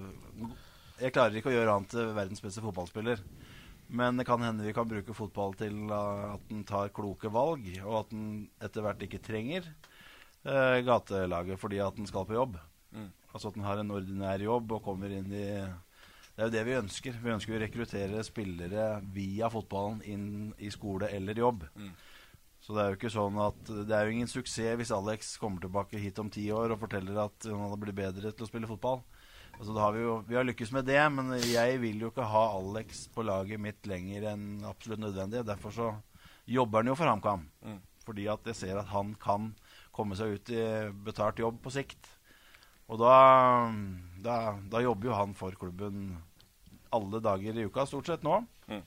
Jeg 1.02 1.14
klarer 1.16 1.40
ikke 1.40 1.50
å 1.52 1.56
gjøre 1.56 1.74
han 1.74 1.88
til 1.90 2.14
verdens 2.14 2.44
beste 2.44 2.62
fotballspiller. 2.64 3.22
Men 3.88 4.20
det 4.20 4.28
kan 4.28 4.44
hende 4.44 4.66
vi 4.68 4.76
kan 4.76 4.88
bruke 4.90 5.16
fotball 5.16 5.56
til 5.58 5.90
at 5.96 6.50
han 6.52 6.64
tar 6.68 6.94
kloke 6.94 7.32
valg, 7.32 7.66
og 7.86 8.02
at 8.02 8.10
han 8.12 8.32
etter 8.62 8.84
hvert 8.84 9.06
ikke 9.06 9.22
trenger 9.24 9.64
eh, 10.44 10.80
gatelaget 10.84 11.62
fordi 11.62 11.80
at 11.82 11.96
han 11.96 12.10
skal 12.10 12.28
på 12.28 12.36
jobb. 12.36 12.58
Mm. 12.92 13.10
Altså 13.32 13.50
at 13.50 13.60
han 13.60 13.68
har 13.70 13.82
en 13.82 13.94
ordinær 13.96 14.44
jobb 14.44 14.76
og 14.76 14.84
kommer 14.84 15.14
inn 15.16 15.32
i 15.32 15.48
Det 16.38 16.44
er 16.44 16.50
jo 16.52 16.54
det 16.54 16.66
vi 16.68 16.78
ønsker. 16.78 17.16
Vi 17.18 17.34
ønsker 17.34 17.56
å 17.58 17.60
rekruttere 17.64 18.20
spillere 18.22 18.84
via 19.10 19.48
fotballen 19.50 20.04
inn 20.06 20.28
i 20.62 20.70
skole 20.70 21.10
eller 21.10 21.40
jobb. 21.42 21.64
Mm. 21.74 21.96
Så 22.62 22.76
det 22.76 22.84
er 22.84 22.92
jo 22.92 22.98
ikke 22.98 23.10
sånn 23.14 23.38
at 23.42 23.70
Det 23.88 23.96
er 23.96 24.06
jo 24.06 24.14
ingen 24.14 24.30
suksess 24.30 24.76
hvis 24.78 24.92
Alex 24.94 25.32
kommer 25.42 25.64
tilbake 25.64 25.98
hit 26.02 26.20
om 26.22 26.30
ti 26.30 26.44
år 26.54 26.76
og 26.76 26.82
forteller 26.84 27.18
at 27.24 27.48
han 27.48 27.64
hadde 27.64 27.80
blitt 27.82 27.98
bedre 27.98 28.30
til 28.30 28.46
å 28.46 28.50
spille 28.50 28.70
fotball. 28.70 29.02
Altså, 29.58 29.72
da 29.74 29.82
har 29.82 29.96
vi, 29.96 30.04
jo, 30.04 30.20
vi 30.28 30.38
har 30.38 30.46
lykkes 30.46 30.76
med 30.76 30.86
det, 30.86 31.00
men 31.16 31.34
jeg 31.42 31.80
vil 31.82 32.06
jo 32.06 32.12
ikke 32.12 32.30
ha 32.30 32.44
Alex 32.60 33.08
på 33.16 33.26
laget 33.26 33.62
mitt 33.64 33.90
lenger 33.90 34.30
enn 34.36 34.46
absolutt 34.70 35.02
nødvendig. 35.02 35.42
Derfor 35.48 35.74
så 35.74 35.90
jobber 36.46 36.84
han 36.84 36.92
jo 36.92 36.98
for 37.00 37.10
HamKam. 37.10 37.48
Mm. 37.66 37.82
Fordi 38.06 38.30
at 38.30 38.46
jeg 38.52 38.62
ser 38.62 38.78
at 38.78 38.94
han 38.94 39.16
kan 39.18 39.50
komme 39.96 40.20
seg 40.20 40.38
ut 40.38 40.54
i 40.54 40.62
betalt 41.08 41.42
jobb 41.42 41.58
på 41.64 41.74
sikt. 41.74 42.14
Og 42.88 43.02
da, 43.02 43.16
da, 44.24 44.38
da 44.70 44.86
jobber 44.86 45.10
jo 45.10 45.18
han 45.18 45.34
for 45.36 45.58
klubben 45.60 46.12
alle 46.96 47.20
dager 47.24 47.58
i 47.58 47.66
uka, 47.68 47.86
stort 47.90 48.10
sett 48.10 48.24
nå. 48.26 48.40
Mm. 48.68 48.82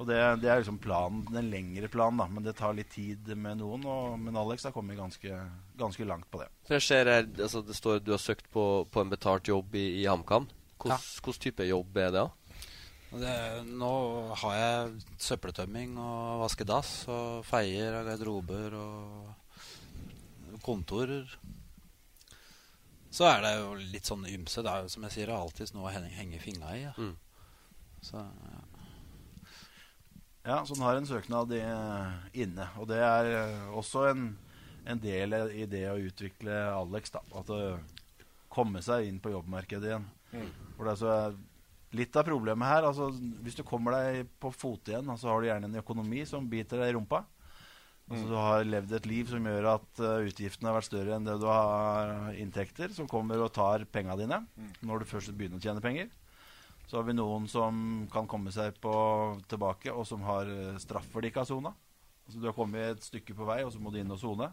Og 0.00 0.06
det, 0.08 0.16
det 0.40 0.48
er 0.48 0.62
liksom 0.62 0.78
planen, 0.80 1.26
den 1.28 1.50
lengre 1.52 1.88
planen, 1.92 2.22
da. 2.22 2.26
Men 2.32 2.44
det 2.46 2.54
tar 2.56 2.72
litt 2.76 2.88
tid 2.94 3.26
med 3.36 3.58
noen. 3.60 3.82
Og, 3.84 4.14
men 4.22 4.38
Alex 4.40 4.64
har 4.64 4.72
kommet 4.72 4.96
ganske, 4.96 5.40
ganske 5.76 6.06
langt 6.08 6.30
på 6.32 6.40
det. 6.40 6.46
Jeg 6.70 6.84
ser 6.86 7.10
her, 7.10 7.26
altså 7.36 7.60
Det 7.66 7.76
står 7.76 8.00
du 8.06 8.14
har 8.14 8.22
søkt 8.22 8.48
på, 8.54 8.64
på 8.88 9.02
en 9.04 9.12
betalt 9.12 9.50
jobb 9.50 9.74
i, 9.76 10.00
i 10.00 10.06
HamKam. 10.08 10.48
Hvilken 10.80 10.96
Ja. 10.96 11.32
type 11.44 11.66
jobb 11.68 11.98
er 12.00 12.14
det? 12.16 12.24
Det, 13.10 13.34
nå 13.66 13.92
har 14.38 14.54
jeg 14.56 15.02
søppeltømming 15.18 15.96
og 15.98 16.44
vaske 16.46 16.64
dass 16.64 16.92
og 17.10 17.44
feier 17.44 17.98
og 17.98 18.06
garderober 18.06 18.76
og 18.78 20.60
kontorer. 20.62 21.26
Så 23.10 23.26
er 23.26 23.42
det 23.42 23.54
jo 23.58 23.74
litt 23.78 24.06
sånn 24.06 24.26
ymse. 24.30 24.62
Det 24.62 24.70
er 24.70 24.84
jo 24.84 24.92
som 24.92 25.06
jeg 25.08 25.16
sier, 25.16 25.32
alltid 25.34 25.72
noe 25.74 25.88
å 25.88 25.94
henge, 25.94 26.12
henge 26.14 26.42
fingra 26.42 26.74
i. 26.76 26.84
Ja. 26.84 26.94
Mm. 26.98 27.16
Så 28.06 28.22
ja. 28.22 28.66
Ja, 30.40 30.62
så 30.64 30.72
den 30.72 30.82
har 30.86 30.96
en 30.96 31.06
søknad 31.06 31.50
i, 31.52 31.60
inne. 32.42 32.70
Og 32.80 32.88
det 32.88 33.00
er 33.04 33.26
eh, 33.28 33.66
også 33.76 34.06
en, 34.08 34.22
en 34.88 35.02
del 35.02 35.36
i 35.52 35.66
det 35.68 35.84
å 35.90 35.98
utvikle 36.00 36.54
Alex. 36.72 37.12
da 37.12 37.20
At 37.36 37.50
det 37.50 37.60
komme 38.50 38.82
seg 38.82 39.06
inn 39.06 39.20
på 39.22 39.34
jobbmarkedet 39.34 39.92
igjen. 39.92 40.06
Mm. 40.32 40.50
For 40.76 40.86
det 40.86 40.96
er 40.96 41.00
så 41.04 41.14
Litt 41.90 42.14
av 42.14 42.22
problemet 42.22 42.70
her 42.70 42.84
altså 42.86 43.08
Hvis 43.42 43.56
du 43.58 43.64
kommer 43.66 43.96
deg 43.96 44.28
på 44.38 44.52
fote 44.54 44.92
igjen, 44.92 45.08
så 45.18 45.26
har 45.26 45.40
du 45.40 45.48
gjerne 45.48 45.66
en 45.66 45.80
økonomi 45.80 46.20
som 46.28 46.46
biter 46.46 46.78
deg 46.78 46.92
i 46.92 46.94
rumpa. 46.94 47.24
Altså, 48.10 48.26
du 48.26 48.34
har 48.34 48.64
levd 48.66 48.94
et 48.96 49.06
liv 49.06 49.28
som 49.30 49.44
gjør 49.46 49.68
at 49.76 50.00
uh, 50.02 50.24
utgiftene 50.26 50.66
har 50.66 50.76
vært 50.80 50.88
større 50.88 51.14
enn 51.14 51.28
det 51.28 51.36
du 51.38 51.46
har 51.46 52.32
inntekter, 52.34 52.90
som 52.96 53.06
kommer 53.10 53.38
og 53.44 53.52
tar 53.54 53.86
penga 53.86 54.16
dine 54.18 54.40
Mm. 54.56 54.72
når 54.82 55.02
du 55.02 55.10
først 55.12 55.36
begynner 55.36 55.60
å 55.60 55.62
tjene 55.62 55.84
penger. 55.84 56.10
Så 56.90 56.98
har 56.98 57.06
vi 57.06 57.14
noen 57.14 57.46
som 57.46 58.08
kan 58.10 58.26
komme 58.26 58.50
seg 58.50 58.74
på, 58.82 58.92
tilbake, 59.46 59.92
og 59.94 60.02
som 60.10 60.24
har 60.26 60.48
straff 60.50 61.06
straffer 61.06 61.22
de 61.22 61.30
ikke 61.30 61.44
har 61.44 61.46
sona. 61.52 61.70
Altså, 62.26 62.40
du 62.40 62.48
har 62.48 62.56
kommet 62.56 62.96
et 62.96 63.06
stykke 63.06 63.34
på 63.38 63.46
vei, 63.46 63.62
og 63.62 63.70
så 63.70 63.78
må 63.82 63.92
du 63.94 64.00
inn 64.00 64.10
og 64.10 64.18
sone. 64.18 64.50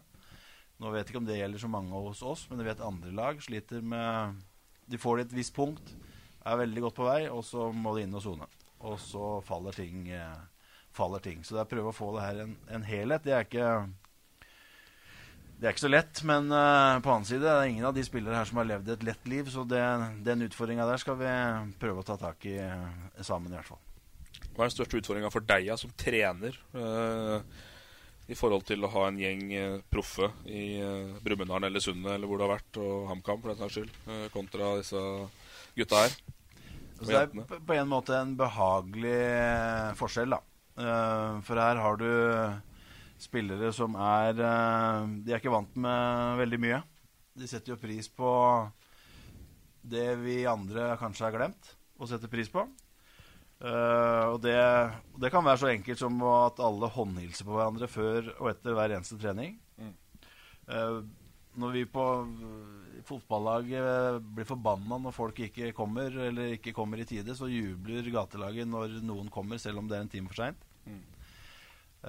Nå 0.78 0.92
vet 0.94 1.02
jeg 1.08 1.12
ikke 1.12 1.20
om 1.22 1.26
det 1.26 1.40
gjelder 1.40 1.62
så 1.62 1.70
mange 1.70 2.02
hos 2.06 2.22
oss, 2.22 2.44
men 2.50 2.62
jeg 2.62 2.68
vet 2.70 2.84
andre 2.86 3.10
lag 3.14 3.40
sliter 3.42 3.82
med 3.82 4.38
De 4.88 4.98
får 4.98 5.18
det 5.18 5.24
et 5.26 5.34
visst 5.40 5.54
punkt, 5.56 5.90
er 6.46 6.60
veldig 6.62 6.84
godt 6.86 6.96
på 6.96 7.08
vei, 7.08 7.20
og 7.28 7.42
så 7.44 7.68
må 7.74 7.96
de 7.96 8.06
inn 8.06 8.14
og 8.14 8.22
sone. 8.24 8.46
Og 8.86 8.94
så 9.02 9.40
faller 9.44 9.74
ting, 9.74 10.06
eh, 10.14 10.38
faller 10.98 11.22
ting. 11.24 11.40
Så 11.46 11.54
det 11.54 11.62
er 11.62 11.68
å 11.70 11.72
prøve 11.72 11.92
å 11.94 11.96
få 11.96 12.10
det 12.16 12.26
her 12.26 12.44
en, 12.44 12.52
en 12.74 12.84
helhet. 12.86 13.24
Det 13.24 13.34
er 13.38 13.46
ikke 13.48 13.70
det 15.58 15.66
er 15.66 15.74
ikke 15.74 15.82
så 15.82 15.90
lett, 15.90 16.20
men 16.22 16.52
uh, 16.54 17.00
på 17.02 17.10
annen 17.10 17.26
side 17.26 17.42
det 17.42 17.50
er 17.50 17.70
ingen 17.72 17.86
av 17.88 17.96
de 17.96 18.04
spillere 18.06 18.36
her 18.38 18.46
som 18.46 18.60
har 18.60 18.68
levd 18.68 18.92
et 18.94 19.02
lett 19.08 19.24
liv, 19.26 19.48
så 19.50 19.64
det, 19.66 19.80
den 20.22 20.44
utfordringa 20.46 20.84
der 20.86 21.00
skal 21.02 21.16
vi 21.18 21.32
prøve 21.82 22.04
å 22.04 22.06
ta 22.06 22.14
tak 22.20 22.46
i 22.46 22.52
eh, 22.62 23.24
sammen, 23.26 23.50
i 23.50 23.56
hvert 23.58 23.72
fall. 23.72 23.80
Hva 24.54 24.62
er 24.62 24.68
den 24.68 24.76
største 24.76 25.00
utfordringa 25.00 25.32
for 25.34 25.42
deg 25.48 25.66
som 25.82 25.90
trener 25.98 26.54
uh, 26.78 27.42
i 28.30 28.38
forhold 28.38 28.68
til 28.70 28.86
å 28.86 28.92
ha 28.92 29.08
en 29.08 29.18
gjeng 29.18 29.42
uh, 29.50 29.82
proffe 29.90 30.30
i 30.46 30.78
uh, 30.78 31.18
Brumunddal 31.26 31.66
eller 31.66 31.82
Sundet 31.82 32.14
eller 32.14 32.30
hvor 32.30 32.38
det 32.38 32.46
har 32.46 32.54
vært, 32.54 32.78
og 32.78 33.08
HamKam 33.10 33.42
for 33.42 33.50
den 33.50 33.62
saks 33.64 33.80
skyld, 33.80 33.98
uh, 34.06 34.26
kontra 34.34 34.76
disse 34.78 35.02
gutta 35.74 36.04
her? 36.04 36.14
Så 37.00 37.10
det 37.10 37.18
er 37.24 37.34
på- 37.34 37.74
en 37.74 37.90
måte 37.90 38.14
en 38.18 38.38
behagelig 38.38 39.18
eh, 39.22 39.90
forskjell, 39.98 40.32
da. 40.34 40.40
Eh, 40.78 41.40
for 41.42 41.58
her 41.58 41.80
har 41.82 41.98
du 41.98 42.10
spillere 43.18 43.72
som 43.74 43.96
er 43.98 44.38
eh, 44.38 45.06
De 45.26 45.32
er 45.32 45.40
ikke 45.40 45.52
vant 45.52 45.78
med 45.80 46.38
veldig 46.42 46.60
mye. 46.62 46.82
De 47.38 47.48
setter 47.50 47.74
jo 47.74 47.80
pris 47.80 48.10
på 48.10 48.30
det 49.88 50.10
vi 50.20 50.42
andre 50.46 50.92
kanskje 51.00 51.26
har 51.26 51.34
glemt 51.34 51.72
å 51.98 52.06
sette 52.06 52.30
pris 52.30 52.50
på. 52.52 52.66
Uh, 53.58 54.36
og 54.36 54.42
det, 54.44 54.54
det 55.18 55.32
kan 55.34 55.42
være 55.42 55.58
så 55.58 55.70
enkelt 55.72 55.98
som 55.98 56.20
at 56.30 56.60
alle 56.62 56.90
håndhilser 56.94 57.46
på 57.46 57.56
hverandre 57.56 57.88
før 57.90 58.28
og 58.36 58.52
etter 58.52 58.76
hver 58.76 58.94
eneste 58.94 59.18
trening. 59.18 59.56
Mm. 59.80 59.94
Uh, 60.68 61.00
når 61.58 61.74
vi 61.74 61.82
på 61.90 62.04
fotballaget 63.08 64.22
blir 64.36 64.46
forbanna 64.46 65.00
når 65.02 65.16
folk 65.16 65.40
ikke 65.48 65.72
kommer, 65.74 66.14
eller 66.28 66.54
ikke 66.54 66.74
kommer 66.76 67.02
i 67.02 67.08
tide, 67.08 67.34
så 67.34 67.50
jubler 67.50 68.06
gatelaget 68.14 68.68
når 68.70 69.00
noen 69.02 69.30
kommer, 69.32 69.58
selv 69.58 69.82
om 69.82 69.90
det 69.90 69.98
er 69.98 70.06
en 70.06 70.12
time 70.12 70.30
for 70.30 70.38
seint. 70.44 70.67
Mm. 70.88 71.00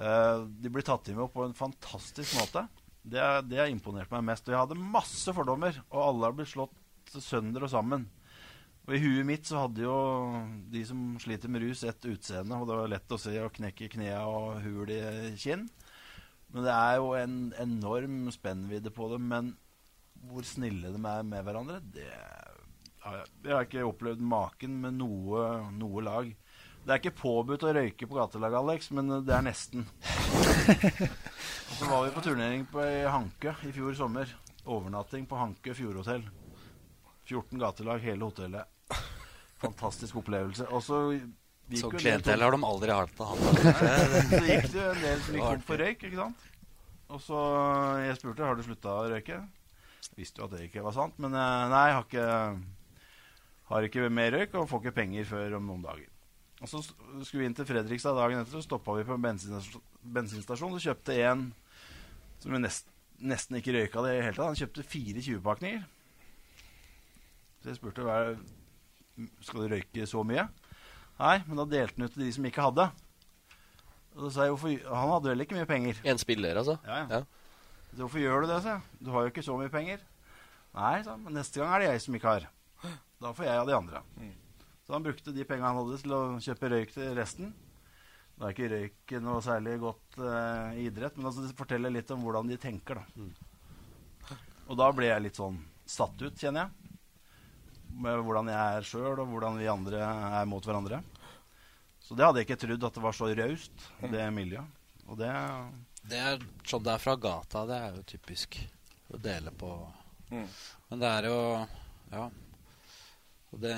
Eh, 0.00 0.44
de 0.62 0.72
blir 0.72 0.86
tatt 0.86 1.10
imot 1.12 1.32
på 1.34 1.44
en 1.44 1.56
fantastisk 1.56 2.38
måte. 2.38 2.66
Det, 3.02 3.20
det 3.48 3.60
har 3.60 3.70
imponert 3.72 4.10
meg 4.12 4.26
mest. 4.28 4.48
Og 4.48 4.54
jeg 4.54 4.62
hadde 4.62 4.88
masse 4.96 5.34
fordommer, 5.36 5.76
og 5.90 6.00
alle 6.04 6.28
har 6.28 6.36
blitt 6.38 6.52
slått 6.52 7.20
sønder 7.20 7.66
og 7.66 7.72
sammen. 7.72 8.06
Og 8.88 8.96
I 8.96 9.02
huet 9.02 9.26
mitt 9.28 9.46
så 9.46 9.64
hadde 9.64 9.84
jo 9.84 9.96
de 10.72 10.82
som 10.88 11.14
sliter 11.22 11.52
med 11.52 11.64
rus, 11.64 11.84
et 11.86 12.06
utseende, 12.10 12.56
og 12.56 12.68
det 12.68 12.78
var 12.78 12.92
lett 12.94 13.14
å 13.14 13.20
se 13.20 13.34
å 13.38 13.52
knekke 13.52 13.90
knea 13.92 14.22
og 14.26 14.62
hul 14.64 14.90
i 14.94 15.00
kinn. 15.38 15.68
Men 16.50 16.66
det 16.66 16.74
er 16.74 16.96
jo 16.98 17.12
en 17.14 17.36
enorm 17.62 18.24
spennvidde 18.34 18.90
på 18.94 19.10
dem. 19.12 19.28
Men 19.30 19.52
hvor 20.26 20.46
snille 20.46 20.90
de 20.92 20.98
er 20.98 21.26
med 21.26 21.44
hverandre, 21.46 21.78
det 21.94 22.08
har 23.04 23.20
jeg, 23.20 23.28
jeg 23.44 23.54
har 23.54 23.68
ikke 23.68 23.86
opplevd 23.88 24.24
maken 24.32 24.80
med 24.82 24.98
noe, 24.98 25.44
noe 25.76 26.04
lag. 26.04 26.32
Det 26.90 26.96
er 26.96 27.02
ikke 27.04 27.20
påbudt 27.20 27.62
å 27.62 27.70
røyke 27.70 28.06
på 28.10 28.16
gatelaget, 28.16 28.56
Alex, 28.58 28.88
men 28.98 29.12
det 29.22 29.30
er 29.30 29.44
nesten. 29.46 29.84
Og 30.10 31.74
så 31.78 31.86
var 31.86 32.00
vi 32.02 32.10
på 32.16 32.24
turnering 32.24 32.64
på 32.66 32.82
i 32.82 33.04
Hankø 33.06 33.52
i 33.68 33.70
fjor 33.76 33.94
sommer. 33.94 34.32
Overnatting 34.66 35.28
på 35.30 35.38
Hankø 35.38 35.70
fjordhotell. 35.78 36.24
14 37.30 37.62
gatelag, 37.62 38.02
hele 38.02 38.26
hotellet. 38.26 38.98
Fantastisk 39.62 40.18
opplevelse. 40.18 40.66
Og 40.74 40.82
så 40.82 41.00
gikk 41.14 41.78
Så 41.78 41.78
jo 41.78 41.78
Så 41.78 41.94
del 41.94 42.02
klientell 42.08 42.42
har 42.42 42.58
de 42.58 42.62
aldri 42.72 42.98
hatt. 42.98 43.22
så 43.22 44.44
gikk 44.50 44.70
det 44.74 44.84
en 44.88 45.02
del 45.06 45.26
som 45.28 45.38
gikk 45.38 45.48
opp 45.52 45.66
for 45.70 45.86
røyk, 45.86 46.06
ikke 46.10 46.22
sant? 46.24 46.46
Og 47.06 47.26
så 47.30 47.46
jeg 48.02 48.18
spurte 48.18 48.50
har 48.50 48.58
du 48.58 48.66
slutta 48.66 48.98
å 48.98 49.10
røyke. 49.14 49.44
Visste 50.18 50.42
jo 50.42 50.50
at 50.50 50.58
det 50.58 50.66
ikke 50.66 50.82
var 50.82 50.98
sant, 50.98 51.22
men 51.22 51.38
eh, 51.38 51.66
nei, 51.70 51.88
jeg 51.92 52.00
har 52.00 52.08
ikke, 52.10 52.30
har 53.70 53.92
ikke 53.94 54.16
mer 54.18 54.40
røyk 54.40 54.58
og 54.58 54.72
får 54.74 54.88
ikke 54.88 54.98
penger 55.04 55.36
før 55.36 55.62
om 55.62 55.70
noen 55.70 55.86
dager. 55.86 56.09
Og 56.60 56.68
Så 56.68 56.82
skulle 56.84 57.40
vi 57.40 57.46
inn 57.48 57.56
til 57.56 57.68
Fredrikstad 57.68 58.16
dagen 58.18 58.42
etter, 58.42 58.52
så 58.52 58.64
stoppa 58.64 58.94
vi 58.98 59.06
på 59.08 59.16
en 59.16 59.24
bensinstasjon, 59.24 59.84
bensinstasjon 60.16 60.76
og 60.76 60.82
kjøpte 60.84 61.16
en 61.24 61.46
som 62.40 62.52
vi 62.52 62.60
nest, 62.60 62.88
nesten 63.20 63.58
ikke 63.58 63.74
røyka 63.76 64.04
det 64.04 64.16
i 64.16 64.22
hele 64.24 64.36
tatt. 64.36 64.50
Han 64.50 64.58
kjøpte 64.60 64.84
fire 64.84 65.24
20-pakninger. 65.24 65.86
Så 67.60 67.70
jeg 67.72 67.78
spurte 67.80 68.04
hva 68.04 68.18
skal 69.44 69.64
du 69.64 69.72
røyke 69.74 70.06
så 70.08 70.24
mye. 70.24 70.46
Nei, 71.20 71.36
men 71.46 71.60
da 71.60 71.66
delte 71.68 71.96
han 71.96 72.08
ut 72.08 72.14
til 72.16 72.24
de 72.24 72.32
som 72.32 72.46
ikke 72.48 72.64
hadde. 72.64 72.86
Og 74.16 74.22
da 74.24 74.30
sa 74.32 74.46
jeg, 74.46 74.54
hvorfor, 74.54 74.72
Han 74.88 75.12
hadde 75.14 75.32
vel 75.32 75.44
ikke 75.44 75.58
mye 75.58 75.68
penger? 75.68 76.00
En 76.08 76.20
spiller, 76.20 76.56
altså? 76.60 76.78
Ja, 76.88 77.02
ja. 77.08 77.20
Så 77.90 78.04
hvorfor 78.04 78.22
gjør 78.22 78.44
du 78.44 78.52
det, 78.52 78.60
sa 78.64 78.76
jeg. 78.76 79.02
Du 79.04 79.10
har 79.14 79.26
jo 79.26 79.32
ikke 79.32 79.44
så 79.44 79.56
mye 79.60 79.72
penger. 79.72 80.00
Nei, 80.76 80.94
sa 81.04 81.16
han, 81.16 81.24
men 81.26 81.36
neste 81.36 81.60
gang 81.60 81.74
er 81.74 81.84
det 81.84 81.90
jeg 81.92 82.04
som 82.06 82.16
ikke 82.16 82.36
har. 82.36 82.48
Da 83.20 83.32
får 83.36 83.48
jeg 83.48 83.60
av 83.60 83.68
de 83.68 83.76
andre. 83.76 84.02
Så 84.90 84.96
han 84.96 85.04
brukte 85.06 85.30
de 85.30 85.44
pengene 85.46 85.68
han 85.68 85.76
hadde 85.78 85.96
til 86.02 86.12
å 86.16 86.20
kjøpe 86.42 86.68
røyk 86.72 86.88
til 86.90 87.12
resten. 87.14 87.52
Nå 88.34 88.42
er 88.48 88.54
ikke 88.56 88.70
røyk 88.72 89.12
noe 89.22 89.42
særlig 89.46 89.76
godt 89.78 90.16
eh, 90.18 90.80
idrett, 90.82 91.14
men 91.14 91.28
altså, 91.30 91.44
det 91.46 91.54
forteller 91.54 91.94
litt 91.94 92.10
om 92.10 92.24
hvordan 92.26 92.50
de 92.50 92.58
tenker. 92.58 92.98
da. 92.98 94.34
Og 94.66 94.80
da 94.80 94.88
ble 94.90 95.06
jeg 95.06 95.22
litt 95.28 95.38
sånn 95.38 95.60
satt 95.86 96.18
ut, 96.18 96.34
kjenner 96.34 96.64
jeg. 96.66 96.98
Med 98.02 98.18
hvordan 98.26 98.50
jeg 98.50 98.80
er 98.80 98.90
sjøl, 98.90 99.14
og 99.22 99.30
hvordan 99.30 99.62
vi 99.62 99.70
andre 99.70 100.02
er 100.02 100.50
mot 100.50 100.66
hverandre. 100.66 101.04
Så 102.02 102.18
det 102.18 102.26
hadde 102.26 102.42
jeg 102.42 102.50
ikke 102.50 102.60
trodd 102.66 102.90
at 102.90 102.98
det 102.98 103.06
var 103.06 103.14
så 103.20 103.30
raust, 103.30 103.88
det 104.10 104.26
miljøet. 104.34 104.76
Og 105.06 105.22
det 105.22 105.30
Det 106.10 106.18
er 106.18 106.42
sånn 106.66 106.82
det 106.82 106.96
er 106.96 107.06
fra 107.06 107.14
gata. 107.30 107.62
Det 107.70 107.78
er 107.78 107.94
jo 107.94 108.06
typisk 108.16 108.58
å 109.14 109.22
dele 109.22 109.54
på 109.54 109.70
Mm. 110.30 110.46
Men 110.88 111.00
det 111.00 111.08
er 111.10 111.24
jo 111.26 111.38
Ja. 112.12 112.30
Det, 113.50 113.74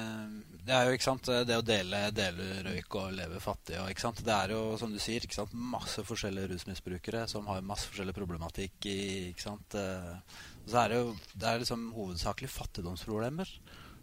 det 0.67 0.73
er 0.77 0.85
jo 0.85 0.97
ikke 0.99 1.07
sant 1.07 1.29
Det 1.49 1.57
å 1.57 1.65
dele, 1.65 2.03
dele 2.13 2.59
røyk 2.67 2.97
og 3.01 3.15
leve 3.17 3.39
fattig 3.41 3.79
og, 3.81 3.89
ikke 3.89 4.05
sant? 4.05 4.19
Det 4.27 4.35
er 4.35 4.53
jo, 4.53 4.59
som 4.77 4.93
du 4.93 4.99
sier, 5.01 5.25
ikke 5.25 5.39
sant? 5.39 5.55
masse 5.57 6.05
forskjellige 6.05 6.51
rusmisbrukere 6.51 7.23
som 7.31 7.49
har 7.49 7.65
masse 7.65 7.89
forskjellig 7.89 8.15
problematikk 8.19 8.91
i 8.91 8.99
ikke 9.31 9.47
sant? 9.47 9.79
Eh, 9.81 10.43
så 10.69 10.83
er 10.83 10.93
det 10.93 11.01
jo 11.01 11.15
det 11.33 11.49
er 11.49 11.65
liksom 11.65 11.89
hovedsakelig 11.97 12.53
fattigdomsproblemer. 12.53 13.55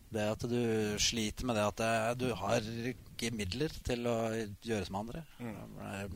Det 0.09 0.25
at 0.25 0.47
du 0.49 0.97
sliter 0.97 1.45
med 1.45 1.59
det 1.59 1.67
at 1.69 1.77
det, 1.77 1.91
du 2.25 2.33
har 2.33 2.65
ikke 2.89 3.29
midler 3.37 3.73
til 3.85 4.09
å 4.09 4.17
gjøre 4.65 4.89
som 4.89 4.97
andre. 5.03 5.21
Er 5.85 6.09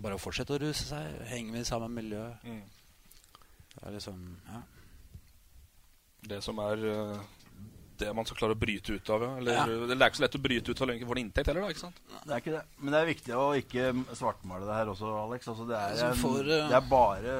Bare 0.00 0.16
å 0.16 0.18
fortsette 0.18 0.56
å 0.56 0.62
ruse 0.62 0.86
seg, 0.88 1.18
henge 1.28 1.52
med 1.52 1.60
i 1.60 1.68
samme 1.68 1.90
miljø. 1.92 2.24
Mm. 2.48 2.62
Det 3.74 3.82
er 3.84 3.96
liksom 3.98 4.24
Ja. 4.48 4.62
Det 6.24 6.38
som 6.40 6.58
er 6.64 6.80
eh, 6.88 7.43
det 8.00 8.10
man 8.16 8.26
skal 8.26 8.38
klare 8.40 8.56
å 8.56 8.58
bryte 8.58 8.96
ut 8.96 9.10
av, 9.14 9.22
ja. 9.22 9.30
Eller, 9.38 9.52
Ja. 9.54 9.64
Det 9.66 9.94
er 9.94 10.08
ikke 10.10 10.18
så 10.18 10.24
lett 10.24 10.38
å 10.38 10.42
bryte 10.42 10.70
ut 10.74 10.80
av 10.82 10.88
lenge 10.90 11.06
for 11.06 11.18
en 11.18 11.22
inntekt 11.24 11.50
heller, 11.50 11.62
da. 11.66 11.70
ikke 11.74 11.84
sant? 11.84 12.00
Det 12.24 12.32
er 12.32 12.42
ikke 12.42 12.54
det. 12.56 12.62
Men 12.80 12.92
det 12.96 13.00
er 13.00 13.10
viktig 13.12 13.36
å 13.38 13.44
ikke 13.60 13.84
svartmale 14.18 14.66
det 14.68 14.78
her 14.80 14.90
også, 14.94 15.12
Alex. 15.24 15.48
Altså, 15.52 15.66
det, 15.68 15.78
er, 15.78 16.02
en- 16.08 16.20
for, 16.22 16.40
uh... 16.42 16.68
det 16.72 16.78
er 16.80 16.88
bare 16.90 17.38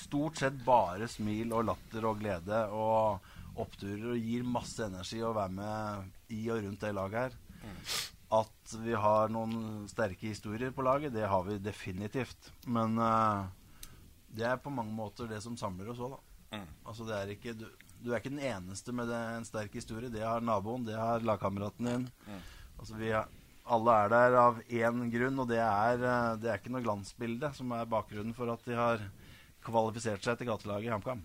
Stort 0.00 0.38
sett 0.40 0.54
bare 0.64 1.08
smil 1.10 1.50
og 1.52 1.66
latter 1.68 2.04
og 2.08 2.20
glede 2.22 2.60
og 2.72 3.26
oppturer 3.60 4.12
og 4.14 4.22
gir 4.22 4.46
masse 4.46 4.80
energi 4.86 5.18
å 5.26 5.34
være 5.36 5.52
med 5.52 6.32
i 6.32 6.38
og 6.54 6.62
rundt 6.64 6.80
det 6.86 6.92
laget 6.96 7.18
her. 7.26 7.34
At 8.30 8.74
vi 8.80 8.94
har 8.94 9.28
noen 9.34 9.88
sterke 9.90 10.30
historier 10.30 10.70
på 10.72 10.84
laget, 10.86 11.12
det 11.12 11.26
har 11.28 11.42
vi 11.44 11.58
definitivt. 11.58 12.52
Men 12.70 12.94
uh, 13.02 13.50
det 14.30 14.46
er 14.46 14.62
på 14.62 14.70
mange 14.72 14.94
måter 14.94 15.28
det 15.28 15.42
som 15.42 15.58
samler 15.58 15.90
oss 15.90 16.00
òg, 16.00 16.14
da. 16.14 16.20
Mm. 16.60 16.68
Altså 16.86 17.04
det 17.10 17.18
er 17.18 17.34
ikke, 17.34 17.56
du, 17.58 17.66
du 18.00 18.10
er 18.10 18.20
ikke 18.20 18.32
den 18.32 18.42
eneste 18.44 18.94
med 18.96 19.10
det, 19.10 19.18
en 19.36 19.46
sterk 19.46 19.74
historie. 19.76 20.10
Det 20.12 20.24
har 20.24 20.44
naboen, 20.44 20.86
det 20.86 20.96
har 20.96 21.24
lagkameraten 21.24 21.88
din. 21.88 22.06
Mm. 22.26 22.42
Altså 22.80 22.96
vi 22.96 23.10
er, 23.12 23.28
alle 23.70 23.96
er 24.04 24.12
der 24.12 24.36
av 24.40 24.60
én 24.66 25.02
grunn, 25.12 25.42
og 25.42 25.50
det 25.50 25.60
er, 25.60 26.00
eh, 26.00 26.36
det 26.40 26.50
er 26.50 26.60
ikke 26.60 26.72
noe 26.74 26.84
glansbilde 26.84 27.52
som 27.56 27.74
er 27.76 27.90
bakgrunnen 27.90 28.36
for 28.36 28.52
at 28.52 28.64
de 28.66 28.78
har 28.78 29.04
kvalifisert 29.64 30.24
seg 30.24 30.40
til 30.40 30.48
gatelaget 30.48 30.88
i 30.88 30.94
HamKam. 30.94 31.24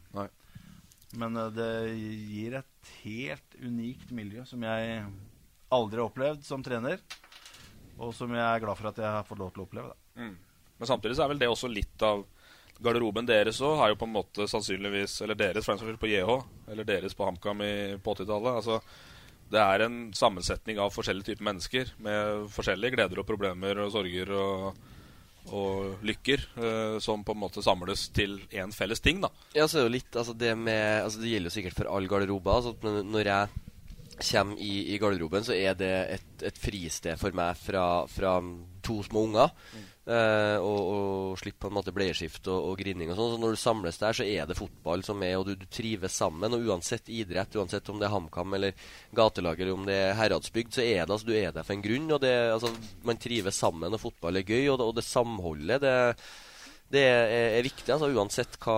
Men 1.15 1.39
eh, 1.39 1.53
det 1.55 1.71
gir 1.95 2.59
et 2.59 2.91
helt 3.05 3.59
unikt 3.61 4.11
miljø 4.15 4.43
som 4.49 4.63
jeg 4.67 5.05
aldri 5.75 6.01
har 6.01 6.09
opplevd 6.09 6.43
som 6.45 6.63
trener, 6.65 6.99
og 7.95 8.11
som 8.15 8.31
jeg 8.35 8.43
er 8.43 8.63
glad 8.63 8.77
for 8.79 8.91
at 8.91 8.99
jeg 8.99 9.17
har 9.17 9.27
fått 9.27 9.41
lov 9.41 9.55
til 9.55 9.63
å 9.63 9.69
oppleve. 9.69 9.95
Mm. 10.19 10.35
Men 10.75 10.89
samtidig 10.89 11.15
så 11.15 11.23
er 11.25 11.31
vel 11.31 11.39
det 11.39 11.47
også 11.47 11.71
litt 11.71 12.03
av 12.03 12.25
garderoben 12.83 13.25
deres 13.27 13.61
òg. 13.61 13.77
Har 13.79 13.89
jo 13.93 13.95
på 14.01 14.07
en 14.07 14.13
måte 14.17 14.47
sannsynligvis 14.51 15.21
Eller 15.21 15.35
deres 15.35 15.65
for 15.65 15.73
en 15.73 15.79
saks 15.79 15.87
skyld 15.89 15.99
på 16.01 16.09
JH, 16.11 16.31
eller 16.71 16.83
deres 16.87 17.13
på 17.15 17.25
HamKam 17.27 17.61
i- 17.61 17.97
på 18.03 18.15
80-tallet. 18.15 18.55
Altså, 18.61 18.81
det 19.51 19.61
er 19.61 19.81
en 19.85 20.11
sammensetning 20.13 20.79
av 20.81 20.91
forskjellige 20.91 21.25
typer 21.35 21.43
mennesker 21.45 21.91
med 21.99 22.47
forskjellige 22.49 22.95
gleder 22.97 23.19
og 23.21 23.27
problemer 23.27 23.77
og 23.83 23.91
sorger 23.93 24.31
og, 24.33 24.75
og 25.53 26.01
lykker, 26.03 26.41
eh, 26.57 26.95
som 26.99 27.23
på 27.23 27.35
en 27.35 27.43
måte 27.43 27.61
samles 27.63 28.07
til 28.09 28.39
én 28.51 28.73
felles 28.73 28.99
ting, 28.99 29.21
da. 29.21 29.29
Ja, 29.53 29.67
så 29.67 29.77
er 29.77 29.83
det 29.83 29.91
jo 29.91 29.95
litt 29.99 30.17
altså 30.17 30.33
det 30.37 30.55
med 30.57 31.03
Altså 31.03 31.21
det 31.21 31.29
gjelder 31.29 31.51
jo 31.51 31.55
sikkert 31.59 31.77
for 31.77 31.91
alle 31.95 32.07
garderobe. 32.09 32.49
Altså, 32.57 32.73
når- 33.05 33.25
jeg 33.25 33.49
kommer 34.31 34.57
i, 34.63 34.93
i 34.95 34.97
garderoben, 34.97 35.43
så 35.43 35.53
er 35.53 35.73
det 35.75 35.93
et, 36.15 36.43
et 36.47 36.57
fristed 36.57 37.19
for 37.19 37.31
meg 37.35 37.55
fra, 37.57 38.05
fra 38.07 38.39
to 38.81 39.01
små 39.03 39.25
unger. 39.27 39.51
Eh, 40.05 40.57
og, 40.61 40.81
og 40.85 41.39
slippe 41.41 41.63
på 41.63 41.71
en 41.71 41.77
måte 41.79 41.89
bleieskift 41.93 42.45
og, 42.45 42.59
og 42.69 42.75
grining 42.77 43.09
og 43.09 43.17
sånn. 43.17 43.31
Så 43.33 43.41
når 43.41 43.55
du 43.55 43.59
samles 43.59 43.97
der, 43.97 44.17
så 44.17 44.27
er 44.29 44.45
det 44.45 44.57
fotball 44.59 45.01
som 45.05 45.23
er, 45.25 45.33
og 45.39 45.47
du, 45.49 45.55
du 45.57 45.65
trives 45.65 46.19
sammen. 46.21 46.53
Og 46.53 46.69
uansett 46.69 47.09
idrett, 47.09 47.57
uansett 47.57 47.89
om 47.89 47.97
det 48.01 48.05
er 48.05 48.13
HamKam 48.13 48.53
eller 48.57 48.87
gatelag 49.17 49.63
eller 49.63 49.73
om 49.73 49.87
det 49.89 49.97
er 50.03 50.17
Heradsbygd, 50.19 50.77
så 50.77 50.85
er 50.85 51.01
det 51.01 51.15
altså 51.15 51.31
du 51.31 51.33
er 51.33 51.55
der 51.55 51.65
for 51.65 51.73
en 51.73 51.85
grunn. 51.85 52.09
Og 52.13 52.21
det, 52.21 52.33
altså, 52.53 52.69
man 53.07 53.21
trives 53.21 53.57
sammen, 53.57 53.97
og 53.97 54.03
fotball 54.03 54.41
er 54.41 54.45
gøy. 54.45 54.67
Og 54.69 54.77
det, 54.77 54.89
og 54.91 54.99
det 54.99 55.07
samholdet, 55.09 55.81
det 55.81 55.95
det 56.93 57.01
er, 57.01 57.31
er 57.57 57.63
viktig, 57.65 57.87
altså 57.89 58.11
uansett 58.13 58.59
hva, 58.61 58.75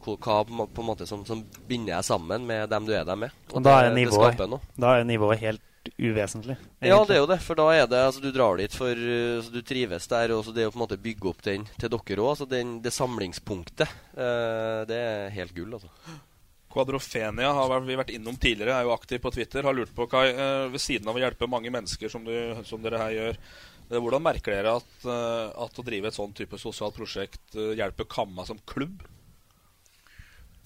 hva, 0.00 0.38
på 0.48 0.80
en 0.80 0.86
måte 0.88 1.04
som, 1.06 1.26
som 1.28 1.42
binder 1.68 1.98
deg 1.98 2.06
sammen 2.08 2.46
med 2.48 2.70
dem 2.72 2.86
du 2.88 2.94
er 2.96 3.04
der 3.04 3.18
med. 3.20 3.34
Og 3.52 3.60
da 3.62 3.82
er 3.82 3.90
det, 3.90 3.98
nivået, 4.00 4.40
da 4.80 4.94
er 4.96 5.04
nivået 5.04 5.42
helt 5.44 5.67
uvesentlig. 5.96 6.56
Ja, 6.84 6.98
det 7.08 7.16
er 7.16 7.22
jo 7.22 7.28
det, 7.30 7.40
for 7.44 7.58
da 7.58 7.68
er 7.74 7.86
det 7.90 8.00
altså, 8.04 8.22
Du 8.22 8.30
drar 8.34 8.58
dit 8.60 8.74
for 8.74 8.92
altså, 8.92 9.52
du 9.52 9.60
trives 9.66 10.08
der, 10.10 10.34
og 10.36 10.44
så 10.46 10.54
det 10.54 10.68
å 10.68 10.72
på 10.72 10.78
en 10.78 10.84
måte 10.84 11.00
bygge 11.00 11.30
opp 11.30 11.44
den 11.46 11.66
til 11.76 11.92
dere 11.92 12.24
òg. 12.24 12.32
Altså, 12.34 12.48
det 12.48 12.94
samlingspunktet, 12.94 13.92
uh, 14.18 14.82
det 14.88 14.98
er 14.98 15.36
helt 15.36 15.54
gull, 15.56 15.78
altså. 15.78 15.92
Quadrofenia 16.68 17.50
har 17.56 17.80
vi 17.86 17.96
vært 17.96 18.12
innom 18.12 18.36
tidligere, 18.36 18.76
er 18.76 18.86
jo 18.86 18.92
aktiv 18.92 19.22
på 19.24 19.32
Twitter. 19.32 19.64
Har 19.64 19.76
lurt 19.76 19.94
på, 19.96 20.06
Kai, 20.10 20.28
uh, 20.36 20.68
ved 20.72 20.82
siden 20.84 21.08
av 21.08 21.16
å 21.16 21.22
hjelpe 21.22 21.48
mange 21.50 21.72
mennesker 21.72 22.12
som, 22.12 22.26
du, 22.26 22.62
som 22.68 22.82
dere 22.84 23.00
her 23.00 23.14
gjør, 23.16 23.38
eh, 23.88 23.98
hvordan 23.98 24.24
merker 24.24 24.54
dere 24.54 24.76
at, 24.80 24.90
eh, 25.04 25.46
at 25.64 25.80
å 25.80 25.86
drive 25.86 26.10
et 26.10 26.18
sånn 26.18 26.34
type 26.36 26.60
sosialt 26.60 26.96
prosjekt 26.98 27.56
eh, 27.56 27.72
hjelper 27.78 28.08
Kamma 28.10 28.44
som 28.48 28.60
klubb? 28.68 29.00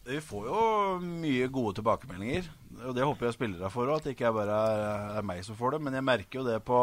Vi 0.03 0.18
får 0.20 0.46
jo 0.50 0.62
mye 1.03 1.46
gode 1.55 1.76
tilbakemeldinger, 1.78 2.48
og 2.88 2.94
det 2.96 3.05
håper 3.07 3.28
jeg 3.28 3.36
spillere 3.36 3.70
får 3.70 3.90
òg. 3.92 4.00
At 4.00 4.07
det 4.09 4.14
ikke 4.16 4.32
bare 4.34 4.57
er, 5.18 5.26
meg 5.26 5.44
som 5.46 5.59
får 5.59 5.76
det. 5.76 5.82
Men 5.86 5.94
jeg 5.98 6.07
merker 6.09 6.40
jo 6.40 6.46
det 6.48 6.57
på 6.66 6.78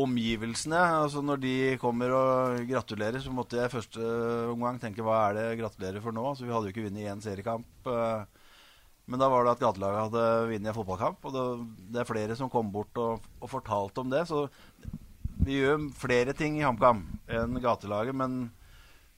omgivelsene. 0.00 0.80
Altså 1.00 1.22
Når 1.24 1.40
de 1.42 1.54
kommer 1.82 2.12
og 2.14 2.60
gratulerer, 2.68 3.18
så 3.24 3.32
måtte 3.34 3.58
jeg 3.58 3.72
første 3.72 4.04
omgang 4.52 4.78
tenke 4.82 5.02
hva 5.06 5.22
er 5.30 5.38
det 5.38 5.46
gratulerer 5.62 6.04
for 6.04 6.14
nå? 6.14 6.26
Altså 6.30 6.44
Vi 6.46 6.52
hadde 6.54 6.68
jo 6.68 6.74
ikke 6.74 6.86
vunnet 6.90 7.08
én 7.10 7.24
seriekamp. 7.24 7.66
eh, 7.88 8.22
Men 9.10 9.18
da 9.18 9.28
var 9.32 9.42
det 9.48 9.56
at 9.56 9.64
gatelaget 9.64 10.04
hadde 10.04 10.26
vunnet 10.52 10.70
en 10.70 10.76
fotballkamp. 10.76 11.24
Og 11.24 11.66
det 11.90 12.04
er 12.04 12.10
flere 12.12 12.36
som 12.38 12.52
kom 12.52 12.70
bort 12.70 13.00
og, 13.00 13.24
og 13.40 13.50
fortalte 13.50 14.04
om 14.04 14.12
det. 14.12 14.26
Så 14.28 14.44
vi 15.40 15.56
gjør 15.62 15.88
flere 15.96 16.36
ting 16.36 16.60
i 16.60 16.66
HamKam 16.68 17.00
enn 17.32 17.58
gatelaget. 17.64 18.14
Men 18.14 18.50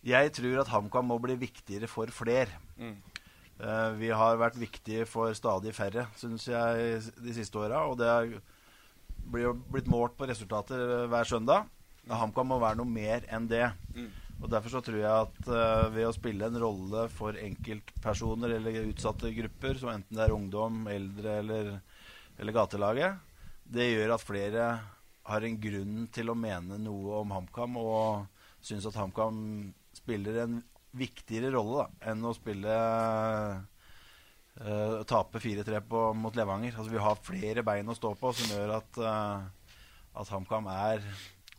jeg 0.03 0.32
tror 0.34 0.62
at 0.62 0.70
HamKam 0.72 1.11
må 1.12 1.18
bli 1.22 1.36
viktigere 1.38 1.90
for 1.90 2.11
flere. 2.14 2.50
Mm. 2.78 2.96
Uh, 3.62 3.92
vi 3.94 4.09
har 4.11 4.40
vært 4.40 4.59
viktige 4.59 5.05
for 5.07 5.30
stadig 5.38 5.74
færre, 5.76 6.09
syns 6.18 6.48
jeg, 6.50 7.03
de 7.22 7.34
siste 7.36 7.61
åra. 7.61 7.84
Og 7.86 7.94
det 8.00 8.09
er, 8.11 8.32
blir 9.30 9.55
blitt 9.70 9.90
målt 9.90 10.16
på 10.18 10.26
resultater 10.26 10.82
eh, 10.82 11.07
hver 11.11 11.28
søndag. 11.28 11.68
Mm. 12.03 12.16
HamKam 12.18 12.50
må 12.50 12.59
være 12.62 12.80
noe 12.80 12.90
mer 12.90 13.28
enn 13.30 13.46
det. 13.50 13.68
Mm. 13.94 14.11
Og 14.42 14.50
Derfor 14.50 14.74
så 14.74 14.80
tror 14.82 14.98
jeg 14.98 15.07
at 15.28 15.36
uh, 15.46 15.92
ved 15.94 16.09
å 16.09 16.14
spille 16.16 16.48
en 16.48 16.59
rolle 16.59 17.05
for 17.14 17.38
enkeltpersoner 17.38 18.57
eller 18.57 18.88
utsatte 18.88 19.30
grupper, 19.36 19.78
som 19.78 19.92
enten 19.92 20.18
det 20.18 20.24
er 20.26 20.34
ungdom, 20.34 20.82
eldre 20.90 21.36
eller, 21.44 21.70
eller 22.42 22.57
gatelaget, 22.57 23.22
det 23.72 23.86
gjør 23.92 24.16
at 24.16 24.26
flere 24.26 24.66
har 25.30 25.46
en 25.46 25.61
grunn 25.62 26.09
til 26.11 26.32
å 26.32 26.34
mene 26.34 26.80
noe 26.82 27.20
om 27.22 27.36
HamKam 27.36 27.78
og 27.78 28.26
syns 28.66 28.88
at 28.90 28.98
HamKam 28.98 29.38
spiller 30.03 30.42
en 30.44 30.61
viktigere 30.92 31.53
rolle 31.55 31.82
da, 31.82 32.11
enn 32.12 32.24
å 32.28 32.34
spille 32.36 32.72
uh, 34.61 35.03
tape 35.09 35.40
4-3 35.40 35.80
mot 36.18 36.36
Levanger. 36.36 36.74
Altså, 36.76 36.90
vi 36.92 37.00
har 37.03 37.22
flere 37.24 37.64
bein 37.66 37.88
å 37.88 37.96
stå 37.96 38.12
på 38.20 38.32
som 38.36 38.53
gjør 38.53 38.74
at, 38.76 39.00
uh, 39.00 39.78
at 40.20 40.32
HamKam 40.34 40.68
er 40.72 41.07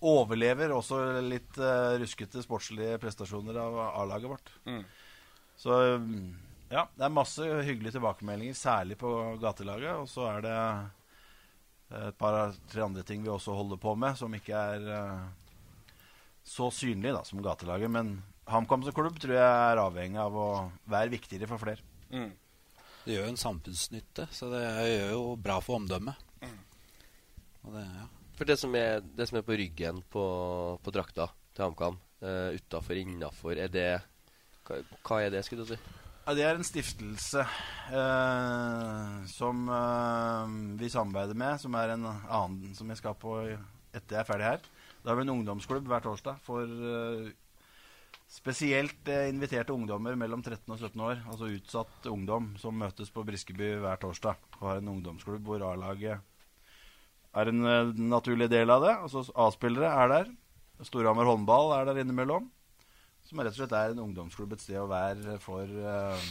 overlever 0.04 0.74
også 0.76 1.00
litt 1.24 1.58
uh, 1.62 1.96
ruskete 2.02 2.44
sportslige 2.44 3.00
prestasjoner 3.02 3.58
av 3.64 3.80
A-laget 4.04 4.34
vårt. 4.36 4.52
Mm. 4.68 4.84
Så 5.64 5.78
ja, 6.74 6.88
det 6.98 7.06
er 7.06 7.14
masse 7.14 7.46
hyggelige 7.46 7.96
tilbakemeldinger, 8.00 8.58
særlig 8.58 8.98
på 9.00 9.10
gatelaget. 9.42 9.94
Og 10.02 10.10
så 10.10 10.26
er 10.32 10.44
det 10.44 10.58
et 11.94 12.18
par-tre 12.18 12.82
andre 12.82 13.04
ting 13.06 13.22
vi 13.24 13.30
også 13.30 13.54
holder 13.54 13.78
på 13.82 13.94
med, 14.00 14.18
som 14.18 14.34
ikke 14.34 14.58
er 14.74 14.88
uh, 14.90 15.26
så 16.44 16.70
synlige 16.74 17.14
da, 17.16 17.24
som 17.28 17.44
gatelaget. 17.46 17.92
Men 17.94 18.16
HamKam 18.50 18.84
som 18.84 18.96
klubb 18.96 19.20
tror 19.22 19.36
jeg 19.38 19.44
er 19.44 19.82
avhengig 19.82 20.20
av 20.20 20.36
å 20.36 20.48
være 20.92 21.14
viktigere 21.14 21.48
for 21.50 21.62
flere. 21.62 21.84
Mm. 22.12 22.32
Det 23.04 23.16
gjør 23.16 23.26
jo 23.26 23.32
en 23.34 23.40
samfunnsnytte, 23.40 24.28
så 24.32 24.50
det 24.52 24.64
gjør 24.64 25.10
jo 25.12 25.24
bra 25.44 25.58
for 25.64 25.80
omdømmet. 25.80 26.30
Og 27.64 27.76
det, 27.76 27.84
ja. 27.88 28.08
For 28.38 28.50
det 28.50 28.58
som 28.60 28.76
er, 28.76 29.04
det 29.16 29.28
som 29.30 29.40
er 29.40 29.46
på 29.48 29.56
ryggen 29.60 30.02
på, 30.12 30.24
på 30.84 30.94
drakta 30.94 31.30
til 31.54 31.68
HamKam, 31.68 32.00
uh, 32.24 32.50
utafor, 32.56 33.00
innafor, 33.00 33.60
er 33.60 33.72
det 33.72 33.90
hva, 34.68 34.80
hva 35.04 35.20
er 35.24 35.36
det, 35.36 35.44
skulle 35.48 35.64
du 35.64 35.74
si? 35.74 35.80
Ja, 36.24 36.34
det 36.36 36.46
er 36.48 36.56
en 36.58 36.68
stiftelse 36.68 37.44
uh, 37.44 39.24
som 39.32 39.68
uh, 39.68 40.48
vi 40.80 40.92
samarbeider 40.92 41.38
med, 41.38 41.60
som 41.62 41.76
er 41.80 41.96
en 41.96 42.08
annen 42.08 42.76
som 42.78 42.92
jeg 42.92 43.00
skal 43.00 43.16
på 43.20 43.38
etter 43.44 44.18
jeg 44.18 44.22
er 44.24 44.28
ferdig 44.28 44.48
her. 44.48 44.68
Da 45.04 45.12
har 45.12 45.20
vi 45.20 45.26
en 45.28 45.34
ungdomsklubb 45.36 45.88
hver 45.92 46.04
torsdag 46.04 46.40
for 46.46 46.64
eh, 46.64 47.32
spesielt 48.34 49.08
eh, 49.12 49.30
inviterte 49.30 49.74
ungdommer 49.76 50.18
mellom 50.18 50.42
13 50.42 50.66
og 50.74 50.80
17 50.80 51.02
år. 51.06 51.20
Altså 51.30 51.52
utsatt 51.54 52.08
ungdom 52.10 52.54
som 52.62 52.78
møtes 52.78 53.12
på 53.14 53.26
Briskeby 53.28 53.76
hver 53.84 54.02
torsdag 54.02 54.40
og 54.60 54.70
har 54.72 54.82
en 54.82 54.94
ungdomsklubb 54.96 55.46
hvor 55.46 55.66
A-laget 55.70 56.24
er 57.34 57.52
en 57.52 57.70
eh, 57.70 57.94
naturlig 58.02 58.50
del 58.52 58.74
av 58.74 58.86
det. 58.86 58.96
Altså 59.06 59.26
A-spillere 59.46 59.92
er 60.02 60.12
der. 60.16 60.34
Storhamar 60.84 61.30
håndball 61.30 61.76
er 61.78 61.88
der 61.90 62.02
innimellom. 62.02 62.50
Som 63.24 63.40
rett 63.40 63.54
og 63.54 63.62
slett 63.62 63.78
er 63.78 63.94
en 63.94 64.04
ungdomsklubb 64.08 64.58
et 64.58 64.66
sted 64.66 64.82
å 64.82 64.90
være 64.90 65.38
for 65.40 65.70
eh, 65.70 66.26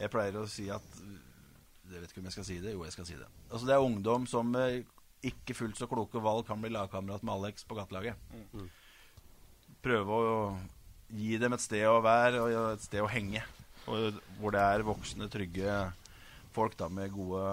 Jeg 0.00 0.10
pleier 0.10 0.40
å 0.40 0.48
si 0.50 0.64
at 0.72 0.96
Jeg 0.98 2.00
vet 2.00 2.10
ikke 2.10 2.24
om 2.24 2.26
jeg 2.30 2.38
skal 2.40 2.48
si 2.48 2.60
det. 2.64 2.72
Jo, 2.72 2.86
jeg 2.88 2.96
skal 2.96 3.06
si 3.12 3.20
det. 3.20 3.28
Altså 3.52 3.68
Det 3.68 3.76
er 3.76 3.84
ungdom 3.84 4.26
som 4.30 4.48
med 4.56 4.82
ikke 5.22 5.54
fullt 5.54 5.78
så 5.78 5.86
kloke 5.86 6.18
valg 6.18 6.48
kan 6.48 6.58
bli 6.58 6.72
lagkamerat 6.72 7.22
med 7.22 7.36
Alex 7.36 7.62
på 7.68 7.76
gatelaget. 7.78 8.18
Mm. 8.32 8.70
Prøve 9.84 10.16
å 10.18 10.30
gi 11.12 11.36
dem 11.40 11.52
et 11.56 11.60
sted 11.64 11.84
å 11.88 11.98
være 12.04 12.40
og 12.44 12.54
et 12.74 12.84
sted 12.84 13.02
å 13.04 13.10
henge. 13.10 13.42
Og 13.90 14.18
hvor 14.38 14.54
det 14.54 14.62
er 14.62 14.84
voksne, 14.86 15.28
trygge 15.32 15.76
folk 16.54 16.76
da 16.78 16.88
med 16.92 17.12
gode, 17.14 17.44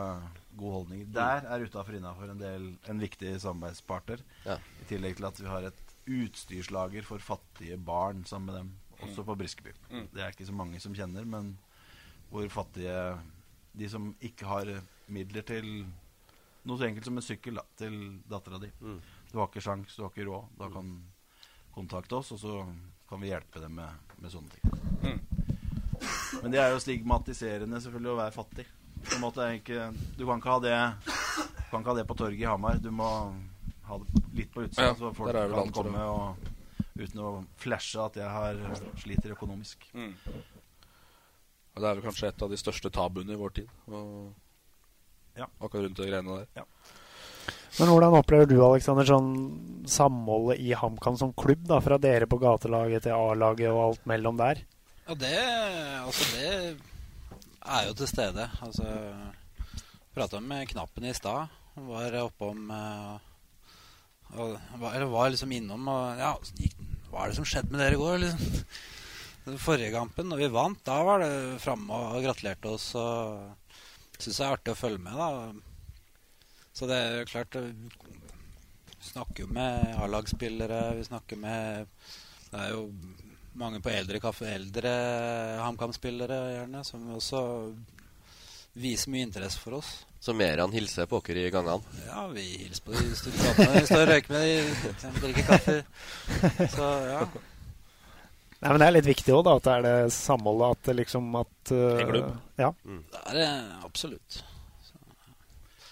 gode 0.60 0.74
holdninger. 0.78 1.08
Der 1.16 1.48
er 1.50 1.64
utafor 1.66 1.96
innafor 1.98 2.32
en, 2.34 2.42
del- 2.42 2.74
en 2.92 3.00
viktig 3.02 3.32
samarbeidspartner. 3.42 4.22
Ja. 4.46 4.58
I 4.84 4.88
tillegg 4.92 5.18
til 5.18 5.28
at 5.30 5.40
vi 5.42 5.48
har 5.50 5.70
et 5.70 5.86
utstyrslager 6.10 7.06
for 7.06 7.22
fattige 7.22 7.78
barn 7.78 8.24
sammen 8.28 8.50
med 8.52 8.60
dem, 8.60 8.70
også 9.06 9.24
på 9.28 9.36
Briskeby. 9.40 9.74
Mm. 9.90 10.08
Det 10.14 10.22
er 10.24 10.34
ikke 10.34 10.48
så 10.50 10.56
mange 10.58 10.80
som 10.84 10.96
kjenner, 10.98 11.26
men 11.26 11.54
hvor 12.30 12.48
fattige 12.54 13.18
De 13.80 13.88
som 13.90 14.10
ikke 14.26 14.48
har 14.50 14.70
midler 15.08 15.44
til 15.46 15.66
noe 16.66 16.78
så 16.78 16.88
enkelt 16.88 17.06
som 17.06 17.18
en 17.18 17.24
sykkel 17.24 17.56
da, 17.56 17.64
til 17.78 17.94
dattera 18.30 18.58
di. 18.60 18.68
Mm. 18.82 18.98
Du 19.32 19.38
har 19.40 19.48
ikke 19.48 19.62
sjans, 19.64 19.94
du 19.96 20.02
har 20.04 20.10
ikke 20.12 20.26
råd. 20.28 20.48
Da 20.60 20.68
kan 20.74 20.90
kontakte 21.74 22.18
oss, 22.18 22.32
og 22.36 22.42
så 22.42 22.56
kan 23.10 23.22
vi 23.22 23.32
hjelpe 23.32 23.62
dem 23.64 23.76
med, 23.80 24.12
med 24.22 24.32
sånne 24.32 24.50
ting. 24.54 25.20
Men 26.44 26.54
det 26.54 26.60
er 26.62 26.74
jo 26.74 26.82
stigmatiserende 26.84 27.82
selvfølgelig 27.82 28.12
å 28.14 28.20
være 28.20 28.36
fattig. 28.36 28.66
Ikke, 29.00 29.88
du 30.20 30.26
kan 30.28 30.42
ikke 30.42 30.52
ha 30.52 30.60
det 30.60 30.76
Du 31.08 31.72
kan 31.72 31.82
ikke 31.82 31.92
ha 31.94 31.96
det 31.98 32.06
på 32.10 32.18
torget 32.20 32.44
i 32.44 32.48
Hamar. 32.48 32.80
Du 32.84 32.92
må 32.94 33.08
ha 33.90 33.98
det 33.98 34.22
litt 34.38 34.52
på 34.54 34.66
utsida, 34.68 34.92
Ja, 34.92 34.96
så 34.96 35.12
folk 35.16 35.34
kan 35.34 35.52
langt, 35.56 35.74
komme 35.76 36.04
og, 36.06 36.50
uten 37.00 37.22
å 37.24 37.32
flashe 37.60 38.04
at 38.04 38.20
jeg 38.20 38.30
har 38.30 38.60
sliter 39.00 39.34
økonomisk. 39.34 39.88
Mm. 39.96 40.14
Det 41.80 41.88
er 41.88 41.96
vel 41.96 42.04
kanskje 42.04 42.28
et 42.30 42.44
av 42.44 42.52
de 42.52 42.60
største 42.60 42.92
tabuene 42.92 43.34
i 43.34 43.40
vår 43.40 43.58
tid. 43.62 43.74
Og 43.88 44.34
Ja. 45.40 45.48
Akkurat 45.60 45.86
rundt 45.86 45.98
de 45.98 46.10
greiene 46.10 46.42
der. 46.42 46.48
Ja. 46.60 46.66
Men 47.78 47.92
hvordan 47.92 48.18
opplever 48.18 48.50
du 48.50 48.58
Alexander, 48.66 49.06
sånn 49.08 49.86
samholdet 49.90 50.60
i 50.64 50.74
HamKam 50.78 51.18
som 51.20 51.34
klubb? 51.38 51.68
da, 51.70 51.80
Fra 51.84 52.00
dere 52.02 52.28
på 52.30 52.40
gatelaget 52.42 53.06
til 53.06 53.16
A-laget 53.16 53.70
og 53.72 53.84
alt 53.84 54.10
mellom 54.10 54.40
der? 54.42 54.64
Ja, 55.08 55.16
det 55.16 55.36
Altså, 56.00 56.26
det 56.34 56.50
er 57.70 57.88
jo 57.88 57.96
til 58.00 58.10
stede. 58.10 58.50
Altså 58.66 58.86
Prata 60.16 60.42
med 60.42 60.68
Knappen 60.72 61.06
i 61.06 61.14
stad. 61.14 61.52
Var 61.80 62.18
oppom 62.24 62.72
uh, 62.74 63.20
og 64.36 64.58
eller 64.90 65.10
var 65.10 65.32
liksom 65.32 65.54
innom 65.56 65.88
og 65.90 66.20
Ja, 66.20 66.34
hva 67.10 67.24
er 67.24 67.32
det 67.32 67.38
som 67.40 67.48
skjedde 67.48 67.72
med 67.74 67.82
dere 67.82 67.98
i 67.98 68.02
går? 68.02 68.18
liksom? 68.26 68.74
Den 69.46 69.62
forrige 69.62 69.94
kampen, 69.96 70.28
når 70.30 70.44
vi 70.44 70.50
vant, 70.54 70.82
da 70.86 71.00
var 71.08 71.24
det 71.24 71.62
framme 71.64 71.96
og 71.96 72.22
gratulerte 72.22 72.70
oss. 72.70 72.92
og 73.00 74.20
Syns 74.20 74.36
det 74.36 74.46
er 74.46 74.54
artig 74.54 74.74
å 74.76 74.78
følge 74.78 75.02
med, 75.02 75.16
da. 75.16 75.69
Så 76.80 76.88
det 76.88 76.96
er 76.96 77.18
jo 77.20 77.28
klart 77.28 77.56
eh, 77.60 77.72
Vi 78.88 79.10
snakker 79.12 79.44
jo 79.44 79.52
med 79.52 79.96
A-lagsspillere, 80.00 80.84
vi 80.96 81.04
snakker 81.04 81.40
med 81.40 81.88
Det 82.50 82.62
er 82.62 82.70
jo 82.72 82.86
mange 83.60 83.82
på 83.84 83.92
eldre 83.92 84.22
kaffe, 84.24 84.48
eldre 84.48 84.92
HamKam-spillere 85.60 86.38
gjerne, 86.54 86.84
som 86.88 87.10
også 87.12 87.42
viser 88.80 89.12
mye 89.12 89.26
interesse 89.26 89.60
for 89.60 89.80
oss. 89.82 89.90
Så 90.24 90.32
mer 90.38 90.62
han 90.62 90.72
hilser 90.72 91.10
på 91.10 91.20
dere 91.28 91.48
i 91.48 91.52
gangene? 91.52 92.00
Ja, 92.06 92.24
vi 92.32 92.46
hilser 92.62 92.86
på 92.86 92.94
de 92.96 93.10
studentene. 93.20 93.74
Vi 93.74 93.90
står 93.90 94.04
og 94.06 94.12
røyker 94.14 94.36
med 94.36 94.46
de, 94.46 95.12
drikker 95.18 95.50
kaffe. 95.50 95.76
Så 96.78 96.88
ja. 97.10 97.26
Nei, 98.60 98.72
men 98.72 98.80
Det 98.80 98.88
er 98.88 98.96
litt 98.96 99.10
viktig 99.10 99.36
òg, 99.36 99.52
at 99.52 99.68
det 99.68 99.76
er 99.76 99.86
det 99.90 100.14
samholdet. 100.16 100.78
At 100.78 100.88
det 100.90 100.98
liksom 101.02 101.30
at 101.42 101.74
uh, 101.74 101.84
En 101.90 102.14
klubb. 102.14 102.32
Ja. 102.60 102.72
Det 102.86 103.26
er 103.26 103.42
det 103.42 103.50
absolutt. 103.88 104.42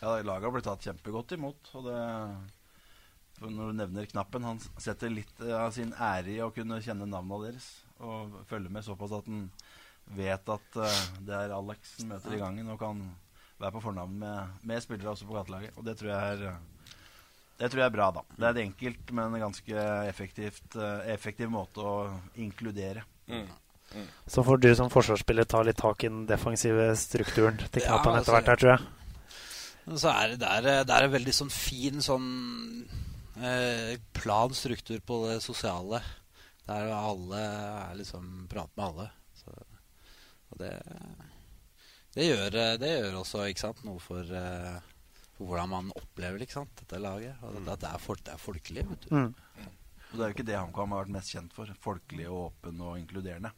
Ja, 0.01 0.13
Laget 0.21 0.47
har 0.47 0.53
blitt 0.53 0.67
tatt 0.67 0.85
kjempegodt 0.85 1.33
imot. 1.37 1.71
Og 1.77 1.87
det, 1.87 1.97
når 3.41 3.71
du 3.71 3.77
nevner 3.79 4.09
knappen, 4.11 4.45
han 4.45 4.61
setter 4.77 5.13
litt 5.13 5.41
av 5.41 5.71
sin 5.75 5.93
ære 5.93 6.35
i 6.35 6.41
å 6.45 6.51
kunne 6.53 6.81
kjenne 6.85 7.09
navnene 7.09 7.49
deres. 7.49 7.69
Og 8.03 8.39
følge 8.49 8.71
med 8.73 8.85
såpass 8.85 9.15
at 9.17 9.29
han 9.29 9.47
vet 10.17 10.49
at 10.53 10.79
eh, 10.79 11.03
det 11.27 11.35
er 11.35 11.53
Alex 11.55 11.97
som 11.97 12.13
møter 12.13 12.37
i 12.37 12.41
gangen, 12.41 12.69
og 12.71 12.79
kan 12.79 13.01
være 13.57 13.73
på 13.75 13.83
fornavn 13.89 14.19
med, 14.21 14.57
med 14.69 14.83
spillere 14.85 15.11
også 15.11 15.27
på 15.27 15.35
gatelaget. 15.35 15.75
Og 15.75 15.87
det 15.87 15.97
tror 15.99 16.13
jeg 16.13 16.33
er 16.37 16.59
det 17.57 17.71
tror 17.71 17.81
jeg 17.81 17.89
er 17.89 17.93
bra, 17.95 18.11
da. 18.13 18.21
Det 18.37 18.45
er 18.45 18.51
et 18.53 18.65
enkelt, 18.67 19.13
men 19.17 19.39
ganske 19.41 19.85
effektivt, 20.05 20.75
eh, 20.77 21.07
effektiv 21.15 21.49
måte 21.49 21.81
å 21.81 21.95
inkludere. 22.37 23.01
Mm. 23.25 23.47
Så 24.27 24.43
får 24.45 24.61
du 24.61 24.67
som 24.75 24.91
forsvarsspiller 24.93 25.47
ta 25.47 25.63
litt 25.65 25.79
tak 25.79 26.03
i 26.03 26.11
den 26.11 26.27
defensive 26.29 26.91
strukturen 26.99 27.57
til 27.71 27.81
Ja, 27.81 27.95
Knappen 27.95 28.13
altså- 28.13 28.21
etter 28.21 28.35
hvert 28.35 28.51
her, 28.51 28.61
tror 28.61 28.71
jeg. 28.75 28.85
Så 29.95 30.11
er 30.11 30.35
det, 30.35 30.47
er, 30.47 30.83
det 30.83 30.93
er 30.93 31.05
en 31.05 31.13
veldig 31.13 31.33
sånn 31.35 31.51
fin 31.53 32.01
sånn 32.03 32.27
eh, 33.39 33.93
plan 34.17 34.55
struktur 34.55 34.99
på 34.99 35.21
det 35.29 35.37
sosiale. 35.45 36.01
Der 36.67 36.91
alle 36.91 37.39
er 37.39 37.95
liksom 37.95 38.47
prater 38.51 38.75
med 38.75 38.85
alle. 38.89 39.07
Så, 39.39 39.53
og 40.51 40.59
det, 40.59 40.73
det, 42.17 42.27
gjør, 42.27 42.59
det 42.81 42.91
gjør 42.91 43.21
også 43.21 43.45
ikke 43.47 43.63
sant, 43.63 43.79
noe 43.87 44.01
for, 44.03 44.27
eh, 44.27 44.75
for 45.37 45.47
hvordan 45.47 45.71
man 45.71 45.93
opplever 45.95 46.43
ikke 46.43 46.59
sant, 46.59 46.73
dette 46.81 46.99
laget. 46.99 47.39
Og 47.47 47.61
det, 47.61 47.77
det 47.85 47.93
er, 47.93 48.03
folk, 48.03 48.25
det 48.27 48.35
er 48.35 48.43
folkelig. 48.43 48.83
Vet 48.91 49.07
du. 49.07 49.15
Mm. 49.15 49.71
Og 50.07 50.17
det 50.17 50.19
er 50.19 50.27
jo 50.27 50.35
ikke 50.35 50.47
det 50.49 50.59
HamKam 50.59 50.95
har 50.95 51.05
vært 51.05 51.15
mest 51.15 51.31
kjent 51.31 51.55
for. 51.55 51.71
Folkelig, 51.83 52.27
åpen 52.31 52.83
og 52.83 52.99
inkluderende. 52.99 53.53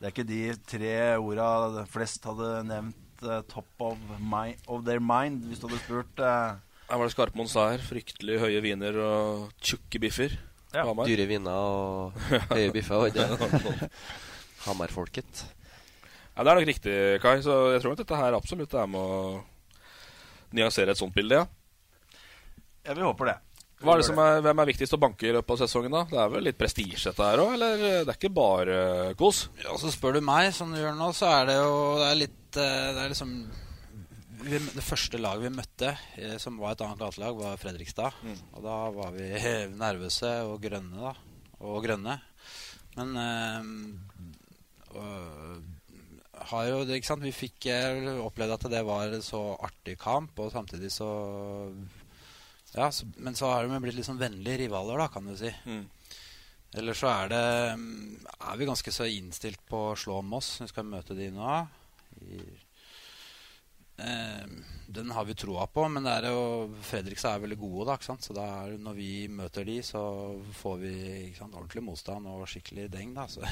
Det 0.00 0.08
er 0.08 0.14
ikke 0.14 0.26
de 0.26 0.42
tre 0.64 0.92
orda 1.20 1.84
flest 1.92 2.24
hadde 2.26 2.50
nevnt 2.64 3.06
eh, 3.26 3.42
top 3.50 3.66
of, 3.84 3.98
my, 4.20 4.54
of 4.68 4.84
their 4.86 5.00
mind 5.02 5.44
hvis 5.50 5.60
du 5.62 5.68
hadde 5.68 5.80
spurt. 5.84 6.20
uh, 6.22 6.56
Her 6.90 6.98
var 7.00 7.06
det 7.08 7.14
Skarpmoen 7.14 7.48
sa 7.50 7.68
her. 7.72 7.82
Fryktelig 7.84 8.40
høye 8.42 8.62
viner 8.64 8.96
og 9.04 9.50
tjukke 9.62 10.00
biffer. 10.02 10.36
Ja. 10.74 10.84
Dyre 10.86 11.26
viner 11.26 11.54
og 11.54 12.18
høye 12.54 12.70
biffer. 12.74 13.08
Og? 13.10 13.90
Hamarfolket. 14.66 15.44
Ja, 16.36 16.44
Det 16.44 16.50
er 16.52 16.58
nok 16.60 16.68
riktig, 16.70 16.96
Kai. 17.22 17.38
Så 17.44 17.56
jeg 17.74 17.82
tror 17.84 17.94
at 17.96 18.02
dette 18.04 18.16
her 18.20 18.36
absolutt 18.38 18.74
er 18.78 18.88
med 18.90 19.00
å 19.00 19.44
nyansere 20.56 20.94
et 20.94 20.98
sånt 20.98 21.14
bilde, 21.14 21.40
ja. 21.42 21.46
Ja, 22.86 22.94
vi 22.96 23.04
håper 23.04 23.28
det. 23.30 23.36
Hva 23.80 23.94
er 23.94 24.00
det 24.02 24.06
som 24.10 24.18
er, 24.20 24.40
hvem 24.44 24.58
er 24.60 24.68
viktigst 24.68 24.92
å 24.96 24.98
banke 25.00 25.24
i 25.28 25.32
løpet 25.32 25.54
av 25.54 25.60
sesongen, 25.62 25.94
da? 25.94 26.02
Det 26.10 26.18
er 26.20 26.32
vel 26.34 26.44
litt 26.48 26.58
prestisje 26.60 27.12
dette 27.12 27.24
her 27.30 27.40
òg, 27.40 27.52
eller 27.54 27.76
det 27.80 28.10
er 28.12 28.16
ikke 28.18 28.32
bare 28.36 28.80
kos? 29.20 29.46
Ja, 29.62 29.72
så 29.80 29.92
spør 29.92 30.18
du 30.18 30.20
meg, 30.26 30.50
som 30.56 30.72
du 30.74 30.80
gjør 30.80 30.96
nå, 30.98 31.08
så 31.16 31.30
er 31.38 31.48
det 31.48 31.54
jo 31.56 31.70
Det 32.00 32.08
er 32.10 32.18
litt 32.20 32.36
eh, 32.56 32.92
Det 32.94 33.02
er 33.02 33.12
liksom 33.12 33.34
vi, 34.40 34.58
Det 34.58 34.84
første 34.84 35.20
laget 35.20 35.44
vi 35.44 35.56
møtte, 35.58 35.90
eh, 36.16 36.36
som 36.40 36.58
var 36.60 36.74
et 36.74 36.84
annet 36.86 37.02
gatelag, 37.02 37.36
var 37.36 37.60
Fredrikstad. 37.60 38.22
Og 38.54 38.64
da 38.64 38.78
var 38.96 39.12
vi 39.16 39.28
nervøse 39.84 40.32
og 40.48 40.60
grønne, 40.64 41.10
da. 41.10 41.14
Og 41.68 41.84
grønne. 41.84 42.16
Men 42.96 43.12
eh, 43.20 43.68
og, 44.96 45.62
har 46.50 46.66
jo 46.70 46.84
det, 46.88 46.96
ikke 46.98 47.10
sant? 47.10 47.22
Vi 47.22 47.36
fikk 47.36 47.68
opplevd 48.24 48.56
at 48.56 48.68
det 48.72 48.80
var 48.88 49.12
en 49.12 49.22
så 49.22 49.42
artig 49.60 49.98
kamp, 50.00 50.38
og 50.40 50.52
samtidig 50.54 50.88
så 50.94 51.10
Ja, 52.72 52.86
så, 52.94 53.04
men 53.18 53.34
så 53.36 53.50
har 53.50 53.66
de 53.66 53.80
blitt 53.82 53.98
litt 53.98 54.06
sånn 54.06 54.20
vennlige 54.20 54.62
rivaler, 54.62 55.02
da, 55.02 55.08
kan 55.12 55.26
du 55.26 55.34
si. 55.36 55.50
Mm. 55.66 55.84
Eller 56.78 56.94
så 56.94 57.10
er 57.10 57.30
det 57.32 57.44
mm, 57.80 58.26
Er 58.46 58.58
vi 58.58 58.68
ganske 58.68 58.92
så 58.94 59.08
innstilt 59.10 59.62
på 59.68 59.90
å 59.90 59.98
slå 59.98 60.20
Moss. 60.22 60.58
Vi 60.62 60.68
skal 60.70 60.86
møte 60.86 61.16
de 61.18 61.30
nå. 61.34 61.50
I, 62.18 62.40
eh, 64.02 64.50
den 64.90 65.10
har 65.14 65.24
vi 65.24 65.36
troa 65.38 65.66
på, 65.70 65.84
men 65.88 66.06
det 66.06 66.16
er 66.18 66.32
jo 66.32 66.40
Fredrikstad 66.82 67.36
er 67.36 67.44
veldig 67.44 67.58
gode, 67.60 67.86
da. 67.88 67.98
Ikke 67.98 68.10
sant? 68.10 68.26
Så 68.26 68.34
da 68.36 68.46
er, 68.64 68.74
når 68.82 68.98
vi 68.98 69.12
møter 69.30 69.66
de, 69.68 69.78
så 69.86 70.02
får 70.62 70.82
vi 70.82 70.94
ikke 71.28 71.42
sant, 71.42 71.54
ordentlig 71.54 71.84
motstand 71.86 72.30
og 72.30 72.48
skikkelig 72.50 72.88
deng, 72.92 73.14
da. 73.16 73.28
Så. 73.30 73.44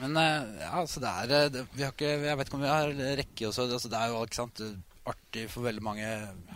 men 0.00 0.16
eh, 0.22 0.40
ja, 0.64 0.82
så 0.88 1.04
det 1.04 1.12
er 1.12 1.36
eh, 1.38 1.52
det, 1.54 1.68
Vi 1.76 1.86
har 1.86 1.94
ikke 1.94 2.16
Jeg 2.16 2.40
vet 2.40 2.48
ikke 2.48 2.58
om 2.58 2.66
vi 2.66 2.74
har 2.74 2.98
rekke 3.22 3.48
også. 3.50 3.68
Altså, 3.68 3.92
det 3.92 4.00
er 4.00 4.14
jo 4.14 4.24
ikke 4.24 4.42
sant 4.42 4.66
artig 5.04 5.44
for 5.52 5.66
veldig 5.66 5.82
mange 5.84 6.06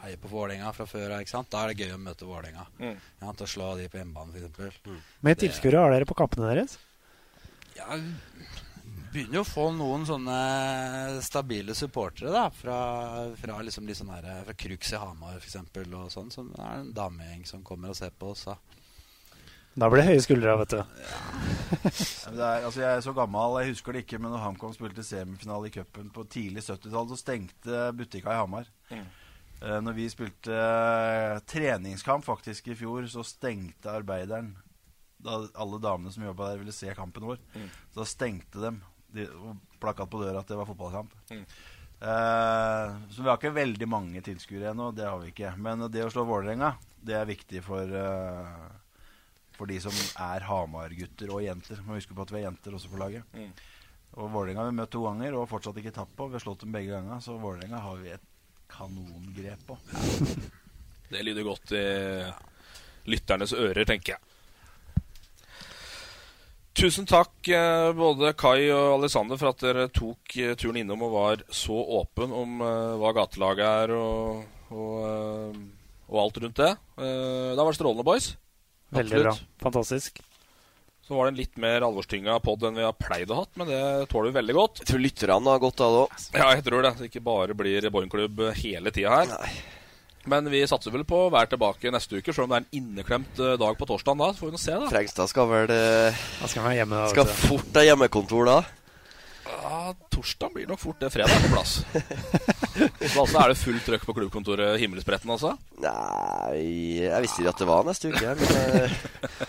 heier 0.03 0.21
på 0.21 0.31
Vålerenga 0.33 0.71
fra 0.73 0.87
før 0.89 1.19
av. 1.19 1.49
Da 1.53 1.63
er 1.63 1.73
det 1.73 1.85
gøy 1.85 1.95
å 1.95 2.01
møte 2.01 2.29
Vålerenga. 2.29 2.65
Mm. 2.81 2.97
Ja, 2.97 3.33
til 3.33 3.45
å 3.45 3.51
slå 3.53 3.73
de 3.81 3.89
på 3.93 4.01
hjemmebane, 4.01 4.49
f.eks. 4.49 4.81
Mm. 4.87 5.01
mange 5.27 5.41
tilskuere 5.43 5.83
har 5.85 5.93
dere 5.93 6.09
på 6.09 6.17
kampene 6.17 6.49
deres? 6.53 6.79
Ja, 7.77 7.99
begynner 9.13 9.41
jo 9.41 9.45
å 9.45 9.49
få 9.49 9.69
noen 9.77 10.07
sånne 10.09 10.39
stabile 11.25 11.77
supportere, 11.77 12.33
da. 12.35 12.47
Fra, 12.55 12.79
fra 13.41 13.61
liksom 13.65 13.87
de 13.89 13.97
sånne 13.97 14.19
her 14.19 14.43
Fra 14.49 14.57
Krux 14.65 14.93
i 14.93 15.01
Hamar, 15.03 15.39
f.eks. 15.39 15.59
Og 15.87 16.11
sånn. 16.13 16.33
Så 16.35 16.45
er 16.57 16.83
en 16.83 16.93
damegjeng 16.97 17.47
som 17.49 17.65
kommer 17.67 17.93
og 17.93 17.99
ser 17.99 18.15
på 18.17 18.33
oss, 18.35 18.49
da. 18.51 18.59
Da 19.79 19.87
blir 19.87 20.03
det 20.03 20.09
høye 20.09 20.23
skuldre, 20.25 20.57
vet 20.65 20.73
du. 20.75 20.79
Ja, 20.81 22.31
det 22.35 22.43
er, 22.43 22.65
altså 22.67 22.81
jeg 22.83 22.89
er 22.89 23.03
så 23.05 23.13
gammel, 23.15 23.61
jeg 23.63 23.77
husker 23.77 23.95
det 23.95 24.03
ikke, 24.03 24.19
men 24.19 24.33
når 24.35 24.43
HamKam 24.43 24.73
spilte 24.75 25.05
semifinale 25.07 25.69
i 25.69 25.75
cupen 25.75 26.09
på 26.15 26.25
tidlig 26.33 26.65
70-tall, 26.67 27.07
så 27.13 27.19
stengte 27.21 27.85
butikka 27.95 28.35
i 28.35 28.41
Hamar. 28.41 28.71
Mm. 28.91 29.05
Eh, 29.63 29.79
når 29.83 29.97
vi 29.97 30.09
spilte 30.11 30.55
eh, 30.55 31.37
treningskamp 31.51 32.27
faktisk 32.27 32.73
i 32.73 32.77
fjor, 32.79 33.07
så 33.11 33.25
stengte 33.27 33.91
arbeideren 33.91 34.53
Da 35.19 35.41
alle 35.59 35.81
damene 35.83 36.13
som 36.15 36.23
jobba 36.23 36.53
der, 36.53 36.61
ville 36.63 36.75
se 36.75 36.93
kampen 36.95 37.27
vår. 37.27 37.41
Mm. 37.55 37.71
Så 37.93 38.01
da 38.01 38.07
stengte 38.07 38.63
dem. 38.63 38.83
De, 39.15 39.27
plakat 39.81 40.11
på 40.11 40.21
døra 40.23 40.43
at 40.43 40.51
det 40.51 40.59
var 40.59 40.69
fotballkamp. 40.69 41.15
Mm. 41.31 41.45
Eh, 41.99 42.97
så 43.11 43.23
vi 43.23 43.29
har 43.29 43.39
ikke 43.39 43.55
veldig 43.57 43.89
mange 43.91 44.23
tilskuere 44.27 44.73
ennå. 44.73 44.91
Det 44.97 45.07
har 45.09 45.19
vi 45.23 45.33
ikke. 45.33 45.55
Men 45.59 45.87
det 45.93 46.05
å 46.05 46.13
slå 46.13 46.27
Vålerenga, 46.29 46.75
det 47.01 47.17
er 47.19 47.31
viktig 47.31 47.63
for 47.67 47.99
eh, 48.03 48.69
for 49.59 49.67
de 49.71 49.81
som 49.83 49.95
er 50.23 50.47
Hamar-gutter 50.47 51.33
og 51.35 51.43
jenter. 51.43 51.83
Må 51.83 51.99
huske 51.99 52.15
på 52.15 52.25
at 52.25 52.33
vi 52.33 52.41
er 52.41 52.47
jenter 52.47 52.77
også 52.79 52.93
på 52.93 53.01
laget. 53.01 53.27
Mm. 53.35 53.51
Og 54.19 54.31
Vålerenga 54.33 54.63
har 54.63 54.71
vi 54.71 54.79
møtt 54.79 54.93
to 54.95 55.03
ganger 55.05 55.37
og 55.37 55.49
fortsatt 55.51 55.81
ikke 55.83 55.95
tapt 55.97 56.15
på. 56.17 56.29
Vi 56.31 56.39
har 56.39 56.45
slått 56.45 56.63
dem 56.63 56.75
begge 56.75 56.95
ganger, 56.95 57.21
så 57.25 57.37
Vålerenga 57.43 57.83
har 57.83 57.99
vi 58.03 58.15
et 58.15 58.29
kanongrep 58.71 59.67
på. 59.67 59.79
Det 61.13 61.25
lyder 61.25 61.47
godt 61.47 61.73
i 61.73 61.85
lytternes 63.09 63.55
ører, 63.57 63.85
tenker 63.89 64.15
jeg. 64.15 64.38
Tusen 66.79 67.09
takk 67.11 67.49
eh, 67.51 67.89
både 67.97 68.31
Kai 68.39 68.69
og 68.71 69.01
Alexander 69.01 69.39
for 69.41 69.51
at 69.51 69.63
dere 69.65 69.89
tok 69.91 70.37
eh, 70.39 70.53
turen 70.55 70.77
innom 70.79 71.01
og 71.09 71.15
var 71.17 71.41
så 71.51 71.75
åpen 71.75 72.31
om 72.31 72.61
eh, 72.63 72.93
hva 73.01 73.11
gatelaget 73.17 73.65
er 73.67 73.93
og, 73.97 74.45
og, 74.71 75.57
og 76.07 76.21
alt 76.23 76.39
rundt 76.45 76.61
det. 76.61 76.71
Eh, 77.01 77.49
det 77.51 77.59
har 77.59 77.67
vært 77.67 77.81
strålende, 77.81 78.07
boys. 78.07 78.31
Veldig 78.95 79.23
bra. 79.25 79.33
Fantastisk. 79.65 80.23
Så 81.03 81.17
var 81.17 81.27
det 81.27 81.33
en 81.33 81.41
litt 81.41 81.59
mer 81.59 81.83
alvorstynga 81.89 82.37
pod 82.45 82.63
enn 82.69 82.79
vi 82.79 82.87
har 82.87 82.95
pleid 82.95 83.33
å 83.33 83.41
hatt, 83.41 83.51
men 83.59 83.73
det 83.73 83.83
tåler 84.13 84.31
vi 84.31 84.39
veldig 84.39 84.57
godt. 84.61 84.83
Jeg 84.85 84.91
tror 84.93 85.03
lytterne 85.03 85.51
har 85.51 85.65
godt 85.65 85.83
av 85.83 85.97
det 85.97 86.05
òg. 86.05 86.17
Ja, 86.37 86.49
jeg 86.53 86.67
tror 86.69 86.85
det. 86.85 86.95
Så 86.95 87.03
det 87.03 87.11
ikke 87.11 87.27
bare 87.27 87.59
blir 87.59 87.91
Boring-klubb 87.91 88.45
hele 88.61 88.95
tida 88.95 89.19
her. 89.25 89.51
Men 90.29 90.49
vi 90.53 90.65
satser 90.69 90.95
vel 90.95 91.07
på 91.09 91.25
å 91.27 91.31
være 91.33 91.55
tilbake 91.55 91.93
neste 91.95 92.21
uke, 92.21 92.33
selv 92.33 92.47
om 92.47 92.53
det 92.53 92.59
er 92.59 92.67
en 92.67 92.81
inneklemt 92.83 93.41
eh, 93.43 93.57
dag 93.61 93.79
på 93.79 93.89
torsdagen 93.89 94.21
da. 94.21 94.33
Så 94.33 94.45
får 94.45 94.51
vi 94.51 94.57
nå 94.57 94.63
se, 94.63 94.75
da. 94.75 94.91
Frengstad 94.93 95.31
skal 95.33 95.49
vel 95.51 95.73
eh, 95.75 96.27
Da 96.41 96.51
skal 96.51 96.67
være 96.67 96.83
hjemme, 96.83 97.05
da, 97.05 97.13
Skal 97.15 97.33
fort 97.47 97.79
ha 97.81 97.87
hjemmekontor 97.89 98.49
da. 98.49 98.59
Ja, 99.49 99.95
torsdag 100.13 100.53
blir 100.53 100.67
nok 100.69 100.81
fort 100.81 100.99
det 101.01 101.09
fredag 101.11 101.41
på 101.45 101.53
plass. 101.55 101.79
så 103.13 103.23
altså 103.23 103.39
er 103.41 103.53
det 103.53 103.57
fullt 103.57 103.87
trøkk 103.89 104.05
på 104.05 104.15
klubbkontoret 104.19 104.77
Himmelspretten, 104.83 105.33
altså? 105.33 105.55
Nei, 105.81 106.99
jeg 107.07 107.25
visste 107.25 107.43
ikke 107.43 107.55
at 107.55 107.63
det 107.63 107.69
var 107.71 107.89
neste 107.89 108.13
uke. 108.13 108.35
Men 108.43 108.59
eh, 108.59 108.99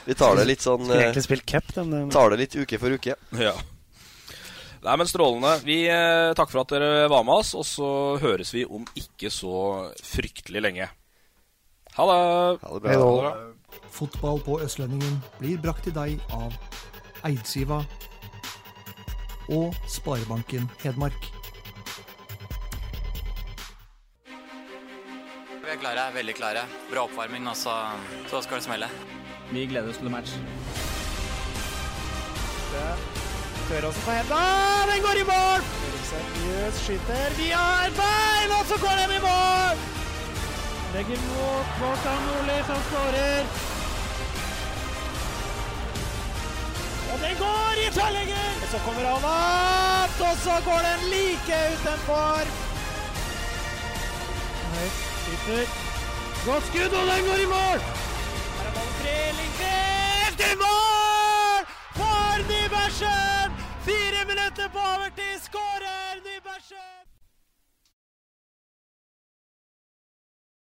vi 0.08 0.16
tar 0.20 0.40
det 0.40 0.48
litt 0.48 0.64
sånn 0.64 0.86
Skulle 0.86 1.04
egentlig 1.10 1.26
spilt 1.28 1.46
cap, 1.50 1.76
den. 1.76 1.92
den. 1.96 2.16
Tar 2.16 2.32
det 2.32 2.40
litt 2.46 2.56
uke 2.62 2.80
for 2.80 2.96
uke. 2.96 3.20
Ja. 3.40 3.58
Nei, 4.80 4.96
men 4.98 5.08
strålende. 5.08 5.60
Vi 5.68 5.82
eh, 5.92 6.32
takker 6.38 6.54
for 6.54 6.64
at 6.64 6.72
dere 6.72 7.08
var 7.12 7.26
med 7.28 7.42
oss, 7.42 7.52
og 7.58 7.66
så 7.68 7.90
høres 8.22 8.54
vi 8.56 8.64
om 8.64 8.86
ikke 8.96 9.32
så 9.34 9.54
fryktelig 10.00 10.64
lenge. 10.64 10.88
Ha 11.98 12.06
det! 12.08 12.20
Ha 12.64 12.76
det 12.76 12.84
bra. 12.86 12.94
Hei 12.94 13.00
da. 13.26 13.34
Fotball 13.92 14.40
på 14.46 14.60
Østlendingen 14.64 15.20
blir 15.40 15.60
brakt 15.62 15.84
til 15.86 15.94
deg 15.98 16.22
av 16.32 16.56
Eidsiva 17.28 17.82
og 19.52 19.76
Sparebanken 19.90 20.70
Hedmark. 20.84 21.30
Vi 25.60 25.76
er 25.76 25.82
klare, 25.84 26.08
veldig 26.16 26.34
klare. 26.40 26.66
Bra 26.90 27.04
oppvarming, 27.06 27.52
og 27.52 27.58
så, 27.60 27.76
så 28.32 28.42
skal 28.46 28.62
det 28.62 28.70
smelle. 28.70 28.90
Vi 29.52 29.68
gleder 29.70 29.92
oss 29.92 30.00
til 30.00 30.14
match. 30.14 30.38
Tør 32.70 33.19
også 33.78 34.02
på 34.06 34.12
henda. 34.12 34.41
Den 34.91 35.02
går 35.06 35.18
i 35.24 35.26
mål! 35.34 35.62
Seriøs 36.10 36.76
skyter 36.84 37.30
Vi 37.38 37.48
et 37.52 37.94
bein, 38.02 38.52
og 38.60 38.64
så 38.70 38.76
går 38.84 38.96
den 39.02 39.12
i 39.18 39.22
mål! 39.30 39.76
Legger 40.94 41.20
mot 41.30 41.68
Kvartan 41.78 42.22
Nordli, 42.28 42.58
som 42.70 42.80
skårer. 42.88 43.44
Og 47.12 47.18
den 47.24 47.36
går 47.44 47.74
i 47.84 47.86
tverrlegger! 47.98 48.50
Så 48.72 48.78
kommer 48.86 49.04
han 49.12 49.24
opp, 49.34 50.18
og 50.30 50.36
så 50.46 50.56
går 50.68 50.82
den 50.90 51.00
like 51.14 51.58
utenfor. 51.74 52.44
Høyt, 54.74 55.00
skyter. 55.22 55.66
Godt 56.46 56.64
skudd, 56.70 56.94
og 57.00 57.08
den 57.12 57.26
går 57.30 57.40
i 57.46 57.50
mål! 57.56 57.80
Her 58.58 58.68
er 58.70 58.74
ballen 58.78 58.94
fri, 59.00 59.18
Lindqvist 59.40 60.46
i 60.52 60.54
mål! 60.66 61.62
For 61.98 62.48
Nybergsen! 62.50 63.29
Fire 63.90 64.26
minutter 64.26 64.70
på 64.70 64.80
overtid! 64.80 65.40
Skårer 65.41 66.16
Nybergsjø! 66.26 67.09